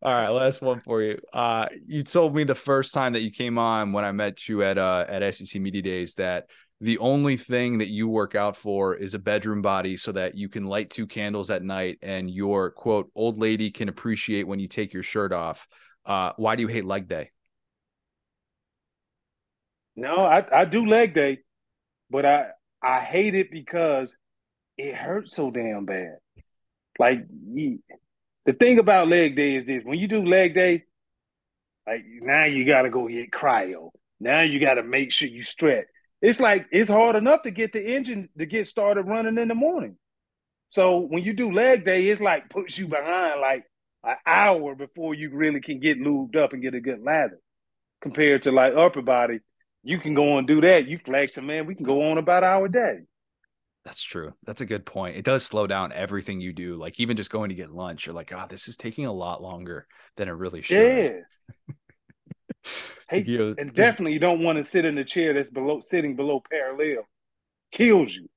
All 0.05 0.13
right, 0.13 0.31
last 0.31 0.63
one 0.63 0.81
for 0.81 1.01
you. 1.01 1.19
Uh, 1.33 1.69
you 1.87 2.03
told 2.03 2.35
me 2.35 2.43
the 2.43 2.57
first 2.57 2.93
time 2.93 3.13
that 3.13 3.21
you 3.21 3.31
came 3.31 3.57
on 3.57 3.93
when 3.93 4.05
I 4.05 4.11
met 4.11 4.49
you 4.49 4.65
at 4.65 4.77
uh 4.77 5.05
at 5.09 5.35
SEC 5.35 5.63
Media 5.63 5.83
Days 5.83 6.15
that 6.17 6.47
the 6.83 6.99
only 6.99 7.37
thing 7.37 7.79
that 7.79 7.91
you 7.91 8.09
work 8.09 8.35
out 8.35 8.57
for 8.57 8.97
is 8.97 9.15
a 9.15 9.19
bedroom 9.19 9.63
body 9.63 9.97
so 9.97 10.11
that 10.11 10.35
you 10.35 10.49
can 10.49 10.67
light 10.67 10.91
two 10.91 11.07
candles 11.07 11.49
at 11.49 11.63
night 11.63 11.97
and 12.03 12.29
your 12.29 12.73
quote 12.73 13.09
old 13.15 13.39
lady 13.39 13.71
can 13.71 13.89
appreciate 13.89 14.49
when 14.49 14.59
you 14.59 14.67
take 14.67 14.93
your 14.93 15.05
shirt 15.05 15.33
off. 15.33 15.69
Uh, 16.05 16.33
why 16.37 16.57
do 16.57 16.63
you 16.63 16.67
hate 16.67 16.85
leg 16.85 17.07
day? 17.07 17.31
No, 19.95 20.25
I, 20.25 20.45
I 20.53 20.65
do 20.65 20.85
leg 20.85 21.15
day, 21.15 21.39
but 22.11 22.27
I 22.27 22.47
I 22.83 22.99
hate 22.99 23.37
it 23.37 23.53
because 23.53 24.13
it 24.77 24.97
hurts 24.97 25.37
so 25.37 25.53
damn 25.53 25.85
bad. 25.85 26.17
Like 26.99 27.29
the 27.29 28.53
thing 28.59 28.81
about 28.81 29.07
leg 29.07 29.37
day 29.37 29.55
is 29.55 29.67
this: 29.67 29.85
when 29.85 30.01
you 30.01 30.09
do 30.09 30.27
leg 30.27 30.53
day, 30.57 30.83
like 31.87 32.03
now 32.09 32.47
you 32.47 32.65
got 32.65 32.83
to 32.83 32.91
go 32.91 33.07
get 33.07 33.31
cryo. 33.31 33.91
Now 34.19 34.41
you 34.41 34.59
got 34.59 34.75
to 34.75 34.83
make 34.83 35.13
sure 35.13 35.29
you 35.29 35.45
stretch. 35.45 35.87
It's 36.23 36.39
like 36.39 36.67
it's 36.71 36.89
hard 36.89 37.17
enough 37.17 37.43
to 37.43 37.51
get 37.51 37.73
the 37.73 37.85
engine 37.85 38.29
to 38.39 38.47
get 38.47 38.69
started 38.69 39.03
running 39.03 39.39
in 39.39 39.49
the 39.49 39.55
morning. 39.55 39.97
So 40.71 41.01
when 41.01 41.25
you 41.25 41.35
do 41.35 41.53
leg 41.53 41.85
day, 41.85 42.07
it's 42.07 42.21
like 42.21 42.49
puts 42.49 42.79
you 42.79 42.87
behind 42.87 43.41
like 43.41 43.65
an 44.05 44.17
hour 44.25 44.75
before 44.77 45.15
you 45.15 45.31
really 45.31 45.61
can 45.61 45.81
get 45.81 46.01
lubed 46.01 46.37
up 46.37 46.53
and 46.53 46.63
get 46.63 46.75
a 46.75 46.81
good 46.81 47.03
lather. 47.03 47.41
Compared 48.01 48.45
to 48.45 48.53
like 48.53 48.75
upper 48.75 49.03
body, 49.03 49.41
you 49.83 49.99
can 49.99 50.15
go 50.15 50.39
and 50.39 50.47
do 50.47 50.61
that. 50.61 50.87
You 50.87 50.99
flex 51.05 51.37
and 51.37 51.47
man, 51.47 51.67
we 51.67 51.75
can 51.75 51.85
go 51.85 52.11
on 52.11 52.19
about 52.19 52.45
our 52.45 52.69
day. 52.69 53.01
That's 53.85 54.03
true. 54.03 54.33
That's 54.45 54.61
a 54.61 54.67
good 54.67 54.87
point. 54.87 55.17
It 55.17 55.25
does 55.25 55.45
slow 55.45 55.67
down 55.67 55.93
everything 55.93 56.41
you 56.41 56.53
do. 56.53 56.77
Like 56.77 57.01
even 57.01 57.17
just 57.17 57.33
going 57.33 57.49
to 57.49 57.57
get 57.57 57.73
lunch, 57.73 58.07
you're 58.07 58.15
like, 58.15 58.33
oh, 58.33 58.45
this 58.49 58.69
is 58.69 58.77
taking 58.77 59.07
a 59.07 59.13
lot 59.13 59.43
longer 59.43 59.89
than 60.17 60.29
it 60.29 60.33
really 60.33 60.63
should. 60.63 61.17
Yeah. 61.69 61.75
Hey, 63.13 63.25
You 63.27 63.55
and 63.59 63.75
definitely 63.75 64.13
you 64.15 64.19
don't 64.19 64.43
want 64.43 64.59
to 64.59 64.65
sit 64.69 64.85
in 64.85 64.97
a 64.99 65.05
chair 65.05 65.35
that's 65.35 65.51
below 65.51 65.81
sitting 65.83 66.17
below 66.17 66.43
parallel. 66.51 67.07
Kills 67.73 68.13
you. 68.15 68.29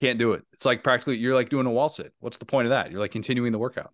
can't 0.00 0.18
do 0.18 0.32
it. 0.32 0.42
It's 0.52 0.64
like 0.64 0.82
practically 0.82 1.16
you're 1.16 1.34
like 1.34 1.48
doing 1.50 1.66
a 1.66 1.70
wall 1.70 1.88
sit. 1.88 2.12
What's 2.20 2.38
the 2.38 2.44
point 2.46 2.66
of 2.66 2.70
that? 2.70 2.90
You're 2.90 3.00
like 3.00 3.12
continuing 3.12 3.52
the 3.52 3.58
workout. 3.58 3.92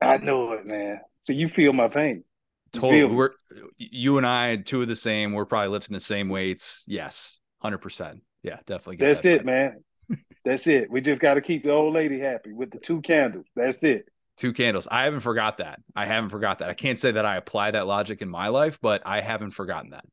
I 0.00 0.18
know 0.18 0.52
it, 0.52 0.66
man. 0.66 1.00
So 1.24 1.32
you 1.32 1.48
feel 1.48 1.72
my 1.72 1.88
pain. 1.88 2.24
Totally. 2.72 3.04
We're 3.04 3.30
you 3.78 4.18
and 4.18 4.26
I, 4.26 4.56
two 4.56 4.82
of 4.82 4.88
the 4.88 4.96
same. 4.96 5.32
We're 5.32 5.44
probably 5.44 5.68
lifting 5.68 5.94
the 5.94 6.00
same 6.00 6.28
weights. 6.28 6.82
Yes, 6.86 7.38
hundred 7.60 7.78
percent. 7.78 8.22
Yeah, 8.42 8.58
definitely. 8.66 8.96
That's 8.96 9.22
that 9.22 9.36
it, 9.36 9.44
man. 9.44 9.84
That's 10.44 10.66
it. 10.66 10.90
We 10.90 11.00
just 11.00 11.20
got 11.20 11.34
to 11.34 11.40
keep 11.40 11.62
the 11.62 11.70
old 11.70 11.94
lady 11.94 12.18
happy 12.20 12.52
with 12.52 12.70
the 12.70 12.78
two 12.78 13.00
candles. 13.00 13.46
That's 13.56 13.82
it. 13.84 14.08
Two 14.36 14.52
candles. 14.52 14.88
I 14.90 15.04
haven't 15.04 15.20
forgot 15.20 15.58
that. 15.58 15.80
I 15.94 16.06
haven't 16.06 16.30
forgot 16.30 16.58
that. 16.58 16.70
I 16.70 16.74
can't 16.74 16.98
say 16.98 17.12
that 17.12 17.24
I 17.24 17.36
apply 17.36 17.70
that 17.72 17.86
logic 17.86 18.20
in 18.20 18.28
my 18.28 18.48
life, 18.48 18.78
but 18.80 19.02
I 19.06 19.20
haven't 19.20 19.50
forgotten 19.50 19.90
that. 19.90 20.04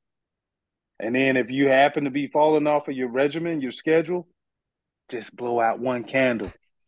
And 0.99 1.15
then 1.15 1.37
if 1.37 1.49
you 1.49 1.67
happen 1.67 2.03
to 2.03 2.11
be 2.11 2.27
falling 2.27 2.67
off 2.67 2.87
of 2.87 2.95
your 2.95 3.09
regimen, 3.09 3.61
your 3.61 3.71
schedule, 3.71 4.27
just 5.09 5.35
blow 5.35 5.59
out 5.59 5.79
one 5.79 6.03
candle. 6.03 6.51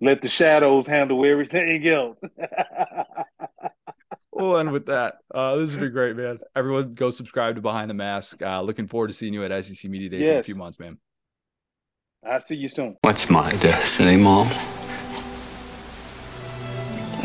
Let 0.00 0.20
the 0.22 0.28
shadows 0.28 0.86
handle 0.86 1.24
everything 1.24 1.86
else. 1.86 2.18
We'll 4.36 4.58
end 4.58 4.70
with 4.70 4.86
that. 4.86 5.16
Uh, 5.34 5.56
this 5.56 5.72
has 5.72 5.80
been 5.80 5.92
great, 5.92 6.14
man. 6.14 6.38
Everyone, 6.54 6.92
go 6.92 7.08
subscribe 7.08 7.54
to 7.54 7.62
Behind 7.62 7.88
the 7.88 7.94
Mask. 7.94 8.42
Uh, 8.42 8.60
looking 8.60 8.86
forward 8.86 9.06
to 9.06 9.14
seeing 9.14 9.32
you 9.32 9.42
at 9.44 9.64
SEC 9.64 9.90
Media 9.90 10.10
Days 10.10 10.28
in 10.28 10.36
a 10.36 10.42
few 10.42 10.54
months, 10.54 10.78
man. 10.78 10.98
I'll 12.22 12.40
see 12.40 12.56
you 12.56 12.68
soon. 12.68 12.96
What's 13.00 13.30
my 13.30 13.50
destiny, 13.52 14.18
Mom? 14.18 14.46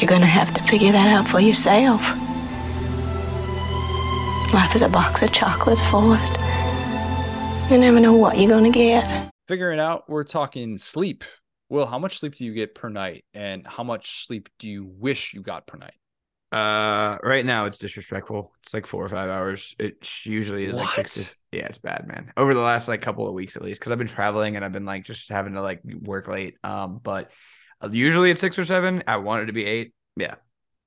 You're 0.02 0.10
gonna 0.10 0.26
have 0.26 0.52
to 0.56 0.64
figure 0.64 0.92
that 0.92 1.08
out 1.08 1.28
for 1.28 1.40
yourself. 1.40 2.02
Life 4.52 4.74
is 4.74 4.82
a 4.82 4.90
box 4.90 5.22
of 5.22 5.32
chocolates, 5.32 5.84
Forrest. 5.84 6.38
You 7.70 7.78
never 7.78 8.00
know 8.00 8.14
what 8.14 8.40
you're 8.40 8.50
gonna 8.50 8.72
get. 8.72 9.30
Figuring 9.48 9.80
out, 9.80 10.10
we're 10.10 10.24
talking 10.24 10.80
sleep. 10.80 11.24
Will, 11.70 11.86
how 11.86 12.00
much 12.00 12.18
sleep 12.18 12.34
do 12.34 12.46
you 12.46 12.54
get 12.54 12.74
per 12.74 12.90
night, 12.90 13.26
and 13.36 13.66
how 13.68 13.84
much 13.84 14.26
sleep 14.26 14.50
do 14.58 14.68
you 14.68 14.86
wish 14.86 15.36
you 15.36 15.44
got 15.44 15.68
per 15.68 15.78
night? 15.78 15.94
Uh, 16.52 17.20
right 17.22 17.46
now 17.46 17.66
it's 17.66 17.78
disrespectful. 17.78 18.54
It's 18.64 18.74
like 18.74 18.88
four 18.88 19.06
or 19.06 19.10
five 19.10 19.30
hours. 19.30 19.76
It 19.78 20.10
usually 20.26 20.66
is 20.66 20.76
like 20.76 20.90
six. 20.96 21.18
What? 21.18 21.28
To, 21.28 21.58
yeah, 21.60 21.66
it's 21.68 21.78
bad, 21.78 22.08
man. 22.08 22.34
Over 22.36 22.56
the 22.56 22.60
last 22.60 22.88
like 22.88 23.02
couple 23.02 23.28
of 23.28 23.36
weeks 23.36 23.56
at 23.56 23.62
least, 23.62 23.80
because 23.80 23.92
I've 23.92 24.00
been 24.00 24.08
traveling 24.08 24.56
and 24.56 24.66
I've 24.66 24.74
been 24.74 24.84
like 24.84 25.06
just 25.06 25.30
having 25.30 25.54
to 25.54 25.62
like 25.62 25.82
work 26.02 26.28
late. 26.28 26.56
Um, 26.64 27.00
but 27.04 27.30
usually 27.90 28.32
it's 28.32 28.42
six 28.42 28.58
or 28.60 28.66
seven. 28.66 29.04
I 29.08 29.18
want 29.18 29.44
it 29.44 29.46
to 29.48 29.54
be 29.54 29.66
eight. 29.66 29.94
Yeah, 30.16 30.36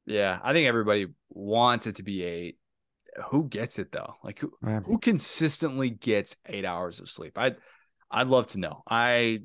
Yeah, 0.07 0.38
I 0.42 0.53
think 0.53 0.68
everybody 0.68 1.07
wants 1.30 1.86
it 1.86 1.97
to 1.97 2.03
be 2.03 2.22
eight. 2.22 2.59
Who 3.30 3.45
gets 3.49 3.78
it 3.78 3.92
though? 3.92 4.14
Like 4.22 4.38
who 4.40 4.53
Yeah. 4.66 4.80
who 4.80 4.99
consistently 4.99 5.90
gets 5.90 6.36
eight 6.47 6.64
hours 6.64 7.01
of 7.01 7.11
sleep? 7.11 7.38
I'd 7.38 7.57
I'd 8.11 8.28
love 8.28 8.49
to 8.49 8.59
know. 8.61 8.82
I 8.88 9.40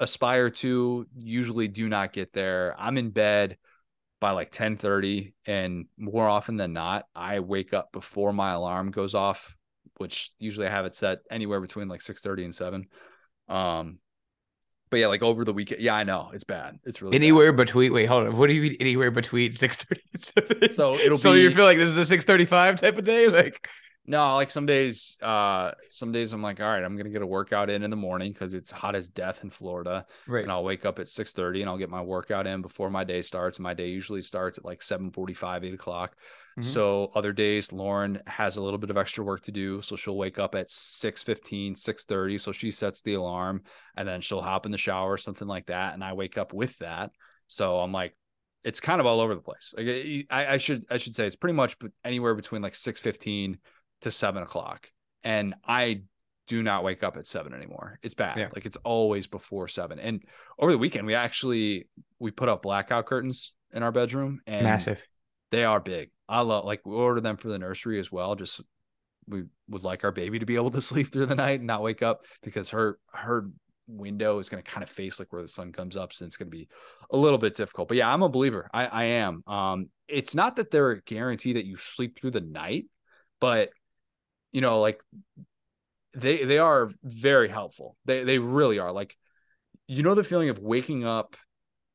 aspire 0.00 0.50
to, 0.50 1.06
usually 1.16 1.68
do 1.68 1.88
not 1.88 2.12
get 2.12 2.32
there. 2.32 2.74
I'm 2.78 2.96
in 2.96 3.10
bed 3.10 3.58
by 4.20 4.30
like 4.30 4.50
10 4.50 4.76
30, 4.76 5.34
and 5.46 5.86
more 5.98 6.28
often 6.28 6.56
than 6.56 6.72
not, 6.72 7.04
I 7.14 7.40
wake 7.40 7.74
up 7.74 7.92
before 7.92 8.32
my 8.32 8.52
alarm 8.52 8.90
goes 8.90 9.14
off 9.14 9.58
which 9.98 10.32
usually 10.40 10.66
I 10.66 10.70
have 10.70 10.86
it 10.86 10.94
set 10.96 11.20
anywhere 11.30 11.60
between 11.60 11.86
like 11.86 12.00
6:30 12.00 12.44
and 12.44 12.54
7. 12.54 12.86
Um 13.48 13.98
but 14.94 15.00
yeah, 15.00 15.08
like 15.08 15.24
over 15.24 15.44
the 15.44 15.52
weekend. 15.52 15.80
Yeah, 15.80 15.96
I 15.96 16.04
know. 16.04 16.30
It's 16.32 16.44
bad. 16.44 16.78
It's 16.84 17.02
really 17.02 17.16
anywhere 17.16 17.50
bad. 17.50 17.66
between 17.66 17.92
wait, 17.92 18.06
hold 18.06 18.28
on. 18.28 18.36
What 18.36 18.48
do 18.48 18.54
you 18.54 18.62
mean 18.62 18.76
anywhere 18.78 19.10
between 19.10 19.50
6:30 19.56 19.98
and 20.12 20.22
7? 20.22 20.72
So 20.72 20.94
it'll 20.94 21.18
so 21.18 21.32
be, 21.32 21.40
you 21.40 21.50
feel 21.50 21.64
like 21.64 21.78
this 21.78 21.90
is 21.90 21.98
a 21.98 22.16
6:35 22.16 22.76
type 22.76 22.96
of 22.96 23.04
day? 23.04 23.26
Like 23.26 23.66
no, 24.06 24.36
like 24.36 24.52
some 24.52 24.66
days, 24.66 25.18
uh, 25.20 25.72
some 25.88 26.12
days 26.12 26.32
I'm 26.32 26.44
like, 26.44 26.60
all 26.60 26.68
right, 26.68 26.84
I'm 26.84 26.96
gonna 26.96 27.10
get 27.10 27.22
a 27.22 27.26
workout 27.26 27.70
in 27.70 27.82
in 27.82 27.90
the 27.90 27.96
morning 27.96 28.32
because 28.32 28.54
it's 28.54 28.70
hot 28.70 28.94
as 28.94 29.08
death 29.08 29.42
in 29.42 29.50
Florida, 29.50 30.06
right? 30.28 30.44
And 30.44 30.52
I'll 30.52 30.62
wake 30.62 30.86
up 30.86 31.00
at 31.00 31.08
6:30 31.08 31.62
and 31.62 31.68
I'll 31.68 31.76
get 31.78 31.90
my 31.90 32.02
workout 32.02 32.46
in 32.46 32.62
before 32.62 32.88
my 32.88 33.02
day 33.02 33.20
starts. 33.20 33.58
My 33.58 33.74
day 33.74 33.88
usually 33.88 34.22
starts 34.22 34.58
at 34.58 34.64
like 34.64 34.80
7:45, 34.80 35.64
8 35.64 35.74
o'clock. 35.74 36.16
Mm-hmm. 36.58 36.68
So 36.68 37.10
other 37.14 37.32
days, 37.32 37.72
Lauren 37.72 38.20
has 38.26 38.56
a 38.56 38.62
little 38.62 38.78
bit 38.78 38.90
of 38.90 38.96
extra 38.96 39.24
work 39.24 39.42
to 39.42 39.52
do, 39.52 39.82
so 39.82 39.96
she'll 39.96 40.16
wake 40.16 40.38
up 40.38 40.54
at 40.54 40.68
6:15, 40.68 41.74
6:30. 41.74 42.40
So 42.40 42.52
she 42.52 42.70
sets 42.70 43.02
the 43.02 43.14
alarm, 43.14 43.62
and 43.96 44.06
then 44.06 44.20
she'll 44.20 44.42
hop 44.42 44.66
in 44.66 44.72
the 44.72 44.78
shower, 44.78 45.12
or 45.12 45.18
something 45.18 45.48
like 45.48 45.66
that, 45.66 45.94
and 45.94 46.04
I 46.04 46.12
wake 46.12 46.38
up 46.38 46.52
with 46.52 46.78
that. 46.78 47.10
So 47.48 47.80
I'm 47.80 47.92
like, 47.92 48.16
it's 48.62 48.80
kind 48.80 49.00
of 49.00 49.06
all 49.06 49.20
over 49.20 49.34
the 49.34 49.40
place. 49.40 49.74
Like 49.76 49.86
I, 50.30 50.54
I 50.54 50.56
should 50.56 50.84
I 50.90 50.96
should 50.96 51.16
say 51.16 51.26
it's 51.26 51.36
pretty 51.36 51.54
much 51.54 51.76
anywhere 52.04 52.34
between 52.34 52.62
like 52.62 52.74
6:15 52.74 53.56
to 54.02 54.10
seven 54.10 54.42
o'clock. 54.42 54.88
And 55.22 55.54
I 55.66 56.02
do 56.46 56.62
not 56.62 56.84
wake 56.84 57.02
up 57.02 57.16
at 57.16 57.26
seven 57.26 57.54
anymore. 57.54 57.98
It's 58.02 58.14
bad. 58.14 58.36
Yeah. 58.36 58.48
Like 58.54 58.66
it's 58.66 58.76
always 58.84 59.26
before 59.26 59.68
seven. 59.68 59.98
And 59.98 60.22
over 60.58 60.72
the 60.72 60.78
weekend, 60.78 61.06
we 61.06 61.14
actually 61.14 61.88
we 62.18 62.30
put 62.30 62.48
up 62.48 62.62
blackout 62.62 63.06
curtains 63.06 63.52
in 63.72 63.82
our 63.82 63.92
bedroom 63.92 64.40
and 64.46 64.64
massive. 64.64 65.02
They 65.50 65.64
are 65.64 65.80
big. 65.80 66.10
I 66.28 66.40
love 66.40 66.64
like 66.64 66.84
we 66.84 66.94
order 66.94 67.20
them 67.20 67.36
for 67.36 67.48
the 67.48 67.58
nursery 67.58 67.98
as 67.98 68.10
well. 68.10 68.34
Just 68.34 68.60
we 69.26 69.44
would 69.68 69.84
like 69.84 70.04
our 70.04 70.12
baby 70.12 70.38
to 70.38 70.46
be 70.46 70.56
able 70.56 70.70
to 70.70 70.80
sleep 70.82 71.12
through 71.12 71.26
the 71.26 71.34
night 71.34 71.60
and 71.60 71.66
not 71.66 71.82
wake 71.82 72.02
up 72.02 72.24
because 72.42 72.70
her 72.70 72.98
her 73.12 73.50
window 73.86 74.38
is 74.38 74.48
going 74.48 74.62
to 74.62 74.70
kind 74.70 74.82
of 74.82 74.88
face 74.88 75.18
like 75.18 75.30
where 75.30 75.42
the 75.42 75.48
sun 75.48 75.70
comes 75.70 75.94
up 75.94 76.10
so 76.10 76.24
it's 76.24 76.38
going 76.38 76.50
to 76.50 76.56
be 76.56 76.66
a 77.10 77.16
little 77.18 77.36
bit 77.36 77.52
difficult 77.52 77.86
but 77.86 77.98
yeah 77.98 78.10
i'm 78.10 78.22
a 78.22 78.28
believer 78.30 78.70
i 78.72 78.86
i 78.86 79.04
am 79.04 79.44
um 79.46 79.90
it's 80.08 80.34
not 80.34 80.56
that 80.56 80.70
they're 80.70 80.92
a 80.92 81.02
guarantee 81.02 81.52
that 81.52 81.66
you 81.66 81.76
sleep 81.76 82.18
through 82.18 82.30
the 82.30 82.40
night 82.40 82.86
but 83.40 83.68
you 84.54 84.60
know, 84.60 84.80
like 84.80 85.02
they 86.14 86.44
they 86.44 86.58
are 86.58 86.90
very 87.02 87.48
helpful. 87.48 87.96
They 88.04 88.24
they 88.24 88.38
really 88.38 88.78
are. 88.78 88.92
Like 88.92 89.16
you 89.88 90.02
know 90.02 90.14
the 90.14 90.24
feeling 90.24 90.48
of 90.48 90.60
waking 90.60 91.04
up, 91.04 91.36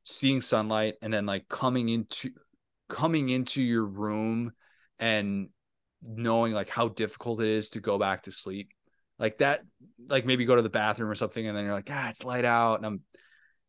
seeing 0.04 0.42
sunlight, 0.42 0.96
and 1.02 1.12
then 1.12 1.26
like 1.26 1.48
coming 1.48 1.90
into 1.90 2.32
coming 2.90 3.30
into 3.30 3.62
your 3.62 3.86
room 3.86 4.52
and 4.98 5.50
knowing 6.02 6.54
like 6.54 6.70
how 6.70 6.90
difficult 6.90 7.40
it 7.42 7.48
is 7.48 7.70
to 7.70 7.80
go 7.80 7.98
back 7.98 8.24
to 8.24 8.32
sleep. 8.32 8.72
Like 9.18 9.40
that, 9.40 9.62
like 10.08 10.26
maybe 10.26 10.46
go 10.46 10.56
to 10.56 10.62
the 10.62 10.70
bathroom 10.70 11.10
or 11.10 11.16
something, 11.16 11.46
and 11.46 11.56
then 11.56 11.66
you're 11.66 11.74
like, 11.74 11.90
ah, 11.92 12.10
it's 12.10 12.24
light 12.24 12.46
out, 12.46 12.76
and 12.76 12.86
I'm, 12.86 13.02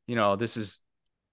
you 0.06 0.14
know, 0.14 0.36
this 0.36 0.56
is 0.56 0.80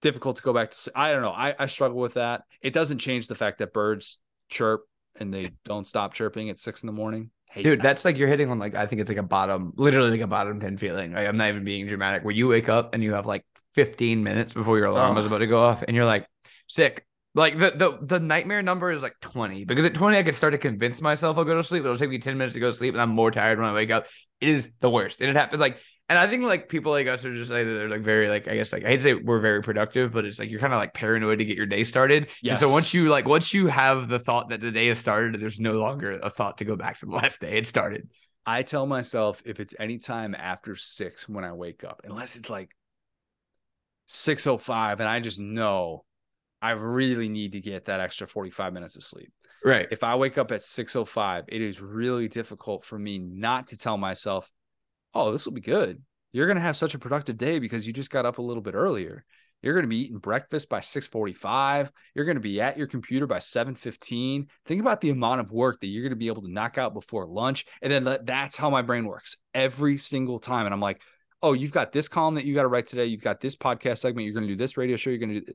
difficult 0.01 0.37
to 0.37 0.41
go 0.41 0.53
back 0.53 0.71
to 0.71 0.77
sleep. 0.77 0.97
I 0.97 1.11
don't 1.11 1.21
know. 1.21 1.31
I, 1.31 1.55
I 1.57 1.67
struggle 1.67 1.99
with 1.99 2.15
that. 2.15 2.43
It 2.61 2.73
doesn't 2.73 2.97
change 2.99 3.27
the 3.27 3.35
fact 3.35 3.59
that 3.59 3.73
birds 3.73 4.17
chirp 4.49 4.85
and 5.19 5.33
they 5.33 5.51
don't 5.65 5.87
stop 5.87 6.13
chirping 6.13 6.49
at 6.49 6.59
six 6.59 6.81
in 6.81 6.87
the 6.87 6.93
morning. 6.93 7.29
Hate 7.49 7.63
Dude, 7.63 7.79
that. 7.79 7.83
that's 7.83 8.05
like 8.05 8.17
you're 8.17 8.27
hitting 8.27 8.49
on 8.49 8.59
like 8.59 8.75
I 8.75 8.85
think 8.87 9.01
it's 9.01 9.09
like 9.09 9.17
a 9.17 9.23
bottom, 9.23 9.73
literally 9.75 10.11
like 10.11 10.21
a 10.21 10.27
bottom 10.27 10.59
ten 10.59 10.77
feeling. 10.77 11.13
Like 11.13 11.27
I'm 11.27 11.37
not 11.37 11.49
even 11.49 11.63
being 11.63 11.87
dramatic. 11.87 12.23
Where 12.23 12.33
you 12.33 12.47
wake 12.47 12.69
up 12.69 12.93
and 12.93 13.03
you 13.03 13.13
have 13.13 13.25
like 13.25 13.45
15 13.73 14.23
minutes 14.23 14.53
before 14.53 14.77
your 14.77 14.87
alarm 14.87 15.11
oh. 15.11 15.15
was 15.15 15.25
about 15.25 15.39
to 15.39 15.47
go 15.47 15.63
off, 15.63 15.83
and 15.83 15.95
you're 15.95 16.05
like 16.05 16.27
sick. 16.67 17.05
Like 17.37 17.59
the, 17.59 17.69
the 17.69 17.99
the 18.01 18.19
nightmare 18.19 18.63
number 18.63 18.91
is 18.91 19.03
like 19.03 19.13
20 19.21 19.63
because 19.65 19.85
at 19.85 19.93
20 19.93 20.17
I 20.17 20.23
could 20.23 20.33
start 20.33 20.53
to 20.53 20.57
convince 20.57 21.01
myself 21.01 21.37
I'll 21.37 21.43
go 21.43 21.53
to 21.53 21.63
sleep. 21.63 21.83
It'll 21.83 21.95
take 21.95 22.09
me 22.09 22.17
10 22.17 22.35
minutes 22.35 22.55
to 22.55 22.59
go 22.59 22.71
to 22.71 22.73
sleep, 22.73 22.95
and 22.95 23.01
I'm 23.01 23.11
more 23.11 23.29
tired 23.29 23.59
when 23.59 23.67
I 23.67 23.73
wake 23.73 23.91
up. 23.91 24.07
It 24.41 24.49
is 24.49 24.71
the 24.79 24.89
worst, 24.89 25.21
and 25.21 25.29
it 25.29 25.35
happens 25.35 25.61
like 25.61 25.77
and 26.09 26.17
I 26.17 26.25
think 26.25 26.43
like 26.43 26.67
people 26.67 26.91
like 26.91 27.05
us 27.05 27.25
are 27.25 27.35
just 27.35 27.51
like 27.51 27.65
they're 27.65 27.89
like 27.89 28.01
very 28.01 28.27
like 28.27 28.47
I 28.47 28.55
guess 28.55 28.73
like 28.73 28.83
I 28.85 28.87
hate 28.87 28.97
to 28.97 29.01
say 29.03 29.13
we're 29.13 29.39
very 29.39 29.61
productive, 29.61 30.13
but 30.13 30.25
it's 30.25 30.39
like 30.39 30.49
you're 30.49 30.59
kind 30.59 30.73
of 30.73 30.79
like 30.79 30.95
paranoid 30.95 31.37
to 31.37 31.45
get 31.45 31.57
your 31.57 31.67
day 31.67 31.83
started. 31.83 32.29
Yes. 32.41 32.59
And 32.59 32.67
so 32.67 32.73
once 32.73 32.91
you 32.91 33.05
like 33.05 33.27
once 33.27 33.53
you 33.53 33.67
have 33.67 34.09
the 34.09 34.17
thought 34.17 34.49
that 34.49 34.59
the 34.59 34.71
day 34.71 34.87
has 34.87 34.97
started, 34.97 35.39
there's 35.39 35.59
no 35.59 35.73
longer 35.73 36.13
a 36.23 36.31
thought 36.31 36.57
to 36.57 36.65
go 36.65 36.75
back 36.75 36.97
to 36.99 37.05
the 37.05 37.11
last 37.11 37.41
day. 37.41 37.57
It 37.57 37.67
started. 37.67 38.09
I 38.47 38.63
tell 38.63 38.87
myself 38.87 39.43
if 39.45 39.59
it's 39.59 39.75
any 39.77 39.99
time 39.99 40.33
after 40.33 40.75
six 40.75 41.29
when 41.29 41.43
I 41.43 41.53
wake 41.53 41.83
up, 41.83 42.01
unless 42.03 42.35
it's 42.35 42.49
like 42.49 42.73
six 44.07 44.47
oh 44.47 44.57
five, 44.57 45.01
and 45.01 45.09
I 45.09 45.19
just 45.19 45.39
know 45.39 46.05
I 46.61 46.71
really 46.71 47.29
need 47.29 47.53
to 47.53 47.61
get 47.61 47.85
that 47.85 47.99
extra 47.99 48.27
45 48.27 48.73
minutes 48.73 48.95
of 48.95 49.03
sleep. 49.03 49.31
Right. 49.63 49.87
If 49.91 50.03
I 50.03 50.15
wake 50.15 50.37
up 50.37 50.51
at 50.51 50.63
605, 50.63 51.45
it 51.47 51.61
is 51.61 51.81
really 51.81 52.27
difficult 52.27 52.85
for 52.85 52.97
me 52.97 53.17
not 53.19 53.67
to 53.67 53.77
tell 53.77 53.97
myself 53.97 54.49
oh, 55.13 55.31
this 55.31 55.45
will 55.45 55.53
be 55.53 55.61
good. 55.61 56.01
You're 56.31 56.45
going 56.45 56.57
to 56.57 56.61
have 56.61 56.77
such 56.77 56.93
a 56.93 56.99
productive 56.99 57.37
day 57.37 57.57
because 57.57 57.87
you 57.87 57.93
just 57.93 58.11
got 58.11 58.25
up 58.25 58.37
a 58.37 58.41
little 58.41 58.61
bit 58.61 58.75
earlier. 58.75 59.25
You're 59.61 59.73
going 59.73 59.85
to 59.85 59.89
be 59.89 60.01
eating 60.01 60.19
breakfast 60.19 60.69
by 60.69 60.81
6:45. 60.81 61.89
You're 62.13 62.25
going 62.25 62.35
to 62.35 62.41
be 62.41 62.61
at 62.61 62.77
your 62.77 62.85
computer 62.85 63.25
by 63.25 63.39
7:15. 63.39 64.47
Think 64.65 64.81
about 64.81 65.01
the 65.01 65.09
amount 65.09 65.41
of 65.41 65.51
work 65.51 65.79
that 65.79 65.87
you're 65.87 66.03
going 66.03 66.11
to 66.11 66.15
be 66.15 66.27
able 66.27 66.43
to 66.43 66.51
knock 66.51 66.77
out 66.77 66.93
before 66.93 67.25
lunch. 67.25 67.65
And 67.81 67.91
then 67.91 68.19
that's 68.23 68.55
how 68.55 68.69
my 68.69 68.83
brain 68.83 69.05
works 69.05 69.37
every 69.55 69.97
single 69.97 70.37
time. 70.37 70.65
And 70.65 70.73
I'm 70.73 70.81
like, 70.81 71.01
oh, 71.41 71.53
you've 71.53 71.71
got 71.71 71.91
this 71.91 72.07
column 72.07 72.35
that 72.35 72.45
you 72.45 72.53
got 72.53 72.63
to 72.63 72.67
write 72.67 72.85
today. 72.85 73.05
You've 73.05 73.23
got 73.23 73.41
this 73.41 73.55
podcast 73.55 73.99
segment. 73.99 74.25
You're 74.25 74.35
going 74.35 74.47
to 74.47 74.53
do 74.53 74.57
this 74.57 74.77
radio 74.77 74.95
show. 74.95 75.09
You're 75.09 75.19
going 75.19 75.33
to 75.33 75.41
do, 75.41 75.53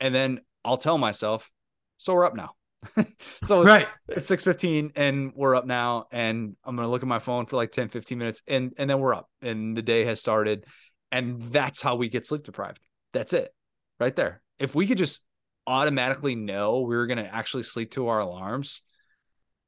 and 0.00 0.14
then 0.14 0.40
I'll 0.64 0.76
tell 0.76 0.98
myself, 0.98 1.50
so 1.98 2.14
we're 2.14 2.24
up 2.24 2.34
now. 2.34 2.54
so 3.44 3.60
it's, 3.60 3.66
right. 3.66 3.86
it's 4.08 4.30
6.15 4.30 4.92
and 4.96 5.32
we're 5.34 5.54
up 5.54 5.66
now 5.66 6.06
and 6.10 6.56
i'm 6.64 6.76
going 6.76 6.86
to 6.86 6.90
look 6.90 7.02
at 7.02 7.08
my 7.08 7.18
phone 7.18 7.44
for 7.44 7.56
like 7.56 7.70
10 7.70 7.90
15 7.90 8.16
minutes 8.16 8.40
and 8.48 8.72
and 8.78 8.88
then 8.88 8.98
we're 8.98 9.14
up 9.14 9.28
and 9.42 9.76
the 9.76 9.82
day 9.82 10.02
has 10.06 10.18
started 10.18 10.64
and 11.12 11.42
that's 11.52 11.82
how 11.82 11.96
we 11.96 12.08
get 12.08 12.24
sleep 12.24 12.44
deprived. 12.44 12.80
That's 13.12 13.32
it 13.32 13.52
right 13.98 14.14
there. 14.14 14.40
If 14.58 14.74
we 14.74 14.86
could 14.86 14.98
just 14.98 15.24
automatically 15.66 16.34
know 16.34 16.80
we 16.80 16.96
are 16.96 17.06
going 17.06 17.18
to 17.18 17.34
actually 17.34 17.64
sleep 17.64 17.90
to 17.92 18.08
our 18.08 18.20
alarms 18.20 18.82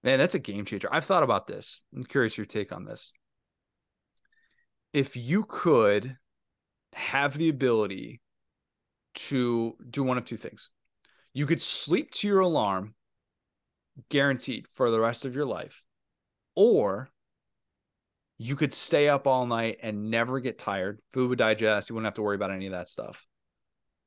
man 0.03 0.19
that's 0.19 0.35
a 0.35 0.39
game 0.39 0.65
changer. 0.65 0.89
I've 0.91 1.05
thought 1.05 1.23
about 1.23 1.47
this. 1.47 1.83
I'm 1.95 2.05
curious 2.05 2.39
your 2.39 2.47
take 2.47 2.73
on 2.73 2.87
this. 2.87 3.13
If 4.93 5.17
you 5.17 5.45
could 5.45 6.17
have 6.95 7.37
the 7.37 7.51
ability 7.51 8.21
to 9.15 9.77
do 9.91 10.03
one 10.03 10.19
of 10.19 10.25
two 10.25 10.37
things 10.37 10.71
you 11.35 11.47
could 11.47 11.63
sleep 11.63 12.11
to 12.11 12.27
your 12.27 12.41
alarm 12.41 12.95
guaranteed 14.09 14.67
for 14.75 14.91
the 14.91 15.01
rest 15.01 15.25
of 15.25 15.35
your 15.35 15.47
life. 15.47 15.85
Or 16.55 17.09
you 18.39 18.57
could 18.57 18.73
stay 18.73 19.09
up 19.09 19.27
all 19.27 19.47
night 19.47 19.79
and 19.83 20.11
never 20.11 20.41
get 20.41 20.59
tired. 20.59 21.01
Food 21.13 21.31
would 21.31 21.39
digest. 21.39 21.89
You 21.89 21.95
wouldn't 21.95 22.07
have 22.07 22.15
to 22.15 22.23
worry 22.23 22.37
about 22.37 22.51
any 22.51 22.67
of 22.67 22.73
that 22.73 22.89
stuff. 22.89 23.27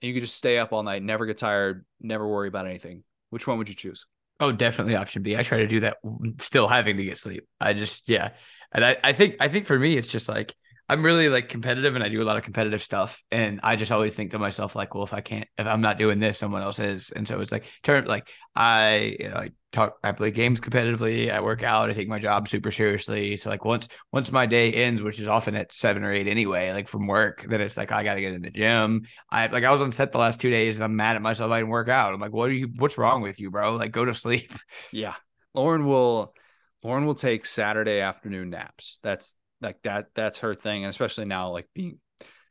And 0.01 0.08
you 0.08 0.14
could 0.14 0.24
just 0.24 0.36
stay 0.36 0.60
up 0.60 0.74
all 0.74 0.84
night, 0.84 1.01
never 1.01 1.26
get 1.26 1.38
tired, 1.38 1.86
never 1.99 2.28
worry 2.28 2.47
about 2.47 2.68
anything. 2.68 3.03
Which 3.30 3.47
one 3.47 3.58
would 3.58 3.70
you 3.70 3.76
choose? 3.76 4.06
Oh, 4.39 4.51
definitely 4.51 4.95
option 4.95 5.24
B. 5.24 5.38
I 5.38 5.43
try 5.43 5.60
to 5.60 5.68
do 5.68 5.80
that 5.82 5.97
still 6.39 6.68
having 6.68 6.97
to 6.97 7.06
get 7.06 7.18
sleep. 7.18 7.47
I 7.60 7.74
just, 7.74 8.10
yeah. 8.10 8.32
And 8.72 8.84
I, 8.84 8.97
I 9.03 9.14
think, 9.14 9.38
I 9.39 9.47
think 9.47 9.66
for 9.66 9.80
me, 9.80 9.95
it's 9.95 10.08
just 10.08 10.28
like, 10.28 10.53
I'm 10.88 11.03
really 11.03 11.29
like 11.29 11.49
competitive 11.49 11.95
and 11.95 12.03
I 12.03 12.09
do 12.09 12.21
a 12.21 12.25
lot 12.25 12.38
of 12.38 12.43
competitive 12.43 12.83
stuff. 12.83 13.23
And 13.31 13.59
I 13.63 13.75
just 13.75 13.91
always 13.91 14.13
think 14.13 14.31
to 14.31 14.39
myself, 14.39 14.75
like, 14.75 14.93
well, 14.93 15.03
if 15.03 15.13
I 15.13 15.21
can't, 15.21 15.47
if 15.57 15.65
I'm 15.65 15.81
not 15.81 15.97
doing 15.97 16.19
this, 16.19 16.38
someone 16.38 16.61
else 16.61 16.77
is. 16.77 17.09
And 17.09 17.27
so 17.27 17.39
it's 17.39 17.51
like, 17.51 17.65
turn 17.81 18.05
like 18.05 18.29
I, 18.55 19.15
you 19.19 19.29
know, 19.29 19.36
I 19.36 19.49
talk, 19.71 19.97
I 20.03 20.11
play 20.11 20.29
games 20.29 20.61
competitively. 20.61 21.31
I 21.31 21.41
work 21.41 21.63
out. 21.63 21.89
I 21.89 21.93
take 21.93 22.07
my 22.07 22.19
job 22.19 22.47
super 22.47 22.69
seriously. 22.69 23.36
So 23.36 23.49
like 23.49 23.65
once, 23.65 23.88
once 24.11 24.32
my 24.32 24.45
day 24.45 24.71
ends, 24.71 25.01
which 25.01 25.20
is 25.20 25.28
often 25.28 25.55
at 25.55 25.74
seven 25.74 26.03
or 26.03 26.12
eight 26.12 26.28
anyway, 26.28 26.71
like 26.71 26.87
from 26.87 27.07
work, 27.07 27.43
then 27.49 27.62
it's 27.62 27.78
like, 27.78 27.91
I 27.91 28.03
got 28.03 28.13
to 28.13 28.21
get 28.21 28.33
in 28.33 28.43
the 28.43 28.51
gym. 28.51 29.07
I 29.32 29.47
like, 29.47 29.63
I 29.63 29.71
was 29.71 29.82
on 29.82 29.91
set 29.91 30.12
the 30.12 30.20
last 30.20 30.39
two 30.39 30.51
days 30.51 30.78
and 30.78 30.83
I'm 30.83 30.95
mad 30.95 31.16
at 31.16 31.21
myself. 31.24 31.51
I 31.51 31.59
didn't 31.59 31.71
work 31.71 31.89
out. 31.89 32.13
I'm 32.13 32.20
like, 32.20 32.32
what 32.33 32.49
are 32.49 32.53
you, 32.53 32.70
what's 32.78 32.99
wrong 32.99 33.21
with 33.21 33.39
you, 33.39 33.49
bro? 33.49 33.75
Like 33.75 33.91
go 33.91 34.05
to 34.05 34.13
sleep. 34.13 34.53
Yeah. 34.91 35.16
Lauren 35.55 35.87
will, 35.87 36.36
Lauren 36.83 37.07
will 37.07 37.16
take 37.16 37.47
Saturday 37.47 38.01
afternoon 38.01 38.51
naps. 38.51 38.99
That's 39.01 39.36
like 39.66 39.82
that 39.83 40.08
that's 40.16 40.39
her 40.39 40.55
thing. 40.55 40.83
And 40.83 40.89
especially 40.89 41.25
now 41.25 41.51
like 41.51 41.67
being 41.74 42.00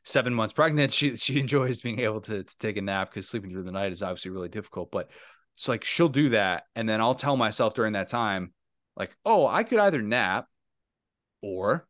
seven 0.03 0.33
months 0.33 0.53
pregnant 0.53 0.93
she 0.93 1.17
she 1.17 1.39
enjoys 1.39 1.81
being 1.81 1.99
able 1.99 2.21
to, 2.21 2.43
to 2.43 2.57
take 2.59 2.77
a 2.77 2.81
nap 2.81 3.09
because 3.09 3.27
sleeping 3.27 3.51
through 3.51 3.63
the 3.63 3.71
night 3.71 3.91
is 3.91 4.03
obviously 4.03 4.31
really 4.31 4.49
difficult. 4.49 4.91
But 4.91 5.09
it's 5.57 5.67
like 5.67 5.83
she'll 5.83 6.09
do 6.09 6.29
that. 6.29 6.63
And 6.75 6.87
then 6.87 7.01
i'll 7.01 7.15
tell 7.15 7.37
myself 7.37 7.73
during 7.73 7.93
that 7.93 8.09
time 8.09 8.53
like 8.95 9.15
oh 9.25 9.47
i 9.47 9.63
could 9.63 9.79
either 9.79 10.01
nap 10.01 10.47
or 11.41 11.87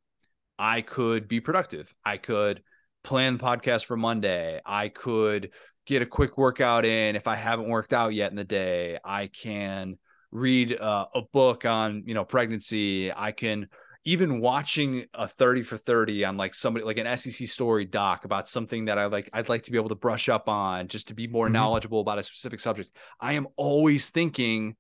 i 0.58 0.82
could 0.82 1.28
be 1.28 1.42
productive. 1.42 1.94
I 2.06 2.18
could 2.18 2.62
plan 3.04 3.38
the 3.38 3.44
podcast 3.44 3.86
for 3.86 3.98
monday. 3.98 4.62
I 4.66 4.90
could 4.90 5.52
get 5.86 6.02
a 6.02 6.06
quick 6.06 6.38
workout 6.38 6.86
in. 6.86 7.16
If 7.16 7.28
i 7.28 7.36
haven't 7.36 7.70
worked 7.70 7.94
out 7.94 8.14
yet 8.14 8.32
in 8.32 8.38
the 8.38 8.44
day 8.44 9.00
i 9.04 9.28
can 9.28 9.98
read 10.36 10.78
uh, 10.80 11.06
a 11.16 11.22
book 11.22 11.66
on 11.66 12.04
you 12.06 12.14
know 12.14 12.26
pregnancy. 12.26 13.12
I 13.12 13.32
can 13.32 13.68
even 14.06 14.40
watching 14.40 15.06
a 15.16 15.28
30 15.28 15.64
for 15.64 15.78
30 15.78 16.26
on 16.26 16.38
like 16.38 16.54
somebody 16.54 16.86
like 16.86 16.98
an 16.98 17.18
SEC 17.18 17.48
story 17.48 17.86
doc 17.86 18.24
about 18.24 18.48
something 18.48 18.86
that 18.86 19.00
I 19.00 19.08
like 19.08 19.30
I'd 19.34 19.50
like 19.50 19.64
to 19.64 19.72
be 19.72 19.80
able 19.80 19.90
to 19.90 19.96
brush 19.96 20.30
up 20.30 20.48
on 20.48 20.88
just 20.88 21.08
to 21.08 21.16
be 21.16 21.28
more 21.28 21.48
mm-hmm. 21.48 21.54
knowledgeable 21.54 22.02
about 22.02 22.20
a 22.20 22.24
specific 22.24 22.60
subject. 22.60 22.92
I 23.20 23.34
am 23.34 23.48
always 23.58 24.10
thinking 24.10 24.76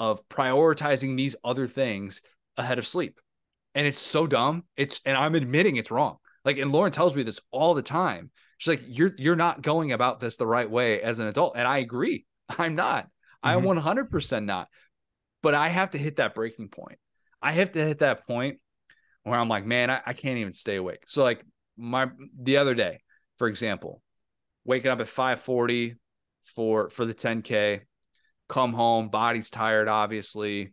of 0.00 0.28
prioritizing 0.28 1.16
these 1.16 1.36
other 1.44 1.68
things 1.68 2.20
ahead 2.56 2.78
of 2.78 2.86
sleep. 2.86 3.20
And 3.76 3.86
it's 3.86 3.98
so 3.98 4.26
dumb. 4.26 4.64
It's 4.76 5.00
and 5.06 5.16
I'm 5.16 5.36
admitting 5.36 5.76
it's 5.76 5.90
wrong. 5.90 6.18
Like, 6.44 6.58
and 6.58 6.72
Lauren 6.72 6.92
tells 6.92 7.14
me 7.14 7.22
this 7.22 7.40
all 7.52 7.74
the 7.74 7.82
time. 7.82 8.30
She's 8.58 8.68
like, 8.68 8.82
You're 8.86 9.12
you're 9.16 9.36
not 9.36 9.62
going 9.62 9.92
about 9.92 10.18
this 10.18 10.36
the 10.36 10.46
right 10.46 10.68
way 10.68 11.00
as 11.00 11.20
an 11.20 11.28
adult. 11.28 11.54
And 11.56 11.66
I 11.66 11.78
agree. 11.78 12.26
I'm 12.58 12.74
not. 12.74 13.04
Mhm. 13.04 13.08
I'm 13.44 13.62
100% 13.62 14.44
not. 14.44 14.68
But 15.42 15.54
I 15.54 15.68
have 15.68 15.90
to 15.90 15.98
hit 15.98 16.16
that 16.16 16.34
breaking 16.34 16.68
point. 16.68 16.98
I 17.40 17.52
have 17.52 17.72
to 17.72 17.84
hit 17.84 17.98
that 17.98 18.26
point 18.26 18.58
where 19.24 19.38
I'm 19.38 19.48
like, 19.48 19.66
man, 19.66 19.90
I, 19.90 20.00
I 20.06 20.12
can't 20.12 20.38
even 20.38 20.52
stay 20.52 20.76
awake. 20.76 21.02
So 21.06 21.22
like 21.22 21.44
my 21.76 22.08
the 22.40 22.58
other 22.58 22.74
day, 22.74 23.00
for 23.38 23.48
example, 23.48 24.02
waking 24.64 24.90
up 24.90 25.00
at 25.00 25.08
5:40 25.08 25.96
for 26.54 26.90
for 26.90 27.04
the 27.04 27.14
10k, 27.14 27.80
come 28.48 28.72
home, 28.72 29.08
body's 29.08 29.50
tired, 29.50 29.88
obviously. 29.88 30.72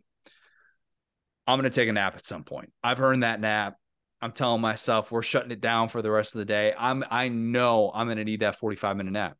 I'm 1.46 1.58
gonna 1.58 1.70
take 1.70 1.88
a 1.88 1.92
nap 1.92 2.16
at 2.16 2.24
some 2.26 2.44
point. 2.44 2.72
I've 2.84 3.00
earned 3.00 3.24
that 3.24 3.40
nap. 3.40 3.74
I'm 4.20 4.32
telling 4.32 4.60
myself 4.60 5.10
we're 5.10 5.22
shutting 5.22 5.50
it 5.50 5.60
down 5.60 5.88
for 5.88 6.00
the 6.00 6.10
rest 6.10 6.36
of 6.36 6.38
the 6.38 6.44
day. 6.44 6.72
I'm 6.78 7.04
I 7.10 7.28
know 7.28 7.90
I'm 7.92 8.06
gonna 8.06 8.24
need 8.24 8.40
that 8.40 8.56
45 8.58 8.96
minute 8.96 9.12
nap. 9.12 9.36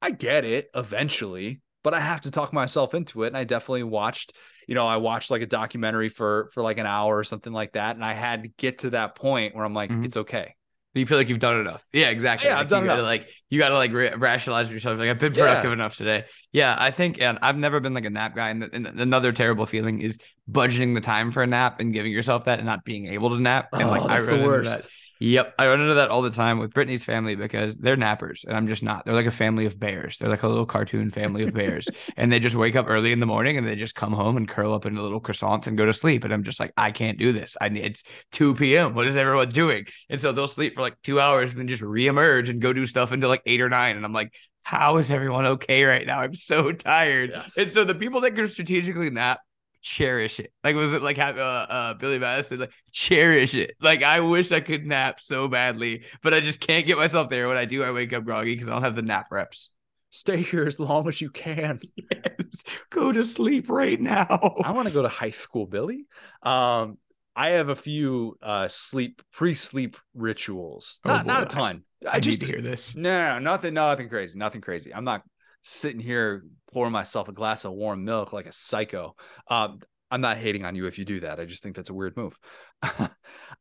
I 0.00 0.10
get 0.10 0.44
it 0.44 0.70
eventually, 0.74 1.60
but 1.84 1.94
I 1.94 2.00
have 2.00 2.22
to 2.22 2.32
talk 2.32 2.52
myself 2.52 2.94
into 2.94 3.22
it. 3.22 3.28
And 3.28 3.36
I 3.36 3.44
definitely 3.44 3.84
watched, 3.84 4.32
you 4.66 4.74
know, 4.74 4.86
I 4.86 4.96
watched 4.96 5.30
like 5.30 5.42
a 5.42 5.46
documentary 5.46 6.08
for 6.08 6.50
for 6.52 6.62
like 6.62 6.78
an 6.78 6.86
hour 6.86 7.16
or 7.16 7.22
something 7.22 7.52
like 7.52 7.74
that. 7.74 7.94
And 7.94 8.04
I 8.04 8.14
had 8.14 8.42
to 8.42 8.48
get 8.48 8.78
to 8.78 8.90
that 8.90 9.14
point 9.14 9.54
where 9.54 9.64
I'm 9.64 9.74
like, 9.74 9.90
Mhm. 9.90 10.04
it's 10.04 10.16
okay. 10.16 10.56
You 10.96 11.06
feel 11.06 11.18
like 11.18 11.28
you've 11.28 11.40
done 11.40 11.58
enough. 11.60 11.84
Yeah, 11.92 12.10
exactly. 12.10 12.46
Yeah, 12.48 12.54
Like, 12.54 12.62
I've 12.62 12.70
done 12.70 12.82
you 12.84 12.88
gotta, 12.88 13.00
enough. 13.02 13.10
Like 13.10 13.28
you 13.50 13.58
got 13.58 13.70
to 13.70 13.74
like 13.74 13.92
ra- 13.92 14.10
rationalize 14.16 14.70
yourself. 14.72 14.96
Like 14.98 15.08
I've 15.10 15.18
been 15.18 15.34
Yeah. 15.34 15.46
productive 15.46 15.72
enough 15.72 15.96
today. 15.96 16.24
Yeah, 16.52 16.76
I 16.78 16.92
think, 16.92 17.20
and 17.20 17.36
I've 17.42 17.56
never 17.58 17.80
been 17.80 17.94
like 17.94 18.04
a 18.04 18.10
nap 18.10 18.36
guy. 18.36 18.50
And, 18.50 18.62
and 18.72 18.86
another 18.86 19.32
terrible 19.32 19.66
feeling 19.66 20.00
is 20.00 20.18
budgeting 20.50 20.94
the 20.94 21.00
time 21.00 21.32
for 21.32 21.42
a 21.42 21.46
nap 21.48 21.80
and 21.80 21.92
giving 21.92 22.12
yourself 22.12 22.44
that 22.44 22.60
and 22.60 22.66
not 22.66 22.84
being 22.84 23.06
able 23.06 23.30
to 23.30 23.40
nap. 23.40 23.70
And 23.72 23.90
like 23.90 24.02
Oh, 24.02 24.06
I 24.08 24.20
run 24.20 24.38
the 24.40 24.46
worst. 24.46 24.70
that. 24.84 24.88
Yep, 25.20 25.54
I 25.58 25.68
run 25.68 25.80
into 25.80 25.94
that 25.94 26.10
all 26.10 26.22
the 26.22 26.30
time 26.30 26.58
with 26.58 26.72
Brittany's 26.72 27.04
family 27.04 27.36
because 27.36 27.78
they're 27.78 27.96
nappers 27.96 28.44
and 28.44 28.56
I'm 28.56 28.66
just 28.66 28.82
not. 28.82 29.04
They're 29.04 29.14
like 29.14 29.26
a 29.26 29.30
family 29.30 29.64
of 29.64 29.78
bears. 29.78 30.18
They're 30.18 30.28
like 30.28 30.42
a 30.42 30.48
little 30.48 30.66
cartoon 30.66 31.10
family 31.10 31.44
of 31.44 31.54
bears, 31.54 31.88
and 32.16 32.32
they 32.32 32.38
just 32.38 32.56
wake 32.56 32.76
up 32.76 32.86
early 32.88 33.12
in 33.12 33.20
the 33.20 33.26
morning 33.26 33.56
and 33.56 33.66
they 33.66 33.76
just 33.76 33.94
come 33.94 34.12
home 34.12 34.36
and 34.36 34.48
curl 34.48 34.74
up 34.74 34.86
into 34.86 35.02
little 35.02 35.20
croissants 35.20 35.66
and 35.66 35.78
go 35.78 35.86
to 35.86 35.92
sleep. 35.92 36.24
And 36.24 36.32
I'm 36.32 36.42
just 36.42 36.60
like, 36.60 36.72
I 36.76 36.90
can't 36.90 37.18
do 37.18 37.32
this. 37.32 37.56
I 37.60 37.68
need 37.68 37.84
it's 37.84 38.02
2 38.32 38.54
p.m. 38.54 38.94
What 38.94 39.06
is 39.06 39.16
everyone 39.16 39.50
doing? 39.50 39.86
And 40.08 40.20
so 40.20 40.32
they'll 40.32 40.48
sleep 40.48 40.74
for 40.74 40.80
like 40.80 41.00
two 41.02 41.20
hours 41.20 41.52
and 41.52 41.60
then 41.60 41.68
just 41.68 41.82
reemerge 41.82 42.48
and 42.48 42.60
go 42.60 42.72
do 42.72 42.86
stuff 42.86 43.12
until 43.12 43.28
like 43.28 43.42
eight 43.46 43.60
or 43.60 43.68
nine. 43.68 43.96
And 43.96 44.04
I'm 44.04 44.12
like, 44.12 44.32
how 44.62 44.96
is 44.96 45.10
everyone 45.10 45.46
okay 45.46 45.84
right 45.84 46.06
now? 46.06 46.20
I'm 46.20 46.34
so 46.34 46.72
tired. 46.72 47.30
Yes. 47.34 47.56
And 47.56 47.70
so 47.70 47.84
the 47.84 47.94
people 47.94 48.22
that 48.22 48.34
can 48.34 48.46
strategically 48.46 49.10
nap 49.10 49.40
cherish 49.84 50.40
it. 50.40 50.50
Like 50.64 50.74
was 50.76 50.92
it 50.94 51.02
like 51.02 51.18
have 51.18 51.38
uh, 51.38 51.66
uh 51.68 51.94
Billy 51.94 52.18
Madison 52.18 52.58
like 52.60 52.72
cherish 52.90 53.54
it. 53.54 53.72
Like 53.80 54.02
I 54.02 54.20
wish 54.20 54.50
I 54.50 54.60
could 54.60 54.86
nap 54.86 55.20
so 55.20 55.46
badly, 55.46 56.04
but 56.22 56.32
I 56.34 56.40
just 56.40 56.58
can't 56.60 56.86
get 56.86 56.96
myself 56.96 57.28
there. 57.28 57.46
When 57.48 57.58
I 57.58 57.66
do, 57.66 57.84
I 57.84 57.92
wake 57.92 58.12
up 58.12 58.24
groggy 58.24 58.54
because 58.54 58.68
I 58.68 58.72
don't 58.72 58.82
have 58.82 58.96
the 58.96 59.02
nap 59.02 59.26
reps. 59.30 59.70
Stay 60.10 60.38
here 60.38 60.64
as 60.64 60.80
long 60.80 61.06
as 61.08 61.20
you 61.20 61.30
can. 61.30 61.80
Yes. 62.10 62.64
Go 62.90 63.10
to 63.12 63.24
sleep 63.24 63.68
right 63.68 64.00
now. 64.00 64.58
I 64.62 64.72
want 64.72 64.86
to 64.88 64.94
go 64.94 65.02
to 65.02 65.08
high 65.08 65.30
school, 65.30 65.66
Billy. 65.66 66.06
Um, 66.42 66.98
I 67.36 67.50
have 67.50 67.68
a 67.68 67.76
few 67.76 68.36
uh 68.42 68.68
sleep 68.68 69.22
pre-sleep 69.32 69.96
rituals. 70.14 71.00
Oh, 71.04 71.10
Not 71.10 71.26
not 71.26 71.42
a 71.42 71.46
ton. 71.46 71.82
I, 72.06 72.16
I 72.16 72.20
just 72.20 72.40
need 72.40 72.46
to 72.46 72.52
hear 72.52 72.62
this. 72.62 72.94
no, 72.94 73.34
no, 73.34 73.38
nothing, 73.40 73.74
nothing 73.74 74.08
crazy, 74.08 74.38
nothing 74.38 74.60
crazy. 74.60 74.94
I'm 74.94 75.04
not 75.04 75.22
sitting 75.64 76.00
here 76.00 76.44
pouring 76.72 76.92
myself 76.92 77.28
a 77.28 77.32
glass 77.32 77.64
of 77.64 77.72
warm 77.72 78.04
milk 78.04 78.32
like 78.32 78.46
a 78.46 78.52
psycho. 78.52 79.16
Um, 79.48 79.80
I'm 80.10 80.20
not 80.20 80.36
hating 80.36 80.64
on 80.64 80.76
you 80.76 80.86
if 80.86 80.98
you 80.98 81.04
do 81.04 81.20
that. 81.20 81.40
I 81.40 81.46
just 81.46 81.62
think 81.62 81.74
that's 81.74 81.90
a 81.90 81.94
weird 81.94 82.16
move. 82.16 82.38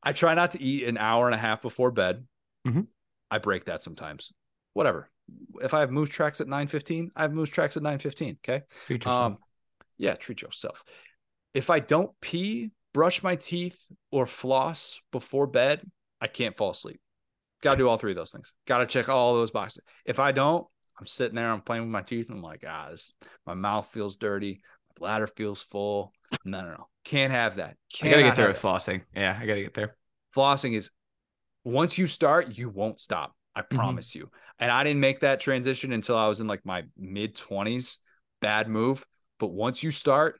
I 0.04 0.12
try 0.14 0.36
not 0.36 0.52
to 0.52 0.62
eat 0.62 0.88
an 0.88 0.98
hour 0.98 1.26
and 1.26 1.34
a 1.34 1.38
half 1.38 1.62
before 1.62 1.92
bed. 1.92 2.28
Mhm. 2.68 2.88
I 3.32 3.40
break 3.40 3.66
that 3.66 3.82
sometimes. 3.82 4.34
Whatever. 4.74 5.10
If 5.62 5.74
I 5.74 5.80
have 5.80 5.92
moose 5.92 6.10
tracks 6.10 6.42
at 6.42 6.48
9:15, 6.48 7.10
I 7.16 7.24
have 7.24 7.34
moose 7.34 7.50
tracks 7.50 7.78
at 7.78 7.84
9:15. 7.84 8.38
Okay. 8.44 8.64
Treat 8.86 9.06
yourself. 9.06 9.34
Um, 9.34 9.38
yeah, 9.98 10.16
treat 10.16 10.42
yourself. 10.42 10.84
If 11.54 11.70
I 11.70 11.80
don't 11.80 12.12
pee, 12.20 12.72
brush 12.94 13.24
my 13.24 13.38
teeth, 13.38 13.80
or 14.12 14.26
floss 14.26 15.00
before 15.12 15.48
bed, 15.48 15.90
I 16.20 16.28
can't 16.28 16.58
fall 16.58 16.72
asleep. 16.72 17.00
Got 17.62 17.76
to 17.76 17.78
do 17.78 17.88
all 17.88 17.98
three 17.98 18.12
of 18.12 18.18
those 18.18 18.32
things. 18.32 18.54
Got 18.68 18.80
to 18.80 18.86
check 18.86 19.08
all 19.08 19.34
those 19.36 19.52
boxes. 19.52 19.84
If 20.04 20.20
I 20.20 20.34
don't, 20.34 20.68
I'm 21.00 21.06
sitting 21.08 21.36
there, 21.36 21.52
I'm 21.52 21.62
playing 21.62 21.84
with 21.84 21.92
my 21.92 22.02
teeth, 22.02 22.30
and 22.30 22.38
I'm 22.38 22.44
like, 22.44 22.64
ah, 22.68 22.90
this, 22.92 23.14
my 23.46 23.54
mouth 23.54 23.88
feels 23.92 24.16
dirty, 24.16 24.62
my 24.90 24.94
bladder 25.00 25.28
feels 25.28 25.64
full. 25.64 26.14
No, 26.46 26.62
no, 26.62 26.72
no, 26.72 26.88
can't 27.04 27.32
have 27.32 27.56
that. 27.56 27.78
I 28.02 28.10
gotta 28.10 28.24
get 28.24 28.36
there 28.36 28.48
with 28.48 28.62
flossing. 28.62 29.02
Yeah, 29.16 29.38
I 29.40 29.46
gotta 29.46 29.62
get 29.62 29.74
there. 29.74 29.96
Flossing 30.36 30.76
is 30.76 30.92
once 31.64 31.98
you 31.98 32.08
start, 32.08 32.58
you 32.58 32.70
won't 32.70 33.00
stop. 33.00 33.36
I 33.56 33.62
Mm-hmm. 33.72 33.96
promise 33.96 34.16
you. 34.16 34.30
And 34.60 34.72
I 34.72 34.84
didn't 34.84 35.00
make 35.02 35.20
that 35.22 35.40
transition 35.40 35.94
until 35.94 36.18
I 36.18 36.28
was 36.28 36.42
in 36.42 36.48
like 36.48 36.66
my 36.66 36.84
mid 36.98 37.36
20s. 37.36 38.00
Bad 38.42 38.68
move. 38.68 39.06
But 39.40 39.48
once 39.50 39.84
you 39.84 39.92
start, 39.92 40.40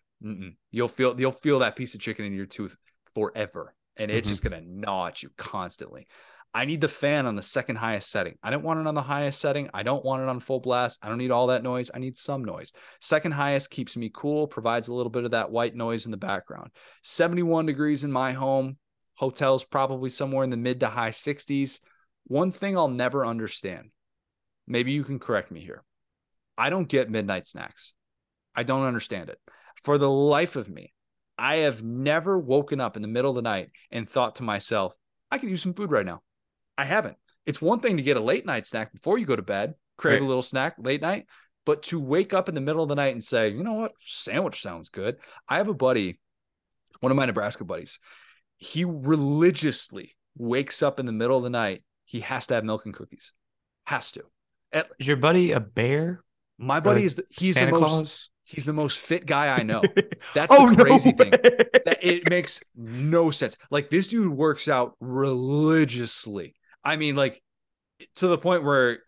you'll 0.72 0.88
feel 0.88 1.20
you'll 1.20 1.32
feel 1.32 1.60
that 1.60 1.76
piece 1.76 1.94
of 1.96 2.02
chicken 2.02 2.26
in 2.26 2.34
your 2.34 2.46
tooth 2.46 2.76
forever, 3.16 3.76
and 3.98 4.10
it's 4.12 4.28
Mhm. 4.28 4.30
just 4.30 4.44
gonna 4.44 4.62
gnaw 4.62 5.08
at 5.08 5.24
you 5.24 5.30
constantly. 5.38 6.08
I 6.56 6.66
need 6.66 6.82
the 6.82 6.88
fan 6.88 7.26
on 7.26 7.36
the 7.36 7.42
second 7.42 7.78
highest 7.78 8.12
setting. 8.12 8.38
I 8.44 8.52
don't 8.52 8.64
want 8.64 8.80
it 8.80 8.86
on 8.86 8.94
the 8.94 9.02
highest 9.02 9.40
setting. 9.40 9.70
I 9.74 9.82
don't 9.82 10.06
want 10.06 10.22
it 10.22 10.30
on 10.30 10.40
full 10.40 10.60
blast. 10.60 11.00
I 11.02 11.10
don't 11.10 11.18
need 11.18 11.32
all 11.32 11.48
that 11.48 11.64
noise. 11.64 11.90
I 11.92 11.98
need 11.98 12.16
some 12.16 12.46
noise. 12.46 12.72
Second 13.02 13.32
highest 13.32 13.72
keeps 13.72 13.98
me 13.98 14.12
cool, 14.14 14.46
provides 14.46 14.88
a 14.88 14.94
little 14.94 15.10
bit 15.10 15.26
of 15.26 15.32
that 15.32 15.50
white 15.50 15.76
noise 15.76 16.06
in 16.06 16.12
the 16.12 16.18
background. 16.18 16.70
71 17.02 17.66
degrees 17.66 18.04
in 18.04 18.12
my 18.12 18.34
home. 18.34 18.78
Hotels 19.16 19.64
probably 19.64 20.12
somewhere 20.12 20.44
in 20.44 20.52
the 20.52 20.58
mid 20.58 20.82
to 20.82 20.88
high 20.88 21.10
60s. 21.10 21.80
One 22.26 22.52
thing 22.52 22.78
I'll 22.78 22.88
never 22.88 23.26
understand. 23.26 23.90
Maybe 24.68 24.92
you 24.92 25.04
can 25.04 25.20
correct 25.20 25.50
me 25.50 25.60
here. 25.60 25.84
I 26.56 26.70
don't 26.70 26.88
get 26.88 27.10
midnight 27.10 27.48
snacks. 27.48 27.94
I 28.56 28.62
don't 28.62 28.86
understand 28.86 29.30
it. 29.30 29.40
For 29.84 29.98
the 29.98 30.10
life 30.10 30.56
of 30.56 30.70
me, 30.70 30.94
I 31.38 31.58
have 31.58 31.84
never 31.84 32.38
woken 32.38 32.80
up 32.80 32.96
in 32.96 33.02
the 33.02 33.08
middle 33.08 33.32
of 33.32 33.36
the 33.36 33.42
night 33.42 33.72
and 33.92 34.08
thought 34.08 34.36
to 34.36 34.44
myself, 34.44 34.96
I 35.32 35.40
could 35.40 35.50
use 35.50 35.64
some 35.64 35.74
food 35.74 35.90
right 35.90 36.06
now. 36.06 36.22
I 36.78 36.86
haven't. 36.86 37.18
It's 37.46 37.62
one 37.62 37.80
thing 37.82 37.98
to 37.98 38.04
get 38.04 38.18
a 38.18 38.22
late 38.22 38.46
night 38.46 38.66
snack 38.66 38.92
before 38.94 39.18
you 39.18 39.26
go 39.26 39.36
to 39.36 39.42
bed, 39.42 39.76
crave 39.98 40.14
Right. 40.20 40.22
a 40.24 40.28
little 40.28 40.42
snack 40.42 40.76
late 40.78 41.02
night, 41.02 41.28
but 41.66 41.84
to 41.84 42.00
wake 42.00 42.34
up 42.34 42.50
in 42.50 42.56
the 42.56 42.62
middle 42.62 42.84
of 42.84 42.90
the 42.90 42.96
night 42.96 43.14
and 43.14 43.24
say, 43.24 43.50
you 43.50 43.64
know 43.64 43.74
what, 43.74 43.92
sandwich 44.00 44.62
sounds 44.62 44.90
good. 44.90 45.18
I 45.48 45.58
have 45.58 45.68
a 45.68 45.74
buddy, 45.74 46.20
one 47.02 47.12
of 47.12 47.16
my 47.16 47.26
Nebraska 47.26 47.64
buddies. 47.66 48.00
He 48.58 48.86
religiously 48.86 50.16
wakes 50.38 50.82
up 50.82 51.00
in 51.00 51.06
the 51.06 51.12
middle 51.12 51.38
of 51.38 51.44
the 51.44 51.50
night. 51.50 51.84
He 52.06 52.22
has 52.22 52.48
to 52.48 52.56
have 52.56 52.64
milk 52.64 52.86
and 52.86 52.94
cookies. 52.94 53.34
Has 53.86 54.12
to. 54.14 54.24
At, 54.72 54.88
Is 55.00 55.08
your 55.08 55.18
buddy 55.18 55.52
a 55.52 55.60
bear? 55.60 56.24
my 56.58 56.80
buddy 56.80 57.04
is 57.04 57.16
the, 57.16 57.26
he's 57.30 57.56
Santa 57.56 57.72
the 57.74 57.80
most 57.80 57.90
Claus? 57.90 58.30
he's 58.46 58.64
the 58.66 58.74
most 58.74 58.98
fit 59.00 59.26
guy 59.26 59.48
I 59.58 59.64
know. 59.64 59.82
That's 60.34 60.52
oh 60.52 60.70
the 60.74 60.84
crazy 60.84 61.12
thing. 61.12 61.32
that 61.32 61.98
it 62.02 62.30
makes 62.30 62.62
no 62.76 63.32
sense. 63.32 63.58
Like 63.70 63.90
this 63.90 64.08
dude 64.08 64.30
works 64.30 64.68
out 64.68 64.96
religiously. 65.00 66.56
I 66.84 66.96
mean, 66.96 67.16
like 67.16 67.42
to 68.18 68.28
the 68.28 68.38
point 68.38 68.64
where 68.64 69.00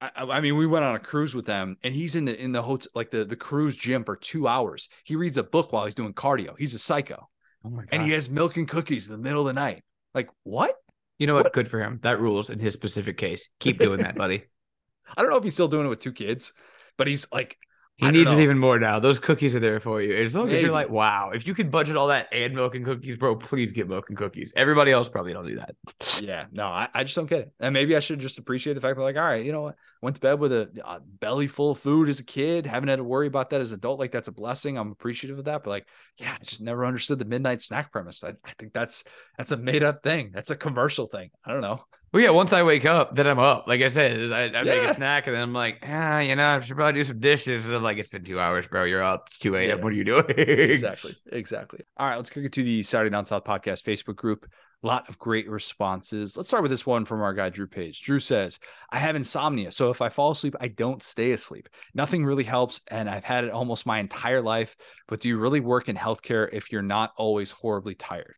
I, 0.00 0.10
I 0.16 0.40
mean, 0.40 0.56
we 0.56 0.66
went 0.66 0.84
on 0.84 0.94
a 0.94 0.98
cruise 0.98 1.34
with 1.34 1.46
them, 1.46 1.76
and 1.82 1.94
he's 1.94 2.14
in 2.14 2.26
the 2.26 2.38
in 2.40 2.52
the 2.52 2.62
hotel, 2.62 2.90
like 2.94 3.10
the 3.10 3.24
the 3.24 3.36
cruise 3.36 3.76
gym 3.76 4.04
for 4.04 4.16
two 4.16 4.46
hours. 4.46 4.88
He 5.04 5.16
reads 5.16 5.38
a 5.38 5.42
book 5.42 5.72
while 5.72 5.84
he's 5.84 5.94
doing 5.94 6.12
cardio. 6.12 6.54
He's 6.58 6.74
a 6.74 6.78
psycho, 6.78 7.28
Oh 7.64 7.70
my 7.70 7.84
and 7.90 8.02
he 8.02 8.10
has 8.12 8.28
milk 8.28 8.56
and 8.56 8.68
cookies 8.68 9.06
in 9.06 9.12
the 9.12 9.18
middle 9.18 9.40
of 9.40 9.46
the 9.46 9.52
night. 9.60 9.84
Like 10.14 10.28
what? 10.44 10.74
you 11.18 11.26
know 11.26 11.34
what? 11.34 11.44
what- 11.44 11.52
Good 11.52 11.68
for 11.68 11.80
him. 11.80 11.98
That 12.02 12.20
rules 12.20 12.50
in 12.50 12.58
his 12.58 12.74
specific 12.74 13.16
case. 13.16 13.48
Keep 13.60 13.78
doing 13.78 14.00
that, 14.00 14.16
buddy. 14.16 14.42
I 15.16 15.22
don't 15.22 15.30
know 15.30 15.38
if 15.38 15.44
he's 15.44 15.54
still 15.54 15.68
doing 15.68 15.86
it 15.86 15.90
with 15.90 16.00
two 16.00 16.12
kids, 16.12 16.52
but 16.98 17.06
he's 17.06 17.26
like, 17.32 17.56
He 17.98 18.10
needs 18.10 18.30
it 18.30 18.40
even 18.40 18.58
more 18.58 18.78
now. 18.78 18.98
Those 18.98 19.18
cookies 19.18 19.56
are 19.56 19.60
there 19.60 19.80
for 19.80 20.02
you. 20.02 20.14
As 20.14 20.36
long 20.36 20.50
as 20.50 20.60
you're 20.60 20.70
like, 20.70 20.90
wow, 20.90 21.30
if 21.30 21.46
you 21.46 21.54
could 21.54 21.70
budget 21.70 21.96
all 21.96 22.08
that 22.08 22.28
and 22.30 22.54
milk 22.54 22.74
and 22.74 22.84
cookies, 22.84 23.16
bro, 23.16 23.36
please 23.36 23.72
get 23.72 23.88
milk 23.88 24.10
and 24.10 24.18
cookies. 24.18 24.52
Everybody 24.54 24.92
else 24.92 25.08
probably 25.08 25.32
don't 25.32 25.46
do 25.46 25.56
that. 25.56 25.74
yeah, 26.20 26.44
no, 26.52 26.66
I, 26.66 26.88
I 26.92 27.04
just 27.04 27.16
don't 27.16 27.24
get 27.24 27.40
it. 27.40 27.52
And 27.58 27.72
maybe 27.72 27.96
I 27.96 28.00
should 28.00 28.18
just 28.18 28.36
appreciate 28.36 28.74
the 28.74 28.82
fact 28.82 28.96
that, 28.96 29.02
like, 29.02 29.16
all 29.16 29.24
right, 29.24 29.42
you 29.42 29.50
know 29.50 29.62
what? 29.62 29.76
Went 30.02 30.16
to 30.16 30.20
bed 30.20 30.38
with 30.38 30.52
a, 30.52 30.68
a 30.84 31.00
belly 31.00 31.46
full 31.46 31.70
of 31.70 31.78
food 31.78 32.10
as 32.10 32.20
a 32.20 32.24
kid, 32.24 32.66
haven't 32.66 32.90
had 32.90 32.96
to 32.96 33.04
worry 33.04 33.28
about 33.28 33.48
that 33.50 33.62
as 33.62 33.72
an 33.72 33.78
adult. 33.78 33.98
Like, 33.98 34.12
that's 34.12 34.28
a 34.28 34.32
blessing. 34.32 34.76
I'm 34.76 34.92
appreciative 34.92 35.38
of 35.38 35.46
that. 35.46 35.64
But, 35.64 35.70
like, 35.70 35.88
yeah, 36.18 36.36
I 36.38 36.44
just 36.44 36.60
never 36.60 36.84
understood 36.84 37.18
the 37.18 37.24
midnight 37.24 37.62
snack 37.62 37.92
premise. 37.92 38.22
I, 38.22 38.34
I 38.44 38.52
think 38.58 38.74
that's 38.74 39.04
that's 39.38 39.52
a 39.52 39.56
made 39.56 39.82
up 39.82 40.02
thing. 40.02 40.32
That's 40.34 40.50
a 40.50 40.56
commercial 40.56 41.06
thing. 41.06 41.30
I 41.46 41.52
don't 41.52 41.62
know. 41.62 41.80
Well, 42.12 42.22
yeah, 42.22 42.30
once 42.30 42.52
I 42.52 42.62
wake 42.62 42.86
up, 42.86 43.14
then 43.14 43.26
I'm 43.26 43.38
up. 43.38 43.66
Like 43.66 43.82
I 43.82 43.88
said, 43.88 44.32
I, 44.32 44.58
I 44.58 44.62
make 44.62 44.88
a 44.88 44.94
snack 44.94 45.26
and 45.26 45.36
then 45.36 45.42
I'm 45.42 45.52
like, 45.52 45.80
ah, 45.86 46.20
you 46.20 46.34
know, 46.34 46.46
I 46.46 46.60
should 46.60 46.76
probably 46.76 47.00
do 47.00 47.04
some 47.04 47.18
dishes. 47.20 47.66
And 47.66 47.74
I'm 47.74 47.82
like, 47.82 47.98
it's 47.98 48.08
been 48.08 48.24
two 48.24 48.40
hours, 48.40 48.66
bro. 48.68 48.84
You're 48.84 49.02
up. 49.02 49.24
It's 49.26 49.38
2 49.38 49.54
a.m. 49.56 49.68
Yeah. 49.68 49.74
What 49.84 49.92
are 49.92 49.96
you 49.96 50.04
doing? 50.04 50.24
exactly 50.28 51.14
exactly 51.32 51.80
all 51.96 52.08
right 52.08 52.16
let's 52.16 52.30
kick 52.30 52.44
it 52.44 52.52
to 52.52 52.62
the 52.62 52.82
saturday 52.82 53.10
down 53.10 53.24
south 53.24 53.44
podcast 53.44 53.82
facebook 53.84 54.16
group 54.16 54.46
a 54.82 54.86
lot 54.86 55.08
of 55.08 55.18
great 55.18 55.48
responses 55.48 56.36
let's 56.36 56.48
start 56.48 56.62
with 56.62 56.70
this 56.70 56.86
one 56.86 57.04
from 57.04 57.20
our 57.20 57.34
guy 57.34 57.48
drew 57.48 57.66
page 57.66 58.02
drew 58.02 58.18
says 58.18 58.58
i 58.90 58.98
have 58.98 59.16
insomnia 59.16 59.70
so 59.70 59.90
if 59.90 60.00
i 60.00 60.08
fall 60.08 60.30
asleep 60.30 60.54
i 60.60 60.68
don't 60.68 61.02
stay 61.02 61.32
asleep 61.32 61.68
nothing 61.94 62.24
really 62.24 62.44
helps 62.44 62.80
and 62.88 63.08
i've 63.08 63.24
had 63.24 63.44
it 63.44 63.50
almost 63.50 63.86
my 63.86 63.98
entire 63.98 64.40
life 64.40 64.76
but 65.08 65.20
do 65.20 65.28
you 65.28 65.38
really 65.38 65.60
work 65.60 65.88
in 65.88 65.96
healthcare 65.96 66.48
if 66.52 66.72
you're 66.72 66.82
not 66.82 67.12
always 67.16 67.50
horribly 67.50 67.94
tired 67.94 68.34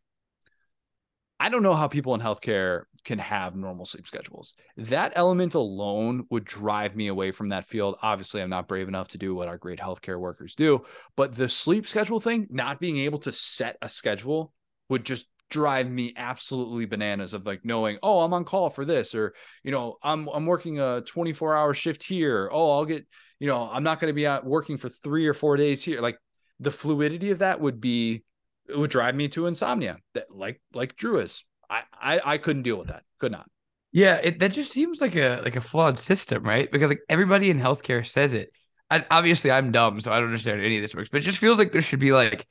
I 1.39 1.49
don't 1.49 1.63
know 1.63 1.73
how 1.73 1.87
people 1.87 2.13
in 2.15 2.21
healthcare 2.21 2.83
can 3.05 3.19
have 3.19 3.55
normal 3.55 3.85
sleep 3.85 4.05
schedules. 4.05 4.55
That 4.75 5.13
element 5.15 5.55
alone 5.55 6.25
would 6.29 6.43
drive 6.43 6.95
me 6.95 7.07
away 7.07 7.31
from 7.31 7.47
that 7.49 7.65
field. 7.65 7.95
Obviously, 8.01 8.41
I'm 8.41 8.49
not 8.49 8.67
brave 8.67 8.89
enough 8.89 9.07
to 9.09 9.17
do 9.17 9.33
what 9.33 9.47
our 9.47 9.57
great 9.57 9.79
healthcare 9.79 10.19
workers 10.19 10.53
do, 10.55 10.83
but 11.15 11.33
the 11.33 11.47
sleep 11.47 11.87
schedule 11.87 12.19
thing, 12.19 12.47
not 12.49 12.79
being 12.79 12.97
able 12.97 13.19
to 13.19 13.31
set 13.31 13.77
a 13.81 13.87
schedule 13.87 14.53
would 14.89 15.05
just 15.05 15.27
drive 15.49 15.89
me 15.89 16.13
absolutely 16.15 16.85
bananas 16.85 17.33
of 17.33 17.45
like 17.45 17.63
knowing, 17.63 17.97
oh, 18.03 18.19
I'm 18.19 18.33
on 18.33 18.43
call 18.43 18.69
for 18.69 18.85
this, 18.85 19.15
or 19.15 19.33
you 19.63 19.71
know, 19.71 19.97
I'm 20.03 20.27
I'm 20.29 20.45
working 20.45 20.79
a 20.79 21.01
24 21.01 21.55
hour 21.55 21.73
shift 21.73 22.03
here. 22.03 22.49
Oh, 22.51 22.71
I'll 22.71 22.85
get, 22.85 23.07
you 23.39 23.47
know, 23.47 23.69
I'm 23.71 23.83
not 23.83 23.99
going 23.99 24.09
to 24.09 24.15
be 24.15 24.27
out 24.27 24.45
working 24.45 24.77
for 24.77 24.89
three 24.89 25.27
or 25.27 25.33
four 25.33 25.55
days 25.55 25.83
here. 25.83 26.01
Like 26.01 26.17
the 26.59 26.71
fluidity 26.71 27.31
of 27.31 27.39
that 27.39 27.61
would 27.61 27.79
be 27.79 28.23
it 28.69 28.77
would 28.77 28.91
drive 28.91 29.15
me 29.15 29.27
to 29.29 29.47
insomnia 29.47 29.97
that 30.13 30.27
like 30.31 30.61
like 30.73 30.95
Drew 30.95 31.19
is. 31.19 31.43
I, 31.69 31.83
I 31.93 32.21
I 32.25 32.37
couldn't 32.37 32.63
deal 32.63 32.77
with 32.77 32.87
that. 32.87 33.03
Could 33.19 33.31
not. 33.31 33.49
Yeah, 33.91 34.19
it, 34.23 34.39
that 34.39 34.51
just 34.51 34.71
seems 34.71 35.01
like 35.01 35.15
a 35.15 35.41
like 35.43 35.55
a 35.55 35.61
flawed 35.61 35.97
system, 35.97 36.43
right? 36.43 36.71
Because 36.71 36.89
like 36.89 37.01
everybody 37.09 37.49
in 37.49 37.59
healthcare 37.59 38.05
says 38.05 38.33
it. 38.33 38.51
And 38.91 39.05
obviously, 39.11 39.51
I'm 39.51 39.71
dumb, 39.71 39.99
so 39.99 40.11
I 40.11 40.15
don't 40.15 40.25
understand 40.25 40.61
any 40.61 40.77
of 40.77 40.81
this 40.81 40.95
works. 40.95 41.09
But 41.09 41.17
it 41.21 41.25
just 41.25 41.37
feels 41.37 41.59
like 41.59 41.71
there 41.71 41.81
should 41.81 41.99
be 41.99 42.11
like 42.11 42.47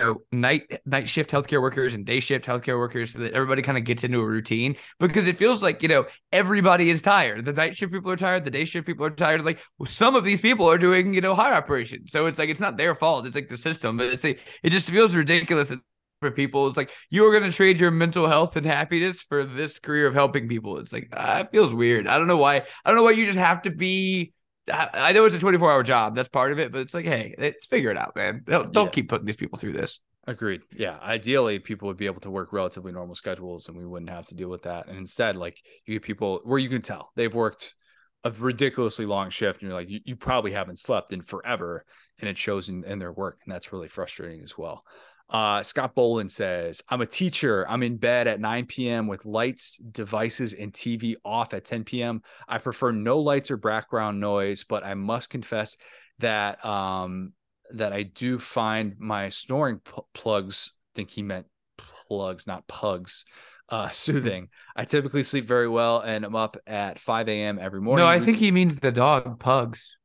know, 0.00 0.22
night 0.32 0.80
night 0.84 1.08
shift 1.08 1.30
healthcare 1.30 1.60
workers 1.60 1.94
and 1.94 2.04
day 2.04 2.20
shift 2.20 2.44
healthcare 2.46 2.78
workers 2.78 3.12
so 3.12 3.18
that 3.20 3.32
everybody 3.32 3.62
kind 3.62 3.78
of 3.78 3.84
gets 3.84 4.04
into 4.04 4.20
a 4.20 4.24
routine 4.24 4.76
because 4.98 5.26
it 5.26 5.36
feels 5.36 5.62
like 5.62 5.82
you 5.82 5.88
know 5.88 6.06
everybody 6.32 6.90
is 6.90 7.02
tired. 7.02 7.44
The 7.44 7.52
night 7.52 7.76
shift 7.76 7.92
people 7.92 8.10
are 8.10 8.16
tired 8.16 8.44
the 8.44 8.50
day 8.50 8.64
shift 8.64 8.86
people 8.86 9.06
are 9.06 9.10
tired 9.10 9.44
like 9.44 9.60
well, 9.78 9.86
some 9.86 10.16
of 10.16 10.24
these 10.24 10.40
people 10.40 10.68
are 10.70 10.78
doing 10.78 11.14
you 11.14 11.20
know 11.20 11.34
high 11.34 11.54
operation 11.54 12.06
so 12.06 12.26
it's 12.26 12.38
like 12.38 12.48
it's 12.48 12.60
not 12.60 12.76
their 12.76 12.94
fault 12.94 13.26
it's 13.26 13.34
like 13.34 13.48
the 13.48 13.56
system 13.56 13.96
but 13.96 14.06
it's 14.06 14.24
it 14.24 14.38
just 14.64 14.90
feels 14.90 15.14
ridiculous 15.14 15.68
that 15.68 15.80
for 16.20 16.30
people 16.30 16.66
it's 16.66 16.76
like 16.76 16.90
you're 17.08 17.30
going 17.30 17.50
to 17.50 17.56
trade 17.56 17.80
your 17.80 17.90
mental 17.90 18.26
health 18.26 18.56
and 18.56 18.66
happiness 18.66 19.20
for 19.22 19.44
this 19.44 19.78
career 19.78 20.06
of 20.06 20.14
helping 20.14 20.48
people. 20.48 20.78
It's 20.78 20.92
like 20.92 21.08
ah, 21.14 21.40
it 21.40 21.48
feels 21.50 21.74
weird. 21.74 22.06
I 22.06 22.18
don't 22.18 22.26
know 22.26 22.36
why 22.36 22.56
i 22.56 22.62
don't 22.86 22.96
know 22.96 23.02
why 23.02 23.12
you 23.12 23.26
just 23.26 23.38
have 23.38 23.62
to 23.62 23.70
be 23.70 24.32
I 24.72 25.12
know 25.12 25.24
it's 25.24 25.34
a 25.34 25.38
24 25.38 25.70
hour 25.70 25.82
job. 25.82 26.14
That's 26.14 26.28
part 26.28 26.52
of 26.52 26.58
it, 26.58 26.72
but 26.72 26.80
it's 26.80 26.94
like, 26.94 27.04
hey, 27.04 27.34
let's 27.38 27.66
figure 27.66 27.90
it 27.90 27.96
out, 27.96 28.14
man. 28.14 28.42
Don't, 28.46 28.72
don't 28.72 28.86
yeah. 28.86 28.90
keep 28.90 29.08
putting 29.08 29.26
these 29.26 29.36
people 29.36 29.58
through 29.58 29.72
this. 29.72 30.00
Agreed. 30.26 30.60
Yeah. 30.76 30.98
Ideally, 31.02 31.58
people 31.58 31.88
would 31.88 31.96
be 31.96 32.06
able 32.06 32.20
to 32.20 32.30
work 32.30 32.52
relatively 32.52 32.92
normal 32.92 33.14
schedules 33.14 33.68
and 33.68 33.76
we 33.76 33.86
wouldn't 33.86 34.10
have 34.10 34.26
to 34.26 34.34
deal 34.34 34.48
with 34.48 34.62
that. 34.62 34.86
And 34.88 34.98
instead, 34.98 35.36
like 35.36 35.56
you 35.86 35.94
get 35.94 36.02
people 36.02 36.40
where 36.44 36.58
you 36.58 36.68
can 36.68 36.82
tell 36.82 37.10
they've 37.16 37.34
worked 37.34 37.74
a 38.22 38.30
ridiculously 38.30 39.06
long 39.06 39.30
shift 39.30 39.62
and 39.62 39.70
you're 39.70 39.78
like, 39.78 39.88
you, 39.88 40.00
you 40.04 40.14
probably 40.14 40.52
haven't 40.52 40.78
slept 40.78 41.12
in 41.12 41.22
forever. 41.22 41.84
And 42.20 42.28
it 42.28 42.36
shows 42.36 42.68
in, 42.68 42.84
in 42.84 42.98
their 42.98 43.12
work. 43.12 43.38
And 43.44 43.54
that's 43.54 43.72
really 43.72 43.88
frustrating 43.88 44.42
as 44.42 44.58
well. 44.58 44.84
Uh, 45.30 45.62
Scott 45.62 45.94
Boland 45.94 46.30
says, 46.30 46.82
I'm 46.88 47.02
a 47.02 47.06
teacher. 47.06 47.64
I'm 47.68 47.84
in 47.84 47.96
bed 47.96 48.26
at 48.26 48.40
9 48.40 48.66
p.m. 48.66 49.06
with 49.06 49.24
lights, 49.24 49.76
devices, 49.76 50.54
and 50.54 50.72
TV 50.72 51.14
off 51.24 51.54
at 51.54 51.64
10 51.64 51.84
p.m. 51.84 52.22
I 52.48 52.58
prefer 52.58 52.90
no 52.90 53.20
lights 53.20 53.50
or 53.50 53.56
background 53.56 54.18
noise, 54.18 54.64
but 54.64 54.84
I 54.84 54.94
must 54.94 55.30
confess 55.30 55.76
that 56.18 56.64
um, 56.64 57.32
that 57.74 57.92
I 57.92 58.02
do 58.02 58.38
find 58.38 58.96
my 58.98 59.28
snoring 59.28 59.78
p- 59.78 60.02
plugs. 60.14 60.72
I 60.74 60.96
think 60.96 61.10
he 61.10 61.22
meant 61.22 61.46
plugs, 61.78 62.48
not 62.48 62.66
pugs. 62.66 63.24
Uh, 63.68 63.88
soothing. 63.90 64.48
I 64.74 64.84
typically 64.84 65.22
sleep 65.22 65.44
very 65.44 65.68
well, 65.68 66.00
and 66.00 66.24
I'm 66.24 66.34
up 66.34 66.56
at 66.66 66.98
5 66.98 67.28
a.m. 67.28 67.60
every 67.60 67.80
morning. 67.80 68.04
No, 68.04 68.10
I 68.10 68.18
think 68.18 68.38
he 68.38 68.50
means 68.50 68.80
the 68.80 68.90
dog 68.90 69.38
pugs. 69.38 69.96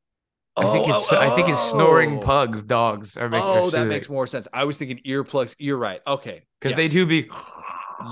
I 0.58 0.72
think 0.72 0.88
it's 0.88 1.12
oh, 1.12 1.18
I 1.18 1.36
think 1.36 1.50
it's 1.50 1.72
snoring 1.72 2.18
oh. 2.18 2.22
pugs, 2.22 2.64
dogs 2.64 3.18
are 3.18 3.30
making. 3.30 3.48
Oh, 3.48 3.70
that 3.72 3.88
makes 3.88 4.10
more 4.10 4.26
sense. 4.26 4.48
I 4.54 4.64
was 4.64 4.78
thinking 4.78 5.02
earplugs. 5.06 5.56
You're 5.60 5.78
right. 5.78 6.00
Okay, 6.08 6.44
because 6.60 6.78
yes. 6.78 6.88
they 6.88 6.94
do 6.94 7.06
be. 7.06 7.30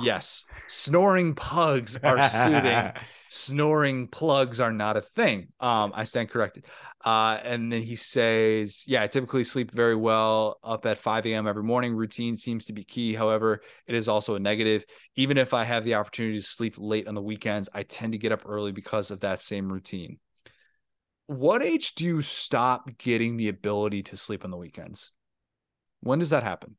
yes, 0.04 0.44
snoring 0.68 1.36
pugs 1.36 1.98
are 2.04 2.28
soothing. 2.28 2.92
snoring 3.30 4.08
plugs 4.08 4.60
are 4.60 4.74
not 4.74 4.98
a 4.98 5.02
thing. 5.02 5.48
Um, 5.60 5.94
I 5.96 6.04
stand 6.04 6.30
corrected. 6.30 6.66
Uh, 7.04 7.40
and 7.44 7.72
then 7.72 7.82
he 7.82 7.96
says, 7.96 8.84
"Yeah, 8.88 9.04
I 9.04 9.08
typically 9.08 9.46
sleep 9.46 9.72
very 9.72 9.96
well 9.96 10.60
up 10.64 10.86
at 10.86 10.98
5 10.98 11.26
a.m. 11.26 11.48
every 11.48 11.64
morning. 11.64 11.96
Routine 11.96 12.36
seems 12.36 12.66
to 12.66 12.74
be 12.74 12.84
key. 12.84 13.14
However, 13.14 13.62
it 13.88 13.96
is 13.96 14.10
also 14.10 14.36
a 14.36 14.40
negative. 14.40 14.86
Even 15.16 15.38
if 15.38 15.54
I 15.54 15.64
have 15.64 15.84
the 15.84 15.96
opportunity 15.96 16.40
to 16.40 16.46
sleep 16.46 16.76
late 16.78 17.08
on 17.08 17.16
the 17.16 17.22
weekends, 17.22 17.70
I 17.74 17.84
tend 17.84 18.12
to 18.14 18.18
get 18.18 18.34
up 18.34 18.44
early 18.46 18.74
because 18.74 19.12
of 19.12 19.22
that 19.22 19.40
same 19.40 19.72
routine." 19.72 20.20
What 21.34 21.64
age 21.64 21.96
do 21.96 22.06
you 22.06 22.22
stop 22.22 22.90
getting 22.98 23.38
the 23.38 23.50
ability 23.50 24.04
to 24.04 24.18
sleep 24.18 24.46
on 24.46 24.52
the 24.52 24.58
weekends? 24.58 25.12
When 26.02 26.20
does 26.20 26.32
that 26.32 26.44
happen? 26.44 26.76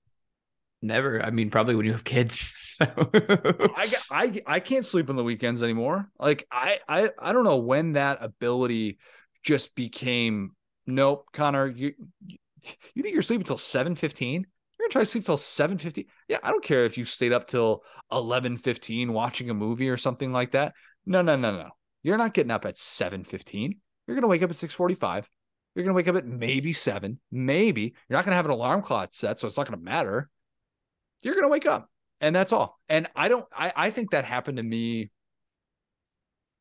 Never. 0.83 1.23
I 1.23 1.31
mean, 1.31 1.51
probably 1.51 1.75
when 1.75 1.87
you 1.87 1.93
have 1.93 2.05
kids. 2.05 2.61
So. 2.75 2.87
I, 2.89 3.93
I 4.11 4.43
I 4.49 4.59
can't 4.59 4.85
sleep 4.85 5.09
on 5.09 5.15
the 5.15 5.23
weekends 5.23 5.63
anymore. 5.63 6.11
Like 6.19 6.45
I 6.51 6.81
I 6.89 7.11
I 7.17 7.33
don't 7.33 7.45
know 7.45 7.59
when 7.59 7.93
that 7.93 8.19
ability 8.21 8.99
just 9.45 9.77
became. 9.77 10.57
Nope, 10.85 11.29
Connor. 11.33 11.69
You 11.69 11.93
you 12.25 13.03
think 13.03 13.13
you're 13.13 13.23
sleeping 13.23 13.45
till 13.45 13.59
seven 13.59 13.95
fifteen? 13.95 14.41
You're 14.41 14.87
gonna 14.87 14.91
try 14.91 15.03
to 15.03 15.07
sleep 15.07 15.27
till 15.27 15.37
seven 15.37 15.79
fifteen? 15.79 16.07
Yeah, 16.27 16.39
I 16.43 16.51
don't 16.51 16.65
care 16.65 16.85
if 16.85 16.99
you 16.99 17.05
stayed 17.05 17.33
up 17.33 17.47
till 17.47 17.85
eleven 18.11 18.57
fifteen 18.57 19.13
watching 19.13 19.51
a 19.51 19.55
movie 19.55 19.89
or 19.89 19.97
something 19.97 20.33
like 20.33 20.51
that. 20.51 20.75
No, 21.07 21.23
no, 21.23 21.37
no, 21.37 21.57
no. 21.57 21.69
You're 22.03 22.19
not 22.19 22.35
getting 22.35 22.51
up 22.51 22.65
at 22.65 22.77
seven 22.77 23.23
fifteen. 23.23 23.77
You're 24.07 24.15
going 24.15 24.23
to 24.23 24.29
wake 24.29 24.43
up 24.43 24.51
at 24.51 24.57
6:45. 24.57 25.25
You're 25.75 25.85
going 25.85 25.95
to 25.95 25.97
wake 25.97 26.09
up 26.09 26.17
at 26.17 26.27
maybe 26.27 26.73
7, 26.73 27.19
maybe. 27.33 27.95
You're 28.09 28.17
not 28.17 28.25
going 28.25 28.31
to 28.33 28.37
have 28.37 28.45
an 28.45 28.53
alarm 28.53 28.83
clock 28.83 29.13
set, 29.13 29.41
so 29.41 29.49
it's 29.49 29.57
not 29.57 29.69
going 29.69 29.79
to 29.79 29.85
matter. 29.85 30.31
You're 31.23 31.35
going 31.35 31.45
to 31.45 31.51
wake 31.51 31.67
up. 31.67 31.91
And 32.21 32.35
that's 32.35 32.53
all. 32.53 32.79
And 32.89 33.09
I 33.17 33.29
don't 33.29 33.45
I 33.53 33.73
I 33.75 33.91
think 33.91 34.13
that 34.13 34.25
happened 34.25 34.59
to 34.59 34.63
me 34.63 35.11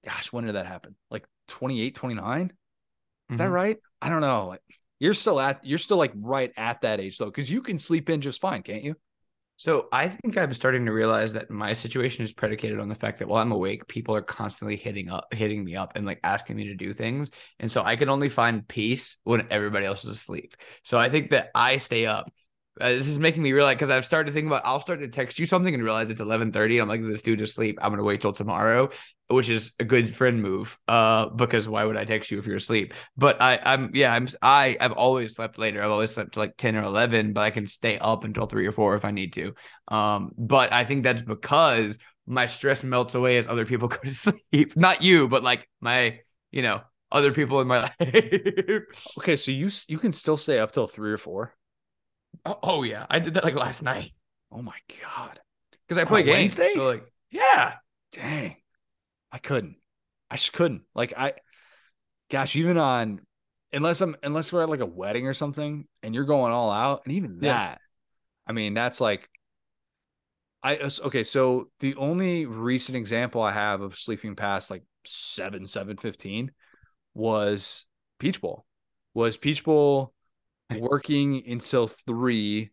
gosh, 0.05 0.33
when 0.33 0.45
did 0.45 0.55
that 0.55 0.65
happen? 0.65 0.95
Like 1.09 1.25
28, 1.47 1.95
29? 1.95 2.41
Is 2.41 2.51
mm-hmm. 2.51 3.37
that 3.37 3.49
right? 3.49 3.77
I 4.01 4.09
don't 4.09 4.21
know. 4.21 4.57
You're 4.99 5.13
still 5.13 5.39
at 5.39 5.63
you're 5.65 5.77
still 5.77 5.97
like 5.97 6.13
right 6.15 6.51
at 6.57 6.81
that 6.81 6.99
age 6.99 7.17
though 7.17 7.31
cuz 7.31 7.49
you 7.49 7.61
can 7.61 7.77
sleep 7.77 8.09
in 8.09 8.21
just 8.21 8.41
fine, 8.41 8.63
can't 8.63 8.83
you? 8.83 8.95
So 9.57 9.87
I 9.91 10.09
think 10.09 10.37
I'm 10.37 10.53
starting 10.53 10.85
to 10.85 10.91
realize 10.91 11.33
that 11.33 11.49
my 11.49 11.73
situation 11.73 12.23
is 12.23 12.33
predicated 12.33 12.79
on 12.79 12.89
the 12.89 12.95
fact 12.95 13.19
that 13.19 13.27
while 13.27 13.41
I'm 13.41 13.51
awake, 13.51 13.87
people 13.87 14.15
are 14.15 14.21
constantly 14.21 14.75
hitting 14.75 15.09
up, 15.09 15.33
hitting 15.33 15.63
me 15.63 15.75
up, 15.75 15.93
and 15.95 16.05
like 16.05 16.19
asking 16.23 16.57
me 16.57 16.65
to 16.67 16.75
do 16.75 16.91
things, 16.91 17.31
and 17.59 17.71
so 17.71 17.83
I 17.83 17.95
can 17.95 18.09
only 18.09 18.29
find 18.29 18.67
peace 18.67 19.17
when 19.23 19.47
everybody 19.51 19.85
else 19.85 20.03
is 20.03 20.11
asleep. 20.11 20.55
So 20.83 20.97
I 20.97 21.09
think 21.09 21.29
that 21.31 21.49
I 21.55 21.77
stay 21.77 22.05
up 22.05 22.31
uh, 22.81 22.89
this 22.89 23.07
is 23.07 23.19
making 23.19 23.43
me 23.43 23.51
realize 23.53 23.75
because 23.75 23.89
I've 23.91 24.05
started 24.05 24.27
to 24.27 24.33
think 24.33 24.47
about 24.47 24.65
I'll 24.65 24.79
start 24.79 24.99
to 25.01 25.07
text 25.07 25.37
you 25.37 25.45
something 25.45 25.73
and 25.73 25.83
realize 25.83 26.09
it's 26.09 26.21
11:30. 26.21 26.79
I'm 26.79 26.87
like, 26.87 27.01
this 27.03 27.21
dude 27.21 27.39
just 27.39 27.53
sleep. 27.53 27.77
I'm 27.81 27.91
gonna 27.91 28.03
wait 28.03 28.21
till 28.21 28.33
tomorrow, 28.33 28.89
which 29.27 29.49
is 29.49 29.71
a 29.79 29.83
good 29.83 30.13
friend 30.13 30.41
move. 30.41 30.77
Uh, 30.87 31.29
because 31.29 31.67
why 31.67 31.83
would 31.85 31.97
I 31.97 32.05
text 32.05 32.31
you 32.31 32.39
if 32.39 32.45
you're 32.45 32.57
asleep? 32.57 32.93
But 33.17 33.41
I, 33.41 33.59
I'm 33.63 33.91
yeah, 33.93 34.13
I'm 34.13 34.27
I 34.41 34.77
I've 34.79 34.91
always 34.91 35.35
slept 35.35 35.57
later. 35.57 35.81
I've 35.81 35.91
always 35.91 36.11
slept 36.11 36.37
like 36.37 36.57
10 36.57 36.75
or 36.75 36.83
11, 36.83 37.33
but 37.33 37.41
I 37.41 37.49
can 37.49 37.67
stay 37.67 37.97
up 37.97 38.23
until 38.23 38.45
three 38.45 38.67
or 38.67 38.71
four 38.71 38.95
if 38.95 39.05
I 39.05 39.11
need 39.11 39.33
to. 39.33 39.53
Um, 39.87 40.31
but 40.37 40.73
I 40.73 40.85
think 40.85 41.03
that's 41.03 41.21
because 41.21 41.97
my 42.25 42.47
stress 42.47 42.83
melts 42.83 43.15
away 43.15 43.37
as 43.37 43.47
other 43.47 43.65
people 43.65 43.87
go 43.89 43.97
to 43.97 44.13
sleep. 44.13 44.75
Not 44.75 45.01
you, 45.01 45.27
but 45.27 45.43
like 45.43 45.67
my, 45.81 46.19
you 46.51 46.61
know, 46.61 46.81
other 47.11 47.31
people 47.31 47.61
in 47.61 47.67
my 47.67 47.81
life. 47.99 48.81
okay, 49.19 49.35
so 49.35 49.51
you 49.51 49.69
you 49.87 49.97
can 49.97 50.11
still 50.11 50.37
stay 50.37 50.59
up 50.59 50.71
till 50.71 50.87
three 50.87 51.11
or 51.11 51.17
four. 51.17 51.53
Oh, 52.45 52.59
oh, 52.63 52.83
yeah, 52.83 53.05
I 53.09 53.19
did 53.19 53.35
that 53.35 53.43
like 53.43 53.55
last 53.55 53.83
night. 53.83 54.11
Oh 54.51 54.61
my 54.61 54.77
god, 55.01 55.39
because 55.87 56.01
I 56.01 56.05
play 56.05 56.23
games. 56.23 56.57
Wednesday? 56.57 56.71
So 56.75 56.85
like, 56.85 57.05
yeah, 57.31 57.73
dang, 58.11 58.55
I 59.33 59.39
couldn't. 59.39 59.75
I 60.29 60.35
just 60.35 60.53
couldn't. 60.53 60.83
Like 60.95 61.13
I, 61.17 61.33
gosh, 62.29 62.55
even 62.55 62.77
on 62.77 63.21
unless 63.73 63.99
I'm 64.01 64.15
unless 64.23 64.53
we're 64.53 64.61
at 64.61 64.69
like 64.69 64.79
a 64.79 64.85
wedding 64.85 65.27
or 65.27 65.33
something, 65.33 65.87
and 66.03 66.15
you're 66.15 66.23
going 66.23 66.53
all 66.53 66.71
out, 66.71 67.01
and 67.03 67.15
even 67.15 67.39
that. 67.39 67.81
I 68.47 68.53
mean, 68.53 68.73
that's 68.73 69.01
like. 69.01 69.27
I 70.65 70.77
okay, 70.77 71.23
so 71.23 71.69
the 71.81 71.95
only 71.95 72.45
recent 72.45 72.95
example 72.95 73.41
I 73.41 73.51
have 73.51 73.81
of 73.81 73.97
sleeping 73.97 74.35
past 74.35 74.71
like 74.71 74.83
seven, 75.03 75.65
seven 75.65 75.97
fifteen 75.97 76.51
was 77.13 77.85
Peach 78.17 78.39
Bowl. 78.39 78.65
Was 79.13 79.35
Peach 79.35 79.65
Bowl 79.65 80.13
working 80.73 81.43
until 81.45 81.87
three, 81.87 82.71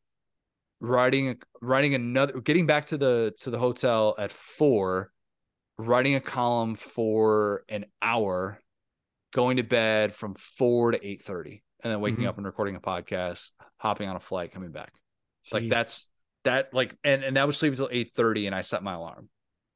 riding 0.78 1.41
riding 1.61 1.95
another, 1.95 2.41
getting 2.41 2.66
back 2.66 2.85
to 2.87 2.97
the 2.97 3.35
to 3.41 3.51
the 3.51 3.59
hotel 3.59 4.15
at 4.19 4.31
four, 4.31 5.11
writing 5.81 6.15
a 6.15 6.20
column 6.20 6.74
for 6.74 7.65
an 7.69 7.86
hour, 8.02 8.61
going 9.32 9.57
to 9.57 9.62
bed 9.62 10.15
from 10.15 10.35
four 10.35 10.93
to 10.93 11.07
eight 11.07 11.23
thirty, 11.23 11.62
and 11.82 11.93
then 11.93 12.01
waking 12.01 12.20
mm-hmm. 12.20 12.28
up 12.28 12.36
and 12.36 12.47
recording 12.47 12.77
a 12.77 12.81
podcast, 12.81 13.51
hopping 13.78 14.09
on 14.09 14.16
a 14.16 14.20
flight, 14.20 14.52
coming 14.52 14.73
back. 14.73 14.93
Jeez. 15.47 15.52
Like 15.52 15.69
that's 15.69 16.09
that 16.44 16.73
like 16.74 16.97
and 17.05 17.24
and 17.24 17.36
that 17.36 17.47
was 17.47 17.57
sleep 17.57 17.73
until 17.73 17.89
eight 17.90 18.11
thirty, 18.12 18.47
and 18.47 18.55
I 18.55 18.62
set 18.62 18.82
my 18.82 18.94
alarm. 18.94 19.28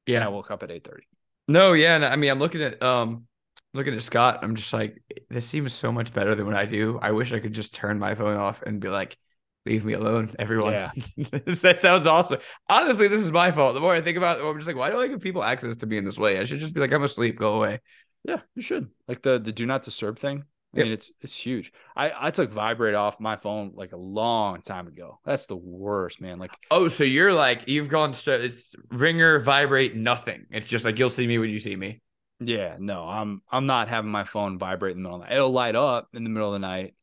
Yeah, 0.06 0.16
and 0.16 0.24
I 0.24 0.28
woke 0.28 0.50
up 0.50 0.62
at 0.62 0.70
eight 0.70 0.84
thirty. 0.84 1.04
No, 1.48 1.72
yeah, 1.72 1.96
and 1.96 2.04
I 2.04 2.16
mean 2.16 2.30
I'm 2.30 2.38
looking 2.38 2.62
at 2.62 2.82
um 2.82 3.26
looking 3.74 3.94
at 3.94 4.02
Scott, 4.02 4.38
I'm 4.42 4.54
just 4.54 4.72
like, 4.72 5.02
this 5.28 5.46
seems 5.46 5.72
so 5.72 5.92
much 5.92 6.14
better 6.14 6.34
than 6.34 6.46
what 6.46 6.54
I 6.54 6.64
do. 6.64 6.98
I 7.02 7.10
wish 7.10 7.32
I 7.32 7.40
could 7.40 7.52
just 7.52 7.74
turn 7.74 7.98
my 7.98 8.14
phone 8.14 8.36
off 8.36 8.62
and 8.62 8.80
be 8.80 8.88
like, 8.88 9.16
Leave 9.66 9.84
me 9.84 9.94
alone, 9.94 10.34
everyone. 10.38 10.72
Yeah. 10.72 10.90
that 11.46 11.78
sounds 11.80 12.06
awesome. 12.06 12.38
Honestly, 12.68 13.08
this 13.08 13.22
is 13.22 13.32
my 13.32 13.50
fault. 13.50 13.74
The 13.74 13.80
more 13.80 13.94
I 13.94 14.02
think 14.02 14.18
about 14.18 14.38
it, 14.38 14.44
I'm 14.44 14.56
just 14.58 14.66
like, 14.66 14.76
why 14.76 14.90
do 14.90 14.98
I 15.00 15.08
give 15.08 15.20
people 15.20 15.42
access 15.42 15.76
to 15.78 15.86
me 15.86 15.96
in 15.96 16.04
this 16.04 16.18
way? 16.18 16.38
I 16.38 16.44
should 16.44 16.60
just 16.60 16.74
be 16.74 16.80
like, 16.80 16.92
I'm 16.92 17.02
asleep, 17.02 17.38
go 17.38 17.56
away. 17.56 17.80
Yeah, 18.24 18.40
you 18.54 18.62
should. 18.62 18.90
Like 19.08 19.22
the 19.22 19.38
the 19.38 19.52
do 19.52 19.66
not 19.66 19.82
disturb 19.82 20.18
thing. 20.18 20.44
I 20.74 20.78
Yep. 20.78 20.84
mean, 20.84 20.92
it's 20.92 21.12
it's 21.20 21.34
huge. 21.36 21.72
I 21.94 22.12
I 22.26 22.30
took 22.30 22.50
vibrate 22.50 22.94
off 22.94 23.20
my 23.20 23.36
phone 23.36 23.72
like 23.74 23.92
a 23.92 23.96
long 23.96 24.60
time 24.60 24.86
ago. 24.88 25.20
That's 25.24 25.46
the 25.46 25.56
worst, 25.56 26.20
man. 26.20 26.38
Like 26.38 26.50
Oh, 26.70 26.88
so 26.88 27.04
you're 27.04 27.32
like, 27.32 27.68
you've 27.68 27.88
gone 27.88 28.12
straight, 28.12 28.44
it's 28.44 28.74
ringer, 28.90 29.38
vibrate, 29.38 29.94
nothing. 29.94 30.46
It's 30.50 30.66
just 30.66 30.84
like, 30.84 30.98
you'll 30.98 31.10
see 31.10 31.26
me 31.26 31.38
when 31.38 31.50
you 31.50 31.60
see 31.60 31.76
me. 31.76 32.00
Yeah, 32.40 32.76
no, 32.78 33.04
I'm 33.04 33.42
I'm 33.50 33.66
not 33.66 33.88
having 33.88 34.10
my 34.10 34.24
phone 34.24 34.58
vibrate 34.58 34.96
in 34.96 35.02
the 35.02 35.08
middle 35.08 35.16
of 35.16 35.22
the 35.22 35.28
night. 35.28 35.36
It'll 35.36 35.50
light 35.50 35.76
up 35.76 36.08
in 36.12 36.24
the 36.24 36.30
middle 36.30 36.48
of 36.52 36.60
the 36.60 36.66
night, 36.66 36.94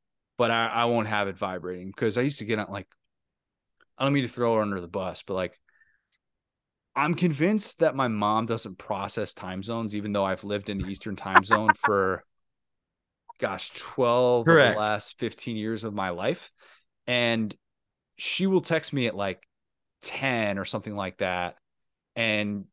but 0.42 0.50
I, 0.50 0.70
I 0.70 0.86
won't 0.86 1.08
have 1.08 1.28
it 1.28 1.38
vibrating 1.38 1.90
because 1.90 2.18
I 2.18 2.22
used 2.22 2.40
to 2.40 2.46
get 2.46 2.58
on 2.58 2.66
like 2.72 2.88
I 3.96 4.04
don't 4.04 4.14
mean 4.14 4.24
to 4.24 4.28
throw 4.28 4.56
her 4.56 4.64
under 4.64 4.82
the 4.82 4.88
bus, 4.88 5.22
but 5.22 5.36
like 5.36 5.60
I'm 6.96 7.14
convinced 7.14 7.78
that 7.82 7.96
my 7.96 8.08
mom 8.08 8.48
doesn't 8.48 8.80
process 8.80 9.36
time 9.36 9.62
zones, 9.62 9.96
even 9.96 10.14
though 10.14 10.26
I've 10.26 10.44
lived 10.44 10.72
in 10.72 10.80
the 10.80 10.88
Eastern 10.88 11.16
time 11.16 11.44
zone 11.44 11.70
for 11.78 12.24
gosh, 13.38 13.70
12 13.74 14.48
of 14.48 14.74
the 14.74 14.80
last 14.80 15.20
15 15.20 15.58
years 15.58 15.84
of 15.84 15.94
my 15.94 16.10
life. 16.10 16.50
And 17.06 17.56
she 18.18 18.48
will 18.48 18.62
text 18.62 18.94
me 18.94 19.06
at 19.06 19.16
like 19.16 19.48
10 20.02 20.58
or 20.58 20.66
something 20.66 20.96
like 20.96 21.20
that. 21.20 21.58
And 22.16 22.66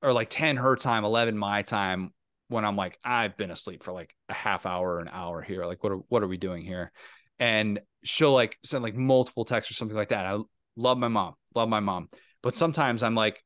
or 0.00 0.12
like 0.12 0.30
10 0.30 0.58
her 0.58 0.76
time, 0.76 1.04
11 1.04 1.36
my 1.36 1.62
time 1.62 2.12
when 2.48 2.64
I'm 2.64 2.76
like, 2.76 2.98
I've 3.04 3.36
been 3.36 3.50
asleep 3.50 3.82
for 3.82 3.92
like 3.92 4.14
a 4.28 4.34
half 4.34 4.66
hour, 4.66 4.98
an 4.98 5.08
hour 5.10 5.42
here. 5.42 5.64
Like, 5.64 5.82
what 5.82 5.92
are 5.92 5.98
what 6.08 6.22
are 6.22 6.28
we 6.28 6.36
doing 6.36 6.62
here? 6.64 6.92
And 7.38 7.80
she'll 8.02 8.32
like 8.32 8.58
send 8.64 8.82
like 8.82 8.94
multiple 8.94 9.44
texts 9.44 9.70
or 9.70 9.74
something 9.74 9.96
like 9.96 10.10
that. 10.10 10.26
I 10.26 10.38
love 10.76 10.98
my 10.98 11.08
mom, 11.08 11.34
love 11.54 11.68
my 11.68 11.80
mom. 11.80 12.08
But 12.42 12.56
sometimes 12.56 13.02
I'm 13.02 13.14
like, 13.14 13.42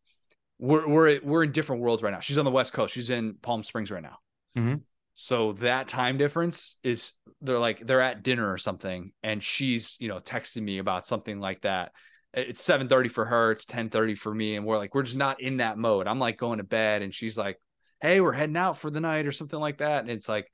we're 0.58 0.86
we're 0.88 1.20
we're 1.22 1.44
in 1.44 1.52
different 1.52 1.82
worlds 1.82 2.02
right 2.02 2.12
now. 2.12 2.20
She's 2.20 2.38
on 2.38 2.44
the 2.44 2.50
West 2.50 2.72
Coast. 2.72 2.94
She's 2.94 3.10
in 3.10 3.34
Palm 3.34 3.62
Springs 3.62 3.90
right 3.90 4.02
now. 4.02 4.18
Mhm. 4.56 4.82
So 5.14 5.52
that 5.54 5.88
time 5.88 6.16
difference 6.18 6.78
is 6.82 7.12
they're 7.40 7.58
like 7.58 7.86
they're 7.86 8.00
at 8.00 8.22
dinner 8.22 8.52
or 8.52 8.58
something, 8.58 9.12
and 9.22 9.42
she's 9.42 9.96
you 10.00 10.08
know 10.08 10.18
texting 10.20 10.62
me 10.62 10.78
about 10.78 11.06
something 11.06 11.40
like 11.40 11.62
that. 11.62 11.92
It's 12.34 12.62
seven 12.62 12.88
thirty 12.88 13.08
for 13.08 13.24
her. 13.24 13.52
It's 13.52 13.64
ten 13.64 13.88
thirty 13.88 14.14
for 14.14 14.34
me, 14.34 14.56
and 14.56 14.66
we're 14.66 14.78
like 14.78 14.94
we're 14.94 15.02
just 15.02 15.16
not 15.16 15.40
in 15.40 15.58
that 15.58 15.78
mode. 15.78 16.06
I'm 16.06 16.18
like 16.18 16.38
going 16.38 16.58
to 16.58 16.64
bed, 16.64 17.02
and 17.02 17.14
she's 17.14 17.38
like, 17.38 17.58
"Hey, 18.00 18.20
we're 18.20 18.32
heading 18.32 18.56
out 18.56 18.78
for 18.78 18.90
the 18.90 19.00
night" 19.00 19.26
or 19.26 19.32
something 19.32 19.58
like 19.58 19.78
that, 19.78 20.00
and 20.00 20.10
it's 20.10 20.28
like 20.28 20.50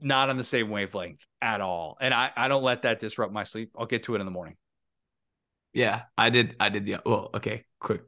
not 0.00 0.30
on 0.30 0.36
the 0.36 0.44
same 0.44 0.70
wavelength 0.70 1.20
at 1.40 1.60
all. 1.60 1.96
And 2.00 2.12
I 2.12 2.30
I 2.36 2.48
don't 2.48 2.62
let 2.62 2.82
that 2.82 3.00
disrupt 3.00 3.32
my 3.32 3.44
sleep. 3.44 3.70
I'll 3.78 3.86
get 3.86 4.04
to 4.04 4.14
it 4.14 4.20
in 4.20 4.26
the 4.26 4.32
morning. 4.32 4.56
Yeah, 5.72 6.02
I 6.18 6.30
did. 6.30 6.56
I 6.60 6.68
did 6.68 6.84
the 6.84 6.98
well. 7.06 7.30
Okay, 7.34 7.64
quick. 7.80 8.02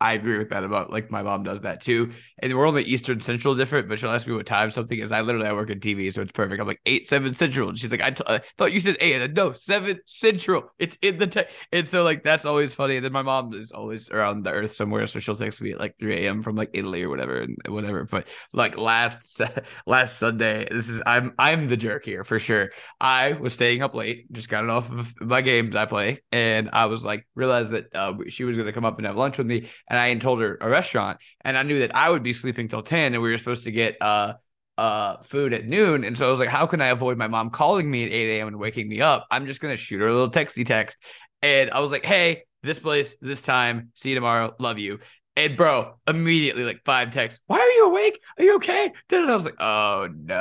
I 0.00 0.12
agree 0.12 0.38
with 0.38 0.50
that 0.50 0.64
about 0.64 0.90
like 0.90 1.10
my 1.10 1.22
mom 1.22 1.42
does 1.42 1.60
that 1.60 1.80
too. 1.80 2.12
And 2.38 2.54
we're 2.56 2.66
only 2.66 2.84
Eastern 2.84 3.20
Central 3.20 3.54
different, 3.54 3.88
but 3.88 3.98
she'll 3.98 4.10
ask 4.10 4.26
me 4.26 4.34
what 4.34 4.46
time 4.46 4.70
something 4.70 4.98
is. 4.98 5.10
I 5.10 5.22
literally 5.22 5.46
I 5.48 5.52
work 5.52 5.70
in 5.70 5.80
TV, 5.80 6.12
so 6.12 6.22
it's 6.22 6.32
perfect. 6.32 6.60
I'm 6.60 6.66
like 6.66 6.80
eight 6.86 7.04
seven 7.06 7.34
Central, 7.34 7.68
and 7.68 7.78
she's 7.78 7.90
like, 7.90 8.02
I, 8.02 8.10
t- 8.10 8.24
I 8.26 8.40
thought 8.56 8.72
you 8.72 8.80
said 8.80 8.96
eight. 9.00 9.18
Said, 9.18 9.36
no, 9.36 9.52
seven 9.52 9.98
Central. 10.06 10.70
It's 10.78 10.96
in 11.02 11.18
the 11.18 11.26
te-. 11.26 11.44
and 11.72 11.88
so 11.88 12.04
like 12.04 12.22
that's 12.22 12.44
always 12.44 12.72
funny. 12.74 12.96
And 12.96 13.04
then 13.04 13.12
my 13.12 13.22
mom 13.22 13.54
is 13.54 13.72
always 13.72 14.08
around 14.10 14.44
the 14.44 14.52
earth 14.52 14.74
somewhere, 14.74 15.06
so 15.06 15.18
she'll 15.18 15.36
text 15.36 15.60
me 15.60 15.72
at 15.72 15.80
like 15.80 15.96
3 15.98 16.26
a.m. 16.26 16.42
from 16.42 16.54
like 16.54 16.70
Italy 16.74 17.02
or 17.02 17.08
whatever 17.08 17.40
and 17.40 17.56
whatever. 17.68 18.04
But 18.04 18.28
like 18.52 18.76
last 18.78 19.40
last 19.86 20.18
Sunday, 20.18 20.68
this 20.70 20.88
is 20.88 21.02
I'm 21.06 21.34
I'm 21.38 21.68
the 21.68 21.76
jerk 21.76 22.04
here 22.04 22.22
for 22.22 22.38
sure. 22.38 22.70
I 23.00 23.32
was 23.32 23.52
staying 23.52 23.82
up 23.82 23.94
late, 23.94 24.30
just 24.32 24.48
got 24.48 24.64
it 24.64 24.70
off 24.70 24.90
of 24.92 25.14
my 25.20 25.40
games 25.40 25.74
I 25.74 25.86
play, 25.86 26.22
and 26.30 26.70
I 26.72 26.86
was 26.86 27.04
like, 27.04 27.26
realized 27.34 27.72
that 27.72 27.94
uh, 27.94 28.14
she 28.28 28.44
was 28.44 28.56
going 28.56 28.66
to 28.66 28.72
come 28.72 28.84
up 28.84 28.98
and 28.98 29.06
have 29.06 29.16
lunch 29.16 29.38
with 29.38 29.46
me, 29.46 29.68
and 29.88 29.98
I 29.98 30.08
had 30.08 30.20
told 30.20 30.40
her 30.40 30.58
a 30.60 30.68
restaurant, 30.68 31.18
and 31.42 31.56
I 31.56 31.62
knew 31.62 31.80
that 31.80 31.94
I 31.94 32.10
would 32.10 32.22
be 32.22 32.32
sleeping 32.32 32.68
till 32.68 32.82
ten, 32.82 33.14
and 33.14 33.22
we 33.22 33.30
were 33.30 33.38
supposed 33.38 33.64
to 33.64 33.72
get 33.72 33.96
uh 34.00 34.34
uh 34.76 35.22
food 35.22 35.52
at 35.54 35.66
noon, 35.66 36.04
and 36.04 36.16
so 36.16 36.26
I 36.26 36.30
was 36.30 36.38
like, 36.38 36.48
how 36.48 36.66
can 36.66 36.80
I 36.80 36.88
avoid 36.88 37.18
my 37.18 37.28
mom 37.28 37.50
calling 37.50 37.90
me 37.90 38.04
at 38.04 38.12
eight 38.12 38.38
a.m. 38.38 38.48
and 38.48 38.58
waking 38.58 38.88
me 38.88 39.00
up? 39.00 39.26
I'm 39.30 39.46
just 39.46 39.60
gonna 39.60 39.76
shoot 39.76 40.00
her 40.00 40.06
a 40.06 40.12
little 40.12 40.30
texty 40.30 40.64
text, 40.64 40.98
and 41.42 41.70
I 41.70 41.80
was 41.80 41.92
like, 41.92 42.04
hey, 42.04 42.44
this 42.62 42.78
place, 42.78 43.16
this 43.20 43.42
time, 43.42 43.92
see 43.94 44.10
you 44.10 44.14
tomorrow, 44.14 44.54
love 44.58 44.78
you. 44.78 44.98
And 45.36 45.56
bro, 45.56 45.94
immediately 46.08 46.64
like 46.64 46.80
five 46.84 47.12
texts. 47.12 47.38
Why 47.46 47.60
are 47.60 47.70
you 47.70 47.90
awake? 47.92 48.20
Are 48.38 48.44
you 48.44 48.56
okay? 48.56 48.92
Then 49.08 49.30
I 49.30 49.36
was 49.36 49.44
like, 49.44 49.54
oh 49.60 50.08
no, 50.12 50.34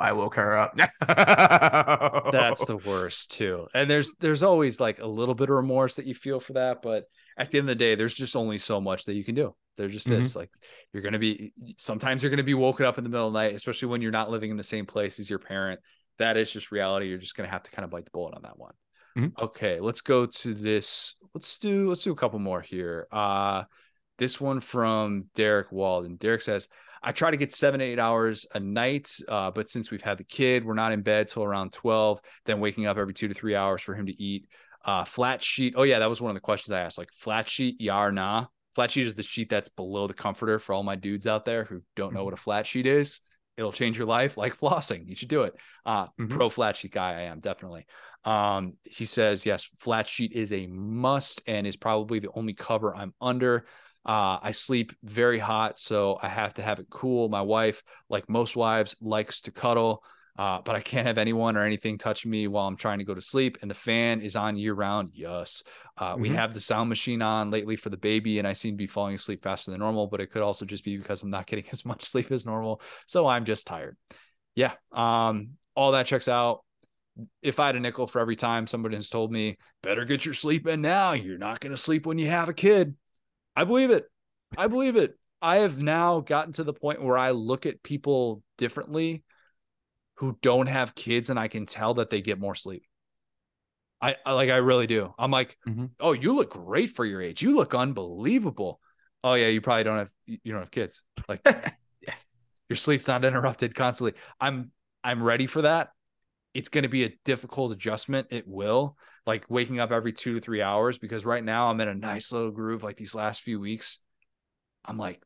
I 0.00 0.10
woke 0.10 0.34
her 0.34 0.58
up. 0.58 0.76
That's 2.32 2.66
the 2.66 2.76
worst 2.76 3.30
too. 3.30 3.68
And 3.74 3.88
there's 3.88 4.14
there's 4.18 4.42
always 4.42 4.80
like 4.80 4.98
a 4.98 5.06
little 5.06 5.36
bit 5.36 5.50
of 5.50 5.54
remorse 5.56 5.96
that 5.96 6.06
you 6.06 6.14
feel 6.14 6.40
for 6.40 6.54
that, 6.54 6.82
but 6.82 7.04
at 7.40 7.50
the 7.50 7.58
end 7.58 7.68
of 7.70 7.76
the 7.78 7.84
day, 7.84 7.94
there's 7.94 8.14
just 8.14 8.36
only 8.36 8.58
so 8.58 8.80
much 8.80 9.04
that 9.06 9.14
you 9.14 9.24
can 9.24 9.34
do. 9.34 9.54
There 9.76 9.88
just 9.88 10.08
Mhm. 10.08 10.20
is. 10.20 10.36
Like 10.36 10.50
you're 10.92 11.02
gonna 11.02 11.18
be 11.18 11.52
sometimes 11.78 12.22
you're 12.22 12.30
gonna 12.30 12.42
be 12.42 12.54
woken 12.54 12.84
up 12.86 12.98
in 12.98 13.04
the 13.04 13.10
middle 13.10 13.26
of 13.28 13.32
the 13.32 13.38
night, 13.38 13.54
especially 13.54 13.88
when 13.88 14.02
you're 14.02 14.10
not 14.12 14.30
living 14.30 14.50
in 14.50 14.56
the 14.56 14.62
same 14.62 14.84
place 14.86 15.18
as 15.18 15.30
your 15.30 15.38
parent. 15.38 15.80
That 16.18 16.36
is 16.36 16.52
just 16.52 16.70
reality. 16.70 17.08
You're 17.08 17.18
just 17.18 17.34
gonna 17.34 17.48
have 17.48 17.62
to 17.62 17.70
kind 17.70 17.84
of 17.84 17.90
bite 17.90 18.04
the 18.04 18.10
bullet 18.10 18.34
on 18.34 18.42
that 18.42 18.58
one. 18.58 18.74
Mhm. 19.16 19.32
Okay, 19.38 19.80
let's 19.80 20.02
go 20.02 20.26
to 20.26 20.54
this. 20.54 21.14
Let's 21.34 21.58
do 21.58 21.88
let's 21.88 22.02
do 22.02 22.12
a 22.12 22.16
couple 22.16 22.38
more 22.38 22.60
here. 22.60 23.06
Uh 23.10 23.64
this 24.18 24.38
one 24.38 24.60
from 24.60 25.24
Derek 25.34 25.72
Walden. 25.72 26.16
Derek 26.16 26.42
says, 26.42 26.68
I 27.02 27.12
try 27.12 27.30
to 27.30 27.38
get 27.38 27.54
seven, 27.54 27.80
eight 27.80 27.98
hours 27.98 28.46
a 28.54 28.60
night. 28.60 29.10
Uh, 29.26 29.50
but 29.50 29.70
since 29.70 29.90
we've 29.90 30.02
had 30.02 30.18
the 30.18 30.24
kid, 30.24 30.62
we're 30.62 30.74
not 30.74 30.92
in 30.92 31.00
bed 31.00 31.28
till 31.28 31.42
around 31.42 31.72
12, 31.72 32.20
then 32.44 32.60
waking 32.60 32.84
up 32.84 32.98
every 32.98 33.14
two 33.14 33.28
to 33.28 33.32
three 33.32 33.54
hours 33.54 33.80
for 33.80 33.94
him 33.94 34.04
to 34.04 34.22
eat. 34.22 34.46
Uh, 34.84 35.04
flat 35.04 35.42
sheet. 35.42 35.74
Oh, 35.76 35.82
yeah, 35.82 35.98
that 35.98 36.08
was 36.08 36.20
one 36.20 36.30
of 36.30 36.34
the 36.34 36.40
questions 36.40 36.72
I 36.72 36.80
asked. 36.80 36.98
Like 36.98 37.12
flat 37.12 37.48
sheet, 37.48 37.76
yeah 37.80 37.98
or 37.98 38.12
nah? 38.12 38.46
Flat 38.74 38.90
sheet 38.90 39.06
is 39.06 39.14
the 39.14 39.22
sheet 39.22 39.50
that's 39.50 39.68
below 39.68 40.06
the 40.06 40.14
comforter 40.14 40.58
for 40.58 40.72
all 40.72 40.82
my 40.82 40.96
dudes 40.96 41.26
out 41.26 41.44
there 41.44 41.64
who 41.64 41.82
don't 41.96 42.14
know 42.14 42.24
what 42.24 42.32
a 42.32 42.38
flat 42.38 42.66
sheet 42.66 42.86
is. 42.86 43.20
It'll 43.56 43.72
change 43.72 43.98
your 43.98 44.06
life 44.06 44.36
like 44.36 44.56
flossing. 44.56 45.06
You 45.06 45.14
should 45.14 45.28
do 45.28 45.42
it. 45.42 45.54
Uh, 45.84 46.06
Mhm. 46.18 46.30
Pro 46.30 46.48
flat 46.48 46.76
sheet 46.76 46.92
guy, 46.92 47.10
I 47.10 47.22
am 47.22 47.40
definitely. 47.40 47.86
Um, 48.24 48.74
he 48.84 49.04
says, 49.04 49.44
yes, 49.44 49.68
flat 49.78 50.06
sheet 50.06 50.32
is 50.32 50.52
a 50.52 50.66
must 50.66 51.42
and 51.46 51.66
is 51.66 51.76
probably 51.76 52.20
the 52.20 52.30
only 52.34 52.54
cover 52.54 52.94
I'm 52.94 53.12
under. 53.20 53.66
Uh, 54.06 54.38
I 54.40 54.52
sleep 54.52 54.92
very 55.02 55.38
hot, 55.38 55.78
so 55.78 56.18
I 56.22 56.28
have 56.28 56.54
to 56.54 56.62
have 56.62 56.78
it 56.78 56.86
cool. 56.88 57.28
My 57.28 57.42
wife, 57.42 57.82
like 58.08 58.30
most 58.30 58.56
wives, 58.56 58.96
likes 59.02 59.42
to 59.42 59.52
cuddle, 59.52 60.04
uh, 60.38 60.60
but 60.64 60.76
I 60.76 60.80
can't 60.80 61.06
have 61.06 61.18
anyone 61.18 61.56
or 61.56 61.64
anything 61.64 61.98
touch 61.98 62.24
me 62.24 62.46
while 62.46 62.66
I'm 62.66 62.76
trying 62.76 62.98
to 62.98 63.04
go 63.04 63.14
to 63.14 63.20
sleep. 63.20 63.58
And 63.62 63.70
the 63.70 63.74
fan 63.74 64.20
is 64.20 64.36
on 64.36 64.56
year 64.56 64.74
round. 64.74 65.10
Yes. 65.14 65.62
Uh, 65.98 66.16
We 66.18 66.30
Mhm. 66.30 66.34
have 66.34 66.54
the 66.54 66.60
sound 66.60 66.88
machine 66.88 67.22
on 67.22 67.50
lately 67.50 67.76
for 67.76 67.90
the 67.90 67.96
baby, 67.96 68.38
and 68.38 68.48
I 68.48 68.52
seem 68.52 68.74
to 68.74 68.78
be 68.78 68.86
falling 68.86 69.14
asleep 69.14 69.42
faster 69.42 69.70
than 69.70 69.80
normal, 69.80 70.06
but 70.06 70.20
it 70.20 70.30
could 70.30 70.42
also 70.42 70.64
just 70.64 70.84
be 70.84 70.96
because 70.96 71.22
I'm 71.22 71.30
not 71.30 71.46
getting 71.46 71.64
as 71.72 71.84
much 71.84 72.02
sleep 72.04 72.30
as 72.30 72.46
normal. 72.46 72.80
So 73.06 73.26
I'm 73.26 73.44
just 73.44 73.66
tired. 73.66 73.96
Yeah. 74.54 74.72
Um, 74.92 75.56
all 75.74 75.92
that 75.92 76.06
checks 76.06 76.28
out 76.28 76.64
if 77.42 77.60
I 77.60 77.66
had 77.66 77.76
a 77.76 77.80
nickel 77.80 78.06
for 78.06 78.20
every 78.20 78.36
time 78.36 78.66
somebody 78.66 78.96
has 78.96 79.10
told 79.10 79.30
me, 79.32 79.58
better 79.82 80.04
get 80.04 80.24
your 80.24 80.34
sleep 80.34 80.66
in 80.66 80.80
now, 80.80 81.12
you're 81.12 81.38
not 81.38 81.60
going 81.60 81.74
to 81.74 81.80
sleep 81.80 82.06
when 82.06 82.18
you 82.18 82.28
have 82.28 82.48
a 82.48 82.54
kid. 82.54 82.94
I 83.54 83.64
believe 83.64 83.90
it. 83.90 84.04
I 84.56 84.66
believe 84.66 84.96
it. 84.96 85.18
I 85.42 85.58
have 85.58 85.82
now 85.82 86.20
gotten 86.20 86.52
to 86.54 86.64
the 86.64 86.72
point 86.72 87.02
where 87.02 87.18
I 87.18 87.30
look 87.30 87.66
at 87.66 87.82
people 87.82 88.42
differently 88.58 89.22
who 90.20 90.38
don't 90.42 90.66
have 90.66 90.94
kids 90.94 91.30
and 91.30 91.38
I 91.38 91.48
can 91.48 91.64
tell 91.64 91.94
that 91.94 92.10
they 92.10 92.20
get 92.20 92.38
more 92.38 92.54
sleep. 92.54 92.84
I, 94.02 94.16
I 94.24 94.32
like 94.34 94.50
I 94.50 94.56
really 94.56 94.86
do. 94.86 95.14
I'm 95.18 95.30
like, 95.30 95.56
Mhm. 95.66 95.90
"Oh, 95.98 96.12
you 96.12 96.32
look 96.34 96.50
great 96.52 96.90
for 96.90 97.04
your 97.04 97.20
age. 97.22 97.42
You 97.42 97.54
look 97.54 97.74
unbelievable." 97.74 98.80
Oh 99.24 99.34
yeah, 99.34 99.48
you 99.48 99.60
probably 99.60 99.84
don't 99.84 99.98
have 99.98 100.12
you 100.26 100.38
don't 100.52 100.60
have 100.60 100.70
kids. 100.70 101.04
Like 101.26 101.40
Yeah. 102.00 102.14
your 102.68 102.76
sleep's 102.76 103.08
not 103.08 103.24
interrupted 103.24 103.74
constantly. 103.74 104.18
I'm 104.40 104.72
I'm 105.02 105.22
ready 105.22 105.46
for 105.46 105.62
that. 105.62 105.88
It's 106.52 106.68
going 106.68 106.82
to 106.82 106.88
be 106.88 107.04
a 107.04 107.16
difficult 107.24 107.72
adjustment. 107.72 108.26
It 108.30 108.46
will 108.46 108.96
like 109.26 109.46
waking 109.48 109.80
up 109.80 109.90
every 109.90 110.12
two 110.12 110.34
to 110.34 110.40
three 110.40 110.60
hours 110.60 110.98
because 110.98 111.24
right 111.24 111.44
now 111.44 111.70
I'm 111.70 111.80
in 111.80 111.88
a 111.88 111.94
nice 111.94 112.30
little 112.32 112.50
groove. 112.50 112.82
Like 112.82 112.96
these 112.96 113.14
last 113.14 113.40
few 113.40 113.58
weeks, 113.60 114.00
I'm 114.84 114.98
like, 114.98 115.22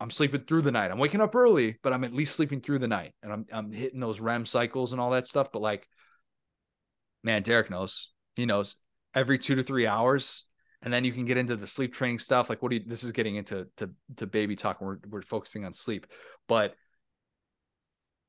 I'm 0.00 0.10
sleeping 0.10 0.42
through 0.42 0.62
the 0.62 0.72
night. 0.72 0.90
I'm 0.90 0.98
waking 0.98 1.20
up 1.20 1.34
early, 1.34 1.78
but 1.82 1.92
I'm 1.92 2.04
at 2.04 2.12
least 2.12 2.36
sleeping 2.36 2.60
through 2.60 2.80
the 2.80 2.88
night 2.88 3.12
and 3.22 3.32
I'm, 3.32 3.46
I'm 3.52 3.72
hitting 3.72 4.00
those 4.00 4.20
REM 4.20 4.44
cycles 4.44 4.92
and 4.92 5.00
all 5.00 5.10
that 5.10 5.26
stuff. 5.26 5.50
But 5.52 5.62
like, 5.62 5.88
man, 7.22 7.42
Derek 7.42 7.70
knows, 7.70 8.10
he 8.34 8.46
knows 8.46 8.76
every 9.14 9.38
two 9.38 9.54
to 9.54 9.62
three 9.62 9.86
hours. 9.86 10.44
And 10.82 10.92
then 10.92 11.04
you 11.04 11.12
can 11.12 11.24
get 11.24 11.38
into 11.38 11.56
the 11.56 11.66
sleep 11.66 11.94
training 11.94 12.18
stuff. 12.18 12.50
Like 12.50 12.62
what 12.62 12.70
do 12.70 12.76
you, 12.76 12.84
this 12.86 13.02
is 13.02 13.12
getting 13.12 13.36
into, 13.36 13.66
to, 13.78 13.90
to 14.16 14.26
baby 14.26 14.54
talk. 14.54 14.80
We're, 14.80 14.98
we're 15.08 15.22
focusing 15.22 15.64
on 15.64 15.72
sleep, 15.72 16.06
but 16.46 16.74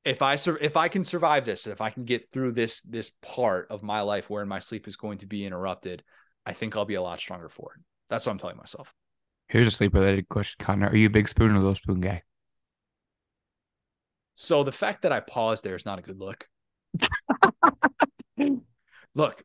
if 0.04 0.22
I 0.22 0.36
sur- 0.36 0.58
if 0.58 0.76
I 0.76 0.88
can 0.88 1.04
survive 1.04 1.44
this, 1.44 1.66
if 1.66 1.82
I 1.82 1.90
can 1.90 2.04
get 2.04 2.30
through 2.32 2.52
this 2.52 2.80
this 2.80 3.10
part 3.20 3.66
of 3.70 3.82
my 3.82 4.00
life 4.00 4.30
where 4.30 4.46
my 4.46 4.58
sleep 4.58 4.88
is 4.88 4.96
going 4.96 5.18
to 5.18 5.26
be 5.26 5.44
interrupted, 5.44 6.02
I 6.46 6.54
think 6.54 6.76
I'll 6.76 6.86
be 6.86 6.94
a 6.94 7.02
lot 7.02 7.20
stronger 7.20 7.48
for 7.50 7.74
it. 7.76 7.82
That's 8.08 8.24
what 8.24 8.32
I'm 8.32 8.38
telling 8.38 8.56
myself. 8.56 8.94
Here's 9.48 9.66
a 9.66 9.70
sleep 9.70 9.94
related 9.94 10.28
question, 10.28 10.56
Connor. 10.58 10.88
Are 10.88 10.96
you 10.96 11.06
a 11.06 11.10
big 11.10 11.28
spoon 11.28 11.52
or 11.52 11.58
little 11.58 11.74
spoon 11.74 12.00
guy? 12.00 12.22
So 14.34 14.62
the 14.62 14.72
fact 14.72 15.02
that 15.02 15.12
I 15.12 15.20
paused 15.20 15.64
there 15.64 15.74
is 15.74 15.86
not 15.86 15.98
a 15.98 16.02
good 16.02 16.18
look. 16.18 16.46
look, 19.14 19.42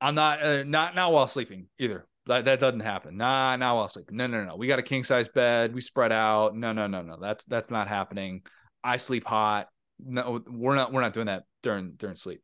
I'm 0.00 0.14
not 0.14 0.42
uh, 0.42 0.62
not 0.64 0.94
not 0.94 1.12
while 1.12 1.26
sleeping 1.26 1.66
either. 1.78 2.06
That 2.26 2.44
that 2.44 2.60
doesn't 2.60 2.80
happen. 2.80 3.16
Nah, 3.16 3.56
not 3.56 3.74
while 3.74 3.88
sleeping. 3.88 4.16
No, 4.16 4.26
no, 4.26 4.44
no. 4.44 4.54
We 4.56 4.68
got 4.68 4.78
a 4.78 4.82
king 4.82 5.02
size 5.02 5.28
bed. 5.28 5.74
We 5.74 5.80
spread 5.80 6.12
out. 6.12 6.54
No, 6.54 6.72
no, 6.72 6.86
no, 6.86 7.02
no. 7.02 7.16
That's 7.20 7.44
that's 7.46 7.70
not 7.70 7.88
happening. 7.88 8.42
I 8.84 8.98
sleep 8.98 9.24
hot. 9.24 9.68
No, 9.98 10.42
we're 10.46 10.76
not 10.76 10.92
we're 10.92 11.00
not 11.00 11.14
doing 11.14 11.26
that 11.26 11.44
during 11.62 11.92
during 11.92 12.16
sleep. 12.16 12.42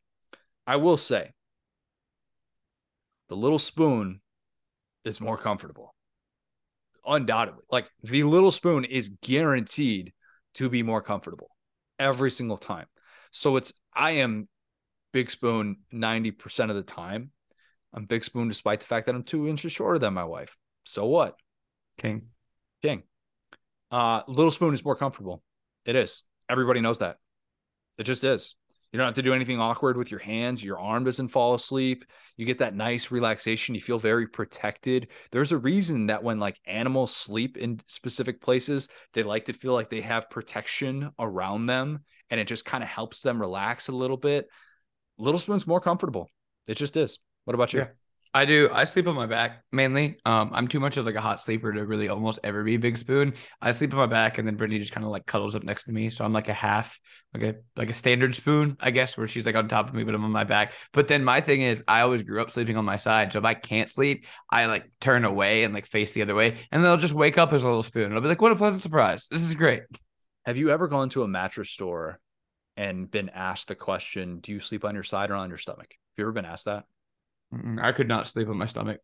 I 0.67 0.77
will 0.77 0.97
say 0.97 1.33
the 3.29 3.37
little 3.37 3.59
spoon 3.59 4.21
is 5.05 5.21
more 5.21 5.37
comfortable. 5.37 5.95
Undoubtedly. 7.09 7.63
Like 7.71 7.87
the 8.03 8.23
little 8.23 8.53
spoon 8.53 8.85
is 8.85 9.17
guaranteed 9.23 10.13
to 10.55 10.69
be 10.69 10.83
more 10.83 11.01
comfortable 11.01 11.51
every 11.99 12.31
single 12.31 12.59
time. 12.59 12.87
So 13.31 13.57
it's 13.57 13.73
I 13.95 14.13
am 14.13 14.49
big 15.13 15.31
spoon 15.31 15.79
90% 15.93 16.71
of 16.71 16.77
the 16.77 16.83
time. 16.83 17.31
I'm 17.95 18.05
big 18.05 18.25
spoon 18.25 18.49
despite 18.49 18.81
the 18.81 18.87
fact 18.87 19.07
that 19.07 19.15
I'm 19.15 19.23
two 19.23 19.49
inches 19.49 19.73
shorter 19.73 19.99
than 19.99 20.13
my 20.13 20.25
wife. 20.25 20.55
So 20.85 21.07
what? 21.07 21.37
King. 21.99 22.27
King. 22.83 23.03
Uh 23.91 24.23
little 24.29 24.51
spoon 24.51 24.75
is 24.75 24.85
more 24.85 24.97
comfortable. 24.97 25.43
It 25.87 25.97
is. 25.97 26.23
Everybody 26.51 26.83
knows 26.83 26.99
that. 26.99 27.17
It 27.97 28.05
just 28.05 28.23
is. 28.23 28.57
You 28.93 28.97
don't 28.97 29.07
have 29.07 29.15
to 29.15 29.23
do 29.23 29.35
anything 29.35 29.61
awkward 29.61 29.97
with 29.97 30.11
your 30.11 30.21
hands. 30.21 30.65
Your 30.65 30.79
arm 30.79 31.05
doesn't 31.05 31.29
fall 31.29 31.55
asleep. 31.55 32.05
You 32.37 32.47
get 32.47 32.59
that 32.61 32.75
nice 32.75 33.11
relaxation. 33.11 33.75
You 33.75 33.81
feel 33.83 33.99
very 33.99 34.27
protected. 34.27 35.09
There's 35.31 35.53
a 35.53 35.59
reason 35.59 36.07
that 36.07 36.23
when 36.23 36.39
like 36.39 36.59
animals 36.65 37.15
sleep 37.15 37.59
in 37.59 37.81
specific 37.87 38.41
places, 38.41 38.89
they 39.13 39.23
like 39.23 39.45
to 39.47 39.53
feel 39.53 39.75
like 39.75 39.91
they 39.91 40.01
have 40.01 40.31
protection 40.31 41.11
around 41.19 41.67
them 41.67 42.01
and 42.31 42.41
it 42.41 42.47
just 42.47 42.65
kind 42.65 42.83
of 42.83 42.89
helps 42.89 43.21
them 43.23 43.41
relax 43.41 43.89
a 43.89 43.93
little 43.93 44.17
bit. 44.17 44.49
Little 45.19 45.41
Spoon's 45.41 45.67
more 45.67 45.81
comfortable. 45.81 46.31
It 46.67 46.77
just 46.77 46.97
is. 46.97 47.19
What 47.45 47.55
about 47.55 47.73
you? 47.73 47.81
Yeah. 47.81 47.87
I 48.35 48.45
do. 48.45 48.69
I 48.71 48.85
sleep 48.85 49.07
on 49.07 49.15
my 49.15 49.27
back 49.27 49.63
mainly. 49.73 50.19
Um, 50.25 50.51
I'm 50.53 50.69
too 50.69 50.81
much 50.81 50.97
of 50.97 51.07
like 51.07 51.15
a 51.15 51.21
hot 51.21 51.41
sleeper 51.41 51.73
to 51.73 51.87
really 51.87 52.09
almost 52.09 52.39
ever 52.45 52.63
be 52.63 52.77
Big 52.77 52.99
Spoon. 52.99 53.35
I 53.61 53.71
sleep 53.71 53.93
on 53.93 53.99
my 53.99 54.07
back, 54.07 54.39
and 54.39 54.47
then 54.47 54.57
Brittany 54.57 54.79
just 54.79 54.93
kind 54.93 55.05
of 55.05 55.11
like 55.11 55.27
cuddles 55.27 55.55
up 55.55 55.63
next 55.63 55.85
to 55.85 55.93
me. 55.93 56.11
So 56.11 56.25
I'm 56.25 56.33
like 56.33 56.49
a 56.49 56.55
half, 56.55 57.01
like 57.33 57.43
a 57.43 57.55
like 57.77 57.91
a 57.91 57.95
standard 57.95 58.35
spoon, 58.35 58.77
I 58.81 58.91
guess, 58.91 59.17
where 59.17 59.27
she's 59.27 59.47
like 59.47 59.55
on 59.55 59.69
top 59.69 59.89
of 59.89 59.95
me, 59.95 60.05
but 60.05 60.15
I'm 60.15 60.25
on 60.25 60.31
my 60.31 60.45
back. 60.45 60.73
But 60.93 61.09
then 61.09 61.25
my 61.25 61.41
thing 61.41 61.63
is, 61.63 61.83
I 61.89 62.03
always 62.03 62.23
grew 62.23 62.43
up 62.43 62.51
sleeping 62.51 62.77
on 62.77 62.85
my 62.85 62.97
side. 62.97 63.33
So 63.33 63.39
if 63.39 63.45
I 63.45 63.55
can't 63.55 63.91
sleep, 63.91 64.27
I 64.51 64.67
like 64.67 64.91
turn 65.01 65.25
away 65.25 65.65
and 65.65 65.73
like 65.73 65.87
face 65.87 66.13
the 66.13 66.23
other 66.23 66.35
way, 66.35 66.59
and 66.71 66.85
then 66.85 66.91
I'll 66.91 66.99
just 66.99 67.15
wake 67.15 67.39
up 67.39 67.53
as 67.53 67.63
a 67.63 67.67
little 67.67 67.83
spoon. 67.83 68.13
I'll 68.13 68.21
be 68.21 68.29
like, 68.29 68.43
"What 68.43 68.53
a 68.53 68.57
pleasant 68.57 68.83
surprise! 68.83 69.29
This 69.31 69.43
is 69.43 69.55
great." 69.55 69.83
Have 70.45 70.59
you 70.59 70.71
ever 70.71 70.87
gone 70.87 71.09
to 71.11 71.23
a 71.23 71.29
mattress 71.29 71.71
store 71.71 72.21
and 72.77 73.11
been 73.11 73.31
asked 73.31 73.69
the 73.69 73.75
question, 73.75 74.41
"Do 74.41 74.53
you 74.53 74.61
sleep 74.61 74.85
on 74.85 74.95
your 74.95 75.05
side 75.05 75.31
or 75.31 75.35
on 75.35 75.49
your 75.49 75.59
stomach?" 75.59 75.89
Have 75.91 76.19
you 76.19 76.25
ever 76.25 76.33
been 76.33 76.45
asked 76.45 76.67
that? 76.67 76.85
I 77.81 77.93
could 77.93 78.09
not 78.09 78.27
sleep 78.27 78.49
on 78.49 78.57
my 78.57 78.67
stomach. 78.67 79.01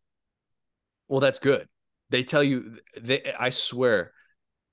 Well, 1.08 1.20
that's 1.20 1.38
good. 1.38 1.68
They 2.10 2.22
tell 2.22 2.42
you 2.42 2.78
they 3.00 3.32
I 3.38 3.50
swear 3.50 4.12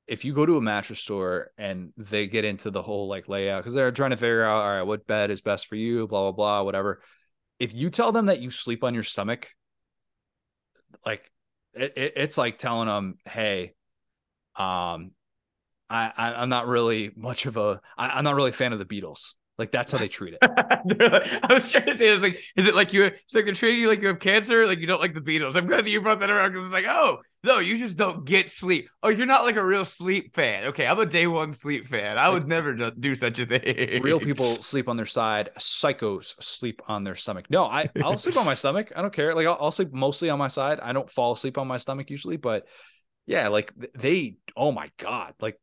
if 0.07 0.25
you 0.25 0.33
go 0.33 0.45
to 0.45 0.57
a 0.57 0.61
mattress 0.61 0.99
store 0.99 1.51
and 1.57 1.93
they 1.95 2.27
get 2.27 2.43
into 2.43 2.69
the 2.69 2.81
whole 2.81 3.07
like 3.07 3.29
layout 3.29 3.61
because 3.61 3.73
they're 3.73 3.91
trying 3.91 4.09
to 4.09 4.17
figure 4.17 4.43
out 4.43 4.61
all 4.61 4.69
right 4.69 4.81
what 4.81 5.07
bed 5.07 5.31
is 5.31 5.39
best 5.41 5.67
for 5.67 5.75
you 5.75 6.07
blah 6.07 6.23
blah 6.23 6.31
blah 6.31 6.63
whatever 6.63 7.01
if 7.59 7.73
you 7.73 7.89
tell 7.89 8.11
them 8.11 8.25
that 8.25 8.41
you 8.41 8.49
sleep 8.49 8.83
on 8.83 8.93
your 8.93 9.03
stomach 9.03 9.49
like 11.05 11.31
it, 11.73 11.93
it, 11.95 12.13
it's 12.17 12.37
like 12.37 12.57
telling 12.57 12.87
them 12.87 13.15
hey 13.25 13.73
um 14.57 15.11
I, 15.89 16.11
I 16.17 16.33
i'm 16.41 16.49
not 16.49 16.67
really 16.67 17.11
much 17.15 17.45
of 17.45 17.55
a 17.55 17.79
I, 17.97 18.09
i'm 18.09 18.25
not 18.25 18.35
really 18.35 18.49
a 18.49 18.53
fan 18.53 18.73
of 18.73 18.79
the 18.79 18.85
beatles 18.85 19.35
like 19.57 19.71
that's 19.71 19.91
how 19.91 19.97
they 19.97 20.07
treat 20.07 20.33
it. 20.33 20.39
I 20.43 21.53
was 21.53 21.71
trying 21.71 21.85
to 21.85 21.95
say, 21.95 22.07
it's 22.07 22.23
like, 22.23 22.41
is 22.55 22.67
it 22.67 22.73
like 22.73 22.93
you? 22.93 23.03
It's 23.03 23.35
like 23.35 23.45
they're 23.45 23.53
treating 23.53 23.81
you 23.81 23.87
like 23.87 24.01
you 24.01 24.07
have 24.07 24.19
cancer, 24.19 24.65
like 24.65 24.79
you 24.79 24.87
don't 24.87 25.01
like 25.01 25.13
the 25.13 25.21
Beatles. 25.21 25.55
I'm 25.55 25.67
glad 25.67 25.85
that 25.85 25.89
you 25.89 26.01
brought 26.01 26.19
that 26.21 26.29
around 26.29 26.51
because 26.51 26.65
it's 26.65 26.73
like, 26.73 26.87
oh 26.87 27.19
no, 27.43 27.59
you 27.59 27.77
just 27.77 27.97
don't 27.97 28.23
get 28.23 28.49
sleep. 28.49 28.89
Oh, 29.03 29.09
you're 29.09 29.25
not 29.25 29.43
like 29.43 29.57
a 29.57 29.65
real 29.65 29.83
sleep 29.83 30.35
fan. 30.35 30.65
Okay, 30.65 30.87
I'm 30.87 30.99
a 30.99 31.05
day 31.05 31.27
one 31.27 31.53
sleep 31.53 31.87
fan. 31.87 32.17
I 32.17 32.29
would 32.29 32.47
never 32.47 32.73
do 32.91 33.13
such 33.15 33.39
a 33.39 33.45
thing. 33.45 34.01
Real 34.01 34.19
people 34.21 34.61
sleep 34.61 34.87
on 34.87 34.95
their 34.95 35.05
side. 35.05 35.49
Psychos 35.59 36.41
sleep 36.41 36.81
on 36.87 37.03
their 37.03 37.15
stomach. 37.15 37.45
No, 37.49 37.65
I 37.65 37.89
I'll 38.03 38.17
sleep 38.17 38.37
on 38.37 38.45
my 38.45 38.55
stomach. 38.55 38.91
I 38.95 39.01
don't 39.01 39.13
care. 39.13 39.35
Like 39.35 39.47
I'll, 39.47 39.57
I'll 39.59 39.71
sleep 39.71 39.91
mostly 39.91 40.29
on 40.29 40.39
my 40.39 40.47
side. 40.47 40.79
I 40.79 40.93
don't 40.93 41.09
fall 41.11 41.33
asleep 41.33 41.57
on 41.57 41.67
my 41.67 41.77
stomach 41.77 42.09
usually, 42.09 42.37
but 42.37 42.67
yeah, 43.25 43.47
like 43.49 43.73
they. 43.95 44.37
Oh 44.55 44.71
my 44.71 44.89
god, 44.97 45.33
like 45.39 45.59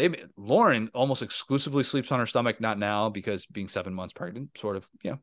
they 0.00 0.22
Lauren 0.36 0.90
almost 0.94 1.22
exclusively 1.22 1.82
sleeps 1.82 2.10
on 2.10 2.18
her 2.18 2.26
stomach, 2.26 2.60
not 2.60 2.78
now 2.78 3.08
because 3.10 3.46
being 3.46 3.68
seven 3.68 3.92
months 3.92 4.12
pregnant, 4.12 4.56
sort 4.56 4.76
of, 4.76 4.88
you 5.02 5.12
know, 5.12 5.18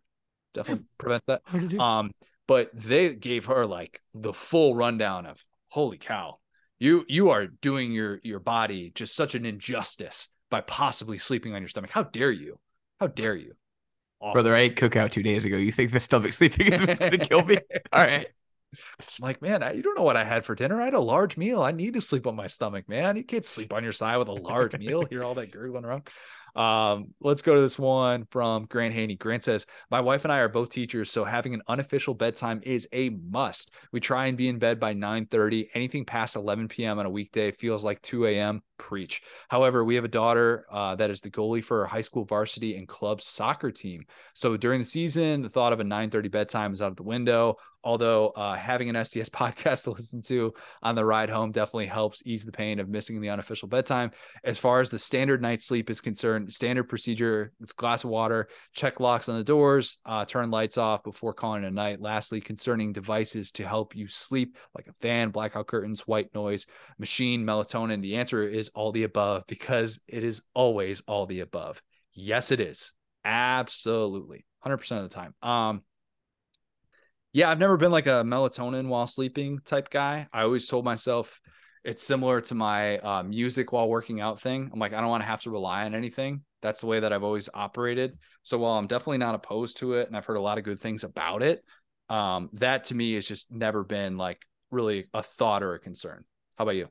definitely 0.53 0.85
prevents 0.97 1.25
that. 1.25 1.41
Um, 1.79 2.11
but 2.47 2.69
they 2.73 3.13
gave 3.13 3.45
her 3.45 3.65
like 3.65 4.01
the 4.13 4.33
full 4.33 4.75
rundown 4.75 5.25
of 5.25 5.43
holy 5.69 5.97
cow, 5.97 6.37
you 6.79 7.05
you 7.07 7.29
are 7.29 7.47
doing 7.47 7.91
your 7.91 8.19
your 8.23 8.39
body 8.39 8.91
just 8.93 9.15
such 9.15 9.35
an 9.35 9.45
injustice 9.45 10.29
by 10.49 10.61
possibly 10.61 11.17
sleeping 11.17 11.53
on 11.53 11.61
your 11.61 11.69
stomach. 11.69 11.91
How 11.91 12.03
dare 12.03 12.31
you? 12.31 12.59
How 12.99 13.07
dare 13.07 13.35
you? 13.35 13.53
Awful. 14.19 14.33
Brother, 14.33 14.55
I 14.55 14.61
ate 14.61 14.75
cookout 14.75 15.11
two 15.11 15.23
days 15.23 15.45
ago. 15.45 15.57
You 15.57 15.71
think 15.71 15.91
the 15.91 15.99
stomach 15.99 16.33
sleeping 16.33 16.73
is 16.73 16.99
going 16.99 17.11
to 17.11 17.17
kill 17.17 17.43
me? 17.43 17.57
All 17.91 18.03
right. 18.03 18.27
I'm 18.73 19.05
like, 19.21 19.41
man, 19.41 19.63
I, 19.63 19.73
you 19.73 19.81
don't 19.81 19.97
know 19.97 20.03
what 20.03 20.17
I 20.17 20.23
had 20.23 20.45
for 20.45 20.55
dinner. 20.55 20.81
I 20.81 20.85
had 20.85 20.93
a 20.93 20.99
large 20.99 21.37
meal. 21.37 21.61
I 21.61 21.71
need 21.71 21.93
to 21.93 22.01
sleep 22.01 22.27
on 22.27 22.35
my 22.35 22.47
stomach, 22.47 22.89
man. 22.89 23.15
You 23.15 23.23
can't 23.23 23.45
sleep 23.45 23.71
on 23.71 23.83
your 23.83 23.93
side 23.93 24.17
with 24.17 24.27
a 24.27 24.33
large 24.33 24.77
meal. 24.77 25.05
Hear 25.09 25.23
all 25.23 25.35
that 25.35 25.51
gurgling 25.51 25.85
around. 25.85 26.09
Um, 26.57 27.13
let's 27.21 27.43
go 27.43 27.53
to 27.53 27.61
this 27.61 27.77
one 27.77 28.25
from 28.31 28.65
Grant 28.65 28.93
Haney. 28.93 29.15
Grant 29.15 29.43
says, 29.43 29.67
My 29.91 30.01
wife 30.01 30.25
and 30.25 30.33
I 30.33 30.39
are 30.39 30.49
both 30.49 30.69
teachers, 30.69 31.11
so 31.11 31.23
having 31.23 31.53
an 31.53 31.61
unofficial 31.67 32.15
bedtime 32.15 32.61
is 32.63 32.87
a 32.91 33.09
must. 33.09 33.71
We 33.91 33.99
try 33.99 34.25
and 34.25 34.35
be 34.35 34.49
in 34.49 34.57
bed 34.57 34.79
by 34.79 34.93
9 34.93 35.27
30. 35.27 35.69
Anything 35.75 36.03
past 36.03 36.35
11 36.35 36.67
p.m. 36.67 36.97
on 36.97 37.05
a 37.05 37.09
weekday 37.09 37.51
feels 37.51 37.85
like 37.85 38.01
2 38.01 38.25
a.m. 38.25 38.61
Preach. 38.77 39.21
However, 39.49 39.83
we 39.83 39.95
have 39.95 40.03
a 40.03 40.09
daughter 40.09 40.65
uh, 40.71 40.95
that 40.95 41.09
is 41.11 41.21
the 41.21 41.31
goalie 41.31 41.63
for 41.63 41.81
our 41.81 41.87
high 41.87 42.01
school 42.01 42.25
varsity 42.25 42.75
and 42.77 42.87
club 42.87 43.21
soccer 43.21 43.71
team. 43.71 44.03
So 44.33 44.57
during 44.57 44.79
the 44.79 44.85
season, 44.85 45.43
the 45.43 45.49
thought 45.49 45.73
of 45.73 45.79
a 45.79 45.83
9 45.83 46.09
30 46.09 46.29
bedtime 46.29 46.73
is 46.73 46.81
out 46.81 46.91
of 46.91 46.97
the 46.97 47.03
window. 47.03 47.57
Although 47.83 48.29
uh, 48.29 48.55
having 48.55 48.89
an 48.89 48.95
SDS 48.95 49.29
podcast 49.31 49.83
to 49.83 49.91
listen 49.91 50.21
to 50.23 50.53
on 50.83 50.95
the 50.95 51.05
ride 51.05 51.29
home 51.29 51.51
definitely 51.51 51.85
helps 51.85 52.21
ease 52.25 52.43
the 52.43 52.51
pain 52.51 52.79
of 52.79 52.89
missing 52.89 53.21
the 53.21 53.29
unofficial 53.29 53.67
bedtime. 53.67 54.11
As 54.43 54.59
far 54.59 54.81
as 54.81 54.89
the 54.89 54.99
standard 54.99 55.41
night 55.41 55.61
sleep 55.61 55.89
is 55.89 56.01
concerned, 56.01 56.46
standard 56.51 56.85
procedure: 56.85 57.51
it's 57.61 57.73
glass 57.73 58.03
of 58.03 58.09
water, 58.09 58.47
check 58.73 58.99
locks 58.99 59.29
on 59.29 59.37
the 59.37 59.43
doors, 59.43 59.97
uh, 60.05 60.25
turn 60.25 60.51
lights 60.51 60.77
off 60.77 61.03
before 61.03 61.33
calling 61.33 61.63
it 61.63 61.67
a 61.67 61.71
night. 61.71 62.01
Lastly, 62.01 62.41
concerning 62.41 62.93
devices 62.93 63.51
to 63.53 63.67
help 63.67 63.95
you 63.95 64.07
sleep, 64.07 64.57
like 64.75 64.87
a 64.87 64.93
fan, 65.01 65.29
blackout 65.29 65.67
curtains, 65.67 66.07
white 66.07 66.33
noise, 66.33 66.65
machine, 66.97 67.43
melatonin. 67.43 68.01
The 68.01 68.17
answer 68.17 68.43
is 68.43 68.69
all 68.69 68.91
the 68.91 69.03
above 69.03 69.43
because 69.47 69.99
it 70.07 70.23
is 70.23 70.41
always 70.53 71.01
all 71.01 71.25
the 71.25 71.41
above. 71.41 71.81
Yes, 72.13 72.51
it 72.51 72.59
is. 72.59 72.93
Absolutely. 73.23 74.45
100% 74.65 75.03
of 75.03 75.09
the 75.09 75.15
time. 75.15 75.33
Um, 75.41 75.81
yeah, 77.33 77.51
I've 77.51 77.59
never 77.59 77.77
been 77.77 77.91
like 77.91 78.07
a 78.07 78.23
melatonin 78.23 78.87
while 78.87 79.05
sleeping 79.05 79.59
type 79.63 79.89
guy. 79.89 80.27
I 80.33 80.41
always 80.41 80.65
told 80.65 80.85
myself 80.85 81.39
it's 81.87 82.03
similar 82.03 82.41
to 82.41 82.53
my 82.53 82.97
uh, 82.97 83.23
music 83.23 83.71
while 83.71 83.87
working 83.87 84.19
out 84.19 84.41
thing. 84.41 84.69
I'm 84.73 84.79
like, 84.79 84.91
I 84.91 84.99
don't 84.99 85.09
want 85.09 85.23
to 85.23 85.27
have 85.27 85.41
to 85.43 85.51
rely 85.51 85.85
on 85.85 85.95
anything. 85.95 86.41
That's 86.61 86.81
the 86.81 86.87
way 86.87 86.99
that 86.99 87.13
I've 87.13 87.23
always 87.23 87.47
operated. 87.53 88.17
So 88.43 88.57
while 88.57 88.73
I'm 88.73 88.87
definitely 88.87 89.19
not 89.19 89.35
opposed 89.35 89.77
to 89.77 89.93
it, 89.93 90.05
and 90.05 90.17
I've 90.17 90.25
heard 90.25 90.35
a 90.35 90.41
lot 90.41 90.57
of 90.57 90.65
good 90.65 90.81
things 90.81 91.05
about 91.05 91.43
it, 91.43 91.63
um, 92.09 92.49
that 92.53 92.83
to 92.85 92.95
me 92.95 93.13
has 93.13 93.25
just 93.25 93.49
never 93.53 93.85
been 93.85 94.17
like 94.17 94.45
really 94.69 95.07
a 95.13 95.23
thought 95.23 95.63
or 95.63 95.75
a 95.75 95.79
concern. 95.79 96.25
How 96.57 96.63
about 96.63 96.75
you? 96.75 96.89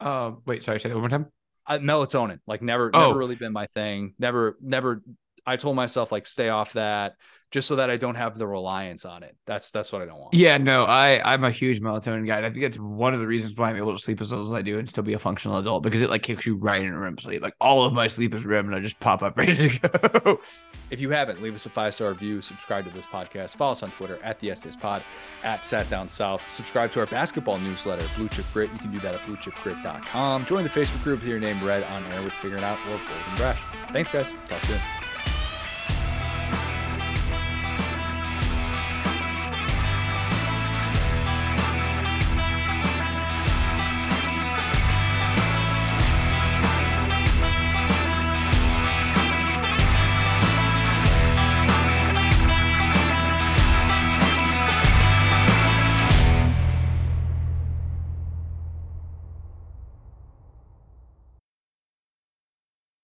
Uh, 0.00 0.32
wait, 0.46 0.62
sorry, 0.62 0.80
say 0.80 0.88
that 0.88 0.94
one 0.94 1.02
more 1.02 1.10
time. 1.10 1.26
Uh, 1.66 1.78
melatonin, 1.78 2.38
like 2.46 2.62
never, 2.62 2.90
oh. 2.94 3.08
never 3.08 3.18
really 3.18 3.36
been 3.36 3.52
my 3.52 3.66
thing. 3.66 4.14
Never, 4.18 4.56
never. 4.62 5.02
I 5.44 5.56
told 5.56 5.76
myself 5.76 6.10
like 6.10 6.26
stay 6.26 6.48
off 6.48 6.72
that 6.72 7.16
just 7.50 7.66
so 7.66 7.76
that 7.76 7.90
I 7.90 7.96
don't 7.96 8.14
have 8.14 8.38
the 8.38 8.46
reliance 8.46 9.04
on 9.04 9.22
it. 9.22 9.36
That's 9.44 9.70
that's 9.70 9.92
what 9.92 10.02
I 10.02 10.06
don't 10.06 10.18
want. 10.18 10.34
Yeah, 10.34 10.56
no, 10.56 10.84
I 10.84 11.20
I'm 11.32 11.42
a 11.44 11.50
huge 11.50 11.80
melatonin 11.80 12.26
guy. 12.26 12.36
And 12.36 12.46
I 12.46 12.50
think 12.50 12.62
it's 12.62 12.78
one 12.78 13.12
of 13.12 13.20
the 13.20 13.26
reasons 13.26 13.56
why 13.56 13.70
I'm 13.70 13.76
able 13.76 13.94
to 13.94 14.02
sleep 14.02 14.20
as 14.20 14.32
well 14.32 14.42
as 14.42 14.52
I 14.52 14.62
do 14.62 14.78
and 14.78 14.88
still 14.88 15.02
be 15.02 15.14
a 15.14 15.18
functional 15.18 15.58
adult 15.58 15.82
because 15.82 16.02
it 16.02 16.10
like 16.10 16.22
kicks 16.22 16.46
you 16.46 16.56
right 16.56 16.82
in 16.82 16.96
REM 16.96 17.18
sleep. 17.18 17.42
Like 17.42 17.54
all 17.60 17.84
of 17.84 17.92
my 17.92 18.06
sleep 18.06 18.34
is 18.34 18.46
REM, 18.46 18.66
and 18.66 18.74
I 18.74 18.80
just 18.80 19.00
pop 19.00 19.22
up 19.22 19.36
ready 19.36 19.68
to 19.68 19.88
go. 19.88 20.40
If 20.90 21.00
you 21.00 21.10
haven't, 21.10 21.42
leave 21.42 21.54
us 21.54 21.66
a 21.66 21.70
five 21.70 21.94
star 21.94 22.10
review. 22.10 22.40
Subscribe 22.40 22.84
to 22.84 22.90
this 22.90 23.06
podcast. 23.06 23.56
Follow 23.56 23.72
us 23.72 23.82
on 23.82 23.90
Twitter 23.90 24.20
at 24.22 24.38
the 24.38 24.54
STS 24.54 24.76
Pod 24.76 25.02
at 25.42 25.64
Sat 25.64 25.90
Down 25.90 26.08
South. 26.08 26.42
Subscribe 26.48 26.92
to 26.92 27.00
our 27.00 27.06
basketball 27.06 27.58
newsletter, 27.58 28.06
Blue 28.16 28.28
Chip 28.28 28.46
Grit. 28.52 28.72
You 28.72 28.78
can 28.78 28.92
do 28.92 29.00
that 29.00 29.14
at 29.14 29.20
bluechipgrit.com. 29.22 30.46
Join 30.46 30.64
the 30.64 30.70
Facebook 30.70 31.02
group 31.02 31.20
with 31.20 31.28
your 31.28 31.40
name 31.40 31.62
read 31.64 31.82
on 31.84 32.04
air 32.12 32.22
with 32.22 32.32
Figuring 32.34 32.64
Out 32.64 32.78
or 32.86 32.98
Golden 32.98 33.34
Brash. 33.36 33.60
Thanks, 33.92 34.08
guys. 34.10 34.32
Talk 34.48 34.62
soon. 34.64 34.80